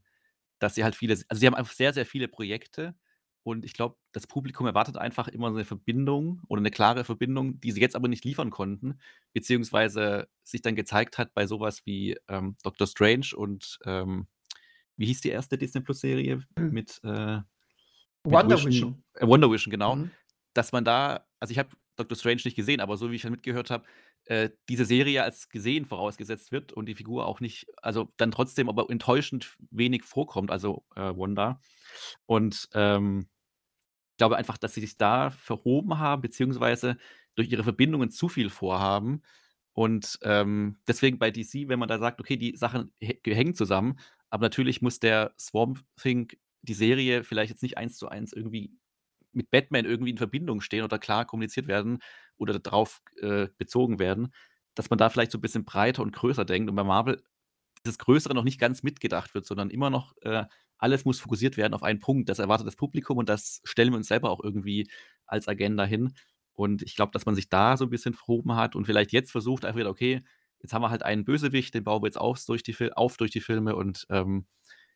dass 0.57 0.73
sie 0.73 0.83
halt 0.83 0.95
viele, 0.95 1.13
also 1.27 1.39
sie 1.39 1.45
haben 1.45 1.53
einfach 1.53 1.71
sehr, 1.71 1.93
sehr 1.93 2.07
viele 2.07 2.27
Projekte. 2.27 2.95
Und 3.43 3.63
ich 3.63 3.73
glaube, 3.73 3.95
das 4.11 4.25
Publikum 4.25 4.65
erwartet 4.65 4.97
einfach 4.97 5.27
immer 5.27 5.51
so 5.51 5.57
eine 5.57 5.65
Verbindung 5.65 6.41
oder 6.47 6.61
eine 6.61 6.71
klare 6.71 7.03
Verbindung, 7.03 7.59
die 7.59 7.71
sie 7.71 7.79
jetzt 7.79 7.95
aber 7.95 8.07
nicht 8.07 8.25
liefern 8.25 8.49
konnten, 8.49 8.99
beziehungsweise 9.33 10.29
sich 10.43 10.63
dann 10.63 10.75
gezeigt 10.75 11.19
hat 11.19 11.35
bei 11.35 11.45
sowas 11.45 11.85
wie 11.85 12.17
ähm, 12.27 12.55
Doctor 12.63 12.87
Strange 12.87 13.27
und 13.35 13.77
ähm, 13.85 14.25
wie 14.97 15.05
hieß 15.05 15.21
die 15.21 15.29
erste 15.29 15.59
Disney 15.59 15.81
Plus 15.81 15.99
Serie 15.99 16.41
Hm. 16.57 16.71
mit 16.71 16.99
äh, 17.03 17.41
Wonder 18.23 18.63
Vision. 18.63 19.03
Äh, 19.13 19.27
Wonder 19.27 19.51
Vision, 19.51 19.71
genau. 19.71 19.95
Mhm. 19.95 20.11
Dass 20.53 20.71
man 20.71 20.83
da, 20.83 21.25
also 21.39 21.51
ich 21.51 21.59
habe 21.59 21.69
Doctor 21.95 22.17
Strange 22.17 22.41
nicht 22.45 22.55
gesehen, 22.55 22.79
aber 22.79 22.97
so 22.97 23.11
wie 23.11 23.15
ich 23.15 23.21
dann 23.21 23.31
mitgehört 23.31 23.69
habe, 23.69 23.85
äh, 24.25 24.49
diese 24.67 24.85
Serie 24.85 25.23
als 25.23 25.49
gesehen 25.49 25.85
vorausgesetzt 25.85 26.51
wird 26.51 26.71
und 26.71 26.85
die 26.85 26.95
Figur 26.95 27.25
auch 27.25 27.39
nicht, 27.39 27.67
also 27.81 28.09
dann 28.17 28.31
trotzdem 28.31 28.69
aber 28.69 28.89
enttäuschend 28.89 29.57
wenig 29.71 30.03
vorkommt, 30.03 30.51
also 30.51 30.85
äh, 30.95 31.01
Wanda. 31.01 31.61
Und 32.25 32.69
ähm, 32.73 33.27
ich 34.11 34.17
glaube 34.17 34.37
einfach, 34.37 34.57
dass 34.57 34.73
sie 34.73 34.81
sich 34.81 34.97
da 34.97 35.29
verhoben 35.29 35.97
haben, 35.99 36.21
beziehungsweise 36.21 36.97
durch 37.35 37.49
ihre 37.51 37.63
Verbindungen 37.63 38.11
zu 38.11 38.27
viel 38.27 38.49
vorhaben. 38.49 39.23
Und 39.73 40.19
ähm, 40.23 40.77
deswegen 40.87 41.19
bei 41.19 41.31
DC, 41.31 41.69
wenn 41.69 41.79
man 41.79 41.87
da 41.87 41.99
sagt, 41.99 42.19
okay, 42.19 42.35
die 42.35 42.55
Sachen 42.57 42.91
hä- 42.99 43.19
hängen 43.33 43.55
zusammen, 43.55 43.97
aber 44.29 44.43
natürlich 44.43 44.81
muss 44.81 44.99
der 44.99 45.33
Swamp 45.39 45.83
Thing, 45.95 46.31
die 46.61 46.73
Serie, 46.73 47.23
vielleicht 47.23 47.51
jetzt 47.51 47.63
nicht 47.63 47.77
eins 47.77 47.97
zu 47.97 48.09
eins 48.09 48.33
irgendwie 48.33 48.71
mit 49.31 49.51
Batman 49.51 49.85
irgendwie 49.85 50.11
in 50.11 50.17
Verbindung 50.17 50.61
stehen 50.61 50.83
oder 50.83 50.99
klar 50.99 51.25
kommuniziert 51.25 51.67
werden 51.67 51.99
oder 52.37 52.59
darauf 52.59 53.01
äh, 53.21 53.47
bezogen 53.57 53.99
werden, 53.99 54.33
dass 54.75 54.89
man 54.89 54.97
da 54.97 55.09
vielleicht 55.09 55.31
so 55.31 55.37
ein 55.37 55.41
bisschen 55.41 55.65
breiter 55.65 56.01
und 56.01 56.11
größer 56.11 56.45
denkt 56.45 56.69
und 56.69 56.75
bei 56.75 56.83
Marvel 56.83 57.21
dieses 57.85 57.97
Größere 57.97 58.33
noch 58.33 58.43
nicht 58.43 58.59
ganz 58.59 58.83
mitgedacht 58.83 59.33
wird, 59.33 59.45
sondern 59.45 59.69
immer 59.69 59.89
noch 59.89 60.13
äh, 60.21 60.45
alles 60.77 61.05
muss 61.05 61.19
fokussiert 61.19 61.57
werden 61.57 61.73
auf 61.73 61.83
einen 61.83 61.99
Punkt. 61.99 62.29
Das 62.29 62.39
erwartet 62.39 62.67
das 62.67 62.75
Publikum 62.75 63.17
und 63.17 63.29
das 63.29 63.61
stellen 63.65 63.91
wir 63.91 63.97
uns 63.97 64.07
selber 64.07 64.29
auch 64.31 64.43
irgendwie 64.43 64.89
als 65.25 65.47
Agenda 65.47 65.83
hin. 65.83 66.13
Und 66.53 66.81
ich 66.81 66.95
glaube, 66.95 67.11
dass 67.11 67.25
man 67.25 67.35
sich 67.35 67.49
da 67.49 67.77
so 67.77 67.85
ein 67.85 67.89
bisschen 67.89 68.13
verhoben 68.13 68.55
hat 68.55 68.75
und 68.75 68.85
vielleicht 68.85 69.11
jetzt 69.11 69.31
versucht, 69.31 69.65
einfach 69.65 69.79
wieder, 69.79 69.89
okay, 69.89 70.23
jetzt 70.61 70.73
haben 70.73 70.81
wir 70.81 70.89
halt 70.89 71.03
einen 71.03 71.25
Bösewicht, 71.25 71.73
den 71.73 71.83
bauen 71.83 72.01
wir 72.01 72.07
jetzt 72.07 72.17
auf 72.17 72.43
durch 72.45 72.63
die, 72.63 72.73
Fil 72.73 72.91
auf 72.93 73.17
durch 73.17 73.31
die 73.31 73.41
Filme 73.41 73.75
und 73.75 74.05
ähm, 74.09 74.45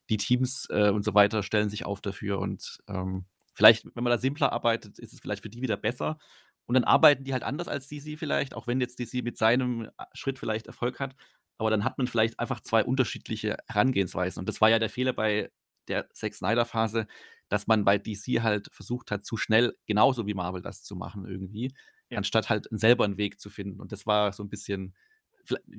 die 0.09 0.17
Teams 0.17 0.67
äh, 0.69 0.89
und 0.89 1.03
so 1.03 1.13
weiter 1.13 1.43
stellen 1.43 1.69
sich 1.69 1.85
auf 1.85 2.01
dafür. 2.01 2.39
Und 2.39 2.79
ähm, 2.87 3.25
vielleicht, 3.53 3.85
wenn 3.95 4.03
man 4.03 4.11
da 4.11 4.17
simpler 4.17 4.51
arbeitet, 4.51 4.99
ist 4.99 5.13
es 5.13 5.19
vielleicht 5.19 5.43
für 5.43 5.49
die 5.49 5.61
wieder 5.61 5.77
besser. 5.77 6.17
Und 6.65 6.75
dann 6.75 6.83
arbeiten 6.83 7.23
die 7.23 7.33
halt 7.33 7.43
anders 7.43 7.67
als 7.67 7.87
DC 7.87 8.17
vielleicht, 8.17 8.53
auch 8.53 8.67
wenn 8.67 8.79
jetzt 8.79 8.99
DC 8.99 9.23
mit 9.23 9.37
seinem 9.37 9.83
äh, 9.85 9.89
Schritt 10.13 10.39
vielleicht 10.39 10.67
Erfolg 10.67 10.99
hat. 10.99 11.15
Aber 11.57 11.69
dann 11.69 11.83
hat 11.83 11.97
man 11.97 12.07
vielleicht 12.07 12.39
einfach 12.39 12.61
zwei 12.61 12.83
unterschiedliche 12.83 13.57
Herangehensweisen. 13.67 14.39
Und 14.39 14.49
das 14.49 14.59
war 14.61 14.69
ja 14.69 14.79
der 14.79 14.89
Fehler 14.89 15.13
bei 15.13 15.51
der 15.87 16.09
Zack 16.11 16.33
Snyder-Phase, 16.33 17.07
dass 17.49 17.67
man 17.67 17.85
bei 17.85 17.97
DC 17.97 18.41
halt 18.41 18.69
versucht 18.71 19.11
hat, 19.11 19.25
zu 19.25 19.37
schnell, 19.37 19.75
genauso 19.85 20.25
wie 20.25 20.33
Marvel 20.33 20.61
das 20.61 20.83
zu 20.83 20.95
machen 20.95 21.25
irgendwie, 21.27 21.73
Ja. 22.09 22.17
anstatt 22.17 22.49
halt 22.49 22.67
selber 22.71 23.05
einen 23.05 23.17
Weg 23.17 23.39
zu 23.39 23.49
finden. 23.49 23.79
Und 23.79 23.91
das 23.91 24.05
war 24.05 24.31
so 24.33 24.43
ein 24.43 24.49
bisschen 24.49 24.95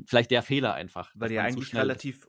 vielleicht 0.07 0.31
der 0.31 0.43
Fehler 0.43 0.75
einfach. 0.75 1.11
Weil 1.15 1.31
die 1.31 1.37
ja 1.37 1.43
eigentlich 1.43 1.75
relativ 1.75 2.27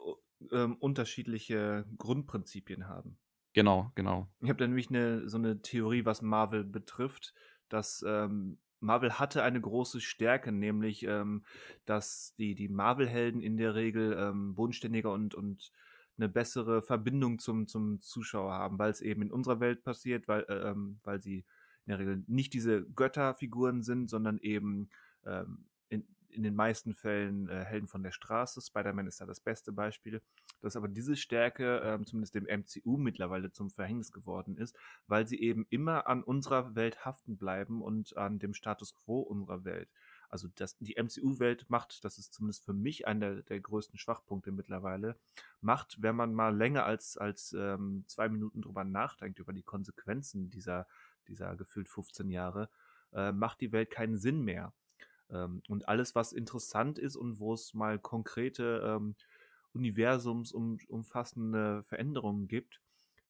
ähm, 0.52 0.76
unterschiedliche 0.76 1.86
Grundprinzipien 1.98 2.88
haben. 2.88 3.18
Genau, 3.54 3.92
genau. 3.96 4.28
Ich 4.42 4.50
habe 4.50 4.60
da 4.60 4.68
nämlich 4.68 4.90
eine, 4.90 5.30
so 5.30 5.38
eine 5.38 5.62
Theorie, 5.62 6.06
was 6.06 6.22
Marvel 6.22 6.64
betrifft, 6.64 7.34
dass 7.70 8.04
ähm, 8.06 8.58
Marvel 8.80 9.18
hatte 9.18 9.44
eine 9.44 9.62
große 9.62 10.02
Stärke, 10.02 10.52
nämlich, 10.52 11.04
ähm, 11.04 11.44
dass 11.86 12.36
die, 12.38 12.56
die 12.56 12.68
Marvel-Helden 12.68 13.42
in 13.42 13.58
der 13.58 13.76
Regel 13.76 14.16
ähm, 14.20 14.56
bodenständiger 14.56 15.12
und, 15.12 15.36
und 15.36 15.72
eine 16.18 16.30
bessere 16.30 16.82
Verbindung 16.82 17.40
zum, 17.40 17.68
zum 17.68 18.00
Zuschauer 18.00 18.54
haben, 18.54 18.80
weil 18.80 18.92
es 18.92 19.02
eben 19.02 19.22
in 19.22 19.32
unserer 19.32 19.60
Welt 19.60 19.84
passiert, 19.84 20.28
weil, 20.28 20.46
äh, 20.48 20.70
ähm, 20.70 21.00
weil 21.04 21.22
sie 21.22 21.46
in 21.86 21.92
der 21.92 22.00
Regel 22.00 22.24
nicht 22.28 22.54
diese 22.54 22.84
Götterfiguren 22.84 23.84
sind, 23.84 24.10
sondern 24.10 24.38
eben 24.40 24.90
ähm, 25.26 25.66
in, 26.36 26.44
den 26.44 26.56
meisten 26.56 26.94
Fällen 26.94 27.50
äh, 27.50 27.64
Helden 27.64 27.88
von 27.88 28.04
der 28.04 28.12
Straße. 28.12 28.62
Spider-Man 28.62 29.08
ist 29.08 29.22
da 29.22 29.26
das 29.26 29.40
beste 29.40 29.72
Beispiel. 29.72 30.22
Dass 30.62 30.76
aber 30.76 30.88
diese 30.88 31.16
Stärke 31.16 31.82
ähm, 31.84 32.06
zumindest 32.06 32.36
dem 32.36 32.46
MCU 32.46 32.98
mittlerweile 32.98 33.52
zum 33.52 33.70
Verhängnis 33.70 34.12
geworden 34.12 34.58
ist, 34.58 34.76
weil 35.08 35.28
sie 35.28 35.40
eben 35.40 35.66
immer 35.70 36.08
an 36.08 36.24
unserer 36.24 36.76
Welt 36.76 37.06
haften 37.06 37.38
bleiben 37.38 37.82
und 37.82 38.18
an 38.18 38.40
dem 38.40 38.54
Status 38.54 38.94
quo 38.96 39.20
unserer 39.20 39.66
Welt. 39.66 39.90
Also 40.30 40.48
das, 40.56 40.78
die 40.80 40.96
MCU-Welt 41.02 41.70
macht, 41.70 42.04
das 42.04 42.18
ist 42.18 42.34
zumindest 42.34 42.66
für 42.66 42.74
mich 42.74 43.08
einer 43.08 43.36
der, 43.36 43.44
der 43.44 43.60
größten 43.60 43.98
Schwachpunkte 43.98 44.52
mittlerweile, 44.52 45.16
macht, 45.62 46.02
wenn 46.02 46.16
man 46.16 46.34
mal 46.34 46.56
länger 46.56 46.86
als, 46.86 47.18
als 47.18 47.54
ähm, 47.58 48.04
zwei 48.08 48.30
Minuten 48.30 48.62
drüber 48.62 48.84
nachdenkt, 48.84 49.40
über 49.40 49.54
die 49.54 49.64
Konsequenzen 49.64 50.50
dieser, 50.50 50.88
dieser 51.28 51.56
gefühlt 51.56 51.90
15 51.90 52.30
Jahre, 52.30 52.70
äh, 53.14 53.32
macht 53.32 53.62
die 53.62 53.72
Welt 53.72 53.90
keinen 53.92 54.18
Sinn 54.18 54.42
mehr. 54.42 54.74
Ähm, 55.30 55.62
und 55.68 55.88
alles, 55.88 56.16
was 56.16 56.34
interessant 56.34 57.00
ist 57.00 57.16
und 57.16 57.40
wo 57.40 57.54
es 57.54 57.74
mal 57.74 58.00
konkrete 58.00 58.82
ähm, 58.86 59.16
universumsumfassende 59.74 61.84
Veränderungen 61.84 62.48
gibt, 62.48 62.82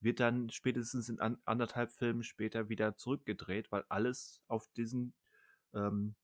wird 0.01 0.19
dann 0.19 0.49
spätestens 0.49 1.09
in 1.09 1.19
an, 1.19 1.37
anderthalb 1.45 1.91
Filmen 1.91 2.23
später 2.23 2.69
wieder 2.69 2.95
zurückgedreht, 2.95 3.71
weil 3.71 3.83
alles 3.89 4.41
auf 4.47 4.67
diesen, 4.77 5.13
ähm, 5.73 6.15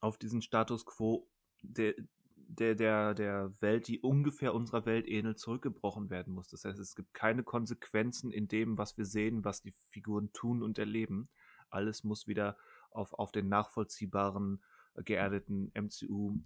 auf 0.00 0.18
diesen 0.18 0.42
Status 0.42 0.86
quo, 0.86 1.28
der, 1.62 1.94
der, 2.36 2.74
der, 2.74 3.14
der 3.14 3.52
Welt, 3.60 3.88
die 3.88 4.00
ungefähr 4.00 4.54
unserer 4.54 4.86
Welt 4.86 5.06
ähnelt, 5.06 5.38
zurückgebrochen 5.38 6.10
werden 6.10 6.34
muss. 6.34 6.48
Das 6.48 6.64
heißt, 6.64 6.78
es 6.78 6.94
gibt 6.94 7.14
keine 7.14 7.44
Konsequenzen 7.44 8.30
in 8.30 8.48
dem, 8.48 8.78
was 8.78 8.96
wir 8.96 9.04
sehen, 9.04 9.44
was 9.44 9.62
die 9.62 9.74
Figuren 9.90 10.32
tun 10.32 10.62
und 10.62 10.78
erleben. 10.78 11.28
Alles 11.70 12.04
muss 12.04 12.26
wieder 12.26 12.56
auf, 12.90 13.14
auf 13.14 13.32
den 13.32 13.48
nachvollziehbaren, 13.48 14.62
geerdeten 14.96 15.72
MCU, 15.74 16.38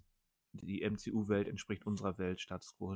die 0.53 0.89
MCU-Welt 0.89 1.47
entspricht 1.47 1.85
unserer 1.85 2.17
Welt, 2.17 2.41
Status 2.41 2.75
quo, 2.77 2.95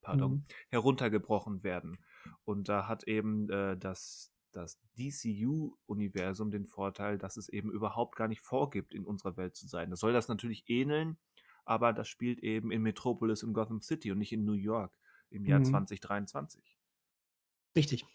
pardon, 0.00 0.32
mhm. 0.32 0.44
heruntergebrochen 0.70 1.62
werden. 1.62 1.96
Und 2.44 2.68
da 2.68 2.88
hat 2.88 3.04
eben 3.04 3.48
äh, 3.50 3.76
das, 3.76 4.32
das 4.52 4.80
DCU-Universum 4.98 6.50
den 6.50 6.66
Vorteil, 6.66 7.18
dass 7.18 7.36
es 7.36 7.48
eben 7.48 7.70
überhaupt 7.70 8.16
gar 8.16 8.28
nicht 8.28 8.40
vorgibt, 8.40 8.94
in 8.94 9.04
unserer 9.04 9.36
Welt 9.36 9.56
zu 9.56 9.66
sein. 9.66 9.90
Das 9.90 10.00
soll 10.00 10.12
das 10.12 10.28
natürlich 10.28 10.68
ähneln, 10.68 11.16
aber 11.64 11.92
das 11.92 12.08
spielt 12.08 12.40
eben 12.40 12.70
in 12.70 12.82
Metropolis 12.82 13.42
in 13.42 13.52
Gotham 13.52 13.80
City 13.80 14.12
und 14.12 14.18
nicht 14.18 14.32
in 14.32 14.44
New 14.44 14.54
York 14.54 14.92
im 15.30 15.44
Jahr 15.44 15.60
mhm. 15.60 15.66
2023. 15.66 16.78
Richtig. 17.76 18.06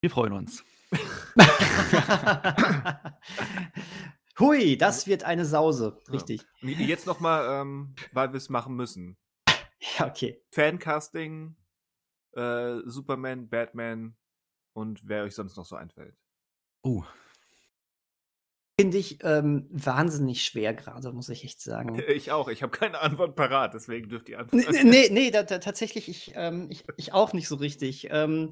Wir 0.00 0.10
freuen 0.10 0.32
uns. 0.32 0.64
Hui, 4.38 4.76
das 4.76 5.06
wird 5.06 5.22
eine 5.24 5.44
Sause. 5.44 6.00
Richtig. 6.10 6.42
Ja. 6.60 6.70
Jetzt 6.70 7.06
nochmal, 7.06 7.60
ähm, 7.62 7.94
weil 8.12 8.32
wir 8.32 8.38
es 8.38 8.48
machen 8.48 8.74
müssen. 8.74 9.16
Ja, 9.98 10.06
okay. 10.06 10.42
Fancasting, 10.50 11.56
äh, 12.32 12.78
Superman, 12.84 13.48
Batman 13.48 14.16
und 14.72 15.00
wer 15.04 15.24
euch 15.24 15.34
sonst 15.34 15.56
noch 15.56 15.66
so 15.66 15.76
einfällt. 15.76 16.16
Uh. 16.84 17.04
Finde 18.80 18.98
ich 18.98 19.22
ähm, 19.22 19.68
wahnsinnig 19.70 20.44
schwer 20.44 20.74
gerade, 20.74 21.12
muss 21.12 21.28
ich 21.28 21.44
echt 21.44 21.60
sagen. 21.60 22.02
Ich 22.08 22.32
auch. 22.32 22.48
Ich 22.48 22.64
habe 22.64 22.76
keine 22.76 23.00
Antwort 23.00 23.36
parat, 23.36 23.72
deswegen 23.74 24.08
dürft 24.08 24.28
ihr 24.28 24.40
antworten. 24.40 24.72
Nee, 24.72 24.82
nee, 24.82 25.08
nee 25.10 25.30
da, 25.30 25.44
da, 25.44 25.58
tatsächlich, 25.58 26.08
ich, 26.08 26.32
ähm, 26.34 26.66
ich, 26.70 26.84
ich 26.96 27.12
auch 27.12 27.32
nicht 27.34 27.46
so 27.46 27.54
richtig. 27.54 28.08
Ähm, 28.10 28.50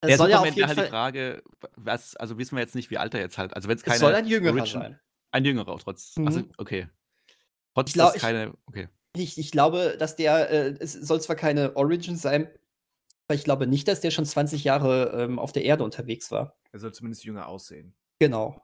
es 0.00 0.18
soll 0.18 0.30
ja 0.30 0.40
auf 0.40 0.46
jeden 0.46 0.66
halt 0.66 0.76
Fall. 0.76 0.84
die 0.84 0.90
Frage, 0.90 1.42
was, 1.76 2.16
also 2.16 2.38
wissen 2.38 2.56
wir 2.56 2.62
jetzt 2.62 2.74
nicht, 2.74 2.90
wie 2.90 2.98
alt 2.98 3.14
er 3.14 3.20
jetzt 3.20 3.38
halt. 3.38 3.54
Also 3.54 3.68
wenn 3.68 3.76
es 3.76 3.82
keine. 3.82 3.94
Es 3.94 4.00
soll 4.00 4.14
ein 4.14 4.26
Jüngerer 4.26 4.54
Origin, 4.54 4.80
sein. 4.80 5.00
Ein 5.30 5.44
Jüngerer 5.44 5.68
auch 5.68 5.82
trotz. 5.82 6.16
Mhm. 6.16 6.26
Also, 6.26 6.42
okay. 6.56 6.88
Trotz 7.74 7.92
glaub, 7.92 8.14
keine. 8.14 8.54
Okay. 8.66 8.88
Ich, 9.16 9.38
ich 9.38 9.50
glaube, 9.50 9.96
dass 9.98 10.16
der, 10.16 10.50
äh, 10.50 10.76
es 10.78 10.92
soll 10.92 11.20
zwar 11.20 11.36
keine 11.36 11.76
Origin 11.76 12.16
sein, 12.16 12.48
aber 13.26 13.34
ich 13.34 13.44
glaube 13.44 13.66
nicht, 13.66 13.88
dass 13.88 14.00
der 14.00 14.10
schon 14.10 14.24
20 14.24 14.64
Jahre 14.64 15.10
ähm, 15.14 15.38
auf 15.38 15.52
der 15.52 15.64
Erde 15.64 15.84
unterwegs 15.84 16.30
war. 16.30 16.56
Er 16.72 16.78
soll 16.78 16.92
zumindest 16.92 17.24
jünger 17.24 17.48
aussehen. 17.48 17.94
Genau. 18.18 18.62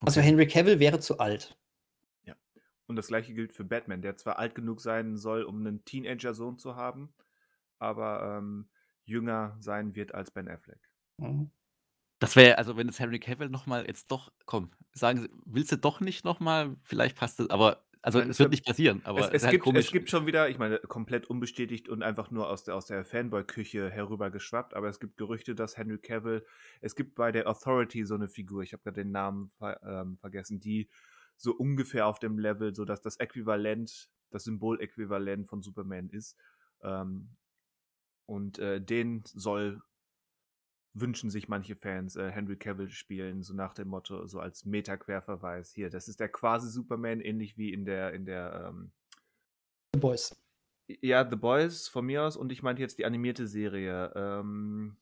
Also 0.00 0.20
Henry 0.20 0.46
Cavill 0.46 0.78
wäre 0.78 1.00
zu 1.00 1.18
alt. 1.18 1.56
Ja. 2.24 2.34
Und 2.86 2.96
das 2.96 3.08
gleiche 3.08 3.34
gilt 3.34 3.54
für 3.54 3.64
Batman, 3.64 4.02
der 4.02 4.16
zwar 4.16 4.38
alt 4.38 4.54
genug 4.54 4.80
sein 4.80 5.16
soll, 5.16 5.42
um 5.42 5.60
einen 5.60 5.84
Teenager-Sohn 5.84 6.58
zu 6.58 6.76
haben, 6.76 7.14
aber 7.78 8.38
ähm, 8.38 8.68
jünger 9.06 9.56
sein 9.60 9.94
wird 9.94 10.14
als 10.14 10.30
Ben 10.30 10.48
Affleck. 10.48 10.90
Mhm. 11.18 11.50
Das 12.18 12.34
wäre, 12.34 12.56
also 12.58 12.76
wenn 12.76 12.88
es 12.88 12.98
Henry 12.98 13.18
Cavill 13.18 13.50
nochmal 13.50 13.86
jetzt 13.86 14.10
doch, 14.10 14.32
komm, 14.46 14.70
sagen 14.92 15.20
Sie, 15.20 15.30
willst 15.44 15.72
du 15.72 15.76
doch 15.76 16.00
nicht 16.00 16.24
nochmal? 16.24 16.76
Vielleicht 16.82 17.16
passt 17.16 17.40
es, 17.40 17.50
aber 17.50 17.86
also 18.06 18.20
es 18.20 18.38
wird 18.38 18.50
nicht 18.50 18.64
passieren, 18.64 19.02
aber 19.04 19.18
es, 19.18 19.30
es, 19.30 19.44
halt 19.44 19.62
gibt, 19.62 19.76
es 19.76 19.90
gibt 19.90 20.08
schon 20.10 20.26
wieder, 20.26 20.48
ich 20.48 20.58
meine, 20.58 20.78
komplett 20.78 21.28
unbestätigt 21.28 21.88
und 21.88 22.04
einfach 22.04 22.30
nur 22.30 22.48
aus 22.48 22.62
der, 22.62 22.76
aus 22.76 22.86
der 22.86 23.04
Fanboy-Küche 23.04 23.90
herübergeschwappt, 23.90 24.74
aber 24.74 24.88
es 24.88 25.00
gibt 25.00 25.16
Gerüchte, 25.16 25.56
dass 25.56 25.76
Henry 25.76 25.98
Cavill, 25.98 26.46
es 26.80 26.94
gibt 26.94 27.16
bei 27.16 27.32
der 27.32 27.48
Authority 27.48 28.04
so 28.04 28.14
eine 28.14 28.28
Figur, 28.28 28.62
ich 28.62 28.72
habe 28.72 28.82
gerade 28.84 29.02
den 29.02 29.10
Namen 29.10 29.50
ver, 29.58 29.80
ähm, 29.82 30.18
vergessen, 30.18 30.60
die 30.60 30.88
so 31.36 31.52
ungefähr 31.52 32.06
auf 32.06 32.20
dem 32.20 32.38
Level, 32.38 32.74
so 32.74 32.84
dass 32.84 33.02
das 33.02 33.16
Äquivalent, 33.16 34.08
das 34.30 34.44
Symboläquivalent 34.44 35.48
von 35.48 35.62
Superman 35.62 36.08
ist. 36.08 36.36
Ähm, 36.82 37.36
und 38.26 38.58
äh, 38.58 38.80
den 38.80 39.22
soll 39.24 39.82
wünschen 40.98 41.30
sich 41.30 41.48
manche 41.48 41.76
Fans 41.76 42.16
äh, 42.16 42.30
Henry 42.30 42.56
Cavill 42.56 42.90
spielen, 42.90 43.42
so 43.42 43.54
nach 43.54 43.74
dem 43.74 43.88
Motto, 43.88 44.26
so 44.26 44.40
als 44.40 44.64
Meta-Querverweis. 44.64 45.72
Hier, 45.72 45.90
das 45.90 46.08
ist 46.08 46.20
der 46.20 46.28
quasi 46.28 46.70
Superman, 46.70 47.20
ähnlich 47.20 47.58
wie 47.58 47.72
in 47.72 47.84
der, 47.84 48.12
in 48.14 48.24
der 48.24 48.68
ähm, 48.68 48.92
The 49.94 50.00
Boys. 50.00 50.34
Ja, 51.00 51.28
The 51.28 51.36
Boys 51.36 51.88
von 51.88 52.06
mir 52.06 52.22
aus 52.22 52.36
und 52.36 52.50
ich 52.50 52.62
meinte 52.62 52.80
jetzt 52.80 52.98
die 52.98 53.04
animierte 53.04 53.46
Serie. 53.46 54.12
Ähm, 54.14 54.96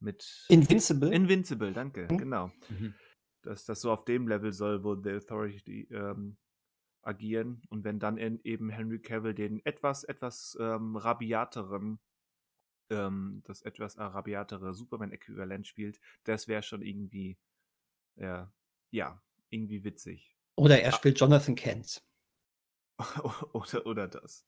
mit 0.00 0.46
Invincible. 0.48 1.12
Invincible, 1.12 1.72
danke, 1.72 2.08
mhm. 2.10 2.18
genau. 2.18 2.50
Mhm. 2.68 2.94
Dass 3.42 3.64
das 3.64 3.80
so 3.80 3.92
auf 3.92 4.04
dem 4.04 4.26
Level 4.26 4.52
soll, 4.52 4.82
wo 4.82 4.96
The 4.96 5.12
Authority 5.12 5.88
ähm, 5.90 6.36
agieren 7.02 7.62
und 7.68 7.84
wenn 7.84 7.98
dann 7.98 8.18
eben 8.18 8.70
Henry 8.70 9.00
Cavill 9.00 9.34
den 9.34 9.64
etwas, 9.64 10.04
etwas 10.04 10.56
ähm, 10.60 10.96
rabiateren 10.96 11.98
ähm, 12.90 13.42
das 13.46 13.62
etwas 13.62 13.96
arabiatere 13.96 14.74
Superman-Äquivalent 14.74 15.66
spielt, 15.66 16.00
das 16.24 16.48
wäre 16.48 16.62
schon 16.62 16.82
irgendwie, 16.82 17.38
äh, 18.16 18.44
ja, 18.90 19.22
irgendwie 19.48 19.84
witzig. 19.84 20.36
Oder 20.56 20.80
er 20.82 20.92
ah. 20.92 20.96
spielt 20.96 21.18
Jonathan 21.18 21.54
Kent. 21.54 22.02
oder, 23.52 23.86
oder 23.86 24.08
das. 24.08 24.46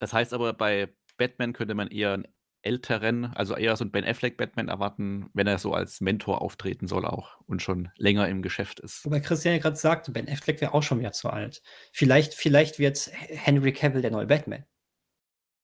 Das 0.00 0.12
heißt 0.12 0.34
aber, 0.34 0.52
bei 0.52 0.94
Batman 1.16 1.52
könnte 1.52 1.74
man 1.74 1.88
eher 1.88 2.12
einen 2.12 2.28
älteren, 2.62 3.26
also 3.34 3.56
eher 3.56 3.76
so 3.76 3.84
einen 3.84 3.90
Ben 3.90 4.04
Affleck 4.04 4.36
Batman 4.36 4.68
erwarten, 4.68 5.30
wenn 5.32 5.46
er 5.46 5.58
so 5.58 5.72
als 5.72 6.00
Mentor 6.00 6.42
auftreten 6.42 6.88
soll 6.88 7.04
auch 7.04 7.38
und 7.46 7.62
schon 7.62 7.90
länger 7.96 8.28
im 8.28 8.42
Geschäft 8.42 8.80
ist. 8.80 9.04
Wobei 9.04 9.20
Christian 9.20 9.54
ja 9.54 9.60
gerade 9.60 9.76
sagte, 9.76 10.10
Ben 10.10 10.28
Affleck 10.28 10.60
wäre 10.60 10.74
auch 10.74 10.82
schon 10.82 10.98
wieder 10.98 11.12
zu 11.12 11.30
alt. 11.30 11.62
Vielleicht, 11.92 12.34
vielleicht 12.34 12.78
wird 12.78 13.10
Henry 13.12 13.72
Cavill 13.72 14.02
der 14.02 14.10
neue 14.10 14.26
Batman. 14.26 14.64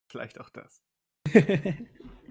Vielleicht 0.08 0.40
auch 0.40 0.50
das. 0.50 0.82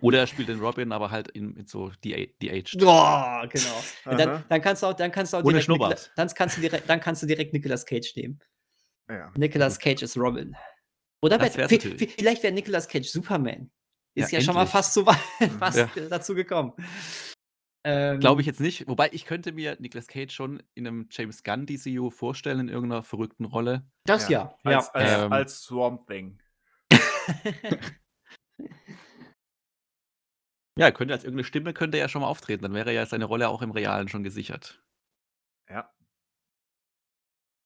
Oder 0.01 0.19
er 0.19 0.27
spielt 0.27 0.49
den 0.49 0.59
Robin, 0.59 0.91
aber 0.91 1.11
halt 1.11 1.29
in, 1.29 1.55
in 1.55 1.65
so 1.65 1.91
die, 2.03 2.35
die 2.41 2.51
Aged. 2.51 2.75
Oh, 2.83 3.47
genau. 3.49 3.83
dann, 4.05 4.43
dann, 4.49 4.61
kannst 4.61 4.83
du 4.83 4.87
auch, 4.87 4.93
dann 4.93 5.11
kannst 5.11 5.31
du 5.31 5.37
auch 5.37 5.43
direkt, 5.43 5.69
Nicola, 5.69 5.95
dann 6.17 6.27
kannst 6.29 6.57
du 6.57 6.61
direkt, 6.61 6.89
dann 6.89 6.99
kannst 6.99 7.23
du 7.23 7.25
direkt 7.25 7.53
Nicolas 7.53 7.85
Cage 7.85 8.13
nehmen. 8.17 8.39
Ja. 9.09 9.31
Nicolas 9.37 9.79
Cage 9.79 10.01
ist 10.01 10.17
Robin. 10.17 10.55
Oder 11.21 11.39
vielleicht 11.39 12.43
wäre 12.43 12.53
Nicolas 12.53 12.87
Cage 12.87 13.07
Superman. 13.07 13.71
Ist 14.15 14.31
ja, 14.31 14.39
ja 14.39 14.45
schon 14.45 14.55
mal 14.55 14.67
fast, 14.67 14.93
so, 14.93 15.05
fast 15.59 15.77
ja. 15.77 15.89
dazu 16.09 16.35
gekommen. 16.35 16.73
Ähm, 17.85 18.19
Glaube 18.19 18.41
ich 18.41 18.47
jetzt 18.47 18.59
nicht. 18.59 18.87
Wobei 18.87 19.09
ich 19.11 19.25
könnte 19.25 19.51
mir 19.51 19.75
Nicolas 19.79 20.07
Cage 20.07 20.33
schon 20.33 20.63
in 20.73 20.87
einem 20.87 21.07
James 21.11 21.43
Gunn 21.43 21.65
DCU 21.65 22.09
vorstellen, 22.09 22.59
in 22.59 22.69
irgendeiner 22.69 23.03
verrückten 23.03 23.45
Rolle. 23.45 23.85
Das 24.05 24.29
ja. 24.29 24.55
ja. 24.63 24.77
Als, 24.77 24.89
als, 24.89 25.11
ähm, 25.11 25.33
als 25.33 25.61
Swamp 25.63 26.07
Thing. 26.07 26.39
Ja, 30.77 30.91
könnte 30.91 31.13
als 31.13 31.23
irgendeine 31.23 31.45
Stimme 31.45 31.73
könnte 31.73 31.97
er 31.97 32.05
ja 32.05 32.09
schon 32.09 32.21
mal 32.21 32.27
auftreten, 32.27 32.63
dann 32.63 32.73
wäre 32.73 32.93
ja 32.93 33.05
seine 33.05 33.25
Rolle 33.25 33.49
auch 33.49 33.61
im 33.61 33.71
Realen 33.71 34.07
schon 34.07 34.23
gesichert. 34.23 34.83
Ja. 35.69 35.93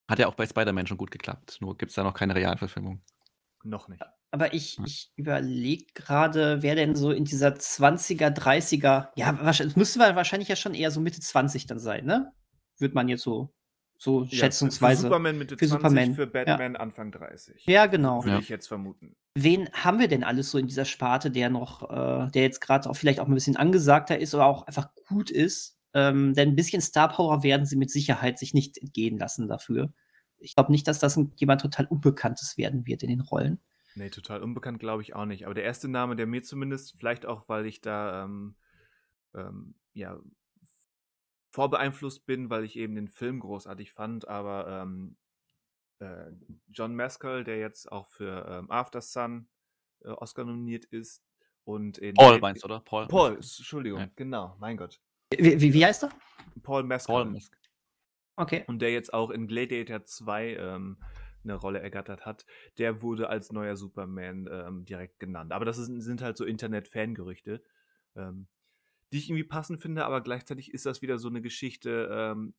Hat 0.09 0.19
ja 0.19 0.27
auch 0.27 0.35
bei 0.35 0.45
Spider-Man 0.45 0.87
schon 0.87 0.97
gut 0.97 1.11
geklappt, 1.11 1.57
nur 1.61 1.77
gibt 1.77 1.91
es 1.91 1.95
da 1.95 2.03
noch 2.03 2.13
keine 2.13 2.35
Realverfilmung. 2.35 3.01
Noch 3.63 3.87
nicht. 3.87 4.03
Aber 4.31 4.53
ich, 4.53 4.77
ich 4.85 5.11
überlege 5.15 5.85
gerade, 5.93 6.61
wer 6.61 6.75
denn 6.75 6.95
so 6.95 7.11
in 7.11 7.23
dieser 7.23 7.49
20er, 7.49 8.29
30er, 8.29 9.09
ja, 9.15 9.39
wahrscheinlich, 9.41 9.77
müsste 9.77 9.99
man 9.99 10.15
wahrscheinlich 10.15 10.49
ja 10.49 10.55
schon 10.55 10.73
eher 10.73 10.91
so 10.91 10.99
Mitte 10.99 11.21
20 11.21 11.65
dann 11.65 11.79
sein, 11.79 12.05
ne? 12.05 12.33
Würde 12.77 12.93
man 12.93 13.07
jetzt 13.07 13.23
so 13.23 13.53
so 13.97 14.23
ja, 14.23 14.29
schätzungsweise. 14.29 15.01
Für 15.01 15.07
Superman 15.07 15.37
Mitte 15.37 15.57
für 15.57 15.67
20, 15.67 15.69
Superman. 15.69 16.15
für 16.15 16.27
Batman 16.27 16.73
ja. 16.73 16.79
Anfang 16.79 17.11
30. 17.11 17.65
Ja, 17.65 17.87
genau. 17.87 18.23
Würde 18.23 18.35
ja. 18.35 18.39
ich 18.39 18.49
jetzt 18.49 18.67
vermuten. 18.67 19.15
Wen 19.35 19.69
haben 19.71 19.99
wir 19.99 20.07
denn 20.07 20.23
alles 20.23 20.51
so 20.51 20.57
in 20.57 20.67
dieser 20.67 20.85
Sparte, 20.85 21.31
der 21.31 21.49
noch, 21.49 21.89
äh, 21.89 22.29
der 22.31 22.43
jetzt 22.43 22.61
gerade 22.61 22.89
auch 22.89 22.95
vielleicht 22.95 23.19
auch 23.19 23.27
ein 23.27 23.33
bisschen 23.33 23.57
angesagter 23.57 24.17
ist 24.19 24.33
oder 24.35 24.45
auch 24.45 24.67
einfach 24.67 24.89
gut 25.07 25.29
ist? 25.31 25.77
Ähm, 25.93 26.33
denn 26.33 26.49
ein 26.49 26.55
bisschen 26.55 26.81
Star 26.81 27.09
Power 27.09 27.43
werden 27.43 27.65
sie 27.65 27.75
mit 27.75 27.89
Sicherheit 27.89 28.37
sich 28.37 28.53
nicht 28.53 28.77
entgehen 28.77 29.17
lassen 29.17 29.47
dafür. 29.47 29.91
Ich 30.37 30.55
glaube 30.55 30.71
nicht, 30.71 30.87
dass 30.87 30.99
das 30.99 31.19
jemand 31.35 31.61
total 31.61 31.87
Unbekanntes 31.87 32.57
werden 32.57 32.85
wird 32.85 33.01
in 33.01 33.09
den 33.09 33.21
Rollen. 33.21 33.59
Nee, 33.97 34.11
total 34.11 34.43
unbekannt 34.43 34.79
glaube 34.79 35.01
ich 35.01 35.15
auch 35.15 35.25
nicht. 35.25 35.45
Aber 35.45 35.55
der 35.55 35.63
erste 35.63 35.87
Name, 35.87 36.15
der 36.15 36.27
mir 36.27 36.43
zumindest, 36.43 36.95
vielleicht 36.97 37.25
auch, 37.25 37.49
weil 37.49 37.65
ich 37.65 37.81
da 37.81 38.23
ähm, 38.23 38.55
ähm, 39.33 39.73
ja 39.93 40.19
vorbeeinflusst 41.49 42.27
bin, 42.27 42.51
weil 42.51 42.63
ich 42.63 42.75
eben 42.75 42.93
den 42.93 43.07
Film 43.07 43.39
großartig 43.39 43.91
fand, 43.91 44.27
aber 44.27 44.83
ähm, 44.83 45.17
äh, 45.97 46.31
John 46.67 46.95
Maskell, 46.95 47.43
der 47.43 47.57
jetzt 47.57 47.91
auch 47.91 48.05
für 48.07 48.45
ähm, 48.47 48.69
After 48.69 49.01
Sun 49.01 49.49
äh, 50.03 50.09
Oscar 50.09 50.43
nominiert 50.45 50.85
ist 50.85 51.23
und 51.63 51.97
in 51.97 52.13
Paul 52.13 52.39
meinst 52.39 52.61
du, 52.61 52.67
oder? 52.67 52.81
Paul. 52.81 53.07
Paul, 53.07 53.33
Entschuldigung, 53.35 53.99
ja. 54.01 54.09
genau, 54.15 54.55
mein 54.59 54.77
Gott. 54.77 55.01
Wie, 55.35 55.59
wie, 55.59 55.73
wie 55.73 55.85
heißt 55.85 56.03
er? 56.03 56.11
Paul 56.61 56.83
Maskell. 56.83 57.15
Paul 57.15 57.25
Maskell. 57.25 57.59
Okay. 58.35 58.63
Und 58.67 58.79
der 58.83 58.91
jetzt 58.91 59.11
auch 59.11 59.31
in 59.31 59.47
Gladiator 59.47 60.05
2 60.05 60.55
ähm, 60.57 60.97
eine 61.49 61.55
Rolle 61.59 61.79
ergattert 61.79 62.25
hat, 62.25 62.45
der 62.77 63.01
wurde 63.01 63.29
als 63.29 63.51
neuer 63.51 63.75
Superman 63.77 64.47
ähm, 64.51 64.85
direkt 64.85 65.19
genannt. 65.19 65.51
Aber 65.53 65.65
das 65.65 65.77
ist, 65.77 65.87
sind 65.87 66.21
halt 66.21 66.37
so 66.37 66.45
Internet-Fangerüchte. 66.45 67.63
Ähm, 68.15 68.47
die 69.13 69.19
ich 69.19 69.29
irgendwie 69.29 69.43
passend 69.45 69.81
finde, 69.81 70.05
aber 70.05 70.21
gleichzeitig 70.21 70.73
ist 70.73 70.85
das 70.85 71.01
wieder 71.01 71.17
so 71.19 71.29
eine 71.29 71.41
Geschichte, 71.41 72.09
ähm, 72.11 72.55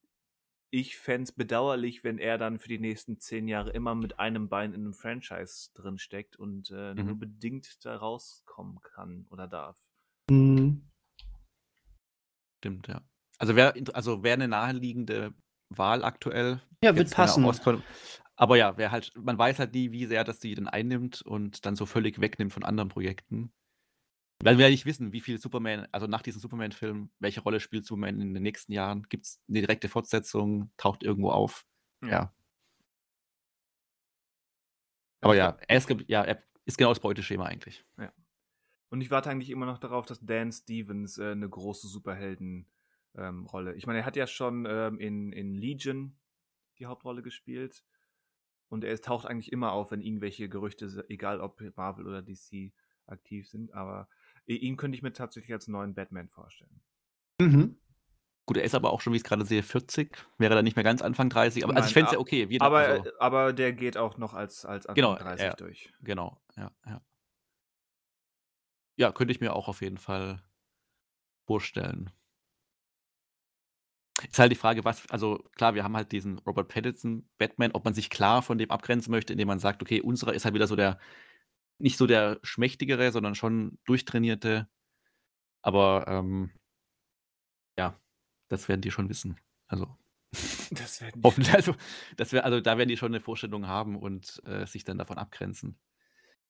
ich 0.71 0.97
fände 0.99 1.25
es 1.25 1.33
bedauerlich, 1.33 2.05
wenn 2.05 2.19
er 2.19 2.39
dann 2.39 2.59
für 2.59 2.69
die 2.69 2.79
nächsten 2.79 3.21
zehn 3.21 3.49
Jahre 3.49 3.71
immer 3.71 3.95
mit 3.95 4.19
einem 4.19 4.49
Bein 4.49 4.73
in 4.75 4.81
einem 4.83 4.95
Franchise 4.95 5.71
drin 5.75 5.99
steckt 5.99 6.37
und 6.37 6.71
äh, 6.71 6.95
nur 6.95 7.19
Mhm. 7.19 7.19
bedingt 7.19 7.85
da 7.85 7.97
rauskommen 7.97 8.81
kann 8.83 9.27
oder 9.31 9.47
darf. 9.49 9.79
Mhm. 10.31 10.89
Stimmt, 12.59 12.89
ja. 12.89 13.03
Also 13.39 13.55
wäre 13.57 13.75
also 13.95 14.23
wär 14.25 14.37
'ne 14.37 14.49
naheliegende 14.49 15.35
Wahl 15.71 16.03
aktuell. 16.05 16.61
Ja, 16.83 16.97
wird 16.97 17.11
passen. 17.11 17.61
Aber 18.37 18.57
ja, 18.57 18.77
wäre 18.79 18.91
halt 18.93 19.13
man 19.17 19.37
weiß 19.39 19.59
halt 19.59 19.75
nie, 19.75 19.91
wie 19.93 20.07
sehr 20.07 20.25
das 20.25 20.39
die 20.41 20.55
denn 20.55 20.69
einnimmt 20.69 21.23
und 21.23 21.67
dann 21.67 21.77
so 21.77 21.87
völlig 21.87 22.21
wegnimmt 22.21 22.53
von 22.53 22.63
anderen 22.65 22.89
Projekten. 22.89 23.53
Weil 24.45 24.59
wir 24.59 24.67
ja 24.67 24.71
nicht 24.71 24.87
wissen, 24.87 25.13
wie 25.13 25.21
viel 25.21 25.41
Superman 25.41 25.89
also 25.93 26.07
nach 26.09 26.23
diesem 26.23 26.41
Superman-Film, 26.41 27.11
welche 27.21 27.43
Rolle 27.43 27.61
spielt 27.61 27.87
Superman 27.87 28.21
in 28.21 28.35
den 28.35 28.43
nächsten 28.45 28.73
Jahren? 28.73 29.05
Gibt's 29.09 29.41
'ne 29.49 29.61
direkte 29.63 29.89
Fortsetzung? 29.89 30.71
Taucht 30.79 31.03
irgendwo 31.05 31.31
auf? 31.31 31.65
Ja. 32.03 32.09
Ja. 32.11 32.33
Aber 35.23 35.35
ja, 35.37 35.57
er 35.67 35.77
ist 35.79 35.89
ja, 36.07 36.23
er 36.25 36.43
ist 36.65 36.79
genau 36.79 36.91
das 36.91 37.01
Beuteschema 37.01 37.45
eigentlich. 37.47 37.85
Ja. 37.99 38.13
Und 38.91 39.01
ich 39.03 39.11
warte 39.11 39.31
eigentlich 39.31 39.51
immer 39.51 39.67
noch 39.67 39.79
darauf, 39.79 40.07
dass 40.07 40.21
Dan 40.25 40.53
Stevens 40.53 41.19
äh, 41.19 41.35
'ne 41.35 41.49
große 41.49 41.89
Superhelden 41.89 42.67
ähm, 43.17 43.47
Rolle 43.47 43.75
ich 43.75 43.87
meine, 43.87 44.01
er 44.01 44.07
hat 44.07 44.17
ja 44.17 44.27
schon, 44.27 44.67
ähm, 44.69 44.99
in 45.01 45.33
in 45.33 45.55
Legion 45.55 46.19
die 46.79 46.87
Hauptrolle 46.87 47.23
gespielt 47.23 47.85
und 48.69 48.85
er 48.85 49.01
taucht 49.01 49.27
eigentlich 49.27 49.53
immer 49.53 49.73
auf, 49.73 49.91
wenn 49.93 50.01
irgendwelche 50.03 50.49
Gerüchte, 50.49 51.05
egal 51.09 51.41
ob 51.41 51.61
Marvel 51.77 52.07
oder 52.07 52.23
DC 52.23 52.73
aktiv 53.07 53.49
sind, 53.49 53.73
aber 53.75 54.09
i 54.49 54.57
ihn 54.57 54.77
könnte 54.77 54.97
ich 54.97 55.03
mir 55.03 55.13
tatsächlich 55.13 55.53
als 55.53 55.69
neuen 55.69 55.95
Batman 55.95 56.29
vorstellen. 56.31 56.83
Mhm. 57.41 57.77
Gut, 58.47 58.57
er 58.59 58.65
ist 58.65 58.75
aber 58.75 58.93
auch 58.93 59.01
schon, 59.03 59.13
wie 59.15 59.19
ich's 59.19 59.25
grade 59.25 59.45
sehe, 59.47 59.63
40, 59.63 60.19
wäre 60.39 60.55
dann 60.57 60.65
nicht 60.65 60.77
mehr 60.77 60.85
ganz 60.85 61.03
Anfang 61.03 61.31
30, 61.31 61.65
aber 61.65 61.77
also 61.77 61.87
ich 61.89 61.93
Nein, 61.93 61.95
fände 61.95 62.07
es 62.07 62.13
ja 62.13 62.19
okay, 62.19 62.49
wieder 62.51 62.69
aber 62.69 62.89
also 62.89 63.07
äh, 63.07 63.13
aber 63.19 63.53
der 63.53 63.73
geht 63.73 63.97
auch 63.97 64.17
noch 64.19 64.35
als 64.35 64.65
als 64.65 64.87
Anfang 64.87 64.97
Genau, 64.97 65.17
30 65.17 65.51
ja, 65.51 65.57
durch. 65.57 65.93
genau, 66.01 66.41
ja, 66.57 66.71
ja. 66.87 67.01
Ja, 68.97 69.13
könnte 69.13 69.33
ich 69.33 69.41
mir 69.41 69.55
auch 69.55 69.69
auf 69.69 69.81
jeden 69.81 69.97
Fall 69.97 70.43
vorstellen. 71.47 72.13
Ist 74.25 74.39
halt 74.39 74.51
die 74.51 74.57
Frage, 74.57 74.85
was 74.85 75.09
also 75.11 75.45
klar, 75.55 75.75
wir 75.75 75.85
haben 75.85 75.97
halt 75.97 76.11
diesen 76.13 76.39
Robert 76.41 76.69
Pattinson 76.69 77.29
Batman, 77.39 77.71
ob 77.73 77.85
man 77.85 77.95
sich 77.95 78.11
klar 78.11 78.43
von 78.43 78.59
dem 78.59 78.71
abgrenzen 78.71 79.11
möchte, 79.13 79.33
indem 79.33 79.49
man 79.49 79.61
sagt: 79.61 79.81
„Okay, 79.83 80.01
unserer 80.01 80.35
ist 80.35 80.45
halt 80.45 80.55
wieder 80.55 80.67
so 80.67 80.77
der 80.77 80.99
nicht 81.79 81.99
so 81.99 82.07
der 82.07 82.41
Schmächtigere, 82.45 83.13
sondern 83.13 83.35
schon 83.37 83.79
Durchtrainierte.“ 83.87 84.69
Aber, 85.63 86.07
ähm 86.09 86.53
ja, 87.79 87.99
das 88.49 88.69
werden 88.69 88.81
die 88.81 88.91
schon 88.91 89.09
wissen. 89.09 89.39
Also 89.69 89.87
Das 90.71 91.01
werden 91.01 91.23
die 91.39 91.51
also, 91.51 91.75
das 92.17 92.33
wär 92.33 92.45
also, 92.45 92.61
da 92.61 92.79
werden 92.79 92.89
die 92.89 92.97
schon 92.97 93.13
'ne 93.13 93.21
Vorstellung 93.21 93.67
haben 93.69 93.97
und, 93.97 94.43
äh, 94.47 94.67
sich 94.67 94.85
dann 94.85 94.99
davon 94.99 95.19
abgrenzen. 95.19 95.79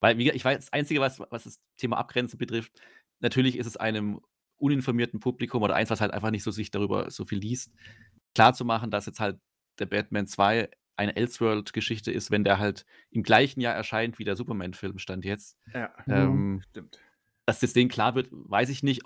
Weil 0.00 0.18
wie 0.18 0.30
ich 0.32 0.44
weiß 0.44 0.58
das 0.58 0.72
Einzige, 0.74 1.00
was 1.00 1.20
was 1.30 1.44
das 1.44 1.60
Thema 1.78 1.98
Abgrenzen 1.98 2.38
betrifft, 2.38 2.80
natürlich 3.20 3.58
ist 3.58 3.66
es 3.68 3.76
einem 3.78 4.20
uninformierten 4.58 5.20
Publikum 5.20 5.62
oder 5.62 5.74
eins, 5.76 5.90
was 5.90 6.00
halt 6.00 6.12
einfach 6.12 6.30
nicht 6.30 6.42
so 6.44 6.50
sich 6.50 6.70
darüber 6.70 7.10
so 7.10 7.24
viel 7.24 7.38
liest, 7.38 7.74
klarzumachen, 8.34 8.90
dass 8.90 9.06
jetzt 9.06 9.20
halt 9.20 9.40
der 9.78 9.86
Batman 9.86 10.26
2 10.26 10.70
eine 10.96 11.16
Elseworld-Geschichte 11.16 12.12
ist, 12.12 12.30
wenn 12.30 12.44
der 12.44 12.58
halt 12.58 12.86
im 13.10 13.22
gleichen 13.22 13.60
Jahr 13.60 13.74
erscheint 13.74 14.18
wie 14.18 14.24
der 14.24 14.36
Superman-Film 14.36 14.98
Stand 14.98 15.24
jetzt. 15.24 15.56
Ja, 15.74 15.94
Ähm, 16.08 16.66
stimmt. 16.70 17.02
dass 17.46 17.60
das 17.60 17.72
denen 17.72 17.90
klar 17.90 18.14
wird, 18.14 18.28
weiß 18.32 18.68
ich 18.70 18.82
nicht. 18.82 19.02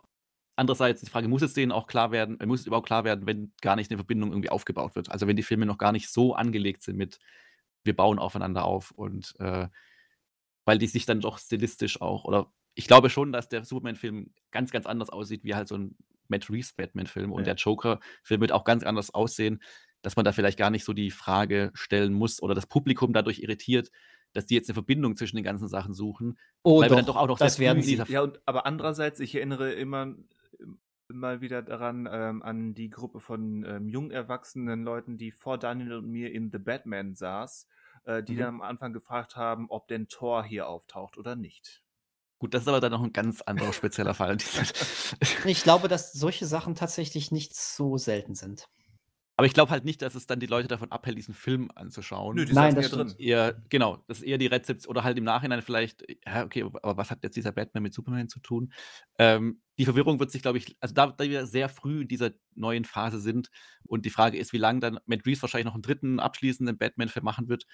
Andererseits 0.56 1.02
die 1.02 1.10
Frage, 1.10 1.28
muss 1.28 1.42
es 1.42 1.54
denen 1.54 1.72
auch 1.72 1.86
klar 1.88 2.12
werden 2.12 2.40
äh, 2.40 2.46
muss 2.46 2.60
es 2.60 2.66
überhaupt 2.66 2.86
klar 2.88 3.04
werden, 3.04 3.26
wenn 3.26 3.54
gar 3.62 3.76
nicht 3.76 3.90
'ne 3.90 3.98
Verbindung 3.98 4.32
irgendwie 4.32 4.50
aufgebaut 4.50 4.96
wird? 4.96 5.10
Also, 5.10 5.26
wenn 5.28 5.36
die 5.36 5.42
Filme 5.44 5.66
noch 5.66 5.78
gar 5.78 5.92
nicht 5.92 6.10
so 6.10 6.34
angelegt 6.34 6.82
sind 6.84 6.96
mit: 6.98 7.18
„Wir 7.84 7.96
bauen 7.96 8.18
aufeinander 8.20 8.64
auf“ 8.64 8.90
und, 8.92 9.34
äh 9.40 9.68
weil 10.66 10.78
die 10.78 10.86
sich 10.86 11.06
dann 11.06 11.20
doch 11.20 11.38
stilistisch 11.38 12.00
auch 12.00 12.24
oder 12.24 12.52
ich 12.74 12.86
glaube 12.86 13.10
schon, 13.10 13.32
dass 13.32 13.48
der 13.48 13.64
Superman-Film 13.64 14.32
ganz, 14.50 14.70
ganz 14.72 14.86
anders 14.86 15.10
aussieht 15.10 15.44
wie 15.44 15.54
halt 15.54 15.68
so 15.68 15.76
'n 15.76 15.96
Matt 16.28 16.50
Reeves 16.50 16.72
Batman-Film 16.74 17.32
und 17.32 17.46
Ja. 17.46 17.48
der 17.48 17.56
Joker-Film 17.56 18.40
wird 18.40 18.52
auch 18.52 18.64
ganz 18.64 18.84
anders 18.84 19.12
aussehen, 19.14 19.62
dass 20.02 20.16
man 20.16 20.24
da 20.24 20.32
vielleicht 20.32 20.58
gar 20.58 20.70
nicht 20.70 20.84
so 20.84 20.92
die 20.94 21.10
Frage 21.10 21.70
stellen 21.74 22.12
muss 22.14 22.42
oder 22.42 22.54
das 22.54 22.66
Publikum 22.66 23.12
dadurch 23.12 23.40
irritiert, 23.40 23.90
dass 24.32 24.46
die 24.46 24.54
jetzt 24.54 24.68
'ne 24.68 24.74
Verbindung 24.74 25.16
zwischen 25.16 25.36
den 25.36 25.44
ganzen 25.44 25.68
Sachen 25.68 25.94
suchen, 25.94 26.38
Oh 26.66 26.82
weil 26.82 26.90
wir 26.90 26.96
dann 26.96 27.06
doch, 27.06 27.06
doch 27.06 27.16
auch 27.16 27.28
noch 27.28 27.38
das 27.38 27.58
werden 27.58 27.82
sie. 27.82 28.02
Ja, 28.06 28.20
und 28.22 28.40
aber 28.46 28.66
andererseits, 28.66 29.18
ich 29.18 29.34
erinnere 29.34 29.72
immer 29.72 30.14
mal 31.08 31.40
wieder 31.40 31.60
daran, 31.62 32.08
ähm, 32.10 32.42
an 32.42 32.72
die 32.74 32.88
Gruppe 32.88 33.18
von, 33.20 33.64
ähm, 33.64 33.88
jung 33.88 34.10
erwachsenen 34.12 34.84
Leuten, 34.84 35.18
die 35.18 35.32
vor 35.32 35.58
Daniel 35.58 35.94
und 35.94 36.06
mir 36.08 36.32
in 36.32 36.50
The 36.52 36.58
Batman 36.58 37.14
saß, 37.16 37.66
äh, 38.04 38.22
die 38.22 38.36
Mhm. 38.36 38.36
dann 38.36 38.48
am 38.56 38.62
Anfang 38.62 38.92
gefragt 38.92 39.34
haben, 39.36 39.66
ob 39.70 39.88
denn 39.88 40.06
Thor 40.08 40.44
hier 40.44 40.68
auftaucht 40.68 41.18
oder 41.18 41.34
nicht. 41.36 41.81
Gut, 42.42 42.54
das 42.54 42.62
ist 42.62 42.68
aber 42.68 42.80
dann 42.80 42.90
noch 42.90 43.04
'n 43.04 43.12
ganz 43.12 43.40
anderer 43.42 43.72
spezieller 43.72 44.14
Fall. 44.14 44.36
Ich 45.44 45.62
glaube, 45.64 45.88
dass 45.88 46.12
solche 46.12 46.46
Sachen 46.46 46.76
tatsächlich 46.76 47.32
nicht 47.32 47.56
so 47.56 47.96
selten 47.98 48.34
sind. 48.36 48.68
Aber 49.38 49.46
ich 49.46 49.54
glaube 49.54 49.70
halt 49.70 49.84
nicht, 49.84 50.02
dass 50.02 50.14
es 50.14 50.26
dann 50.26 50.40
die 50.40 50.46
Leute 50.46 50.68
davon 50.68 50.92
abhält, 50.92 51.16
diesen 51.16 51.34
Film 51.34 51.70
anzuschauen. 51.74 52.36
Nö, 52.36 52.44
die 52.44 52.52
Nein, 52.54 52.74
das 52.74 52.86
stimmt. 52.86 53.14
drin. 53.14 53.18
Eher 53.18 53.62
genau, 53.70 54.04
das 54.06 54.18
ist 54.18 54.24
eher 54.24 54.36
die 54.38 54.46
Rezepts 54.46 54.86
oder 54.86 55.04
halt 55.04 55.16
im 55.16 55.24
Nachhinein 55.24 55.62
vielleicht, 55.62 56.04
ja, 56.26 56.44
okay, 56.44 56.62
aber 56.64 56.96
was 56.98 57.10
hat 57.10 57.20
jetzt 57.24 57.36
dieser 57.36 57.52
Batman 57.52 57.82
mit 57.82 57.94
Superman 57.94 58.28
zu 58.28 58.40
tun? 58.40 58.72
Ähm, 59.18 59.62
die 59.78 59.86
Verwirrung 59.86 60.20
wird 60.20 60.30
sich, 60.30 60.42
glaube 60.42 60.58
ich 60.58 60.76
also 60.80 60.94
da 60.94 61.06
da 61.06 61.24
wir 61.24 61.46
sehr 61.46 61.68
früh 61.70 62.02
in 62.02 62.08
dieser 62.08 62.32
neuen 62.54 62.84
Phase 62.84 63.20
sind 63.20 63.48
und 63.84 64.04
die 64.04 64.10
Frage 64.10 64.36
ist, 64.38 64.52
wie 64.52 64.58
lang 64.58 64.80
dann 64.80 64.98
Matt 65.06 65.24
Reeves 65.26 65.40
wahrscheinlich 65.42 65.66
noch 65.66 65.76
'n 65.76 65.82
3. 65.82 66.20
abschließenden 66.20 66.76
Batman-Film 66.76 67.24
machen 67.24 67.48
wird, 67.48 67.64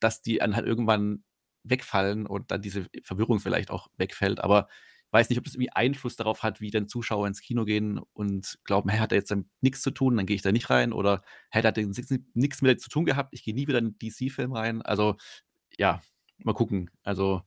dass 0.00 0.20
die 0.20 0.38
dann 0.38 0.56
halt 0.56 0.66
irgendwann 0.66 1.22
wegfallen 1.64 2.26
und 2.26 2.50
dann 2.50 2.62
diese 2.62 2.86
Verwirrung 3.02 3.40
vielleicht 3.40 3.70
auch 3.70 3.88
wegfällt. 3.96 4.40
Aber 4.40 4.68
weiß 5.10 5.28
nicht, 5.30 5.38
ob 5.38 5.44
das 5.44 5.54
irgendwie 5.54 5.72
Einfluss 5.72 6.16
darauf 6.16 6.42
hat, 6.42 6.60
wie 6.60 6.70
dann 6.70 6.88
Zuschauer 6.88 7.26
ins 7.28 7.40
Kino 7.40 7.64
gehen 7.64 7.98
und 8.14 8.58
glauben: 8.64 8.90
„Hä, 8.90 8.98
hat 8.98 9.12
er 9.12 9.18
jetzt 9.18 9.34
nix 9.60 9.82
zu 9.82 9.90
tun, 9.92 10.16
dann 10.16 10.26
gehe 10.26 10.36
ich 10.36 10.42
da 10.42 10.52
nicht 10.52 10.70
rein“ 10.70 10.92
oder: 10.92 11.22
„Hä, 11.50 11.62
der 11.62 11.68
hat 11.68 11.76
ja 11.78 11.86
nix 12.34 12.62
mit 12.62 12.80
zu 12.80 12.88
tun 12.90 13.04
gehabt, 13.06 13.30
ich 13.34 13.44
gehe 13.44 13.54
nie 13.54 13.66
wieder 13.68 13.78
in 13.78 13.86
'n 13.94 13.98
DC-Film 13.98 14.52
rein.“ 14.52 14.82
Also, 14.82 15.16
ja, 15.78 16.00
mal 16.38 16.54
gucken. 16.54 16.90
Also, 17.04 17.42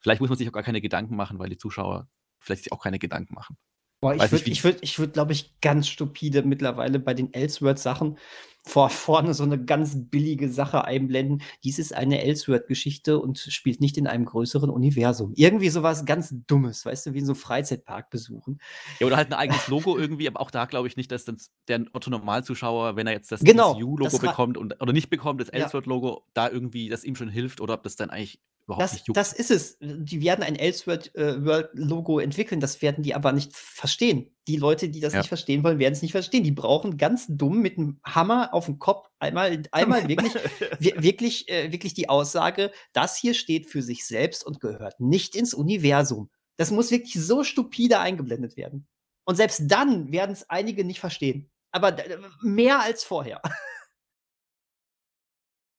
vielleicht 0.00 0.20
muss 0.20 0.30
man 0.30 0.38
sich 0.38 0.48
auch 0.48 0.52
gar 0.52 0.62
keine 0.64 0.80
Gedanken 0.82 1.16
machen, 1.16 1.38
weil 1.38 1.48
die 1.50 1.58
Zuschauer 1.58 2.08
vielleicht 2.40 2.64
sich 2.64 2.72
auch 2.72 2.82
keine 2.82 2.98
Gedanken 2.98 3.34
machen. 3.34 3.56
Boah, 4.02 4.16
ich 4.16 4.32
würde 4.32 4.48
ich 4.50 4.64
würde 4.64 4.78
ich 4.82 4.98
würde, 4.98 5.12
glaube 5.12 5.30
ich, 5.32 5.60
ganz 5.60 5.86
stupide 5.86 6.42
mittlerweile 6.42 6.98
bei 6.98 7.14
den 7.14 7.32
Elseworld-Sachen 7.32 8.18
vor 8.64 8.90
vorne 8.90 9.32
so 9.32 9.44
'ne 9.46 9.64
ganz 9.64 9.94
billige 10.10 10.48
Sache 10.50 10.84
einblenden. 10.84 11.40
Dies 11.62 11.78
ist 11.78 11.94
eine 11.94 12.20
Elseworld-Geschichte 12.20 13.20
und 13.20 13.38
spielt 13.38 13.80
nicht 13.80 13.96
in 13.96 14.08
einem 14.08 14.24
größeren 14.24 14.70
Universum. 14.70 15.32
Irgendwie 15.36 15.68
so 15.68 15.84
was 15.84 16.04
ganz 16.04 16.34
Dummes, 16.48 16.84
weißt 16.84 17.06
du, 17.06 17.14
wie 17.14 17.20
in 17.20 17.26
so 17.26 17.34
'nem 17.34 17.38
Freizeitpark 17.40 18.10
besuchen. 18.10 18.58
Ja, 19.00 19.06
oder 19.06 19.16
halt 19.16 19.28
'n 19.30 19.34
eigenes 19.34 19.66
Logo 19.66 19.98
irgendwie, 19.98 20.28
aber 20.28 20.40
auch 20.40 20.50
da 20.50 20.64
glaube 20.66 20.88
ich 20.88 20.96
nicht, 20.96 21.10
dass 21.10 21.24
dann 21.24 21.36
der 21.68 21.84
Otto-Normalzuschauer, 21.92 22.96
wenn 22.96 23.06
er 23.06 23.12
jetzt 23.12 23.32
das 23.32 23.44
Genau, 23.44 23.88
ra 23.96 24.10
bekommt 24.20 24.56
und 24.58 24.80
oder 24.82 24.92
nicht 24.92 25.10
bekommt, 25.10 25.40
das 25.40 25.48
Ja. 25.54 25.72
Elseworld-Logo, 25.72 26.26
da 26.34 26.48
irgendwie 26.50 26.88
das 26.88 27.04
ihm 27.04 27.16
schon 27.16 27.28
hilft 27.28 27.60
oder 27.60 27.74
ob 27.74 27.82
das 27.82 27.96
dann 27.96 28.10
eigentlich 28.10 28.40
überhaupt 28.66 28.92
Das 28.92 28.92
nicht 28.92 29.06
juckt. 29.06 29.22
das 29.22 29.32
ist 29.34 29.50
es. 29.50 29.76
Die 29.80 30.22
werden 30.22 30.42
ein 30.42 30.56
Elseworld 30.56 31.14
äh, 31.14 31.44
World-Logo 31.44 32.18
entwickeln, 32.18 32.60
das 32.60 32.80
werden 32.80 33.02
die 33.04 33.14
aber 33.14 33.32
nicht 33.32 33.54
verstehen. 33.54 34.34
Die 34.48 34.56
Leute, 34.56 34.88
die 34.88 35.00
das 35.00 35.14
Ja. 35.14 35.18
nicht 35.18 35.28
verstehen 35.28 35.62
wollen, 35.62 35.78
werden's 35.78 36.02
nicht 36.02 36.12
verstehen. 36.12 36.42
Die 36.42 36.52
brauchen 36.52 36.96
ganz 36.96 37.26
dumm 37.28 37.60
mit 37.60 37.76
'nem 37.78 38.00
Hammer 38.04 38.54
auf'n 38.54 38.78
Kopf 38.78 39.08
einmal 39.18 39.62
einmal 39.72 40.08
wirklich 40.08 40.38
wir 40.78 41.02
wirklich 41.02 41.48
äh, 41.50 41.70
wirklich 41.70 41.94
die 41.94 42.08
Aussage: 42.08 42.72
„Das 42.94 43.16
hier 43.18 43.34
steht 43.34 43.66
für 43.66 43.82
sich 43.82 44.06
selbst 44.06 44.44
und 44.46 44.58
gehört 44.60 44.98
nicht 45.00 45.36
ins 45.36 45.52
Universum.“ 45.54 46.30
Das 46.56 46.70
muss 46.70 46.90
wirklich 46.90 47.14
so 47.14 47.44
stupide 47.44 47.98
eingeblendet 48.00 48.56
werden. 48.56 48.86
Und 49.24 49.36
selbst 49.36 49.62
dann 49.66 50.10
werden's 50.12 50.48
einige 50.48 50.84
nicht 50.84 51.00
verstehen. 51.00 51.50
Aber 51.72 51.92
d 51.92 52.02
mehr 52.42 52.80
als 52.80 53.04
vorher. 53.04 53.40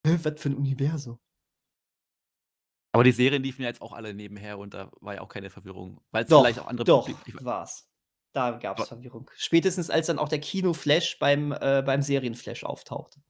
Was 0.06 0.40
für 0.42 0.50
'n 0.50 0.56
Universum? 0.56 1.18
Aber 2.96 3.04
die 3.04 3.12
Serien 3.12 3.42
liefen 3.42 3.64
ja 3.64 3.68
jetzt 3.70 3.82
auch 3.82 3.92
alle 3.92 4.14
nebenher 4.14 4.60
und 4.60 4.76
da 4.76 4.92
war 5.02 5.16
ja 5.16 5.22
auch 5.22 5.28
keine 5.28 5.50
Verwirrung, 5.50 6.00
weil's 6.12 6.30
Doch, 6.30 6.44
vielleicht 6.44 6.60
auch 6.60 6.68
andere 6.68 6.86
doch, 6.86 7.06
Publik 7.08 7.18
ich 7.26 7.34
wei 7.36 7.44
war's. 7.44 7.90
Da 8.34 8.52
gab's 8.52 8.82
Wa 8.82 8.86
Verwirrung. 8.88 9.30
Spätestens 9.38 9.90
als 9.90 10.08
dann 10.08 10.20
auch 10.20 10.30
der 10.30 10.40
Kino-Flash 10.40 11.20
beim 11.20 11.52
äh, 11.52 11.84
beim 11.86 12.02
Serien-Flash 12.02 12.64
auftauchte. 12.64 13.22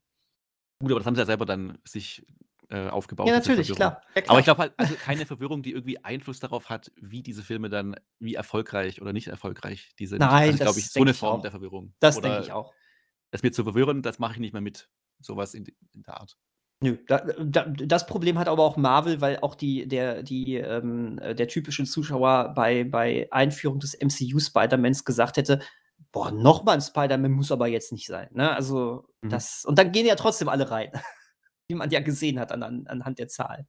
Gut, 0.82 0.92
aber 0.92 1.00
das 1.00 1.08
haben 1.08 1.16
sie 1.16 1.22
ja 1.22 1.26
selber 1.26 1.46
dann 1.46 1.78
sich, 1.86 2.26
äh, 2.70 2.88
aufgebaut, 2.90 3.28
Ja, 3.28 3.34
natürlich, 3.34 3.74
klar. 3.74 4.02
Ja, 4.16 4.22
Aber 4.28 4.40
ich 4.40 4.46
klar. 4.46 4.56
glaube 4.56 4.62
halt 4.62 4.74
also 4.78 4.96
keine 4.96 5.26
Verwirrung, 5.26 5.64
die 5.64 5.72
irgendwie 5.72 6.04
Einfluss 6.04 6.40
darauf 6.40 6.70
hat, 6.70 6.92
wie 6.96 7.22
diese 7.24 7.44
Filme 7.44 7.70
dann 7.70 7.96
wie 8.20 8.36
erfolgreich 8.36 9.02
oder 9.02 9.14
nicht 9.14 9.28
erfolgreich 9.28 9.94
die 10.00 10.08
sind. 10.08 10.20
Nein, 10.22 10.50
also, 10.50 10.60
glaube 10.60 10.76
das 10.76 10.78
ich, 10.80 10.92
so 10.92 11.04
'ne 11.04 11.12
ich 11.12 11.18
Form 11.18 11.42
der 11.42 11.52
Verwirrung. 11.52 11.94
Das 12.00 12.22
denke 12.22 12.42
ich 12.42 12.52
auch. 12.52 12.74
es 13.32 13.44
mir 13.44 13.52
zu 13.52 13.64
verwirren, 13.64 14.02
das 14.02 14.20
mache 14.20 14.34
ich 14.34 14.40
nicht 14.40 14.54
mehr 14.54 14.62
mit. 14.62 14.90
So 15.20 15.38
was 15.38 15.54
in 15.54 15.66
in 15.94 16.04
der 16.04 16.20
Art. 16.20 16.38
Nö, 16.84 16.98
da 17.08 17.20
da 17.40 17.64
das 17.66 18.06
Problem 18.06 18.38
hat 18.38 18.50
aber 18.50 18.64
auch 18.64 18.76
Marvel, 18.76 19.22
weil 19.22 19.40
auch 19.40 19.56
die 19.56 19.88
der 19.88 20.22
die 20.22 20.56
ähm, 20.56 21.16
der 21.18 21.48
typische 21.48 21.86
Zuschauer 21.86 22.54
bei 22.56 22.84
bei 22.84 23.28
Einführung 23.32 23.80
des 23.80 23.98
MCU 24.02 24.38
Spider-Mans 24.40 25.06
gesagt 25.06 25.38
hätte: 25.38 25.62
boah, 26.12 26.30
nochmal 26.32 26.76
ein 26.76 26.82
Spider-Man 26.82 27.32
muss 27.32 27.52
aber 27.54 27.68
jetzt 27.68 27.94
nicht 27.94 28.06
sein. 28.08 28.28
Ne? 28.34 28.54
Also, 28.54 29.06
Mhm. 29.22 29.30
das, 29.30 29.64
und 29.64 29.80
dann 29.80 29.94
gehen 29.94 30.06
ja 30.06 30.16
trotzdem 30.16 30.50
alle 30.50 30.70
rein. 30.70 30.92
Wie 31.70 31.76
man 31.76 31.90
ja 31.90 32.02
gesehen 32.02 32.38
hat 32.40 32.52
an, 32.52 32.62
an, 32.64 32.86
anhand 32.88 33.18
der 33.20 33.30
Zahl. 33.30 33.66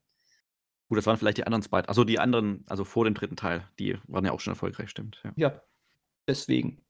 Gut, 0.89 0.99
das 0.99 1.07
waren 1.07 1.17
vielleicht 1.17 1.39
die 1.39 1.45
anderen 1.47 1.63
Spider 1.63 1.89
also 1.89 2.03
die 2.03 2.19
anderen, 2.19 2.65
also 2.69 2.85
vor 2.85 3.05
dem 3.05 3.15
dritten 3.15 3.37
Teil, 3.37 3.63
die 3.79 3.97
waren 4.09 4.25
ja 4.25 4.33
auch 4.33 4.41
schon 4.41 4.53
erfolgreich, 4.55 4.91
stimmt. 4.91 5.23
Ja. 5.25 5.33
Ja, 5.37 5.63
deswegen. 6.27 6.84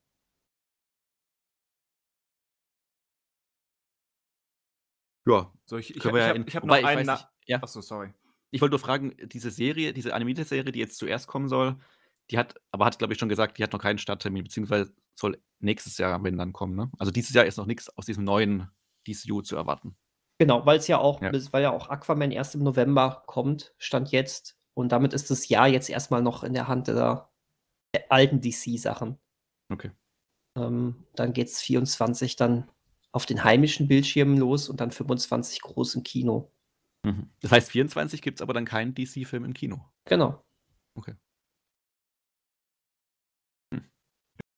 Ja. 5.27 5.53
So, 5.67 5.77
ich 5.79 5.95
ich 5.95 6.01
können 6.03 6.15
habe 6.15 6.19
wir 6.19 6.21
ich 6.21 6.25
ja 6.25 6.29
hab, 6.31 6.37
in, 6.37 6.47
ich 6.49 6.57
hab 6.57 6.65
noch 6.65 6.77
ich 6.77 6.85
einen. 6.85 7.07
nicht, 7.07 7.29
ja. 7.47 7.63
Achso, 7.63 7.81
sorry. 7.81 8.13
Ich 8.51 8.61
wollte 8.61 8.73
nur 8.73 8.81
fragen, 8.81 9.15
diese 9.25 9.51
Serie, 9.51 9.93
diese 9.93 10.15
animierte 10.15 10.45
Serie, 10.45 10.71
die 10.71 10.79
jetzt 10.79 10.97
zuerst 10.99 11.27
kommen 11.27 11.49
soll, 11.49 11.77
die 12.31 12.39
hat, 12.39 12.55
aber 12.71 12.85
hat, 12.87 12.99
glaube 12.99 13.13
ich, 13.13 13.19
schon 13.19 13.29
gesagt, 13.29 13.59
die 13.59 13.63
hat 13.63 13.73
noch 13.73 13.81
keinen 13.81 13.99
Starttermin, 13.99 14.45
beziehungsweise 14.45 14.95
soll 15.19 15.41
nächstes 15.59 15.99
Jahr, 15.99 16.23
wenn 16.23 16.39
dann 16.39 16.53
kommen, 16.53 16.77
ne? 16.77 16.91
Also 16.99 17.11
dieses 17.13 17.35
Jahr 17.35 17.45
ist 17.45 17.57
noch 17.57 17.67
nichts 17.67 17.89
aus 17.97 18.07
diesem 18.07 18.25
neuen 18.25 18.71
DCU 19.07 19.43
zu 19.43 19.57
erwarten. 19.57 19.97
Genau, 20.39 20.65
weil 20.67 20.79
es 20.79 20.89
ja 20.89 20.99
auch, 20.99 21.21
Ja. 21.23 21.33
weil 21.53 21.63
ja 21.63 21.71
auch 21.73 21.89
Aquaman 21.91 22.31
erst 22.31 22.55
im 22.55 22.63
November 22.63 23.23
kommt, 23.27 23.75
stand 23.79 24.11
jetzt. 24.11 24.57
Und 24.75 24.91
damit 24.91 25.13
ist 25.13 25.31
das 25.31 25.49
Jahr 25.49 25.69
jetzt 25.69 25.89
erstmal 25.89 26.23
noch 26.23 26.43
in 26.43 26.55
der 26.55 26.67
Hand 26.67 26.89
der 26.89 27.31
äh, 27.93 28.01
alten 28.09 28.41
DC-Sachen. 28.41 29.19
Okay. 29.73 29.93
Ähm, 30.57 31.07
dann 31.15 31.33
geht 31.33 31.49
es 31.49 31.61
24 31.61 32.37
dann 32.37 32.69
auf 33.15 33.27
den 33.27 33.45
heimischen 33.45 33.87
Bildschirmen 33.87 34.37
los 34.37 34.69
und 34.69 34.81
dann 34.81 34.91
25 34.91 35.61
groß 35.63 35.95
im 35.95 36.03
Kino. 36.03 36.51
Mhm. 37.05 37.31
Das 37.41 37.53
heißt, 37.53 37.71
24 37.71 38.21
gibt 38.21 38.39
es 38.39 38.43
aber 38.43 38.53
dann 38.53 38.65
keinen 38.65 38.93
DC-Film 38.93 39.45
im 39.45 39.55
Kino. 39.55 39.89
Genau. 40.05 40.45
Okay. 40.97 41.15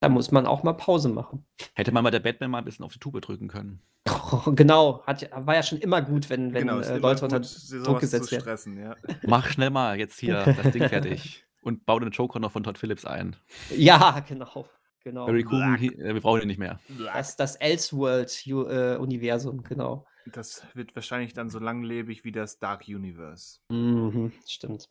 Da 0.01 0.09
muss 0.09 0.31
man 0.31 0.47
auch 0.47 0.62
mal 0.62 0.73
Pause 0.73 1.11
machen. 1.11 1.45
Hätte 1.74 1.93
man 1.93 2.03
mal 2.03 2.11
der 2.11 2.20
Batman 2.20 2.51
mal 2.51 2.59
ein 2.59 2.65
bisschen 2.65 2.85
auf 2.85 2.95
die 2.95 2.99
Tube 2.99 3.20
drücken 3.20 3.49
können. 3.49 3.83
genau, 4.55 5.05
hat, 5.05 5.28
war 5.35 5.55
ja 5.55 5.62
schon 5.62 5.78
immer 5.78 6.01
gut, 6.01 6.31
wenn, 6.31 6.55
wenn 6.55 6.66
genau, 6.66 6.81
äh, 6.81 6.97
Leute 6.97 7.24
unter 7.24 7.41
Druck 7.41 8.01
gesetzt 8.01 8.27
zu 8.27 8.33
werden. 8.33 8.43
stressen, 8.43 8.78
ja. 8.78 8.97
Mach 9.27 9.51
schnell 9.51 9.70
mal 9.70 9.99
jetzt 9.99 10.19
hier 10.19 10.45
das 10.62 10.73
Ding 10.73 10.89
fertig. 10.89 11.45
Und 11.61 11.85
bau 11.85 11.99
den 11.99 12.11
Joker 12.11 12.39
noch 12.39 12.53
von 12.53 12.62
Todd 12.62 12.78
Phillips 12.78 13.05
ein. 13.05 13.37
Ja, 13.70 14.20
genau. 14.20 14.66
Genau. 15.07 15.27
Barry 15.27 15.45
Coogan, 15.45 15.78
hi- 15.78 15.95
äh, 15.95 16.15
wir 16.15 16.20
brauchen 16.20 16.43
ihn 16.43 16.49
nicht 16.49 16.59
mehr. 16.59 16.81
Das, 17.15 17.37
das 17.37 17.55
Elseworld-Universum, 17.57 19.62
genau. 19.62 20.07
Das 20.27 20.66
wird 20.74 20.95
wahrscheinlich 20.97 21.33
dann 21.35 21.49
so 21.51 21.59
langlebig 21.61 22.24
wie 22.24 22.33
das 22.33 22.59
Dark 22.59 22.89
Universe. 22.89 23.61
Mhm, 23.70 24.33
stimmt. 24.47 24.89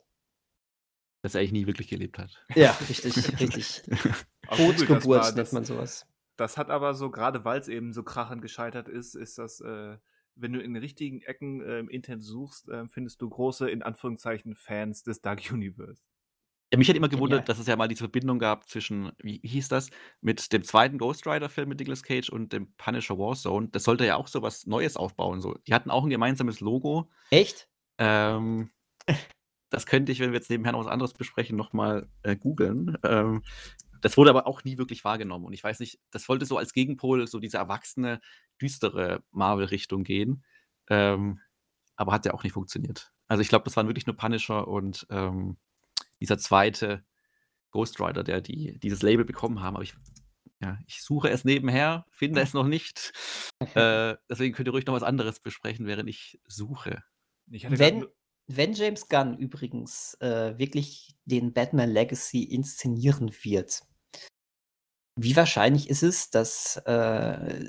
Dass 1.22 1.34
er 1.34 1.40
eigentlich 1.40 1.52
nie 1.52 1.66
wirklich 1.66 1.88
gelebt 1.88 2.18
hat. 2.18 2.42
Ja, 2.54 2.70
richtig, 2.88 3.16
richtig. 3.40 3.82
Das 3.86 4.26
Totgeburt 4.56 5.24
nennt 5.26 5.38
das- 5.38 5.52
man 5.52 5.64
sowas. 5.64 6.06
Das 6.38 6.56
hat 6.58 6.68
aber 6.70 6.92
so, 6.94 7.10
gerade 7.10 7.44
weil 7.46 7.58
es 7.60 7.68
eben 7.68 7.92
so 7.94 8.02
krachend 8.02 8.42
gescheitert 8.42 8.88
ist, 8.88 9.14
ist 9.14 9.38
das, 9.38 9.60
äh, 9.60 9.96
wenn 10.34 10.52
du 10.52 10.60
in 10.60 10.74
den 10.74 10.82
richtigen 10.82 11.22
Ecken 11.22 11.62
äh, 11.62 11.78
im 11.78 11.88
Internet 11.88 12.22
suchst, 12.22 12.68
äh, 12.68 12.86
findest 12.88 13.22
du 13.22 13.28
große, 13.30 13.70
in 13.70 13.82
Anführungszeichen, 13.82 14.54
Fans 14.54 15.02
des 15.02 15.22
Dark 15.22 15.50
Universe. 15.50 16.02
Ja, 16.72 16.78
mich 16.78 16.88
hat 16.88 16.96
immer 16.96 17.08
gewundert, 17.08 17.40
Genial. 17.40 17.44
dass 17.46 17.58
es 17.60 17.66
ja 17.68 17.76
mal 17.76 17.86
diese 17.86 18.00
Verbindung 18.00 18.40
gab 18.40 18.68
zwischen, 18.68 19.12
wie 19.18 19.38
hieß 19.42 19.68
das, 19.68 19.90
mit 20.20 20.52
dem 20.52 20.64
zweiten 20.64 20.98
Ghost 20.98 21.26
Rider-Film 21.26 21.68
mit 21.68 21.78
Nicolas 21.78 22.02
Cage 22.02 22.28
und 22.28 22.52
dem 22.52 22.72
Punisher 22.76 23.16
Warzone. 23.16 23.68
Das 23.68 23.84
sollte 23.84 24.04
ja 24.04 24.16
auch 24.16 24.26
so 24.26 24.42
was 24.42 24.66
Neues 24.66 24.96
aufbauen. 24.96 25.40
So. 25.40 25.54
Die 25.66 25.74
hatten 25.74 25.90
auch 25.90 26.02
ein 26.02 26.10
gemeinsames 26.10 26.60
Logo. 26.60 27.08
Echt? 27.30 27.68
Ähm, 27.98 28.70
das 29.70 29.86
könnte 29.86 30.10
ich, 30.10 30.18
wenn 30.18 30.32
wir 30.32 30.38
jetzt 30.38 30.50
nebenher 30.50 30.72
noch 30.72 30.80
was 30.80 30.86
anderes 30.88 31.14
besprechen, 31.14 31.56
nochmal 31.56 32.08
äh, 32.22 32.34
googeln. 32.34 32.98
Ähm, 33.04 33.42
das 34.00 34.16
wurde 34.16 34.30
aber 34.30 34.46
auch 34.48 34.64
nie 34.64 34.76
wirklich 34.76 35.04
wahrgenommen. 35.04 35.44
Und 35.44 35.52
ich 35.52 35.62
weiß 35.62 35.78
nicht, 35.80 36.00
das 36.10 36.28
wollte 36.28 36.46
so 36.46 36.58
als 36.58 36.72
Gegenpol 36.72 37.28
so 37.28 37.38
diese 37.38 37.58
erwachsene, 37.58 38.20
düstere 38.60 39.22
Marvel-Richtung 39.30 40.02
gehen. 40.02 40.44
Ähm, 40.88 41.40
aber 41.94 42.12
hat 42.12 42.26
ja 42.26 42.34
auch 42.34 42.42
nicht 42.42 42.52
funktioniert. 42.52 43.12
Also 43.28 43.40
ich 43.40 43.48
glaube, 43.48 43.64
das 43.64 43.76
waren 43.76 43.86
wirklich 43.86 44.06
nur 44.06 44.16
Punisher 44.16 44.68
und 44.68 45.06
ähm, 45.10 45.56
dieser 46.20 46.38
zweite 46.38 47.04
Ghost 47.70 48.00
Rider, 48.00 48.24
der 48.24 48.40
die, 48.40 48.78
dieses 48.78 49.02
Label 49.02 49.24
bekommen 49.24 49.60
haben. 49.60 49.76
Aber 49.76 49.82
ich, 49.82 49.94
ja, 50.60 50.78
ich 50.86 51.02
suche 51.02 51.28
es 51.28 51.44
nebenher, 51.44 52.06
finde 52.10 52.40
es 52.40 52.54
noch 52.54 52.66
nicht. 52.66 53.12
Äh, 53.74 54.16
deswegen 54.28 54.54
könnt 54.54 54.68
ihr 54.68 54.72
ruhig 54.72 54.84
noch 54.84 54.94
was 54.94 55.02
anderes 55.02 55.40
besprechen, 55.40 55.86
während 55.86 56.10
ich 56.10 56.38
suche. 56.46 57.02
Ich 57.50 57.64
hatte 57.64 57.78
Wenn, 57.78 58.06
wenn 58.48 58.74
James 58.74 59.08
Gunn 59.08 59.38
übrigens 59.38 60.14
äh, 60.20 60.58
wirklich 60.58 61.16
den 61.24 61.54
Batman 61.54 61.90
Legacy 61.90 62.42
inszenieren 62.42 63.32
wird, 63.42 63.82
wie 65.18 65.34
wahrscheinlich 65.36 65.88
ist 65.88 66.02
es, 66.02 66.28
dass 66.28 66.76
äh, 66.84 67.64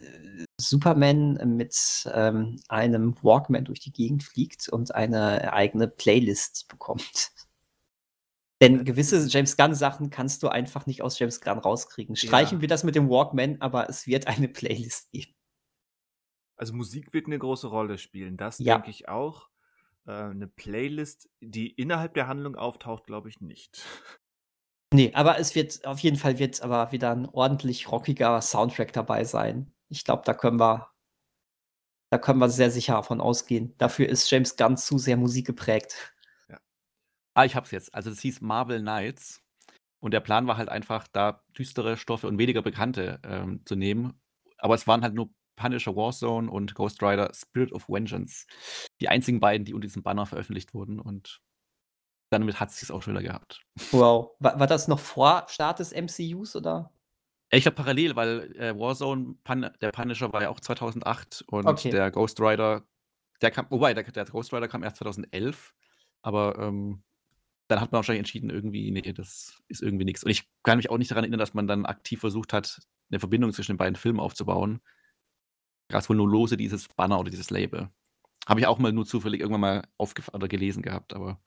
Superman 0.59 1.55
mit 1.55 1.75
ähm, 2.13 2.59
einem 2.67 3.15
Walkman 3.23 3.63
durch 3.63 3.79
die 3.79 3.93
Gegend 3.93 4.23
fliegt 4.23 4.67
und 4.67 4.93
eine 4.93 5.53
eigene 5.53 5.87
Playlist 5.87 6.67
bekommt? 6.67 7.31
Denn 8.61 8.85
gewisse 8.85 9.25
James 9.27 9.55
Gunn-Sachen 9.55 10.09
kannst 10.09 10.41
du 10.41 10.47
einfach 10.47 10.87
nicht 10.87 11.01
aus 11.03 11.19
James 11.19 11.41
Gunn 11.41 11.59
rauskriegen. 11.59 12.15
Streichen 12.15 12.57
Ja. 12.57 12.61
wir 12.61 12.67
das 12.67 12.83
mit 12.83 12.95
dem 12.95 13.09
Walkman, 13.09 13.57
aber 13.61 13.87
es 13.89 14.07
wird 14.07 14.27
eine 14.27 14.47
Playlist 14.47 15.11
geben. 15.11 15.33
Also 16.55 16.73
Musik 16.73 17.13
wird 17.13 17.27
eine 17.27 17.37
große 17.37 17.67
Rolle 17.67 17.99
spielen, 17.99 18.35
das 18.35 18.57
Ja. 18.57 18.75
denke 18.75 18.89
ich 18.89 19.07
auch. 19.09 19.49
Äh, 20.07 20.11
eine 20.11 20.47
Playlist, 20.47 21.29
die 21.39 21.67
innerhalb 21.69 22.15
der 22.15 22.27
Handlung 22.27 22.55
auftaucht, 22.55 23.05
glaube 23.05 23.29
ich 23.29 23.41
nicht. 23.41 23.85
Nee, 24.93 25.11
aber 25.13 25.37
es 25.37 25.53
wird 25.53 25.85
auf 25.85 25.99
jeden 25.99 26.17
Fall 26.17 26.39
wird 26.39 26.61
aber 26.61 26.91
wieder 26.91 27.11
ein 27.11 27.27
ordentlich 27.27 27.91
rockiger 27.91 28.41
Soundtrack 28.41 28.93
dabei 28.93 29.23
sein. 29.25 29.71
Ich 29.89 30.03
glaube, 30.05 30.23
da 30.25 30.33
können 30.33 30.59
wir 30.59 30.89
da 32.09 32.17
können 32.17 32.39
wir 32.39 32.49
sehr 32.49 32.71
sicher 32.71 32.93
davon 32.93 33.19
ausgehen. 33.19 33.75
Dafür 33.77 34.07
ist 34.07 34.31
James 34.31 34.55
Gunn 34.55 34.77
zu 34.77 34.97
sehr 34.97 35.17
musikgeprägt. 35.17 36.15
Ah, 37.37 37.45
ich 37.45 37.55
hab's 37.55 37.69
jetzt. 37.69 37.93
Also, 37.93 38.09
das 38.09 38.19
hieß 38.19 38.41
Marvel 38.41 38.81
Knights. 38.81 39.43
Und 39.99 40.11
der 40.11 40.21
Plan 40.21 40.47
war 40.47 40.57
halt 40.57 40.69
einfach, 40.69 41.07
da 41.07 41.43
düstere 41.57 41.95
Stoffe 41.97 42.27
und 42.27 42.37
weniger 42.39 42.63
bekannte 42.63 43.19
ähm, 43.23 43.61
zu 43.65 43.75
nehmen. 43.75 44.19
Aber 44.57 44.73
es 44.73 44.87
waren 44.87 45.03
halt 45.03 45.13
nur 45.13 45.29
Punisher 45.55 45.95
Warzone 45.95 46.49
und 46.49 46.73
Ghost 46.73 47.01
Rider 47.03 47.31
Spirit 47.33 47.71
of 47.71 47.89
Vengeance. 47.89 48.47
Die 49.01 49.09
einzigen 49.09 49.39
beiden, 49.39 49.65
die 49.65 49.73
unter 49.75 49.85
diesem 49.87 50.01
Banner 50.01 50.25
veröffentlicht 50.25 50.73
wurden. 50.73 50.99
Und 50.99 51.41
damit 52.31 52.59
hat 52.59 52.69
es 52.69 52.89
auch 52.89 53.03
schon 53.03 53.13
wieder 53.13 53.23
gehabt. 53.23 53.61
Wow. 53.91 54.31
War, 54.39 54.59
war 54.59 54.67
das 54.67 54.87
noch 54.87 54.99
vor 54.99 55.45
Start 55.47 55.77
des 55.79 55.91
MCUs 55.93 56.55
oder? 56.55 56.91
Ich 57.51 57.63
glaube 57.63 57.75
parallel, 57.75 58.15
weil 58.15 58.55
äh, 58.57 58.77
Warzone, 58.77 59.35
Pun 59.43 59.69
der 59.79 59.91
Punisher 59.91 60.33
war 60.33 60.41
ja 60.41 60.49
auch 60.49 60.59
2008 60.59 61.45
und 61.47 61.67
Okay. 61.67 61.91
der 61.91 62.09
Ghost 62.11 62.41
Rider, 62.41 62.83
der 63.41 63.51
kam, 63.51 63.67
wobei, 63.69 63.93
der, 63.93 64.03
der 64.03 64.25
Ghost 64.25 64.51
Rider 64.53 64.67
kam 64.67 64.83
erst 64.83 64.97
2011, 64.97 65.73
aber 66.23 66.57
ähm, 66.59 67.03
dann 67.67 67.81
hat 67.81 67.91
man 67.91 67.97
wahrscheinlich 67.97 68.19
entschieden, 68.19 68.49
irgendwie, 68.49 68.91
nee, 68.91 69.01
das 69.13 69.61
ist 69.67 69.81
irgendwie 69.81 70.05
nichts. 70.05 70.23
Und 70.23 70.31
ich 70.31 70.47
kann 70.63 70.77
mich 70.77 70.89
auch 70.89 70.97
nicht 70.97 71.11
daran 71.11 71.23
erinnern, 71.23 71.39
dass 71.39 71.53
man 71.53 71.67
dann 71.67 71.85
aktiv 71.85 72.19
versucht 72.19 72.53
hat, 72.53 72.81
eine 73.09 73.19
Verbindung 73.19 73.51
zwischen 73.53 73.73
den 73.73 73.77
beiden 73.77 73.95
Filmen 73.95 74.19
aufzubauen. 74.19 74.81
Es 75.89 76.09
wohl 76.09 76.17
nur 76.17 76.29
lose 76.29 76.57
dieses 76.57 76.87
Banner 76.89 77.19
oder 77.19 77.29
dieses 77.29 77.49
Label. 77.49 77.89
Habe 78.45 78.59
ich 78.59 78.67
auch 78.67 78.79
mal 78.79 78.91
nur 78.91 79.05
zufällig 79.05 79.41
irgendwann 79.41 79.61
mal 79.61 79.87
aufgef 79.97 80.29
oder 80.33 80.47
gelesen 80.47 80.81
gehabt, 80.81 81.13
aber 81.13 81.41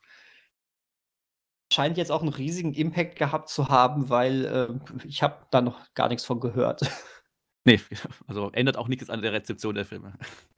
Scheint 1.71 1.97
jetzt 1.97 2.11
auch 2.11 2.21
einen 2.21 2.33
riesigen 2.33 2.73
Impact 2.73 3.17
gehabt 3.17 3.47
zu 3.47 3.69
haben, 3.69 4.09
weil 4.09 4.45
äh, 4.45 5.07
ich 5.07 5.23
habe 5.23 5.47
da 5.51 5.61
noch 5.61 5.79
gar 5.93 6.09
nichts 6.09 6.25
von 6.25 6.41
gehört. 6.41 6.81
nee, 7.65 7.79
also 8.27 8.49
ändert 8.51 8.77
auch 8.77 8.87
nichts 8.87 9.09
an 9.09 9.21
der 9.21 9.33
Rezeption 9.33 9.75
der 9.75 9.85
Filme. 9.85 10.13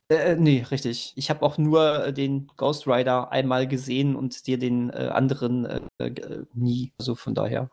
Äh, 0.09 0.35
nee, 0.35 0.65
richtig. 0.69 1.13
Ich 1.15 1.29
habe 1.29 1.41
auch 1.43 1.57
nur 1.57 2.07
äh, 2.07 2.13
den 2.13 2.47
Ghost 2.57 2.87
Rider 2.87 3.31
einmal 3.31 3.67
gesehen 3.67 4.15
und 4.15 4.47
dir 4.47 4.57
den 4.57 4.89
äh, 4.89 5.09
anderen 5.11 5.65
äh, 5.65 5.81
äh, 5.99 6.45
nie. 6.53 6.91
Also 6.97 7.15
von 7.15 7.33
daher. 7.33 7.69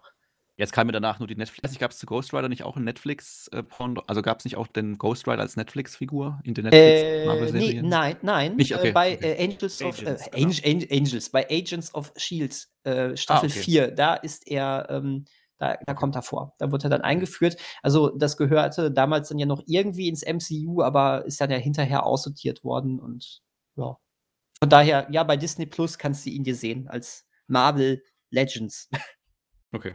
Jetzt 0.57 0.73
kam 0.75 0.89
mir 0.89 0.93
danach 0.93 1.19
nur 1.19 1.27
die 1.27 1.37
Netflix. 1.37 1.79
Gab 1.79 1.91
es 1.91 1.97
zu 1.99 2.05
Ghost 2.05 2.35
Rider 2.35 2.51
nicht 2.51 2.65
auch 2.65 2.77
ein 2.77 2.85
netflix 2.85 3.49
äh, 3.49 3.63
Porno? 3.63 4.03
Also 4.07 4.21
gab 4.21 4.41
es 4.41 4.45
nicht 4.45 4.57
auch 4.59 4.67
den 4.67 4.99
Ghost 4.99 5.27
Rider 5.27 5.41
als 5.41 5.57
Netflix-Figur 5.57 6.39
in 6.45 6.53
den 6.53 6.67
Äh, 6.67 6.71
nee, 6.71 7.25
Netflix-Marvel-Serien? 7.25 7.89
nein, 7.89 8.17
nein. 8.21 8.57
Nicht? 8.57 8.73
Äh, 8.73 8.75
Okay, 8.77 8.93
bei 8.93 9.15
okay. 9.15 9.33
Äh, 9.33 9.45
Angels 9.45 9.81
of 9.83 9.99
Agents, 9.99 10.27
äh, 10.27 10.31
genau. 10.31 10.47
Angel, 10.47 10.61
Angel, 10.67 10.89
Angels, 10.93 11.31
bei 11.31 11.47
Agents 11.51 11.95
of 11.95 12.13
Shield, 12.17 12.69
äh, 12.85 13.17
Staffel 13.17 13.49
Ah, 13.49 13.53
okay. 13.53 13.63
4, 13.63 13.91
da 13.93 14.15
ist 14.15 14.47
er, 14.49 14.87
ähm, 14.91 15.25
da, 15.61 15.77
da 15.87 15.95
kommt 15.95 16.17
er 16.17 16.23
vor. 16.23 16.55
Da 16.59 16.73
wird 16.73 16.83
er 16.85 16.91
dann 16.91 17.03
eingeführt. 17.03 17.57
Also 17.83 18.09
das 18.17 18.37
gehörte 18.37 18.91
damals 18.91 19.29
dann 19.29 19.39
ja 19.39 19.47
noch 19.47 19.63
irgendwie 19.67 20.09
ins 20.09 20.25
MCU, 20.25 20.83
aber 20.83 21.25
ist 21.27 21.41
dann 21.41 21.51
ja 21.51 21.59
hinterher 21.59 22.05
aussortiert 22.05 22.65
worden 22.65 22.99
und 22.99 23.43
ja. 23.77 23.97
Von 24.59 24.69
daher, 24.69 25.07
ja, 25.11 25.23
bei 25.23 25.37
Disney 25.37 25.67
Plus 25.67 25.99
kannst 25.99 26.27
du 26.27 26.31
ihn 26.31 26.45
dir 26.45 26.55
sehen 26.55 26.89
als 26.89 27.27
Marvel 27.47 28.03
Legends. 28.31 28.89
Okay. 29.73 29.95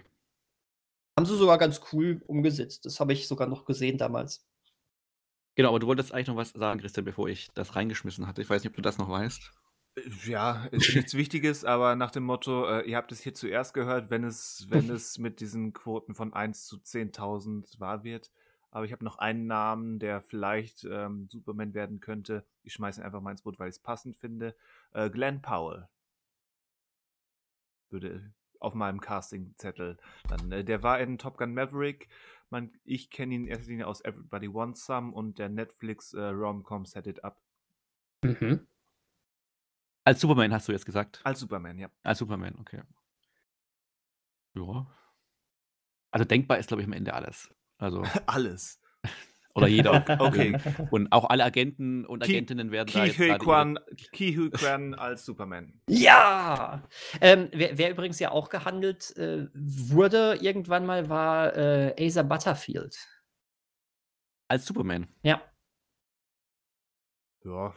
Haben 1.20 1.26
sie 1.26 1.36
sogar 1.36 1.58
ganz 1.58 1.82
cool 1.92 2.22
umgesetzt. 2.28 2.86
Das 2.86 3.02
habe 3.02 3.12
ich 3.12 3.28
sogar 3.28 3.46
noch 3.46 3.66
gesehen 3.66 3.98
damals. 3.98 4.48
Genau, 5.56 5.68
aber 5.68 5.80
du 5.80 5.88
wolltest 5.88 6.14
eigentlich 6.14 6.28
noch 6.28 6.38
was 6.38 6.52
sagen, 6.52 6.80
Christian, 6.80 7.04
bevor 7.04 7.28
ich 7.28 7.50
das 7.56 7.76
reingeschmissen 7.76 8.26
hatte. 8.26 8.42
Ich 8.42 8.50
weiß 8.50 8.64
nicht, 8.64 8.70
ob 8.70 8.76
du 8.78 8.82
das 8.82 8.98
noch 8.98 9.10
weißt. 9.10 9.52
Äh, 9.96 10.10
Ja, 10.26 10.66
ist 10.72 10.96
nichts 10.96 11.14
Wichtiges, 11.16 11.66
aber 11.66 11.96
nach 11.96 12.12
dem 12.12 12.24
Motto, 12.24 12.66
äh, 12.68 12.90
ihr 12.90 12.98
habt 12.98 13.12
es 13.12 13.22
hier 13.22 13.34
zuerst 13.34 13.74
gehört, 13.74 14.10
wenn 14.10 14.24
es, 14.24 14.68
wenn 14.70 14.90
es 14.90 15.18
mit 15.20 15.40
diesen 15.40 15.74
Quoten 15.74 16.16
von 16.16 16.34
1 16.34 16.66
zu 16.66 16.78
10.000 16.78 17.80
wahr 17.80 18.04
wird. 18.04 18.32
Aber 18.72 18.86
ich 18.86 18.92
habe 18.92 19.06
noch 19.06 19.18
einen 19.20 19.48
Namen, 19.48 20.00
der 20.00 20.22
vielleicht 20.22 20.84
ähm, 20.84 21.30
Superman 21.30 21.74
werden 21.74 22.02
könnte. 22.02 22.46
Ich 22.64 22.74
schmeiße 22.74 23.00
ihn 23.00 23.06
einfach 23.06 23.22
mal 23.22 23.32
ins 23.32 23.42
Boot, 23.44 23.58
weil 23.58 23.70
ich 23.70 23.76
es 23.76 23.82
passend 23.82 24.18
finde. 24.18 24.54
Äh, 24.92 25.10
Glenn 25.10 25.42
Powell. 25.42 25.88
Würde 27.90 28.34
auf 28.60 28.74
meinem 28.74 29.00
Castingzettel 29.00 29.98
dann. 30.28 30.52
Äh, 30.52 30.66
der 30.66 30.84
war 30.84 31.00
in 31.00 31.18
Top 31.18 31.38
Gun 31.38 31.54
Maverick. 31.54 32.10
Man, 32.50 32.74
ich 32.84 33.10
kenne 33.10 33.36
ihn 33.36 33.44
in 33.44 33.48
erster 33.48 33.70
Linie 33.70 33.88
aus 33.88 34.04
Everybody 34.04 34.54
Wants 34.54 34.86
Some 34.86 35.14
und 35.14 35.40
der 35.40 35.48
Netflix 35.48 36.14
äh, 36.14 36.22
Rom-Com 36.22 36.86
Set 36.86 37.08
It 37.08 37.24
Up. 37.24 37.42
Mhm. 38.24 38.68
Als 40.06 40.22
Superman 40.22 40.54
hast 40.54 40.68
du 40.68 40.72
jetzt 40.72 40.86
gesagt? 40.86 41.20
Als 41.24 41.40
Superman, 41.40 41.78
ja. 41.80 41.90
Als 42.04 42.20
Superman, 42.20 42.56
okay. 42.60 42.82
Ja. 44.54 44.86
Also 46.12 46.26
denkbar 46.26 46.60
ist, 46.60 46.68
glaube 46.68 46.82
ich, 46.82 46.88
am 46.88 46.94
Ende 46.94 47.14
alles. 47.14 47.50
Also, 47.78 48.04
Alles. 48.28 48.80
oder 49.56 49.68
jeder. 49.68 50.06
Okay. 50.22 50.58
Und 50.92 51.12
auch 51.12 51.30
alle 51.30 51.44
Agenten 51.44 52.06
und 52.06 52.24
Ki- 52.24 52.34
Agentinnen 52.36 52.72
werden 52.72 52.92
da 52.94 53.02
Ki 53.02 53.08
jetzt 53.08 53.20
Hui 53.20 53.28
gerade 53.28 53.44
Kwan, 53.44 53.80
Ki 54.12 54.36
Hui 54.36 54.50
Kwan 54.52 54.94
als 54.94 55.26
Superman. 55.26 55.82
Ja! 55.90 56.88
Ähm, 57.20 57.50
wer, 57.52 57.78
wer 57.78 57.92
übrigens 57.92 58.20
ja 58.20 58.32
auch 58.32 58.50
gehandelt 58.50 59.16
äh, 59.18 59.48
wurde 59.54 60.38
irgendwann 60.42 60.86
mal, 60.86 61.10
war 61.10 61.56
äh, 61.58 61.96
Asa 62.08 62.22
Butterfield. 62.24 62.96
als 64.48 64.66
Superman. 64.66 65.08
Ja. 65.24 65.42
Ja. 67.46 67.74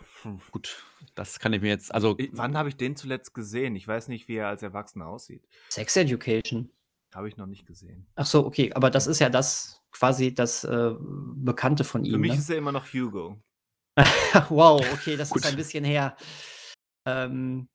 Gut, 0.51 0.83
das 1.15 1.39
kann 1.39 1.53
ich 1.53 1.61
mir 1.61 1.69
jetzt, 1.69 1.93
also 1.95 2.17
Ich- 2.19 2.31
Wann 2.33 2.57
habe 2.57 2.71
ich 2.71 2.77
den 2.77 2.97
zuletzt 2.97 3.35
gesehen? 3.35 3.77
Ich 3.77 3.87
weiß 3.87 4.09
nicht, 4.09 4.27
wie 4.27 4.37
er 4.37 4.49
als 4.49 4.63
Erwachsener 4.63 5.07
aussieht. 5.07 5.47
Sex 5.69 5.97
Education. 5.97 6.71
Habe 7.15 7.29
ich 7.29 7.37
noch 7.37 7.47
nicht 7.47 7.67
gesehen. 7.67 8.07
Ach 8.17 8.27
so, 8.27 8.45
okay, 8.47 8.73
aber 8.73 8.91
das 8.91 9.07
ist 9.07 9.19
ja 9.19 9.29
das 9.31 9.83
quasi 9.93 10.35
das 10.35 10.65
äh, 10.65 10.95
Bekannte 10.99 11.85
von 11.85 12.05
ihm. 12.05 12.13
Für 12.13 12.19
mich 12.19 12.33
ne? 12.33 12.39
ist 12.39 12.51
er 12.51 12.57
immer 12.57 12.73
noch 12.73 12.87
Hugo. 12.93 13.43
wow, 14.49 14.81
okay, 14.93 15.17
das 15.17 15.33
ist 15.35 15.47
ein 15.47 15.57
bisschen 15.57 15.85
her. 15.85 16.17
Ähm, 17.07 17.69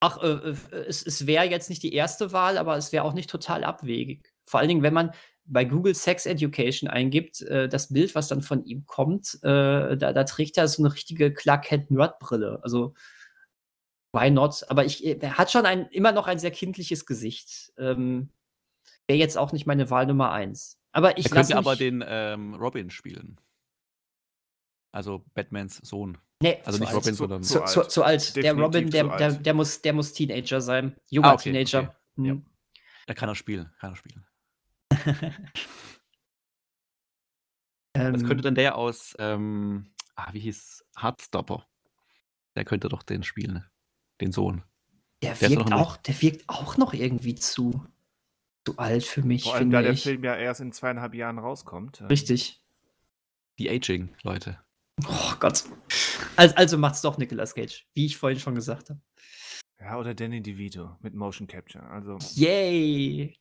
ach, 0.00 0.22
äh, 0.22 0.26
äh, 0.50 0.56
es, 0.86 1.06
es 1.06 1.26
wäre 1.26 1.44
jetzt 1.44 1.68
nicht 1.68 1.82
die 1.82 1.92
erste 1.94 2.32
Wahl, 2.32 2.58
aber 2.58 2.76
es 2.76 2.92
wäre 2.92 3.04
auch 3.04 3.12
nicht 3.12 3.30
total 3.30 3.64
abwegig. 3.64 4.32
Vor 4.46 4.60
allen 4.60 4.68
Dingen, 4.68 4.82
wenn 4.82 4.94
man 4.94 5.12
bei 5.44 5.64
Google 5.64 5.94
Sex 5.94 6.26
Education 6.26 6.88
eingibt, 6.88 7.40
äh, 7.42 7.68
das 7.68 7.92
Bild, 7.92 8.14
was 8.14 8.28
dann 8.28 8.42
von 8.42 8.64
ihm 8.64 8.86
kommt, 8.86 9.34
äh, 9.42 9.96
da, 9.96 10.12
da 10.12 10.24
trägt 10.24 10.56
er 10.58 10.68
so 10.68 10.82
eine 10.82 10.92
richtige 10.94 11.32
Clark 11.32 11.64
Kent 11.64 11.90
Nerd-Brille. 11.90 12.60
Also, 12.62 12.94
why 14.12 14.30
not? 14.30 14.64
Aber 14.68 14.84
ich, 14.84 15.04
äh, 15.04 15.18
er 15.20 15.38
hat 15.38 15.50
schon 15.50 15.66
ein, 15.66 15.86
immer 15.88 16.12
noch 16.12 16.26
ein 16.26 16.38
sehr 16.38 16.50
kindliches 16.52 17.06
Gesicht. 17.06 17.72
Ähm, 17.78 18.30
wäre 19.08 19.18
jetzt 19.18 19.36
auch 19.38 19.52
nicht 19.52 19.66
meine 19.66 19.90
Wahl 19.90 20.06
Nummer 20.06 20.30
eins. 20.30 20.78
Aber 20.92 21.18
ich 21.18 21.26
er 21.30 21.34
lasse 21.36 21.54
könnte 21.54 21.58
aber 21.68 21.76
den 21.76 22.04
ähm, 22.06 22.54
Robin 22.54 22.90
spielen. 22.90 23.40
Also 24.92 25.24
Batmans 25.34 25.76
Sohn. 25.78 26.18
nee, 26.42 26.58
Also 26.64 26.78
zu 26.78 26.80
nicht 26.84 26.88
alt. 26.88 26.96
Robin, 26.96 27.14
Zu- 27.14 27.18
sondern 27.18 27.42
zu 27.44 27.58
Zu, 27.60 27.64
zu, 27.64 27.80
alt. 27.80 27.90
zu 27.90 28.02
alt. 28.04 28.36
Der 28.36 28.54
Robin, 28.54 28.90
der, 28.90 29.16
der, 29.16 29.32
der, 29.32 29.54
muss, 29.54 29.82
der 29.82 29.92
muss 29.92 30.12
Teenager 30.12 30.60
sein. 30.60 30.96
Junger 31.10 31.28
Ah, 31.28 31.34
okay, 31.34 31.52
Teenager. 31.52 31.80
okay. 31.82 31.90
Hm. 32.16 32.24
Ja. 32.24 32.36
Er 33.06 33.14
kann 33.14 33.28
auch 33.28 33.34
spielen, 33.36 33.70
kann 33.80 33.92
auch 33.92 33.96
spielen. 33.96 34.24
Das 37.92 38.22
Ähm, 38.22 38.26
könnte 38.26 38.42
dann 38.42 38.54
der 38.54 38.76
aus, 38.76 39.16
ähm, 39.18 39.92
ah, 40.14 40.32
wie 40.32 40.40
hieß 40.40 40.84
Heartstopper. 41.00 41.66
Der 42.54 42.64
könnte 42.64 42.88
doch 42.88 43.02
den 43.02 43.22
spielen, 43.24 43.64
den 44.20 44.32
Sohn. 44.32 44.62
der, 45.22 45.34
der 45.34 45.50
wirkt 45.50 45.68
noch 45.70 45.80
auch, 45.80 45.96
der 45.96 46.20
wirkt 46.22 46.48
auch 46.48 46.76
noch 46.76 46.94
irgendwie 46.94 47.34
zu, 47.34 47.84
zu 48.64 48.78
alt 48.78 49.04
für 49.04 49.22
mich, 49.22 49.42
Vor 49.44 49.54
allem, 49.54 49.62
finde 49.62 49.76
da 49.76 49.82
der 49.82 49.92
ich. 49.92 50.02
Film 50.04 50.22
ja 50.22 50.36
erst 50.36 50.60
in 50.60 50.72
zweieinhalb 50.72 51.14
Jahren 51.14 51.38
rauskommt. 51.38 52.00
Ähm, 52.00 52.06
Richtig. 52.06 52.62
Die 53.58 53.68
Aging-Leute. 53.68 54.58
Oh 55.06 55.32
Gott. 55.40 55.64
Also, 56.36 56.54
also 56.54 56.78
macht's 56.78 57.02
doch 57.02 57.18
Nicolas 57.18 57.54
Cage, 57.54 57.86
wie 57.94 58.06
ich 58.06 58.16
vorhin 58.16 58.38
schon 58.38 58.54
gesagt 58.54 58.90
habe. 58.90 59.00
Ja, 59.80 59.98
oder 59.98 60.14
Danny 60.14 60.42
DeVito 60.42 60.96
mit 61.00 61.14
Motion 61.14 61.46
Capture. 61.48 61.84
Also, 61.90 62.18
Yay! 62.34 63.34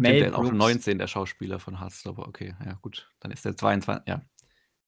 Mel 0.00 0.18
der 0.18 0.28
ist 0.28 0.34
auch 0.34 0.44
schon 0.44 0.58
Brooks. 0.58 0.74
19, 0.74 0.98
der 0.98 1.06
Schauspieler 1.06 1.58
von 1.58 1.80
Heartstopper. 1.80 2.26
Okay, 2.26 2.54
ja 2.64 2.74
gut. 2.82 3.10
Dann 3.20 3.30
ist 3.30 3.44
der 3.44 3.56
22, 3.56 4.06
ja. 4.06 4.22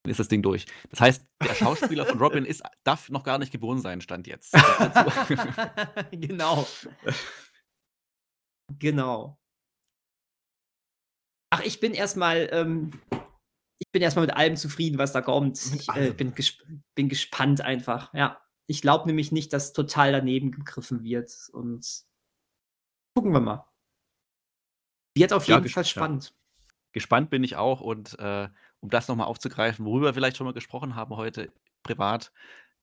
Dann 0.03 0.11
ist 0.11 0.19
das 0.19 0.29
Ding 0.29 0.43
durch. 0.43 0.67
Das 0.91 1.01
heißt, 1.01 1.25
der 1.45 1.55
Schauspieler 1.55 2.07
von 2.07 2.19
Robin 2.19 2.45
ist, 2.45 2.63
darf 2.83 3.09
noch 3.09 3.23
gar 3.23 3.39
nicht 3.39 3.53
geboren 3.53 3.81
sein, 3.81 4.01
stand 4.01 4.27
jetzt. 4.27 4.53
genau. 6.11 6.67
genau. 8.79 9.39
Ach, 11.51 11.61
ich 11.61 11.79
bin 11.79 11.93
erstmal, 11.93 12.49
ähm, 12.51 12.91
ich 13.79 13.91
bin 13.93 14.03
erstmal 14.03 14.27
mit 14.27 14.35
allem 14.35 14.57
zufrieden, 14.57 14.99
was 14.99 15.13
da 15.13 15.21
kommt. 15.21 15.59
Ich 15.75 15.89
äh, 15.89 15.93
allem. 15.93 16.17
bin, 16.17 16.35
gesp 16.35 16.63
bin 16.97 17.09
gespannt 17.09 17.61
einfach. 17.61 18.13
Ja. 18.15 18.41
Ich 18.67 18.81
glaube 18.81 19.07
nämlich 19.07 19.33
nicht, 19.33 19.53
dass 19.53 19.73
total 19.73 20.13
daneben 20.13 20.51
gegriffen 20.51 21.05
wird. 21.05 21.31
Und 21.53 21.87
gucken 23.15 23.33
wir 23.33 23.41
mal. 23.41 23.72
Wird 25.15 25.33
auf 25.33 25.47
Ja, 25.47 25.57
jeden 25.57 25.69
Fall 25.69 25.85
ja. 25.85 25.89
spannend. 25.89 26.35
Gespannt 26.93 27.31
bin 27.31 27.43
ich 27.43 27.57
auch 27.57 27.81
und 27.81 28.19
äh, 28.19 28.49
um 28.81 28.91
das 28.91 29.09
nochmal 29.09 29.27
aufzugreifen, 29.27 29.85
worüber 29.85 30.07
wir 30.07 30.15
vielleicht 30.15 30.37
schon 30.37 30.47
mal 30.47 30.53
gesprochen 30.53 30.95
haben 30.95 31.17
heute 31.17 31.53
privat. 31.83 32.33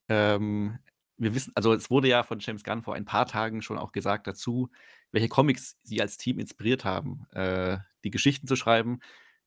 Ähm, 0.08 0.80
wir 1.18 1.36
wissen, 1.36 1.52
also 1.56 1.74
es 1.74 1.92
wurde 1.92 2.08
ja 2.08 2.24
von 2.24 2.40
James 2.40 2.64
Gunn 2.64 2.82
vor 2.82 2.96
ein 2.96 3.06
paar 3.06 3.26
Tagen 3.28 3.62
schon 3.62 3.78
auch 3.78 3.92
gesagt 3.92 4.26
dazu, 4.28 4.70
welche 5.12 5.28
Comics 5.30 5.78
sie 5.84 6.02
als 6.02 6.18
Team 6.18 6.40
inspiriert 6.40 6.86
haben, 6.86 7.28
äh, 7.32 7.78
die 8.04 8.10
Geschichten 8.12 8.48
zu 8.48 8.56
schreiben. 8.56 9.00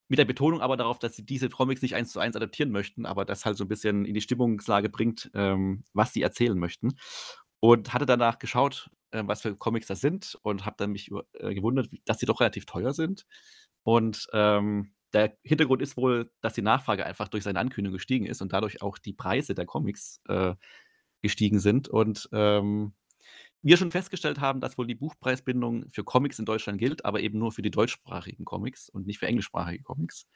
Mit 0.09 0.19
der 0.19 0.27
Betonung 0.27 0.61
aber 0.61 0.77
darauf, 0.77 0.99
dass 0.99 1.17
sie 1.17 1.25
diese 1.25 1.49
Comics 1.49 1.83
nicht 1.83 1.95
eins 1.95 2.13
zu 2.13 2.21
eins 2.21 2.37
adaptieren 2.37 2.71
möchten, 2.71 3.07
aber 3.07 3.25
das 3.25 3.47
halt 3.47 3.57
so 3.57 3.65
ein 3.65 3.69
bisschen 3.69 4.05
in 4.05 4.15
die 4.15 4.21
Stimmungslage 4.21 4.91
bringt, 4.91 5.31
ähm, 5.35 5.85
was 5.95 6.13
sie 6.13 6.23
erzählen 6.23 6.59
möchten. 6.59 6.97
Und 7.61 7.95
hatte 7.95 8.07
danach 8.07 8.39
geschaut, 8.39 8.91
äh, 9.13 9.23
was 9.27 9.43
für 9.43 9.57
Comics 9.57 9.87
das 9.87 10.01
sind 10.01 10.39
und 10.43 10.67
habe 10.67 10.77
dann 10.79 10.93
mich 10.93 11.11
äh, 11.35 11.55
gewundert, 11.55 11.89
dass 12.05 12.19
sie 12.19 12.27
doch 12.27 12.41
relativ 12.41 12.67
teuer 12.67 12.93
sind. 12.93 13.27
Und 13.85 14.27
ähm, 14.33 14.93
der 15.13 15.37
Hintergrund 15.43 15.83
ist 15.83 15.97
wohl, 15.97 16.31
dass 16.41 16.55
die 16.55 16.63
Nachfrage 16.63 17.05
einfach 17.07 17.29
durch 17.29 17.45
seine 17.45 17.61
Ankündigung 17.61 17.95
gestiegen 17.97 18.27
ist 18.27 18.43
und 18.43 18.53
dadurch 18.53 18.83
auch 18.83 18.99
die 18.99 19.13
Preise 19.13 19.55
der 19.55 19.67
Comics 19.67 20.21
äh, 20.29 20.55
gestiegen 21.21 21.61
sind. 21.61 21.89
Und 21.89 22.29
ähm, 22.33 22.95
wir 23.63 23.77
schon 23.77 23.93
festgestellt 23.93 24.41
haben, 24.41 24.61
dass 24.61 24.77
wohl 24.77 24.87
die 24.87 24.95
Buchpreisbindung 24.95 25.89
für 25.91 26.05
Comics 26.05 26.39
in 26.39 26.45
Deutschland 26.45 26.79
gilt, 26.79 27.05
aber 27.05 27.21
eben 27.21 27.39
nur 27.39 27.53
für 27.53 27.63
die 27.63 27.71
deutschsprachigen 27.71 28.45
Comics 28.45 28.89
und 28.89 29.07
nicht 29.07 29.19
für 29.19 29.27
englischsprachige 29.27 29.85
Comics. 29.85 30.27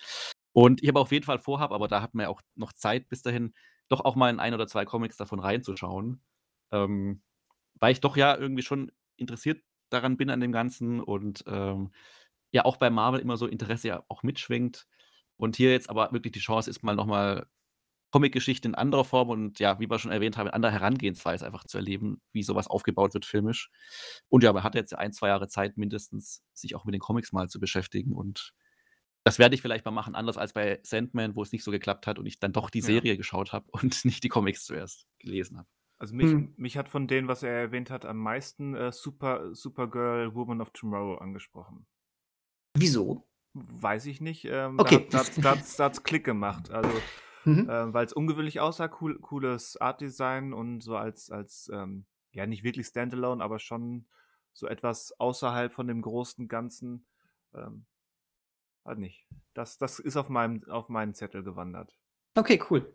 Und 0.53 0.83
ich 0.83 0.89
habe 0.89 1.01
auf 1.01 1.13
jeden 1.13 1.25
Fall 1.25 1.39
vorhabe, 1.39 1.75
aber 1.75 1.89
da 1.89 2.03
hat 2.03 2.15
man 2.15 2.25
ja 2.25 2.29
auch 2.31 2.41
noch 2.55 2.73
Zeit 2.73 3.09
bis 3.09 3.23
dahin, 3.23 3.53
doch 3.89 4.01
auch 4.05 4.17
mal 4.17 4.31
in 4.31 4.41
ein 4.41 4.55
oder 4.55 4.67
zwei 4.67 4.85
Comics 4.85 5.17
davon 5.17 5.41
reinzuschauen. 5.41 6.23
Ähm, 6.73 7.23
weil 7.81 7.93
ich 7.93 8.01
doch 8.01 8.17
ja 8.17 8.37
irgendwie 8.37 8.63
schon 8.63 8.93
interessiert 9.17 9.63
daran 9.91 10.17
bin 10.17 10.31
an 10.31 10.41
dem 10.41 10.53
Ganzen 10.53 11.01
und 11.01 11.45
ähm, 11.47 11.93
ja 12.53 12.65
auch 12.65 12.77
bei 12.77 12.91
Marvel 12.91 13.21
immer 13.21 13.37
so 13.37 13.47
Interesse 13.47 13.89
ja 13.89 14.05
auch 14.09 14.23
mitschwingt. 14.23 14.87
Und 15.37 15.57
hier 15.57 15.71
jetzt 15.73 15.91
aber 15.91 16.13
wirklich 16.13 16.33
die 16.33 16.41
Chance 16.41 16.71
ist, 16.71 16.83
mal 16.83 16.97
nochmal 16.97 17.47
Comic-Geschichte 18.13 18.69
in 18.69 18.75
anderer 18.75 19.05
Form 19.05 19.29
und 19.31 19.59
ja, 19.59 19.79
wie 19.81 19.91
wir 19.91 19.99
schon 19.99 20.13
erwähnt 20.13 20.37
haben, 20.39 20.47
in 20.47 20.55
anderer 20.55 20.73
Herangehensweise 20.73 21.45
einfach 21.45 21.65
zu 21.65 21.77
erleben, 21.79 22.23
wie 22.33 22.43
sowas 22.43 22.69
aufgebaut 22.69 23.15
wird 23.15 23.27
filmisch. 23.27 23.71
Und 24.29 24.45
ja, 24.45 24.53
man 24.53 24.63
hat 24.63 24.75
jetzt 24.75 24.95
ein, 24.97 25.13
zwei 25.13 25.29
Jahre 25.29 25.49
Zeit 25.49 25.77
mindestens, 25.77 26.43
sich 26.55 26.75
auch 26.77 26.85
mit 26.85 26.95
den 26.95 27.01
Comics 27.01 27.33
mal 27.33 27.49
zu 27.49 27.61
beschäftigen 27.61 28.13
und 28.15 28.53
das 29.25 29.41
werde 29.41 29.57
ich 29.57 29.63
vielleicht 29.63 29.85
mal 29.85 29.91
machen, 29.91 30.15
anders 30.15 30.39
als 30.39 30.53
bei 30.53 30.79
Sandman, 30.85 31.35
wo 31.35 31.43
es 31.43 31.51
nicht 31.51 31.65
so 31.65 31.73
geklappt 31.73 32.07
hat 32.07 32.19
und 32.21 32.27
ich 32.27 32.39
dann 32.39 32.53
doch 32.53 32.71
die 32.71 32.79
Ja. 32.79 32.87
Serie 32.87 33.17
geschaut 33.17 33.53
habe 33.53 33.67
und 33.73 34.05
nicht 34.05 34.23
die 34.23 34.29
Comics 34.29 34.65
zuerst 34.65 35.07
gelesen 35.19 35.59
habe. 35.59 35.69
Also 35.99 36.15
mich, 36.15 36.31
Hm. 36.31 36.53
mich 36.57 36.77
hat 36.77 36.89
von 36.89 37.07
denen, 37.09 37.29
was 37.29 37.43
er 37.43 37.53
erwähnt 37.53 37.91
hat, 37.91 38.05
am 38.07 38.19
meisten 38.19 38.75
äh, 38.75 38.93
Super, 38.93 39.55
Supergirl 39.55 40.35
Woman 40.35 40.61
of 40.61 40.71
Tomorrow 40.71 41.17
angesprochen. 41.19 41.87
Wieso? 42.77 43.27
Weiß 43.55 44.05
ich 44.07 44.21
nicht. 44.21 44.45
Ähm, 44.45 44.79
Okay. 44.81 45.07
Da, 45.11 45.25
da, 45.25 45.55
da, 45.57 45.63
da 45.77 45.85
hat's 45.85 46.03
Klick 46.03 46.25
gemacht. 46.25 46.71
Also, 46.71 46.89
Mhm. 47.47 47.71
äh, 47.71 47.93
weil 47.93 48.05
es 48.05 48.13
ungewöhnlich 48.13 48.61
aussah, 48.61 48.91
cool, 49.01 49.19
cooles 49.21 49.77
Artdesign 49.79 50.53
und 50.53 50.83
so 50.83 50.97
als, 50.97 51.31
als 51.31 51.71
ähm, 51.73 52.05
ja, 52.33 52.47
nicht 52.47 52.65
wirklich 52.65 52.87
Standalone, 52.87 53.43
aber 53.43 53.59
schon 53.59 54.07
so 54.53 54.67
etwas 54.67 55.19
außerhalb 55.19 55.73
von 55.73 55.87
dem 55.87 56.03
großen 56.03 56.49
Ganzen. 56.49 57.07
Ähm, 57.55 57.87
halt 58.85 58.99
nicht. 58.99 59.27
Das, 59.55 59.79
das 59.79 59.99
ist 59.99 60.17
auf 60.17 60.29
meinem, 60.29 60.65
auf 60.69 60.89
meinen 60.89 61.15
Zettel 61.15 61.43
gewandert. 61.43 61.99
Okay, 62.37 62.59
cool. 62.71 62.95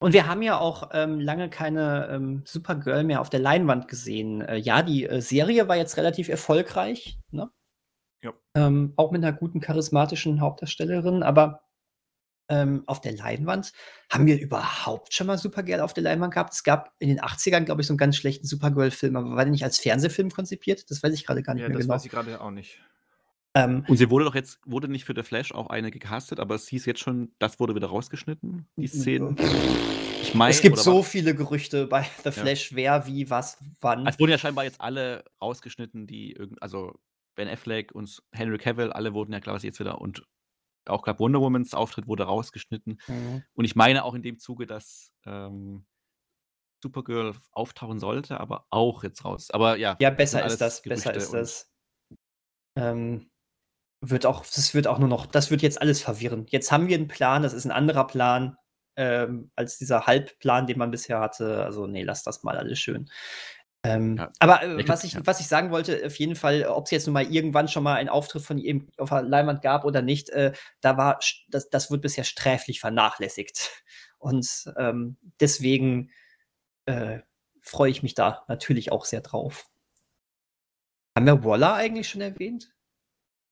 Und 0.00 0.14
wir 0.14 0.26
haben 0.26 0.40
ja 0.42 0.58
auch 0.58 0.90
ähm, 0.94 1.20
lange 1.20 1.50
keine 1.50 2.08
ähm, 2.10 2.42
Supergirl 2.46 3.04
mehr 3.04 3.20
auf 3.20 3.28
der 3.28 3.40
Leinwand 3.40 3.86
gesehen. 3.86 4.40
Äh, 4.40 4.56
ja, 4.56 4.82
die 4.82 5.06
äh, 5.06 5.20
Serie 5.20 5.68
war 5.68 5.76
jetzt 5.76 5.98
relativ 5.98 6.28
erfolgreich, 6.28 7.18
ne? 7.30 7.50
Ja. 8.22 8.32
Ähm, 8.54 8.94
auch 8.96 9.12
mit 9.12 9.22
einer 9.22 9.34
guten 9.34 9.60
charismatischen 9.60 10.40
Hauptdarstellerin, 10.40 11.22
aber 11.22 11.62
ähm, 12.48 12.82
auf 12.86 13.00
der 13.00 13.12
Leinwand 13.16 13.72
haben 14.10 14.26
wir 14.26 14.40
überhaupt 14.40 15.14
schon 15.14 15.26
mal 15.28 15.38
Supergirl 15.38 15.80
auf 15.80 15.94
der 15.94 16.02
Leinwand 16.02 16.34
gehabt. 16.34 16.54
Es 16.54 16.64
gab 16.64 16.92
in 16.98 17.08
den 17.08 17.20
80ern, 17.20 17.64
glaube 17.64 17.82
ich, 17.82 17.86
so 17.86 17.92
einen 17.92 17.98
ganz 17.98 18.16
schlechten 18.16 18.46
Supergirl-Film, 18.46 19.16
aber 19.16 19.36
war 19.36 19.44
der 19.44 19.52
nicht 19.52 19.64
als 19.64 19.78
Fernsehfilm 19.78 20.30
konzipiert? 20.30 20.90
Das 20.90 21.02
weiß 21.02 21.14
ich 21.14 21.26
gerade 21.26 21.42
gar 21.42 21.54
nicht 21.54 21.62
Ja, 21.62 21.68
mehr 21.68 21.76
das 21.76 21.86
genau. 21.86 21.94
weiß 21.94 22.04
ich 22.06 22.10
gerade 22.10 22.40
auch 22.40 22.50
nicht. 22.50 22.80
Ähm, 23.54 23.84
Und 23.88 23.96
sie 23.96 24.10
wurde 24.10 24.26
doch 24.26 24.34
jetzt, 24.36 24.60
wurde 24.64 24.86
nicht 24.88 25.04
für 25.04 25.14
The 25.14 25.22
Flash 25.24 25.52
auch 25.52 25.68
eine 25.68 25.90
gecastet, 25.90 26.38
aber 26.38 26.54
es 26.54 26.68
hieß 26.68 26.86
jetzt 26.86 27.00
schon, 27.00 27.34
das 27.40 27.58
wurde 27.58 27.74
wieder 27.74 27.88
rausgeschnitten, 27.88 28.68
die 28.76 28.86
Szenen. 28.86 29.36
Ich 30.22 30.34
meine, 30.34 30.50
es 30.52 30.60
gibt 30.62 30.76
so 30.78 30.96
war- 30.98 31.02
viele 31.02 31.34
Gerüchte 31.34 31.86
bei 31.88 32.02
The 32.24 32.30
Flash, 32.30 32.74
wer, 32.74 33.06
wie, 33.06 33.28
was, 33.28 33.58
wann. 33.80 34.06
Es 34.06 34.20
wurden 34.20 34.30
ja 34.30 34.38
scheinbar 34.38 34.64
jetzt 34.64 34.80
alle 34.80 35.24
rausgeschnitten, 35.42 36.06
die 36.06 36.32
irgend, 36.32 36.62
also 36.62 37.00
Ben 37.34 37.48
Affleck 37.48 37.92
und 37.92 38.22
Henry 38.32 38.58
Cavill, 38.58 38.92
alle 38.92 39.14
wurden 39.14 39.32
ja 39.32 39.40
quasi 39.40 39.66
jetzt 39.66 39.80
wieder 39.80 40.00
und 40.00 40.22
auch 40.86 41.02
gerade 41.02 41.18
Wonder 41.18 41.40
Womans 41.40 41.74
Auftritt 41.74 42.06
wurde 42.06 42.24
rausgeschnitten. 42.24 43.00
Mhm. 43.08 43.42
Und 43.54 43.64
ich 43.64 43.74
meine 43.76 44.04
auch 44.04 44.14
in 44.14 44.22
dem 44.22 44.38
Zuge, 44.38 44.66
dass 44.66 45.12
ähm, 45.26 45.86
Supergirl 46.82 47.34
auftauchen 47.52 47.98
sollte, 47.98 48.38
aber 48.40 48.66
auch 48.70 49.02
jetzt 49.02 49.24
raus. 49.24 49.50
Aber 49.50 49.76
ja, 49.76 49.96
Ja, 50.00 50.10
besser 50.10 50.44
ist 50.44 50.60
das, 50.60 50.82
besser 50.82 51.12
Gerüchte 51.12 51.18
ist 51.18 51.28
und- 51.30 51.38
das. 51.40 51.66
Ähm, 52.76 53.29
wird 54.00 54.26
auch, 54.26 54.44
das 54.44 54.74
wird 54.74 54.86
auch 54.86 54.98
nur 54.98 55.08
noch, 55.08 55.26
das 55.26 55.50
wird 55.50 55.62
jetzt 55.62 55.80
alles 55.80 56.02
verwirren. 56.02 56.46
Jetzt 56.48 56.72
haben 56.72 56.88
wir 56.88 56.96
einen 56.96 57.08
Plan, 57.08 57.42
das 57.42 57.52
ist 57.52 57.64
ein 57.64 57.70
anderer 57.70 58.06
Plan 58.06 58.56
ähm, 58.96 59.50
als 59.56 59.78
dieser 59.78 60.06
Halbplan, 60.06 60.66
den 60.66 60.78
man 60.78 60.90
bisher 60.90 61.20
hatte. 61.20 61.64
Also, 61.64 61.86
nee, 61.86 62.02
lass 62.02 62.22
das 62.22 62.42
mal 62.42 62.56
alles 62.56 62.78
schön. 62.78 63.10
Ähm, 63.82 64.16
Ja. 64.18 64.30
Aber 64.38 64.62
äh, 64.62 64.88
was, 64.88 65.04
ich, 65.04 65.14
ja. 65.14 65.20
was 65.24 65.40
ich 65.40 65.48
sagen 65.48 65.70
wollte, 65.70 66.02
auf 66.04 66.16
jeden 66.16 66.36
Fall, 66.36 66.64
ob 66.64 66.84
es 66.86 66.90
jetzt 66.90 67.06
nun 67.06 67.14
mal 67.14 67.24
irgendwann 67.24 67.68
schon 67.68 67.82
mal 67.82 67.94
einen 67.94 68.08
Auftritt 68.08 68.42
von 68.42 68.58
ihm 68.58 68.88
auf 68.98 69.10
der 69.10 69.22
Leinwand 69.22 69.62
gab 69.62 69.84
oder 69.84 70.02
nicht, 70.02 70.30
äh, 70.30 70.52
da 70.80 70.96
war, 70.96 71.18
das, 71.48 71.70
das 71.70 71.90
wird 71.90 72.02
bisher 72.02 72.24
sträflich 72.24 72.80
vernachlässigt. 72.80 73.70
Und 74.18 74.70
ähm, 74.76 75.16
deswegen 75.40 76.10
äh, 76.84 77.20
freue 77.62 77.90
ich 77.90 78.02
mich 78.02 78.14
da 78.14 78.44
natürlich 78.48 78.92
auch 78.92 79.06
sehr 79.06 79.22
drauf. 79.22 79.66
Haben 81.16 81.26
wir 81.26 81.42
Waller 81.44 81.74
eigentlich 81.74 82.08
schon 82.08 82.20
erwähnt? 82.20 82.70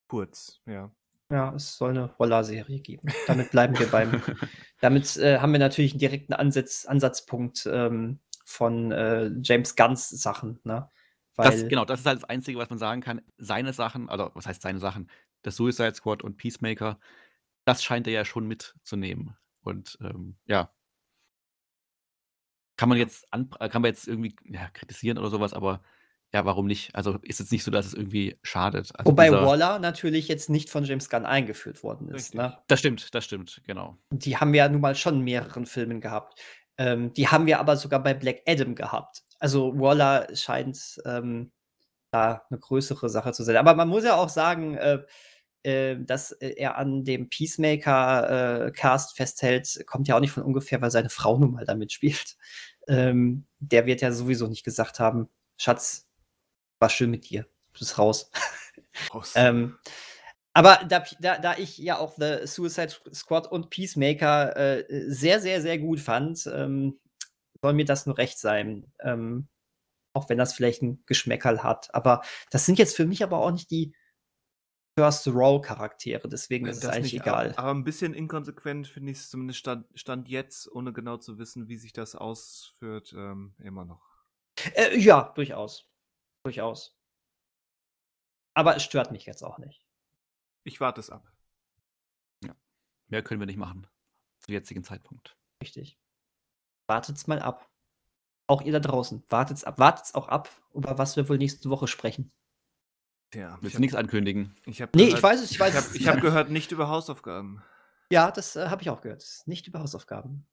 Kurz, 0.08 0.60
ja. 0.66 0.90
Ja, 1.30 1.54
es 1.54 1.76
soll 1.76 1.90
eine 1.90 2.10
Waller-Serie 2.16 2.80
geben. 2.80 3.08
Damit 3.26 3.50
bleiben 3.50 3.78
wir 3.78 3.86
beim. 3.88 4.22
Damit 4.80 5.16
äh, 5.18 5.38
haben 5.38 5.52
wir 5.52 5.58
natürlich 5.58 5.92
einen 5.92 6.00
direkten 6.00 6.32
Ansatz, 6.32 6.86
Ansatzpunkt 6.86 7.68
ähm, 7.70 8.18
von 8.46 8.92
äh, 8.92 9.30
James 9.42 9.76
Gunns 9.76 10.08
Sachen, 10.08 10.58
ne? 10.64 10.90
Weil, 11.36 11.50
Das, 11.50 11.68
genau, 11.68 11.84
das 11.84 12.00
ist 12.00 12.06
halt 12.06 12.22
das 12.22 12.28
Einzige, 12.28 12.58
was 12.58 12.70
man 12.70 12.78
sagen 12.78 13.00
kann. 13.02 13.20
Seine 13.36 13.72
Sachen, 13.72 14.08
also 14.08 14.30
was 14.34 14.46
heißt 14.46 14.62
seine 14.62 14.78
Sachen? 14.78 15.10
Das 15.42 15.56
Suicide 15.56 15.94
Squad 15.94 16.22
und 16.24 16.36
Peacemaker, 16.36 16.98
das 17.64 17.84
scheint 17.84 18.06
er 18.06 18.12
ja 18.12 18.24
schon 18.24 18.46
mitzunehmen. 18.46 19.36
Und 19.60 19.98
ähm, 20.00 20.36
ja. 20.46 20.72
Kann 22.76 22.88
man 22.88 22.98
jetzt 22.98 23.32
an, 23.32 23.50
kann 23.50 23.82
man 23.82 23.90
jetzt 23.90 24.08
irgendwie 24.08 24.34
ja, 24.44 24.68
kritisieren 24.70 25.18
oder 25.18 25.30
sowas, 25.30 25.52
aber 25.52 25.82
ja, 26.34 26.44
warum 26.44 26.66
nicht? 26.66 26.94
Also 26.94 27.18
ist 27.22 27.40
jetzt 27.40 27.52
nicht 27.52 27.64
so, 27.64 27.70
dass 27.70 27.86
es 27.86 27.94
irgendwie 27.94 28.36
schadet. 28.42 28.90
Also 28.94 29.10
wobei 29.10 29.32
Waller 29.32 29.78
natürlich 29.78 30.28
jetzt 30.28 30.50
nicht 30.50 30.68
von 30.68 30.84
James 30.84 31.08
Gunn 31.08 31.24
eingeführt 31.24 31.82
worden 31.82 32.08
ist. 32.08 32.34
Ne? 32.34 32.58
Das 32.66 32.80
stimmt, 32.80 33.14
das 33.14 33.24
stimmt, 33.24 33.62
genau. 33.66 33.96
Die 34.10 34.36
haben 34.36 34.52
wir 34.52 34.58
ja 34.58 34.68
nun 34.68 34.82
mal 34.82 34.94
schon 34.94 35.16
in 35.16 35.22
mehreren 35.22 35.64
Filmen 35.64 36.00
gehabt. 36.00 36.38
Ähm, 36.76 37.14
die 37.14 37.28
haben 37.28 37.46
wir 37.46 37.58
aber 37.58 37.76
sogar 37.76 38.02
bei 38.02 38.12
Black 38.12 38.42
Adam 38.46 38.74
gehabt. 38.74 39.22
Also 39.38 39.78
Waller 39.78 40.28
scheint 40.34 41.00
ähm, 41.06 41.50
da 42.10 42.42
eine 42.50 42.58
größere 42.58 43.08
Sache 43.08 43.32
zu 43.32 43.42
sein. 43.42 43.56
Aber 43.56 43.74
man 43.74 43.88
muss 43.88 44.04
ja 44.04 44.16
auch 44.16 44.28
sagen, 44.28 44.76
äh, 44.76 45.02
äh, 45.62 45.96
dass 45.98 46.32
äh, 46.32 46.54
er 46.56 46.76
an 46.76 47.04
dem 47.04 47.28
Peacemaker-Cast 47.30 49.16
festhält, 49.16 49.82
kommt 49.86 50.08
ja 50.08 50.16
auch 50.16 50.20
nicht 50.20 50.32
von 50.32 50.42
ungefähr, 50.42 50.80
weil 50.82 50.90
seine 50.90 51.10
Frau 51.10 51.38
nun 51.38 51.52
mal 51.52 51.64
da 51.64 51.74
mitspielt. 51.74 52.36
Ähm, 52.86 53.46
der 53.58 53.86
wird 53.86 54.00
ja 54.00 54.12
sowieso 54.12 54.46
nicht 54.46 54.64
gesagt 54.64 55.00
haben, 55.00 55.28
Schatz, 55.56 56.07
war 56.78 56.88
schön 56.88 57.10
mit 57.10 57.28
dir. 57.28 57.44
Du 57.72 57.80
bist 57.80 57.98
raus. 57.98 58.30
Raus. 59.14 59.32
Ähm, 59.36 59.78
aber 60.54 60.80
da, 60.88 61.04
da, 61.20 61.38
da 61.38 61.56
ich 61.56 61.78
ja 61.78 61.98
auch 61.98 62.14
The 62.16 62.46
Suicide 62.46 62.92
Squad 63.12 63.46
und 63.46 63.70
Peacemaker 63.70 64.56
äh, 64.56 64.84
sehr, 65.06 65.40
sehr, 65.40 65.62
sehr 65.62 65.78
gut 65.78 66.00
fand, 66.00 66.50
ähm, 66.52 66.98
soll 67.62 67.74
mir 67.74 67.84
das 67.84 68.06
nur 68.06 68.18
recht 68.18 68.38
sein. 68.38 68.92
Ähm, 69.00 69.48
auch 70.14 70.28
wenn 70.28 70.38
das 70.38 70.52
vielleicht 70.52 70.82
ein 70.82 71.02
Geschmäckerl 71.06 71.62
hat. 71.62 71.94
Aber 71.94 72.22
das 72.50 72.66
sind 72.66 72.78
jetzt 72.78 72.96
für 72.96 73.06
mich 73.06 73.22
aber 73.22 73.38
auch 73.38 73.52
nicht 73.52 73.70
die 73.70 73.94
First 74.98 75.28
Row 75.28 75.62
Charaktere, 75.62 76.28
deswegen 76.28 76.66
ist 76.66 76.78
es 76.78 76.82
Das 76.82 76.90
eigentlich 76.90 77.12
nicht, 77.12 77.22
egal. 77.22 77.50
Aber, 77.50 77.58
aber 77.58 77.70
ein 77.70 77.84
bisschen 77.84 78.14
inkonsequent 78.14 78.88
finde 78.88 79.12
ich 79.12 79.18
es 79.18 79.30
zumindest 79.30 79.60
stand, 79.60 79.86
stand 79.94 80.28
jetzt, 80.28 80.68
ohne 80.72 80.92
genau 80.92 81.18
zu 81.18 81.38
wissen, 81.38 81.68
wie 81.68 81.76
sich 81.76 81.92
das 81.92 82.16
ausführt, 82.16 83.14
ähm, 83.16 83.54
immer 83.58 83.84
noch. 83.84 84.02
Äh, 84.74 84.98
ja, 84.98 85.32
durchaus. 85.36 85.88
Durchaus. 86.44 86.96
Aber 88.54 88.76
es 88.76 88.82
stört 88.82 89.12
mich 89.12 89.26
jetzt 89.26 89.42
auch 89.42 89.58
nicht. 89.58 89.84
Ich 90.64 90.80
warte 90.80 91.00
es 91.00 91.10
ab. 91.10 91.30
Mehr 93.10 93.22
können 93.22 93.40
wir 93.40 93.46
nicht 93.46 93.56
machen. 93.56 93.86
Zum 94.40 94.52
jetzigen 94.52 94.84
Zeitpunkt. 94.84 95.34
Richtig. 95.62 95.98
Wartet's 96.88 97.26
mal 97.26 97.40
ab. 97.40 97.70
Auch 98.46 98.60
ihr 98.60 98.72
da 98.72 98.80
draußen, 98.80 99.24
wartet's 99.30 99.64
ab. 99.64 99.78
Wartet's 99.78 100.14
auch 100.14 100.28
ab, 100.28 100.50
über 100.74 100.98
was 100.98 101.16
wir 101.16 101.26
wohl 101.28 101.38
nächste 101.38 101.70
Woche 101.70 101.86
sprechen. 101.88 102.30
Tja, 103.30 103.56
Willst 103.62 103.76
du 103.76 103.80
nichts 103.80 103.96
ankündigen? 103.96 104.54
Ich 104.66 104.82
hab 104.82 104.94
Nee, 104.94 105.04
gehört, 105.06 105.18
ich 105.18 105.22
weiß 105.22 105.40
es, 105.40 105.50
ich 105.52 105.58
weiß 105.58 105.72
Ich 105.74 105.78
es. 105.80 105.86
habe 105.86 105.98
ich 105.98 106.08
hab 106.08 106.20
gehört, 106.20 106.50
nicht 106.50 106.70
über 106.70 106.88
Hausaufgaben. 106.88 107.62
Ja, 108.10 108.30
das 108.30 108.56
äh, 108.56 108.68
habe 108.68 108.82
ich 108.82 108.90
auch 108.90 109.00
gehört. 109.00 109.24
Nicht 109.46 109.66
über 109.68 109.80
Hausaufgaben. 109.80 110.46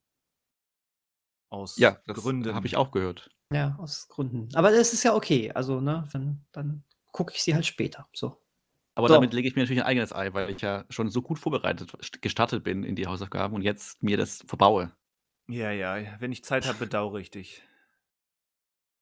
Aus 1.49 1.78
Ja, 1.78 2.02
das 2.06 2.18
Gründen. 2.20 2.56
habe 2.56 2.68
ich 2.68 2.78
auch 2.78 2.91
gehört. 2.91 3.35
Ja, 3.51 3.76
aus 3.80 4.07
Gründen. 4.07 4.49
Aber 4.55 4.72
das 4.72 4.93
ist 4.93 5.03
ja 5.03 5.13
okay. 5.15 5.51
Also, 5.53 5.80
ne, 5.80 6.07
wenn, 6.11 6.41
dann 6.51 6.84
gucke 7.11 7.34
ich 7.34 7.43
sie 7.43 7.53
halt 7.53 7.65
später. 7.65 8.07
So. 8.13 8.41
Aber 8.95 9.07
So. 9.07 9.13
damit 9.15 9.34
lege 9.34 9.47
ich 9.47 9.55
mir 9.55 9.61
natürlich 9.63 9.81
ein 9.81 9.88
eigenes 9.88 10.13
Ei, 10.13 10.34
weil 10.34 10.49
ich 10.49 10.61
ja 10.61 10.85
schon 10.89 11.09
so 11.09 11.22
gut 11.22 11.38
vorbereitet 11.38 11.91
st- 11.91 12.22
gestartet 12.22 12.63
bin 12.63 12.84
in 12.84 12.95
die 12.95 13.07
Hausaufgaben 13.07 13.53
und 13.55 13.61
jetzt 13.61 14.01
mir 14.01 14.17
das 14.17 14.43
verbaue. 14.47 14.91
Ja, 15.47 15.69
ja, 15.72 16.19
wenn 16.19 16.31
ich 16.31 16.43
Zeit 16.43 16.65
habe, 16.65 16.80
bedauere 16.80 17.19
ich 17.19 17.30
dich. 17.30 17.61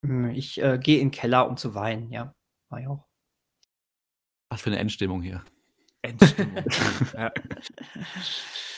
Hm, 0.04 0.32
Ich 0.32 0.62
äh, 0.62 0.78
gehe 0.78 1.00
in 1.00 1.08
den 1.08 1.12
Keller, 1.12 1.48
um 1.48 1.58
zu 1.58 1.74
weinen, 1.76 2.10
ja. 2.10 2.36
War 2.70 2.80
ich 2.80 2.88
auch. 2.88 3.06
Was 4.50 4.62
für 4.62 4.70
eine 4.70 4.80
Endstimmung 4.80 5.22
hier. 5.22 5.44
Endstimmung. 6.02 6.64
ja. 7.14 7.32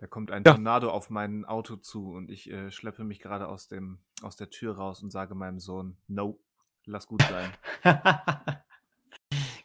Da 0.00 0.06
kommt 0.06 0.30
ein 0.30 0.44
Ja. 0.46 0.54
Tornado 0.54 0.90
auf 0.90 1.10
mein 1.10 1.44
Auto 1.44 1.76
zu 1.76 2.12
und 2.12 2.30
ich 2.30 2.50
äh, 2.50 2.70
schleppe 2.70 3.04
mich 3.04 3.20
gerade 3.20 3.48
aus, 3.48 3.68
dem, 3.68 4.00
aus 4.22 4.34
der 4.34 4.48
Tür 4.48 4.76
raus 4.76 5.02
und 5.02 5.10
sage 5.10 5.34
meinem 5.34 5.60
Sohn, 5.60 5.98
no, 6.08 6.40
lass 6.86 7.06
gut 7.06 7.22
sein. 7.22 7.52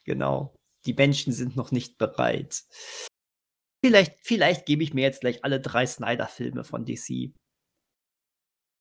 genau. 0.04 0.54
Die 0.86 0.94
Menschen 0.94 1.32
sind 1.32 1.56
noch 1.56 1.72
nicht 1.72 1.98
bereit. 1.98 2.64
Vielleicht, 3.84 4.20
vielleicht 4.20 4.66
gebe 4.66 4.84
ich 4.84 4.94
mir 4.94 5.04
jetzt 5.04 5.22
gleich 5.22 5.44
alle 5.46 5.62
drei 5.62 5.86
Snyder-Filme 5.86 6.66
von 6.66 6.86
DC. 6.86 7.10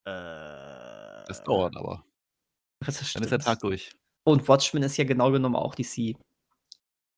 Äh, 0.07 1.25
Das 1.27 1.45
dauert 1.45 1.77
aber. 1.77 2.05
Das 2.81 3.13
Dann 3.13 3.23
ist 3.23 3.31
der. 3.31 3.39
Tag 3.39 3.61
durch. 3.61 3.93
Und 4.27 4.49
Watchmen 4.49 4.83
ist 4.83 4.97
ja 4.97 5.05
genau 5.05 5.31
genommen 5.31 5.57
auch 5.57 5.77
DC. 5.77 6.17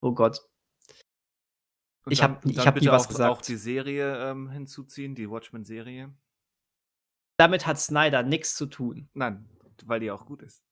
Oh 0.03 0.13
Gott. 0.13 0.47
Und 2.07 2.13
ich 2.13 2.21
dann- 2.21 2.37
hab- 2.37 2.47
ich 2.47 2.59
hab 2.67 2.77
nie 2.81 2.87
was 2.87 3.05
auch, 3.05 3.09
gesagt. 3.09 3.31
auch 3.31 3.43
die 3.43 3.57
Serie 3.57 4.31
ähm, 4.31 4.49
hinzuziehen, 4.49 5.15
die 5.15 5.29
Watchmen-Serie. 5.29 6.15
Damit 7.39 7.67
hat 7.67 7.79
Snyder 7.79 8.23
nichts 8.23 8.55
zu 8.57 8.67
tun. 8.67 9.11
Nein, 9.13 9.49
weil 9.85 10.01
die 10.01 10.11
auch 10.11 10.25
gut 10.27 10.43
ist. 10.43 10.63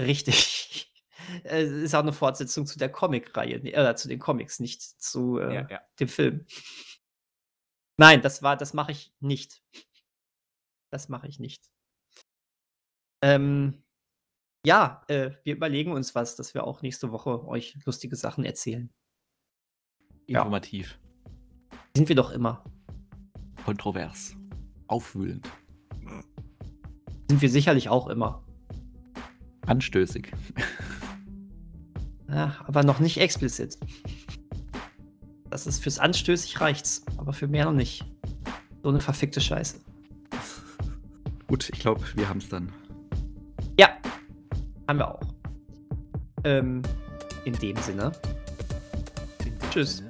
Richtig. 0.00 0.86
Es 1.44 1.70
ist 1.70 1.94
auch 1.94 2.00
eine 2.00 2.14
Fortsetzung 2.14 2.64
zu 2.66 2.78
der 2.78 2.90
Comic-Reihe, 2.90 3.60
oder 3.60 3.94
zu 3.94 4.08
den 4.08 4.18
Comics, 4.18 4.58
nicht 4.58 4.80
zu 4.80 5.38
äh, 5.38 5.54
Ja, 5.54 5.68
ja. 5.68 5.80
dem 6.00 6.08
Film. 6.08 6.46
Nein, 7.98 8.22
das 8.22 8.42
war, 8.42 8.56
das 8.56 8.72
mache 8.72 8.92
ich 8.92 9.12
nicht. 9.20 9.62
Das 10.90 11.10
mache 11.10 11.28
ich 11.28 11.38
nicht. 11.38 11.70
Ähm, 13.22 13.84
ja, 14.64 15.04
äh, 15.08 15.32
wir 15.44 15.54
überlegen 15.56 15.92
uns 15.92 16.14
was, 16.14 16.36
dass 16.36 16.54
wir 16.54 16.64
auch 16.64 16.80
nächste 16.80 17.12
Woche 17.12 17.46
euch 17.46 17.76
lustige 17.84 18.16
Sachen 18.16 18.44
erzählen. 18.44 18.90
Ja. 20.30 20.42
Informativ. 20.42 20.96
Sind 21.96 22.08
wir 22.08 22.14
doch 22.14 22.30
immer. 22.30 22.62
Kontrovers. 23.64 24.36
Aufwühlend. 24.86 25.50
Sind 27.28 27.42
wir 27.42 27.50
sicherlich 27.50 27.88
auch 27.88 28.06
immer. 28.06 28.44
Anstößig. 29.66 30.30
Ja, 32.28 32.54
aber 32.64 32.84
noch 32.84 33.00
nicht 33.00 33.18
explizit. 33.18 33.76
Das 35.48 35.66
ist 35.66 35.82
fürs 35.82 35.98
Anstößig 35.98 36.60
reicht's, 36.60 37.04
aber 37.16 37.32
für 37.32 37.48
mehr 37.48 37.64
noch 37.64 37.72
nicht. 37.72 38.04
So 38.84 38.88
eine 38.88 39.00
verfickte 39.00 39.40
Scheiße. 39.40 39.80
Gut, 41.48 41.68
ich 41.68 41.80
glaube, 41.80 42.04
wir 42.14 42.28
haben 42.28 42.38
es 42.38 42.48
dann. 42.48 42.72
Ja, 43.80 43.88
haben 44.86 45.00
wir 45.00 45.10
auch. 45.10 45.20
Ähm, 46.44 46.82
in 47.44 47.54
dem 47.54 47.76
Sinne. 47.78 48.12
In 49.44 49.58
dem 49.58 49.70
Tschüss. 49.70 49.96
Sinne, 49.96 50.09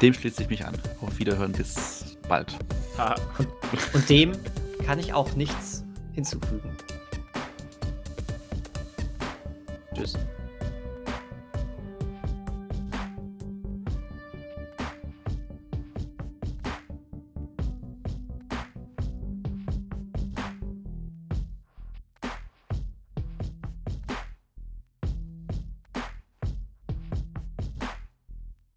Dem 0.00 0.14
schließe 0.14 0.42
ich 0.42 0.48
mich 0.48 0.64
an. 0.64 0.74
Auf 1.02 1.18
Wiederhören, 1.18 1.52
bis 1.52 2.16
bald. 2.26 2.56
Haha. 2.96 3.16
Und 3.92 4.08
dem 4.08 4.32
kann 4.86 4.98
ich 4.98 5.12
auch 5.12 5.34
nichts 5.34 5.84
hinzufügen. 6.14 6.74
Tschüss. 9.94 10.16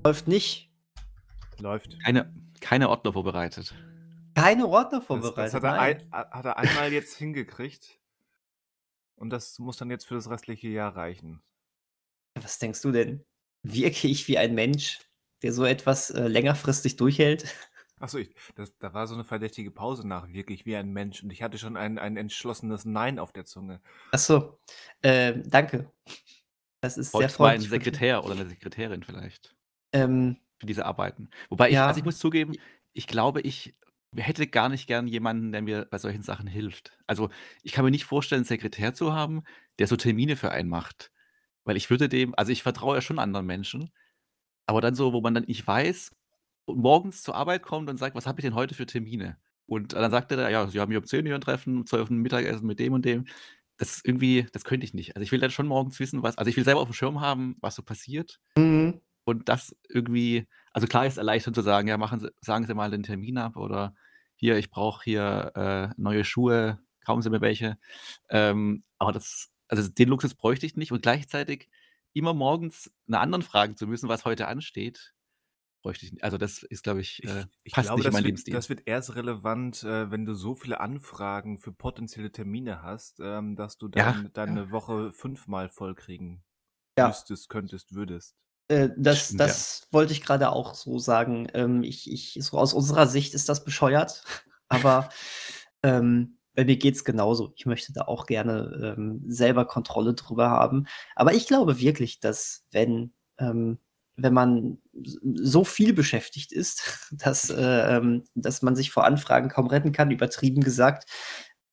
Läuft 0.04 0.28
nicht. 0.28 0.73
Läuft. 1.64 1.98
Keine, 2.04 2.32
keine 2.60 2.90
Ordner 2.90 3.14
vorbereitet. 3.14 3.74
Keine 4.36 4.68
Ordner 4.68 5.00
Das, 5.00 5.08
vorbereitet. 5.08 5.38
das 5.38 5.54
hat, 5.54 5.64
er 5.64 5.80
ein, 5.80 6.12
hat 6.12 6.46
er 6.46 6.58
einmal 6.58 6.92
jetzt 6.92 7.16
hingekriegt. 7.18 8.00
Und 9.16 9.30
das 9.30 9.58
muss 9.60 9.78
dann 9.78 9.90
jetzt 9.90 10.06
für 10.06 10.16
das 10.16 10.30
restliche 10.30 10.68
Jahr 10.68 10.96
reichen. 10.96 11.42
Was 12.36 12.60
denkst 12.60 12.82
du 12.82 12.92
denn? 12.92 13.24
Wirke 13.64 14.08
ich 14.10 14.28
wie 14.28 14.38
ein 14.38 14.54
Mensch, 14.56 15.00
der 15.42 15.54
so 15.54 15.64
etwas 15.64 16.10
äh, 16.10 16.28
längerfristig 16.28 16.98
durchhält? 16.98 17.46
Achso, 18.00 18.20
das, 18.56 18.78
da 18.80 18.94
war 18.94 19.08
so 19.08 19.14
eine 19.14 19.24
verdächtige 19.24 19.72
Pause 19.72 20.06
nach, 20.06 20.28
wirklich 20.28 20.66
wie 20.66 20.76
ein 20.76 20.92
Mensch. 20.92 21.24
Und 21.24 21.32
ich 21.32 21.42
hatte 21.42 21.58
schon 21.58 21.78
ein, 21.78 21.98
ein 21.98 22.18
entschlossenes 22.18 22.84
Nein 22.84 23.20
auf 23.20 23.32
der 23.32 23.46
Zunge. 23.46 23.80
Achso, 24.12 24.60
ähm, 25.04 25.44
danke. 25.50 25.90
Das 26.82 26.98
ist 26.98 27.12
sehr 27.14 27.20
mal 27.22 27.26
einen 27.28 27.34
freundlich. 27.34 27.70
von 27.70 27.80
dir. 27.80 27.86
Sekretär 27.86 28.26
oder 28.26 28.34
eine 28.34 28.50
Sekretärin 28.50 29.04
vielleicht 29.04 29.56
Ähm, 29.94 30.36
für 30.64 30.68
diese 30.68 30.86
Arbeiten. 30.86 31.30
Wobei 31.50 31.68
ich, 31.68 31.76
Ja. 31.76 31.88
also 31.88 32.00
ich 32.00 32.06
muss 32.06 32.18
zugeben, 32.20 32.56
ich 32.94 33.08
glaube, 33.08 33.42
ich 33.42 33.76
hätte 34.16 34.48
gar 34.48 34.70
nicht 34.70 34.88
gern 34.88 35.08
jemanden, 35.08 35.52
der 35.52 35.62
mir 35.62 35.86
bei 35.90 35.98
solchen 35.98 36.22
Sachen 36.22 36.48
hilft. 36.48 36.98
Also 37.08 37.30
ich 37.64 37.72
kann 37.74 37.84
mir 37.84 37.92
nicht 37.92 38.06
vorstellen, 38.06 38.40
einen 38.40 38.46
Sekretär 38.46 38.94
zu 38.94 39.14
haben, 39.14 39.44
der 39.80 39.88
so 39.88 39.96
Termine 39.96 40.36
für 40.36 40.52
einen 40.52 40.70
macht. 40.70 41.12
Weil 41.66 41.78
ich 41.78 41.90
würde 41.90 42.10
dem, 42.10 42.34
also 42.36 42.52
ich 42.52 42.64
vertraue 42.64 42.96
ja 42.96 43.02
schon 43.02 43.20
anderen 43.20 43.46
Menschen, 43.46 43.90
aber 44.68 44.82
dann 44.82 44.96
so, 44.96 45.14
wo 45.14 45.22
man 45.22 45.34
dann 45.34 45.46
nicht 45.46 45.66
weiß 45.66 46.12
und 46.66 46.78
morgens 46.78 47.24
zur 47.24 47.36
Arbeit 47.36 47.64
kommt 47.64 47.90
und 47.90 47.98
sagt, 47.98 48.16
was 48.16 48.28
habe 48.28 48.40
ich 48.40 48.44
denn 48.46 48.56
heute 48.56 48.76
für 48.76 48.86
Termine? 48.86 49.38
Und 49.66 49.94
dann 49.94 50.12
sagt 50.12 50.32
er, 50.32 50.50
ja, 50.50 50.68
Sie 50.68 50.80
haben 50.80 50.92
hier 50.92 51.00
um 51.00 51.06
10 51.06 51.28
Uhr 51.28 51.36
ein 51.36 51.42
Treffen, 51.42 51.78
um 51.78 51.86
12 51.86 52.10
Uhr 52.10 52.16
ein 52.16 52.22
Mittagessen 52.22 52.68
mit 52.68 52.80
dem 52.80 52.94
und 52.94 53.04
dem. 53.06 53.26
Das 53.78 53.96
ist 53.96 54.06
irgendwie, 54.06 54.46
das 54.52 54.64
könnte 54.66 54.86
ich 54.86 54.94
nicht. 54.94 55.16
Also 55.16 55.24
ich 55.24 55.32
will 55.32 55.40
dann 55.40 55.52
schon 55.52 55.68
morgens 55.68 56.00
wissen, 56.00 56.22
was, 56.22 56.38
also 56.38 56.50
ich 56.50 56.56
will 56.58 56.64
selber 56.66 56.82
auf 56.82 56.88
dem 56.90 56.94
Schirm 56.94 57.20
haben, 57.22 57.56
was 57.62 57.76
so 57.76 57.82
passiert. 57.82 58.40
mhm. 58.58 59.02
Und 59.26 59.50
das 59.50 59.76
irgendwie, 59.90 60.48
also 60.74 60.88
klar 60.88 61.06
ist 61.06 61.18
erleichternd 61.18 61.56
zu 61.56 61.62
sagen, 61.62 61.88
ja, 61.88 61.98
machen 61.98 62.20
Sie, 62.20 62.30
sagen 62.42 62.66
Sie 62.68 62.74
mal 62.74 62.92
den 62.92 63.04
Termin 63.04 63.38
ab 63.38 63.58
oder 63.58 63.96
hier, 64.36 64.58
ich 64.58 64.70
brauche 64.70 65.04
hier 65.04 65.52
äh, 65.56 65.90
neue 66.02 66.26
Schuhe, 66.26 66.80
kaufen 67.06 67.22
Sie 67.22 67.30
mir 67.30 67.42
welche. 67.42 67.78
Ähm, 68.30 68.84
aber 68.98 69.12
das, 69.14 69.52
also 69.68 69.90
den 69.90 70.10
Luxus 70.10 70.36
bräuchte 70.36 70.66
ich 70.66 70.76
nicht 70.76 70.92
und 70.92 71.02
gleichzeitig 71.04 71.70
immer 72.14 72.34
morgens 72.34 72.92
einer 73.08 73.22
anderen 73.22 73.44
fragen 73.44 73.78
zu 73.78 73.88
müssen, 73.88 74.10
was 74.10 74.26
heute 74.26 74.48
ansteht, 74.48 75.14
bräuchte 75.84 76.06
ich 76.06 76.14
nicht. 76.14 76.24
Also 76.24 76.38
das 76.38 76.64
ist, 76.64 76.84
glaube 76.84 77.02
ich, 77.02 77.24
Ich, 77.24 77.26
äh, 77.26 77.46
ich 77.64 77.78
passt 77.78 77.96
glaube, 77.98 78.04
nicht 78.06 78.12
in 78.12 78.24
wird, 78.24 78.26
Lebensstil. 78.26 78.54
das 78.54 78.70
wird 78.70 78.84
erst 78.88 79.16
relevant, 79.16 79.84
äh, 79.84 80.12
wenn 80.12 80.26
du 80.26 80.34
so 80.36 80.54
viele 80.56 80.80
Anfragen 80.80 81.58
für 81.58 81.72
potenzielle 81.72 82.32
Termine 82.32 82.82
hast, 82.82 83.20
ähm, 83.22 83.56
dass 83.56 83.78
du 83.78 83.88
Ja, 83.96 84.14
dann 84.14 84.32
deine 84.34 84.70
Woche 84.72 85.12
fünfmal 85.12 85.70
vollkriegen 85.70 86.44
Ja. 86.98 87.18
müsstest, 87.18 87.50
könntest, 87.50 87.94
würdest. 87.96 88.38
Äh, 88.68 88.90
das 88.98 89.26
Stimmt, 89.26 89.40
ja. 89.42 89.48
das 89.48 89.88
wollte 89.92 90.14
ich 90.14 90.24
gerade 90.24 90.52
auch 90.52 90.74
so 90.74 91.00
sagen. 91.00 91.48
Ähm, 91.54 91.84
ich, 91.84 92.12
ich, 92.12 92.38
so 92.42 92.58
aus 92.58 92.74
unserer 92.74 93.08
Sicht 93.08 93.34
ist 93.34 93.50
das 93.50 93.64
bescheuert, 93.64 94.24
aber 94.68 95.10
ähm, 95.84 96.38
bei 96.56 96.66
mir 96.66 96.78
geht 96.78 96.96
es 96.96 97.04
genauso. 97.04 97.54
Ich 97.56 97.66
möchte 97.66 97.94
da 97.94 98.02
auch 98.04 98.26
gerne 98.26 98.96
ähm, 98.98 99.24
selber 99.28 99.66
Kontrolle 99.66 100.14
drüber 100.14 100.50
haben. 100.50 100.86
Aber 101.16 101.34
ich 101.34 101.48
glaube 101.48 101.80
wirklich, 101.80 102.20
dass 102.20 102.66
wenn, 102.72 103.14
ähm, 103.40 103.80
wenn 104.16 104.34
man 104.34 104.78
so 105.02 105.64
viel 105.64 105.94
beschäftigt 105.94 106.52
ist, 106.52 107.10
dass, 107.12 107.50
äh, 107.50 107.98
ähm, 107.98 108.24
dass 108.36 108.62
man 108.62 108.76
sich 108.76 108.92
vor 108.92 109.06
Anfragen 109.06 109.50
kaum 109.50 109.68
retten 109.68 109.92
kann, 109.92 110.12
übertrieben 110.12 110.64
gesagt, 110.64 111.10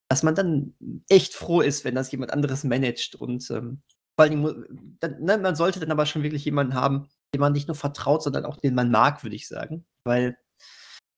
dass 0.08 0.22
man 0.22 0.34
dann 0.34 0.74
echt 1.08 1.34
froh 1.34 1.60
ist, 1.60 1.84
wenn 1.84 1.94
das 1.94 2.10
jemand 2.10 2.32
anderes 2.32 2.64
managt 2.64 3.14
und 3.14 3.48
ähm, 3.50 3.82
vor 4.28 4.36
mu- 4.40 4.64
dann, 5.00 5.20
ne, 5.22 5.38
man 5.38 5.56
sollte 5.56 5.80
dann 5.80 5.90
aber 5.90 6.06
schon 6.06 6.22
wirklich 6.22 6.44
jemanden 6.44 6.74
haben, 6.74 7.08
dem 7.34 7.40
man 7.40 7.52
nicht 7.52 7.68
nur 7.68 7.74
vertraut, 7.76 8.22
sondern 8.22 8.44
auch 8.44 8.56
den 8.56 8.74
man 8.74 8.90
mag, 8.90 9.22
würde 9.22 9.36
ich 9.36 9.48
sagen. 9.48 9.86
Weil, 10.04 10.36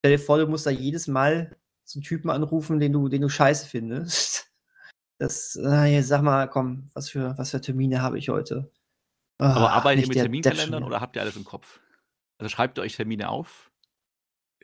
stell 0.01 0.17
dir 0.17 0.23
vor, 0.23 0.39
du 0.39 0.47
musst 0.47 0.67
da 0.67 0.71
jedes 0.71 1.09
Mal 1.09 1.57
so 1.85 1.99
einen 1.99 2.05
Typen 2.05 2.31
anrufen, 2.31 2.79
den 2.79 2.93
du, 2.93 3.09
den 3.09 3.23
du 3.23 3.29
scheiße 3.29 3.67
findest. 3.67 4.49
Das, 5.19 5.57
äh, 5.57 6.01
sag 6.03 6.23
mal, 6.23 6.49
komm, 6.49 6.91
was 6.95 7.09
für, 7.11 7.37
was 7.39 7.51
für 7.53 7.61
Termine 7.61 8.03
habe 8.03 8.19
ich 8.19 8.29
heute? 8.29 8.71
aber 9.39 9.71
Ah, 9.71 9.77
arbeitet 9.77 10.05
ihr 10.05 10.09
mit 10.09 10.19
Terminkalendern 10.19 10.83
oder 10.85 11.01
habt 11.01 11.17
ihr 11.17 11.23
alles 11.23 11.37
im 11.37 11.45
Kopf? 11.45 11.81
Also 12.39 12.49
schreibt 12.49 12.79
ihr 12.79 12.83
euch 12.83 12.97
Termine 12.97 13.29
auf? 13.29 13.72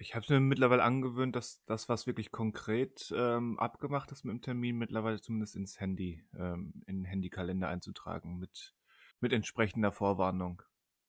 Ich 0.00 0.14
habe 0.14 0.24
mir 0.32 0.40
mittlerweile 0.40 0.84
angewöhnt, 0.84 1.34
dass 1.34 1.64
das, 1.64 1.88
was 1.88 2.06
wirklich 2.06 2.30
konkret 2.30 3.12
ähm, 3.16 3.58
abgemacht 3.58 4.12
ist 4.12 4.24
mit 4.24 4.32
dem 4.32 4.42
Termin, 4.42 4.78
mittlerweile 4.78 5.20
zumindest 5.20 5.56
ins 5.56 5.80
Handy, 5.80 6.24
ähm, 6.38 6.82
in 6.86 6.98
den 6.98 7.04
Handykalender 7.04 7.68
einzutragen 7.68 8.38
mit, 8.38 8.74
mit 9.20 9.32
entsprechender 9.32 9.90
Vorwarnung. 9.90 10.62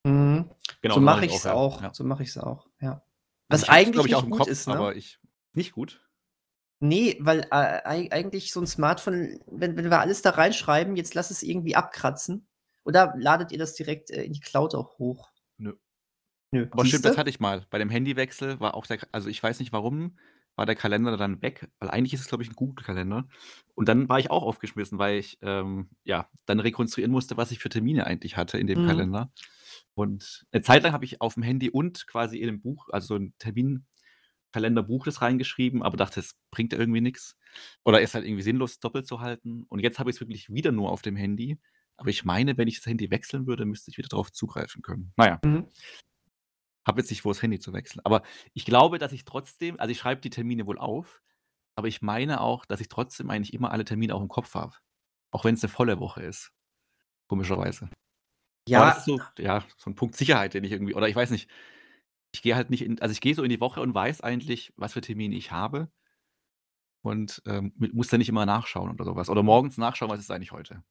Mhm. 0.06 0.50
Genau, 0.82 0.96
so 0.96 1.00
so 1.00 1.06
mache 1.06 1.18
mach 1.18 1.24
ich 1.24 1.36
es 1.36 1.44
ja. 1.44 1.54
auch. 1.54 1.82
Ja. 1.82 1.94
So 1.94 2.04
mache 2.04 2.24
ich 2.24 2.30
es 2.30 2.38
auch, 2.38 2.68
ja. 2.80 3.04
Was 3.48 3.64
ich 3.64 3.70
eigentlich 3.70 3.92
glaub 3.94 4.06
ich, 4.06 4.12
nicht 4.12 4.16
auch 4.16 4.24
im 4.24 4.32
gut 4.32 4.40
Kopf, 4.40 4.50
ist, 4.50 4.68
ne? 4.68 4.74
aber 4.74 4.96
ich 4.96 5.20
nicht 5.54 5.72
gut. 5.72 6.06
Nee, 6.80 7.18
weil 7.20 7.42
äh, 7.42 7.46
eig- 7.52 8.12
eigentlich 8.12 8.54
so 8.54 8.62
ein 8.62 8.68
Smartphone, 8.68 9.40
wenn, 9.48 9.76
wenn 9.76 9.90
wir 9.90 10.00
alles 10.00 10.22
da 10.22 10.32
reinschreiben, 10.32 10.96
jetzt 10.96 11.14
lass 11.14 11.30
es 11.30 11.44
irgendwie 11.44 11.76
abkratzen. 11.76 12.48
Oder 12.86 13.14
ladet 13.18 13.52
ihr 13.52 13.60
das 13.60 13.76
direkt 13.76 14.10
äh, 14.10 14.24
in 14.24 14.34
die 14.34 14.40
Cloud 14.40 14.74
auch 14.74 14.98
hoch? 14.98 15.32
Nö. 15.58 15.74
Nö. 16.52 16.68
Aber 16.72 16.86
stimmt, 16.86 17.06
das 17.06 17.18
hatte 17.18 17.30
ich 17.30 17.40
mal. 17.40 17.66
Bei 17.70 17.78
dem 17.78 17.90
Handywechsel 17.90 18.60
war 18.60 18.74
auch 18.74 18.86
der, 18.86 19.00
also 19.12 19.30
ich 19.30 19.42
weiß 19.42 19.60
nicht 19.60 19.72
warum, 19.72 20.18
war 20.56 20.66
der 20.66 20.76
Kalender 20.76 21.16
dann 21.16 21.42
weg, 21.42 21.70
weil 21.80 21.90
eigentlich 21.90 22.14
ist 22.14 22.22
es, 22.22 22.28
glaube 22.28 22.44
ich, 22.44 22.50
ein 22.50 22.56
Google-Kalender. 22.56 23.28
Und 23.76 23.88
dann 23.88 24.10
war 24.10 24.20
ich 24.20 24.30
auch 24.30 24.44
aufgeschmissen, 24.44 25.00
weil 25.00 25.18
ich 25.20 25.38
ähm, 25.42 25.90
ja 26.04 26.30
dann 26.46 26.60
rekonstruieren 26.60 27.12
musste, 27.12 27.38
was 27.38 27.52
ich 27.52 27.60
für 27.60 27.70
Termine 27.70 28.06
eigentlich 28.06 28.36
hatte 28.36 28.58
in 28.58 28.68
dem 28.68 28.82
Mhm. 28.84 28.88
Kalender. 28.88 29.32
Und 29.94 30.46
eine 30.52 30.62
Zeit 30.62 30.84
lang 30.84 30.92
habe 30.92 31.06
ich 31.06 31.22
auf 31.22 31.36
dem 31.36 31.44
Handy 31.44 31.70
und 31.70 32.08
quasi 32.08 32.40
in 32.40 32.48
dem 32.48 32.62
Buch, 32.62 32.90
also 32.92 33.08
so 33.08 33.16
ein 33.16 33.34
Terminkalenderbuch 33.38 35.06
das 35.06 35.22
reingeschrieben, 35.22 35.82
aber 35.84 35.98
dachte, 35.98 36.20
es 36.20 36.36
bringt 36.52 36.74
irgendwie 36.74 37.02
nichts. 37.02 37.38
Oder 37.86 38.02
ist 38.02 38.14
halt 38.14 38.26
irgendwie 38.26 38.44
sinnlos, 38.44 38.80
doppelt 38.80 39.08
zu 39.08 39.22
halten. 39.22 39.66
Und 39.70 39.80
jetzt 39.80 40.00
habe 40.00 40.10
ich 40.10 40.18
es 40.18 40.20
wirklich 40.20 40.50
wieder 40.50 40.72
nur 40.72 40.92
auf 40.92 41.02
dem 41.02 41.16
Handy. 41.16 41.58
Aber 41.96 42.10
ich 42.10 42.26
meine, 42.26 42.58
wenn 42.58 42.68
ich 42.68 42.78
das 42.78 42.86
Handy 42.86 43.12
wechseln 43.12 43.46
würde, 43.46 43.66
müsste 43.66 43.92
ich 43.92 43.98
wieder 43.98 44.08
darauf 44.10 44.32
zugreifen 44.32 44.82
können. 44.82 45.14
Naja. 45.18 45.40
Mhm. 45.44 45.68
Habe 46.88 47.02
jetzt 47.02 47.10
nicht 47.10 47.22
vor, 47.22 47.34
das 47.34 47.42
Handy 47.42 47.60
zu 47.60 47.74
wechseln. 47.74 48.02
Aber 48.04 48.24
ich 48.54 48.66
glaube, 48.66 48.98
dass 48.98 49.12
ich 49.12 49.26
trotzdem, 49.26 49.80
also 49.80 49.92
ich 49.92 49.98
schreibe 50.00 50.22
die 50.22 50.30
Termine 50.30 50.66
wohl 50.66 50.80
auf, 50.80 51.22
aber 51.76 51.88
ich 51.88 52.02
meine 52.02 52.42
auch, 52.42 52.66
dass 52.66 52.82
ich 52.82 52.90
trotzdem 52.90 53.30
eigentlich 53.30 53.54
immer 53.54 53.72
alle 53.72 53.86
Termine 53.86 54.16
auch 54.16 54.22
im 54.22 54.28
Kopf 54.28 54.54
habe. 54.56 54.76
Auch 55.32 55.46
wenn 55.46 55.56
es 55.56 55.64
eine 55.64 55.72
volle 55.72 56.00
Woche 56.00 56.24
ist. 56.24 56.52
Komischerweise. 57.28 57.86
Aber 57.86 57.92
Ja, 58.68 58.86
das 58.90 59.00
ist 59.00 59.06
so, 59.06 59.20
ja, 59.38 59.64
so 59.78 59.90
ein 59.90 59.96
Punkt 59.96 60.16
Sicherheit, 60.16 60.54
den 60.54 60.64
ich 60.64 60.72
irgendwie, 60.72 60.96
oder 60.96 61.08
ich 61.08 61.16
weiß 61.16 61.30
nicht, 61.32 61.50
ich 62.32 62.42
gehe 62.42 62.56
halt 62.56 62.70
nicht 62.70 62.84
in, 62.84 63.02
also 63.02 63.12
ich 63.12 63.22
gehe 63.22 63.36
so 63.36 63.44
in 63.44 63.50
die 63.50 63.62
Woche 63.62 63.82
und 63.82 63.94
weiß 63.94 64.22
eigentlich, 64.22 64.74
was 64.78 64.94
für 64.94 65.02
Termine 65.02 65.36
ich 65.36 65.52
habe. 65.52 65.90
Und 67.02 67.42
ähm, 67.46 67.74
muss 67.78 68.10
dann 68.10 68.20
nicht 68.20 68.30
immer 68.30 68.46
nachschauen 68.46 68.92
oder 68.92 69.06
sowas. 69.06 69.30
Oder 69.30 69.42
morgens 69.42 69.78
nachschauen, 69.78 70.12
was 70.12 70.20
ist 70.20 70.32
eigentlich 70.32 70.52
heute. 70.52 70.84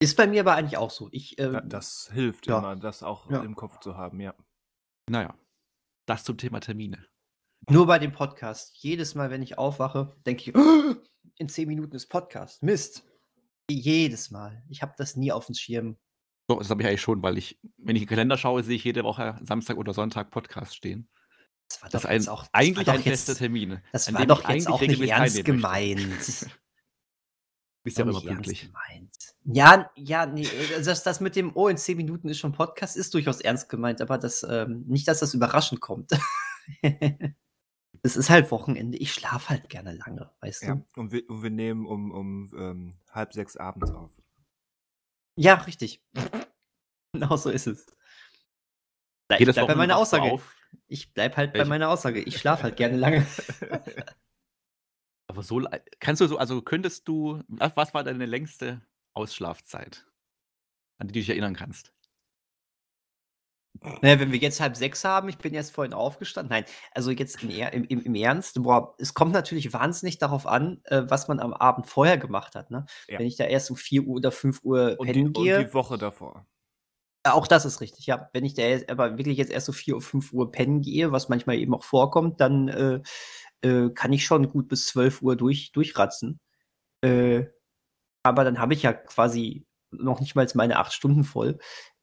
ist 0.00 0.16
bei 0.16 0.26
mir 0.26 0.40
aber 0.42 0.54
eigentlich 0.54 0.76
auch 0.78 0.90
so. 0.90 1.08
Ich, 1.12 1.38
ähm, 1.38 1.60
das 1.64 2.08
hilft 2.12 2.46
ja. 2.46 2.58
immer, 2.58 2.76
das 2.76 3.02
auch 3.02 3.28
Ja. 3.30 3.42
im 3.42 3.56
Kopf 3.56 3.80
zu 3.80 3.96
haben, 3.96 4.20
ja. 4.20 4.34
Naja, 5.10 5.36
das 6.06 6.22
zum 6.22 6.38
Thema 6.38 6.60
Termine. 6.60 7.04
nur 7.68 7.86
bei 7.88 7.98
dem 7.98 8.12
Podcast. 8.12 8.76
Jedes 8.76 9.16
Mal, 9.16 9.28
wenn 9.30 9.42
ich 9.42 9.58
aufwache, 9.58 10.14
denke 10.24 10.50
ich, 10.50 10.56
"Oh, 10.56 10.94
in 11.34 11.48
zehn 11.48 11.66
Minuten 11.66 11.96
ist 11.96 12.06
Podcast. 12.06 12.62
Mist. 12.62 13.04
Jedes 13.68 14.30
Mal. 14.30 14.62
Ich 14.68 14.82
habe 14.82 14.94
das 14.96 15.16
nie 15.16 15.32
auf 15.32 15.46
dem 15.46 15.56
Schirm. 15.56 15.98
So, 16.48 16.58
das 16.60 16.70
habe 16.70 16.82
ich 16.82 16.88
eigentlich 16.88 17.00
schon, 17.02 17.22
weil 17.24 17.38
ich, 17.38 17.58
wenn 17.76 17.96
ich 17.96 18.02
in 18.02 18.06
den 18.06 18.08
Kalender 18.10 18.38
schaue, 18.38 18.62
sehe 18.62 18.76
ich 18.76 18.84
jede 18.84 19.02
Woche 19.02 19.38
Samstag 19.42 19.76
oder 19.78 19.92
Sonntag 19.92 20.30
Podcast 20.30 20.76
stehen. 20.76 21.08
Das 21.68 21.82
war 21.82 21.90
Das 21.90 22.02
doch 22.02 22.08
ein, 22.08 22.16
jetzt 22.16 22.28
auch. 22.28 22.42
Das 22.44 22.50
eigentlich 22.52 22.86
war 22.86 22.94
ein 22.94 23.00
doch 23.00 23.04
fester 23.04 23.32
jetzt, 23.32 23.38
Termin. 23.38 23.80
das 23.92 24.12
war 24.14 24.26
doch 24.26 24.48
jetzt 24.48 24.48
eigentlich 24.48 24.68
auch 24.68 24.80
nicht 25.00 25.10
ernst 25.10 25.44
gemeint. 25.44 26.08
Bist 27.82 27.98
ja 27.98 28.02
immer 28.04 28.12
ernst 28.12 28.26
pünktlich. 28.26 28.60
gemeint. 28.62 29.16
Ja, 29.52 29.90
ja, 29.96 30.26
nee, 30.26 30.42
äh, 30.44 30.82
das, 30.82 31.02
das 31.02 31.20
mit 31.20 31.36
dem 31.36 31.52
Oh, 31.54 31.68
in 31.68 31.76
zehn 31.76 31.96
Minuten 31.96 32.28
ist 32.28 32.38
schon 32.38 32.52
Podcast, 32.52 32.96
ist 32.96 33.14
durchaus 33.14 33.40
ernst 33.40 33.68
gemeint, 33.68 34.00
aber 34.00 34.18
das, 34.18 34.42
ähm, 34.48 34.84
nicht, 34.86 35.08
dass 35.08 35.20
das 35.20 35.34
überraschend 35.34 35.80
kommt. 35.80 36.10
Es 38.02 38.16
ist 38.16 38.30
halt 38.30 38.50
Wochenende. 38.50 38.96
Ich 38.96 39.12
schlafe 39.12 39.50
halt 39.50 39.68
gerne 39.68 39.92
lange, 39.92 40.30
weißt 40.40 40.62
ja. 40.62 40.74
du? 40.74 40.84
Und, 41.00 41.12
wir, 41.12 41.28
und 41.28 41.42
wir 41.42 41.50
nehmen 41.50 41.86
um, 41.86 42.10
um 42.12 42.50
ähm, 42.56 42.94
halb 43.10 43.32
sechs 43.34 43.56
abends 43.56 43.90
auf. 43.90 44.10
Ja, 45.36 45.54
richtig. 45.54 46.02
Genau 47.12 47.36
so 47.36 47.50
ist 47.50 47.66
es. 47.66 47.86
Ich 49.36 49.44
bleib 49.44 49.66
bei 49.66 49.74
meiner 49.74 49.96
Aussage. 49.96 50.30
auf. 50.30 50.54
Ich 50.86 51.12
bleib 51.12 51.36
halt 51.36 51.52
bei 51.52 51.58
Welche? 51.58 51.68
meiner 51.68 51.88
Aussage. 51.88 52.20
Ich 52.20 52.38
schlafe 52.38 52.62
halt 52.62 52.76
gerne 52.76 52.96
lange. 52.98 53.26
Aber 55.26 55.42
so, 55.42 55.60
kannst 55.98 56.20
du 56.20 56.28
so, 56.28 56.38
also 56.38 56.62
könntest 56.62 57.08
du, 57.08 57.42
was 57.48 57.76
was 57.76 57.94
war 57.94 58.04
deine 58.04 58.26
längste 58.26 58.80
Ausschlafzeit? 59.20 60.06
an 61.00 61.08
die 61.08 61.12
du 61.14 61.20
dich 61.20 61.30
erinnern 61.30 61.56
kannst? 61.56 61.92
Naja, 64.02 64.20
wenn 64.20 64.32
wir 64.32 64.38
jetzt 64.38 64.60
halb 64.60 64.76
sechs 64.76 65.04
haben, 65.04 65.28
ich 65.30 65.38
bin 65.38 65.54
jetzt 65.54 65.70
vorhin 65.70 65.94
aufgestanden. 65.94 66.50
Nein, 66.50 66.64
also 66.92 67.10
jetzt 67.10 67.42
im, 67.42 67.84
im, 67.84 68.02
im 68.02 68.14
Ernst, 68.14 68.62
boah, 68.62 68.94
es 68.98 69.14
kommt 69.14 69.32
natürlich 69.32 69.72
wahnsinnig 69.72 70.18
darauf 70.18 70.46
an, 70.46 70.82
äh, 70.84 71.02
was 71.06 71.28
man 71.28 71.40
am 71.40 71.54
Abend 71.54 71.86
vorher 71.86 72.18
gemacht 72.18 72.54
hat. 72.56 72.70
Ne? 72.70 72.84
Ja. 73.08 73.18
Wenn 73.18 73.26
ich 73.26 73.36
da 73.36 73.44
erst 73.44 73.70
um 73.70 73.76
4 73.76 74.02
Uhr 74.02 74.16
oder 74.16 74.32
5 74.32 74.62
Uhr 74.64 74.96
Und 74.98 75.06
die, 75.06 75.12
pennen 75.14 75.26
und 75.28 75.44
gehe. 75.44 75.64
die 75.64 75.72
Woche 75.72 75.96
davor. 75.96 76.46
Äh, 77.22 77.30
Auch 77.30 77.46
das 77.46 77.64
ist 77.64 77.80
richtig, 77.80 78.06
ja. 78.06 78.28
Wenn 78.34 78.44
ich 78.44 78.52
da 78.52 78.62
jetzt, 78.62 78.90
aber 78.90 79.16
wirklich 79.16 79.38
jetzt 79.38 79.52
erst 79.52 79.66
so 79.66 79.72
4 79.72 79.94
Uhr, 79.94 80.02
5 80.02 80.32
Uhr 80.32 80.52
pennen 80.52 80.82
gehe, 80.82 81.10
was 81.12 81.30
manchmal 81.30 81.56
eben 81.56 81.72
auch 81.74 81.84
vorkommt, 81.84 82.40
dann 82.40 82.68
äh, 82.68 83.00
äh, 83.66 83.90
kann 83.94 84.12
ich 84.12 84.26
schon 84.26 84.50
gut 84.50 84.68
bis 84.68 84.88
12 84.88 85.22
Uhr 85.22 85.36
durch, 85.36 85.72
durchratzen. 85.72 86.38
Äh, 87.02 87.44
aber 88.22 88.44
dann 88.44 88.58
habe 88.58 88.74
ich 88.74 88.82
ja 88.82 88.92
quasi 88.92 89.66
noch 89.90 90.20
nicht 90.20 90.34
mal 90.34 90.46
meine 90.54 90.78
acht 90.78 90.92
Stunden 90.92 91.24
voll. 91.24 91.58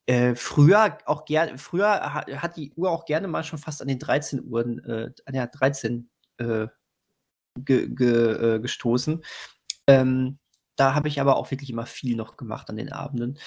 Äh, 0.07 0.35
früher 0.35 0.97
auch 1.05 1.25
gerne, 1.25 1.57
früher 1.57 2.13
ha- 2.13 2.25
hat 2.41 2.57
die 2.57 2.73
Uhr 2.75 2.91
auch 2.91 3.05
gerne 3.05 3.27
mal 3.27 3.43
schon 3.43 3.59
fast 3.59 3.81
an 3.81 3.87
den 3.89 3.99
13 3.99 4.43
Uhren, 4.45 4.79
äh, 4.85 5.11
an 5.25 5.33
der 5.33 5.47
13 5.47 6.09
äh, 6.37 6.67
ge, 7.59 7.89
ge, 7.89 8.55
äh, 8.55 8.59
gestoßen. 8.59 9.23
Ähm, 9.87 10.39
da 10.75 10.95
habe 10.95 11.07
ich 11.09 11.21
aber 11.21 11.37
auch 11.37 11.51
wirklich 11.51 11.69
immer 11.71 11.85
viel 11.87 12.15
noch 12.15 12.37
gemacht 12.37 12.69
an 12.69 12.77
den 12.77 12.91
Abenden. 12.91 13.39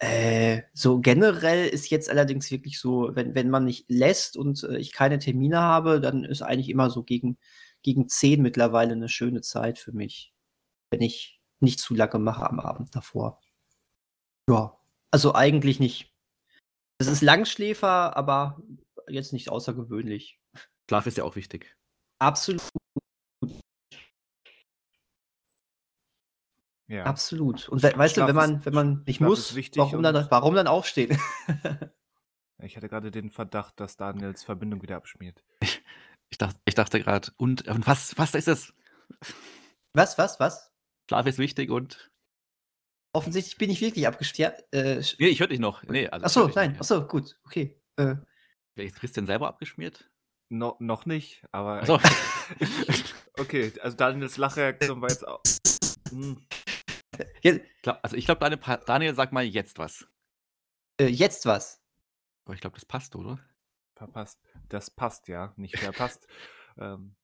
Äh, 0.00 0.62
so 0.74 1.00
generell 1.00 1.68
ist 1.68 1.90
jetzt 1.90 2.10
allerdings 2.10 2.50
wirklich 2.50 2.78
so, 2.80 3.10
wenn, 3.14 3.34
wenn 3.34 3.50
man 3.50 3.64
nicht 3.64 3.86
lässt 3.90 4.36
und 4.36 4.64
äh, 4.64 4.78
ich 4.78 4.92
keine 4.92 5.18
Termine 5.18 5.60
habe, 5.60 6.00
dann 6.00 6.24
ist 6.24 6.42
eigentlich 6.42 6.68
immer 6.70 6.90
so 6.90 7.02
gegen, 7.04 7.38
gegen 7.82 8.08
10 8.08 8.42
mittlerweile 8.42 8.92
eine 8.92 9.08
schöne 9.08 9.42
Zeit 9.42 9.78
für 9.78 9.92
mich. 9.92 10.34
Wenn 10.90 11.02
ich 11.02 11.35
nicht 11.60 11.78
zu 11.80 11.94
lange 11.94 12.18
mache 12.18 12.48
am 12.48 12.60
Abend 12.60 12.94
davor. 12.94 13.40
Ja, 14.48 14.78
also 15.10 15.34
eigentlich 15.34 15.80
nicht. 15.80 16.12
Es 16.98 17.06
ist 17.08 17.20
Langschläfer, 17.22 18.16
aber 18.16 18.60
jetzt 19.08 19.32
nicht 19.32 19.50
außergewöhnlich. 19.50 20.40
Schlaf 20.88 21.06
ist 21.06 21.18
ja 21.18 21.24
auch 21.24 21.36
wichtig. 21.36 21.76
Absolut, 22.18 22.62
Ja. 26.88 27.04
absolut. 27.04 27.68
Und 27.68 27.82
we 27.82 27.92
weißt 27.96 28.16
du, 28.16 28.20
Schlaf 28.20 28.28
wenn 28.28 28.36
ist- 28.36 28.50
man, 28.50 28.64
wenn 28.64 28.74
man 28.74 29.02
nicht 29.06 29.16
Schlaf 29.16 29.28
muss, 29.28 29.56
warum 29.76 30.02
dann, 30.02 30.30
warum 30.30 30.54
dann 30.54 30.66
aufstehen? 30.66 31.18
Ich 32.62 32.74
hatte 32.74 32.88
gerade 32.88 33.10
den 33.10 33.30
Verdacht, 33.30 33.78
dass 33.78 33.98
Daniels 33.98 34.42
Verbindung 34.42 34.80
wieder 34.80 34.96
abschmiert. 34.96 35.44
Ich 36.30 36.38
dachte, 36.38 36.58
ich 36.64 36.74
dachte 36.74 36.98
gerade, 37.00 37.30
und, 37.36 37.68
und 37.68 37.86
was, 37.86 38.16
was 38.16 38.34
ist 38.34 38.48
es? 38.48 38.72
was, 39.92 40.16
was, 40.16 40.40
was? 40.40 40.72
Schlaf 41.08 41.26
ist 41.26 41.38
wichtig 41.38 41.70
und. 41.70 42.10
Offensichtlich 43.14 43.56
bin 43.56 43.70
ich 43.70 43.80
wirklich 43.80 44.06
abgeschmiert. 44.06 44.64
Ja, 44.74 44.78
äh, 44.80 45.02
Nee, 45.18 45.28
ich 45.28 45.40
höre 45.40 45.46
dich 45.46 45.60
noch. 45.60 45.82
Nee, 45.84 46.08
also 46.08 46.26
Achso, 46.26 46.48
nein, 46.54 46.74
ja. 46.74 46.80
achso, 46.80 47.06
gut, 47.06 47.38
okay. 47.44 47.80
Äh, 47.96 48.16
Wer 48.74 48.84
ist 48.84 48.96
Christian 48.96 49.24
selber 49.26 49.48
abgeschmiert? 49.48 50.10
No, 50.50 50.76
noch 50.80 51.06
nicht, 51.06 51.42
aber. 51.50 51.80
Achso. 51.80 51.98
okay, 53.38 53.72
also 53.80 53.96
Daniels 53.96 54.36
Lachreaktion 54.36 55.00
war 55.00 55.08
jetzt 55.08 55.26
auch. 55.26 55.40
Hm, 56.10 56.46
jetzt, 57.42 57.62
Glaub- 57.82 57.98
also 58.02 58.16
ich 58.16 58.26
glaube, 58.26 58.56
Pa- 58.58 58.76
Daniel, 58.76 59.14
sag 59.14 59.32
mal 59.32 59.44
jetzt 59.44 59.78
was. 59.78 60.06
äh, 61.00 61.06
jetzt 61.06 61.46
was. 61.46 61.82
Aber 62.44 62.54
ich 62.54 62.60
glaube, 62.60 62.74
das 62.76 62.84
passt, 62.84 63.16
oder? 63.16 63.40
verpasst. 63.96 64.38
Das 64.68 64.90
passt 64.90 65.26
ja, 65.26 65.54
nicht 65.56 65.78
verpasst. 65.78 66.28
ähm, 66.78 67.16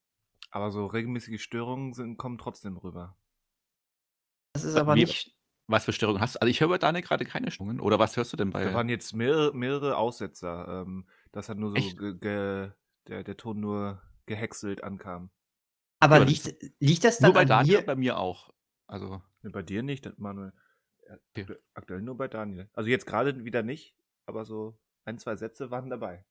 aber 0.51 0.71
so 0.71 0.87
regelmäßige 0.87 1.41
Störungen 1.43 1.93
sind, 1.93 2.17
kommen 2.17 2.39
trotzdem 2.39 2.79
rüber. 2.79 3.19
Das 4.53 4.65
ist 4.65 4.77
aber 4.77 4.95
wie- 4.95 5.01
nicht. 5.05 5.37
Was 5.69 5.85
für 5.85 5.93
Störungen 5.93 6.21
hast 6.21 6.35
du? 6.35 6.41
Also 6.43 6.51
ich 6.51 6.61
höre 6.61 6.69
bei 6.69 6.79
Daniel 6.79 7.03
gerade 7.03 7.25
keine 7.25 7.51
Störungen. 7.51 7.81
Oder 7.81 7.99
was 7.99 8.17
hörst 8.17 8.33
du 8.33 8.37
denn 8.37 8.51
bei. 8.51 8.65
Da 8.65 8.75
waren 8.75 8.89
jetzt 8.89 9.15
mehrere, 9.15 9.55
mehrere 9.57 9.97
Aussetzer, 9.97 10.83
ähm, 10.87 11.07
dass 11.31 11.49
halt 11.49 11.59
nur 11.59 11.71
so 11.71 11.75
ge, 11.97 12.15
ge, 12.19 12.71
der, 13.07 13.23
der 13.25 13.37
Ton 13.37 13.61
nur 13.61 14.03
gehäckselt 14.27 14.83
ankam. 14.85 15.31
Aber 16.01 16.17
aber 16.17 16.25
liegt, 16.25 16.55
liegt 16.81 17.05
das 17.05 17.19
dann 17.19 17.29
nur 17.29 17.35
bei 17.35 17.43
an 17.43 17.49
Daniel 17.49 17.75
mir? 17.75 17.79
und 17.81 17.87
bei 17.87 17.95
mir 17.97 18.19
auch. 18.19 18.53
Also. 18.89 19.23
Nee, 19.43 19.51
Bei 19.51 19.63
dir 19.63 19.83
nicht, 19.83 20.05
das- 20.05 20.19
Manuel. 20.19 20.53
Ja, 21.09 21.17
Okay. 21.37 21.57
Aktuell 21.75 22.03
nur 22.03 22.17
bei 22.17 22.29
Daniel. 22.29 22.69
Also 22.75 22.91
jetzt 22.91 23.07
gerade 23.07 23.45
wieder 23.45 23.63
nicht, 23.63 23.95
aber 24.27 24.45
so 24.45 24.79
ein, 25.05 25.19
zwei 25.19 25.37
Sätze 25.37 25.71
waren 25.71 25.89
dabei. 25.91 26.25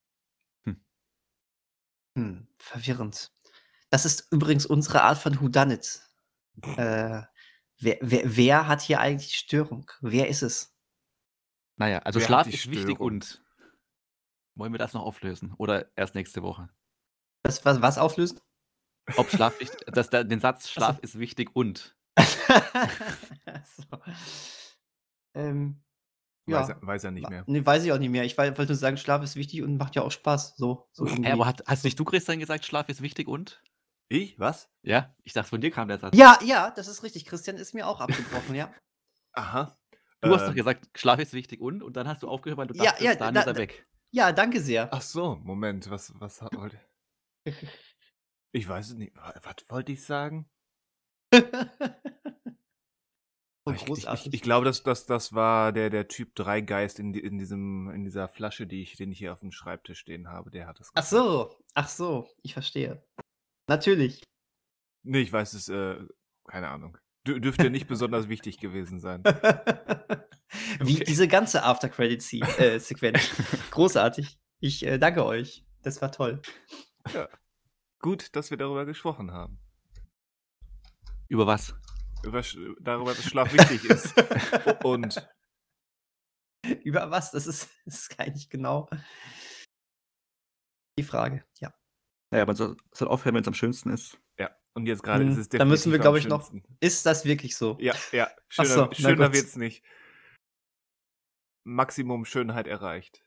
Hm, 2.17 2.47
verwirrend. 2.57 3.31
Das 3.89 4.05
ist 4.05 4.31
übrigens 4.31 4.65
unsere 4.65 5.03
Art 5.03 5.17
von 5.17 5.39
Whodunit. 5.39 6.01
äh, 6.77 7.21
wer, 7.81 7.97
wer, 8.01 8.35
wer 8.37 8.67
hat 8.67 8.81
hier 8.81 8.99
eigentlich 8.99 9.29
die 9.29 9.37
Störung? 9.37 9.89
Wer 10.01 10.27
ist 10.27 10.41
es? 10.41 10.75
Naja, 11.77 11.99
also 11.99 12.19
Wer 12.19 12.27
Schlaf 12.27 12.47
ist 12.47 12.69
wichtig 12.69 12.95
Störung? 12.95 13.07
und. 13.07 13.43
Wollen 14.55 14.73
wir 14.73 14.79
das 14.79 14.93
noch 14.93 15.03
auflösen? 15.03 15.53
Oder 15.57 15.89
erst 15.95 16.13
nächste 16.13 16.43
Woche? 16.43 16.69
Was, 17.43 17.63
was, 17.65 17.81
was 17.81 17.97
auflösen? 17.97 18.39
Ob 19.15 19.29
Schlaf 19.29 19.59
wichtig. 19.59 19.79
dass 19.87 20.09
der, 20.09 20.23
den 20.23 20.39
Satz 20.39 20.69
Schlaf 20.69 20.99
ist 20.99 21.17
wichtig 21.17 21.55
und. 21.55 21.97
so. 22.19 23.83
ähm, 25.33 25.81
ja. 26.47 26.61
Weiß, 26.61 26.69
er, 26.69 26.81
weiß 26.81 27.03
er 27.05 27.11
nicht 27.11 27.29
mehr. 27.29 27.43
Nee, 27.47 27.65
weiß 27.65 27.83
ich 27.83 27.91
auch 27.91 27.97
nicht 27.97 28.09
mehr. 28.09 28.25
Ich 28.25 28.37
wollte 28.37 28.65
nur 28.65 28.75
sagen, 28.75 28.97
Schlaf 28.97 29.23
ist 29.23 29.35
wichtig 29.35 29.63
und 29.63 29.77
macht 29.77 29.95
ja 29.95 30.01
auch 30.01 30.11
Spaß. 30.11 30.57
So, 30.57 30.87
so. 30.91 31.07
Hey, 31.07 31.31
aber 31.31 31.45
hat, 31.45 31.63
hast 31.65 31.83
nicht 31.83 31.97
du, 31.99 32.03
Christian, 32.03 32.39
gesagt, 32.39 32.65
Schlaf 32.65 32.89
ist 32.89 33.01
wichtig 33.01 33.27
und? 33.27 33.61
Ich? 34.11 34.37
Was? 34.37 34.69
Ja, 34.81 35.15
ich 35.23 35.31
dachte, 35.31 35.47
von 35.49 35.61
dir 35.61 35.71
kam 35.71 35.87
der 35.87 35.97
Satz. 35.97 36.17
ja, 36.17 36.37
ja, 36.43 36.71
das 36.71 36.89
ist 36.89 37.01
richtig. 37.01 37.25
Christian 37.25 37.55
ist 37.55 37.73
mir 37.73 37.87
auch 37.87 38.01
abgebrochen, 38.01 38.55
ja. 38.55 38.69
Aha. 39.31 39.77
Du 40.19 40.35
hast 40.35 40.41
Äh, 40.43 40.47
doch 40.47 40.55
gesagt, 40.55 40.89
Schlaf 40.99 41.17
ist 41.19 41.31
wichtig 41.31 41.61
und? 41.61 41.81
Und 41.81 41.95
dann 41.95 42.09
hast 42.09 42.21
du 42.21 42.27
aufgehört, 42.27 42.57
weil 42.57 42.67
du 42.67 42.73
Ja, 42.75 42.91
dachtest, 42.91 43.03
ja, 43.05 43.15
dann 43.15 43.33
da- 43.33 43.39
ist 43.39 43.47
er 43.47 43.55
weg. 43.55 43.87
Ja, 44.11 44.33
danke 44.33 44.59
sehr. 44.59 44.89
Ach 44.93 45.01
so, 45.01 45.37
Moment, 45.37 45.89
was, 45.89 46.11
was 46.19 46.41
hat- 46.41 46.53
wollte. 46.55 46.77
Ich 48.53 48.67
weiß 48.67 48.89
es 48.89 48.95
nicht. 48.95 49.15
Wa- 49.15 49.33
Was 49.43 49.55
wollte 49.69 49.93
ich 49.93 50.03
sagen? 50.03 50.45
ich, 51.33 51.41
ich, 53.87 54.07
ich, 54.07 54.33
ich 54.33 54.41
glaube, 54.41 54.65
das, 54.65 54.83
das, 54.83 55.05
das 55.05 55.31
war 55.33 55.71
der, 55.71 55.89
der 55.89 56.09
Typ 56.09 56.35
3 56.35 56.59
Geist 56.59 56.99
in, 56.99 57.13
in, 57.13 57.37
diesem, 57.37 57.89
in 57.91 58.03
dieser 58.03 58.27
Flasche, 58.27 58.67
die 58.67 58.81
ich, 58.81 58.97
den 58.97 59.13
ich 59.13 59.19
hier 59.19 59.31
auf 59.31 59.39
dem 59.39 59.53
Schreibtisch 59.53 59.99
stehen 59.99 60.27
habe. 60.27 60.51
Der 60.51 60.67
hat 60.67 60.81
das 60.81 60.91
ach 60.95 61.05
so, 61.05 61.55
ach 61.75 61.87
so, 61.87 62.27
ich 62.43 62.51
verstehe. 62.53 63.01
Natürlich. 63.71 64.21
Nee, 65.03 65.21
ich 65.21 65.31
weiß 65.31 65.53
es, 65.53 65.69
äh, 65.69 65.95
keine 66.45 66.67
Ahnung. 66.67 66.97
Dür 67.25 67.39
dürfte 67.39 67.69
nicht 67.69 67.87
besonders 67.87 68.27
wichtig 68.27 68.57
gewesen 68.59 68.99
sein. 68.99 69.23
Wie 70.81 70.95
Okay. 70.95 71.05
diese 71.05 71.29
ganze 71.29 71.63
After-Credit-Sequenz. 71.63 73.31
Großartig. 73.71 74.37
Ich 74.59 74.85
äh, 74.85 74.97
danke 74.97 75.23
euch. 75.25 75.65
Das 75.83 76.01
war 76.01 76.11
toll. 76.11 76.41
Gut, 77.99 78.35
dass 78.35 78.51
wir 78.51 78.57
darüber 78.57 78.85
gesprochen 78.85 79.31
haben. 79.31 79.57
Über 81.29 81.47
was? 81.47 81.73
Über, 82.23 82.39
Sch- 82.41 82.75
darüber, 82.81 83.13
dass 83.13 83.23
Schlaf 83.23 83.53
wichtig 83.53 83.85
ist. 83.85 84.13
Und 84.83 85.25
Über 86.83 87.09
was? 87.09 87.31
Das 87.31 87.47
ist, 87.47 87.69
das 87.85 87.99
ist 88.01 88.17
gar 88.17 88.27
nicht 88.29 88.49
genau 88.49 88.89
die 90.99 91.03
Frage. 91.03 91.45
Ja. 91.61 91.73
Naja, 92.31 92.45
man 92.45 92.55
soll, 92.55 92.77
aufhören, 93.01 93.35
wenn 93.35 93.41
es 93.41 93.47
am 93.47 93.53
schönsten 93.53 93.91
ist. 93.91 94.17
ja, 94.39 94.49
und 94.73 94.85
jetzt 94.85 95.03
gerade 95.03 95.23
Hm, 95.23 95.31
ist 95.31 95.37
es 95.37 95.49
da 95.49 95.65
müssen 95.65 95.91
wir, 95.91 95.99
definitiv 95.99 96.31
am 96.31 96.39
glaub 96.39 96.53
ich, 96.53 96.61
noch-. 96.61 96.77
Ist 96.79 97.05
das 97.05 97.25
wirklich 97.25 97.55
so? 97.57 97.77
Ja, 97.79 97.93
ja. 98.13 98.29
Schöner, 98.47 98.69
so, 98.69 98.89
schöner 98.93 99.33
wird's 99.33 99.57
nicht. 99.57 99.83
Maximum 101.63 102.25
Schönheit 102.25 102.67
erreicht. 102.67 103.25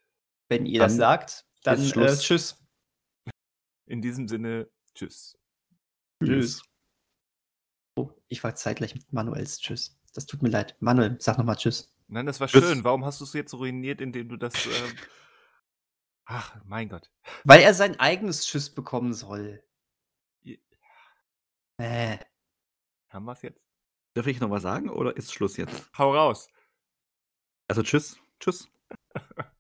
Wenn 0.49 0.67
ihr 0.67 0.81
das 0.81 0.93
Dann 0.93 0.99
sagt, 0.99 1.47
dann 1.63 1.79
ist 1.79 1.91
äh, 1.91 1.93
Schluss. 1.93 2.23
tschüss. 2.23 2.65
In 3.87 4.01
diesem 4.01 4.27
Sinne, 4.29 4.69
tschüss. 4.95 5.39
Tschüss. 6.23 6.63
Oh, 7.97 8.11
ich 8.29 8.43
war 8.43 8.55
zeitgleich 8.55 8.95
mit 8.95 9.13
Manuels 9.13 9.59
Tschüss. 9.59 9.99
Das 10.15 10.27
tut 10.27 10.43
mir 10.43 10.49
leid. 10.49 10.77
Manuel, 10.81 11.17
sag 11.21 11.39
nochmal 11.39 11.57
Tschüss. 11.57 11.95
Nein, 12.09 12.27
das 12.27 12.41
war 12.41 12.49
Tschüss. 12.49 12.65
schön. 12.65 12.85
Warum 12.85 13.05
hast 13.05 13.21
du 13.21 13.25
es 13.25 13.33
jetzt 13.35 13.53
ruiniert, 13.55 14.01
indem 14.01 14.29
du 14.29 14.37
das. 14.37 14.55
Ähm... 14.67 14.97
Ach, 16.27 16.57
mein 16.65 16.89
Gott. 16.89 17.11
Weil 17.45 17.61
er 17.61 17.75
sein 17.75 17.99
eigenes 18.01 18.47
Tschüss 18.47 18.75
bekommen 18.75 19.13
soll. 19.13 19.63
Ja. 20.43 20.57
Äh. 21.79 22.19
Haben 23.11 23.27
wir 23.27 23.33
es 23.33 23.43
jetzt? 23.43 23.63
Darf 24.15 24.27
ich 24.27 24.41
noch 24.41 24.51
was 24.51 24.63
sagen 24.63 24.91
oder 24.91 25.17
ist 25.17 25.33
Schluss 25.33 25.57
jetzt? 25.57 25.91
Hau 25.99 26.15
raus. 26.15 26.49
Also 27.69 27.83
tschüss. 27.83 28.19
Tschüss. 28.41 28.69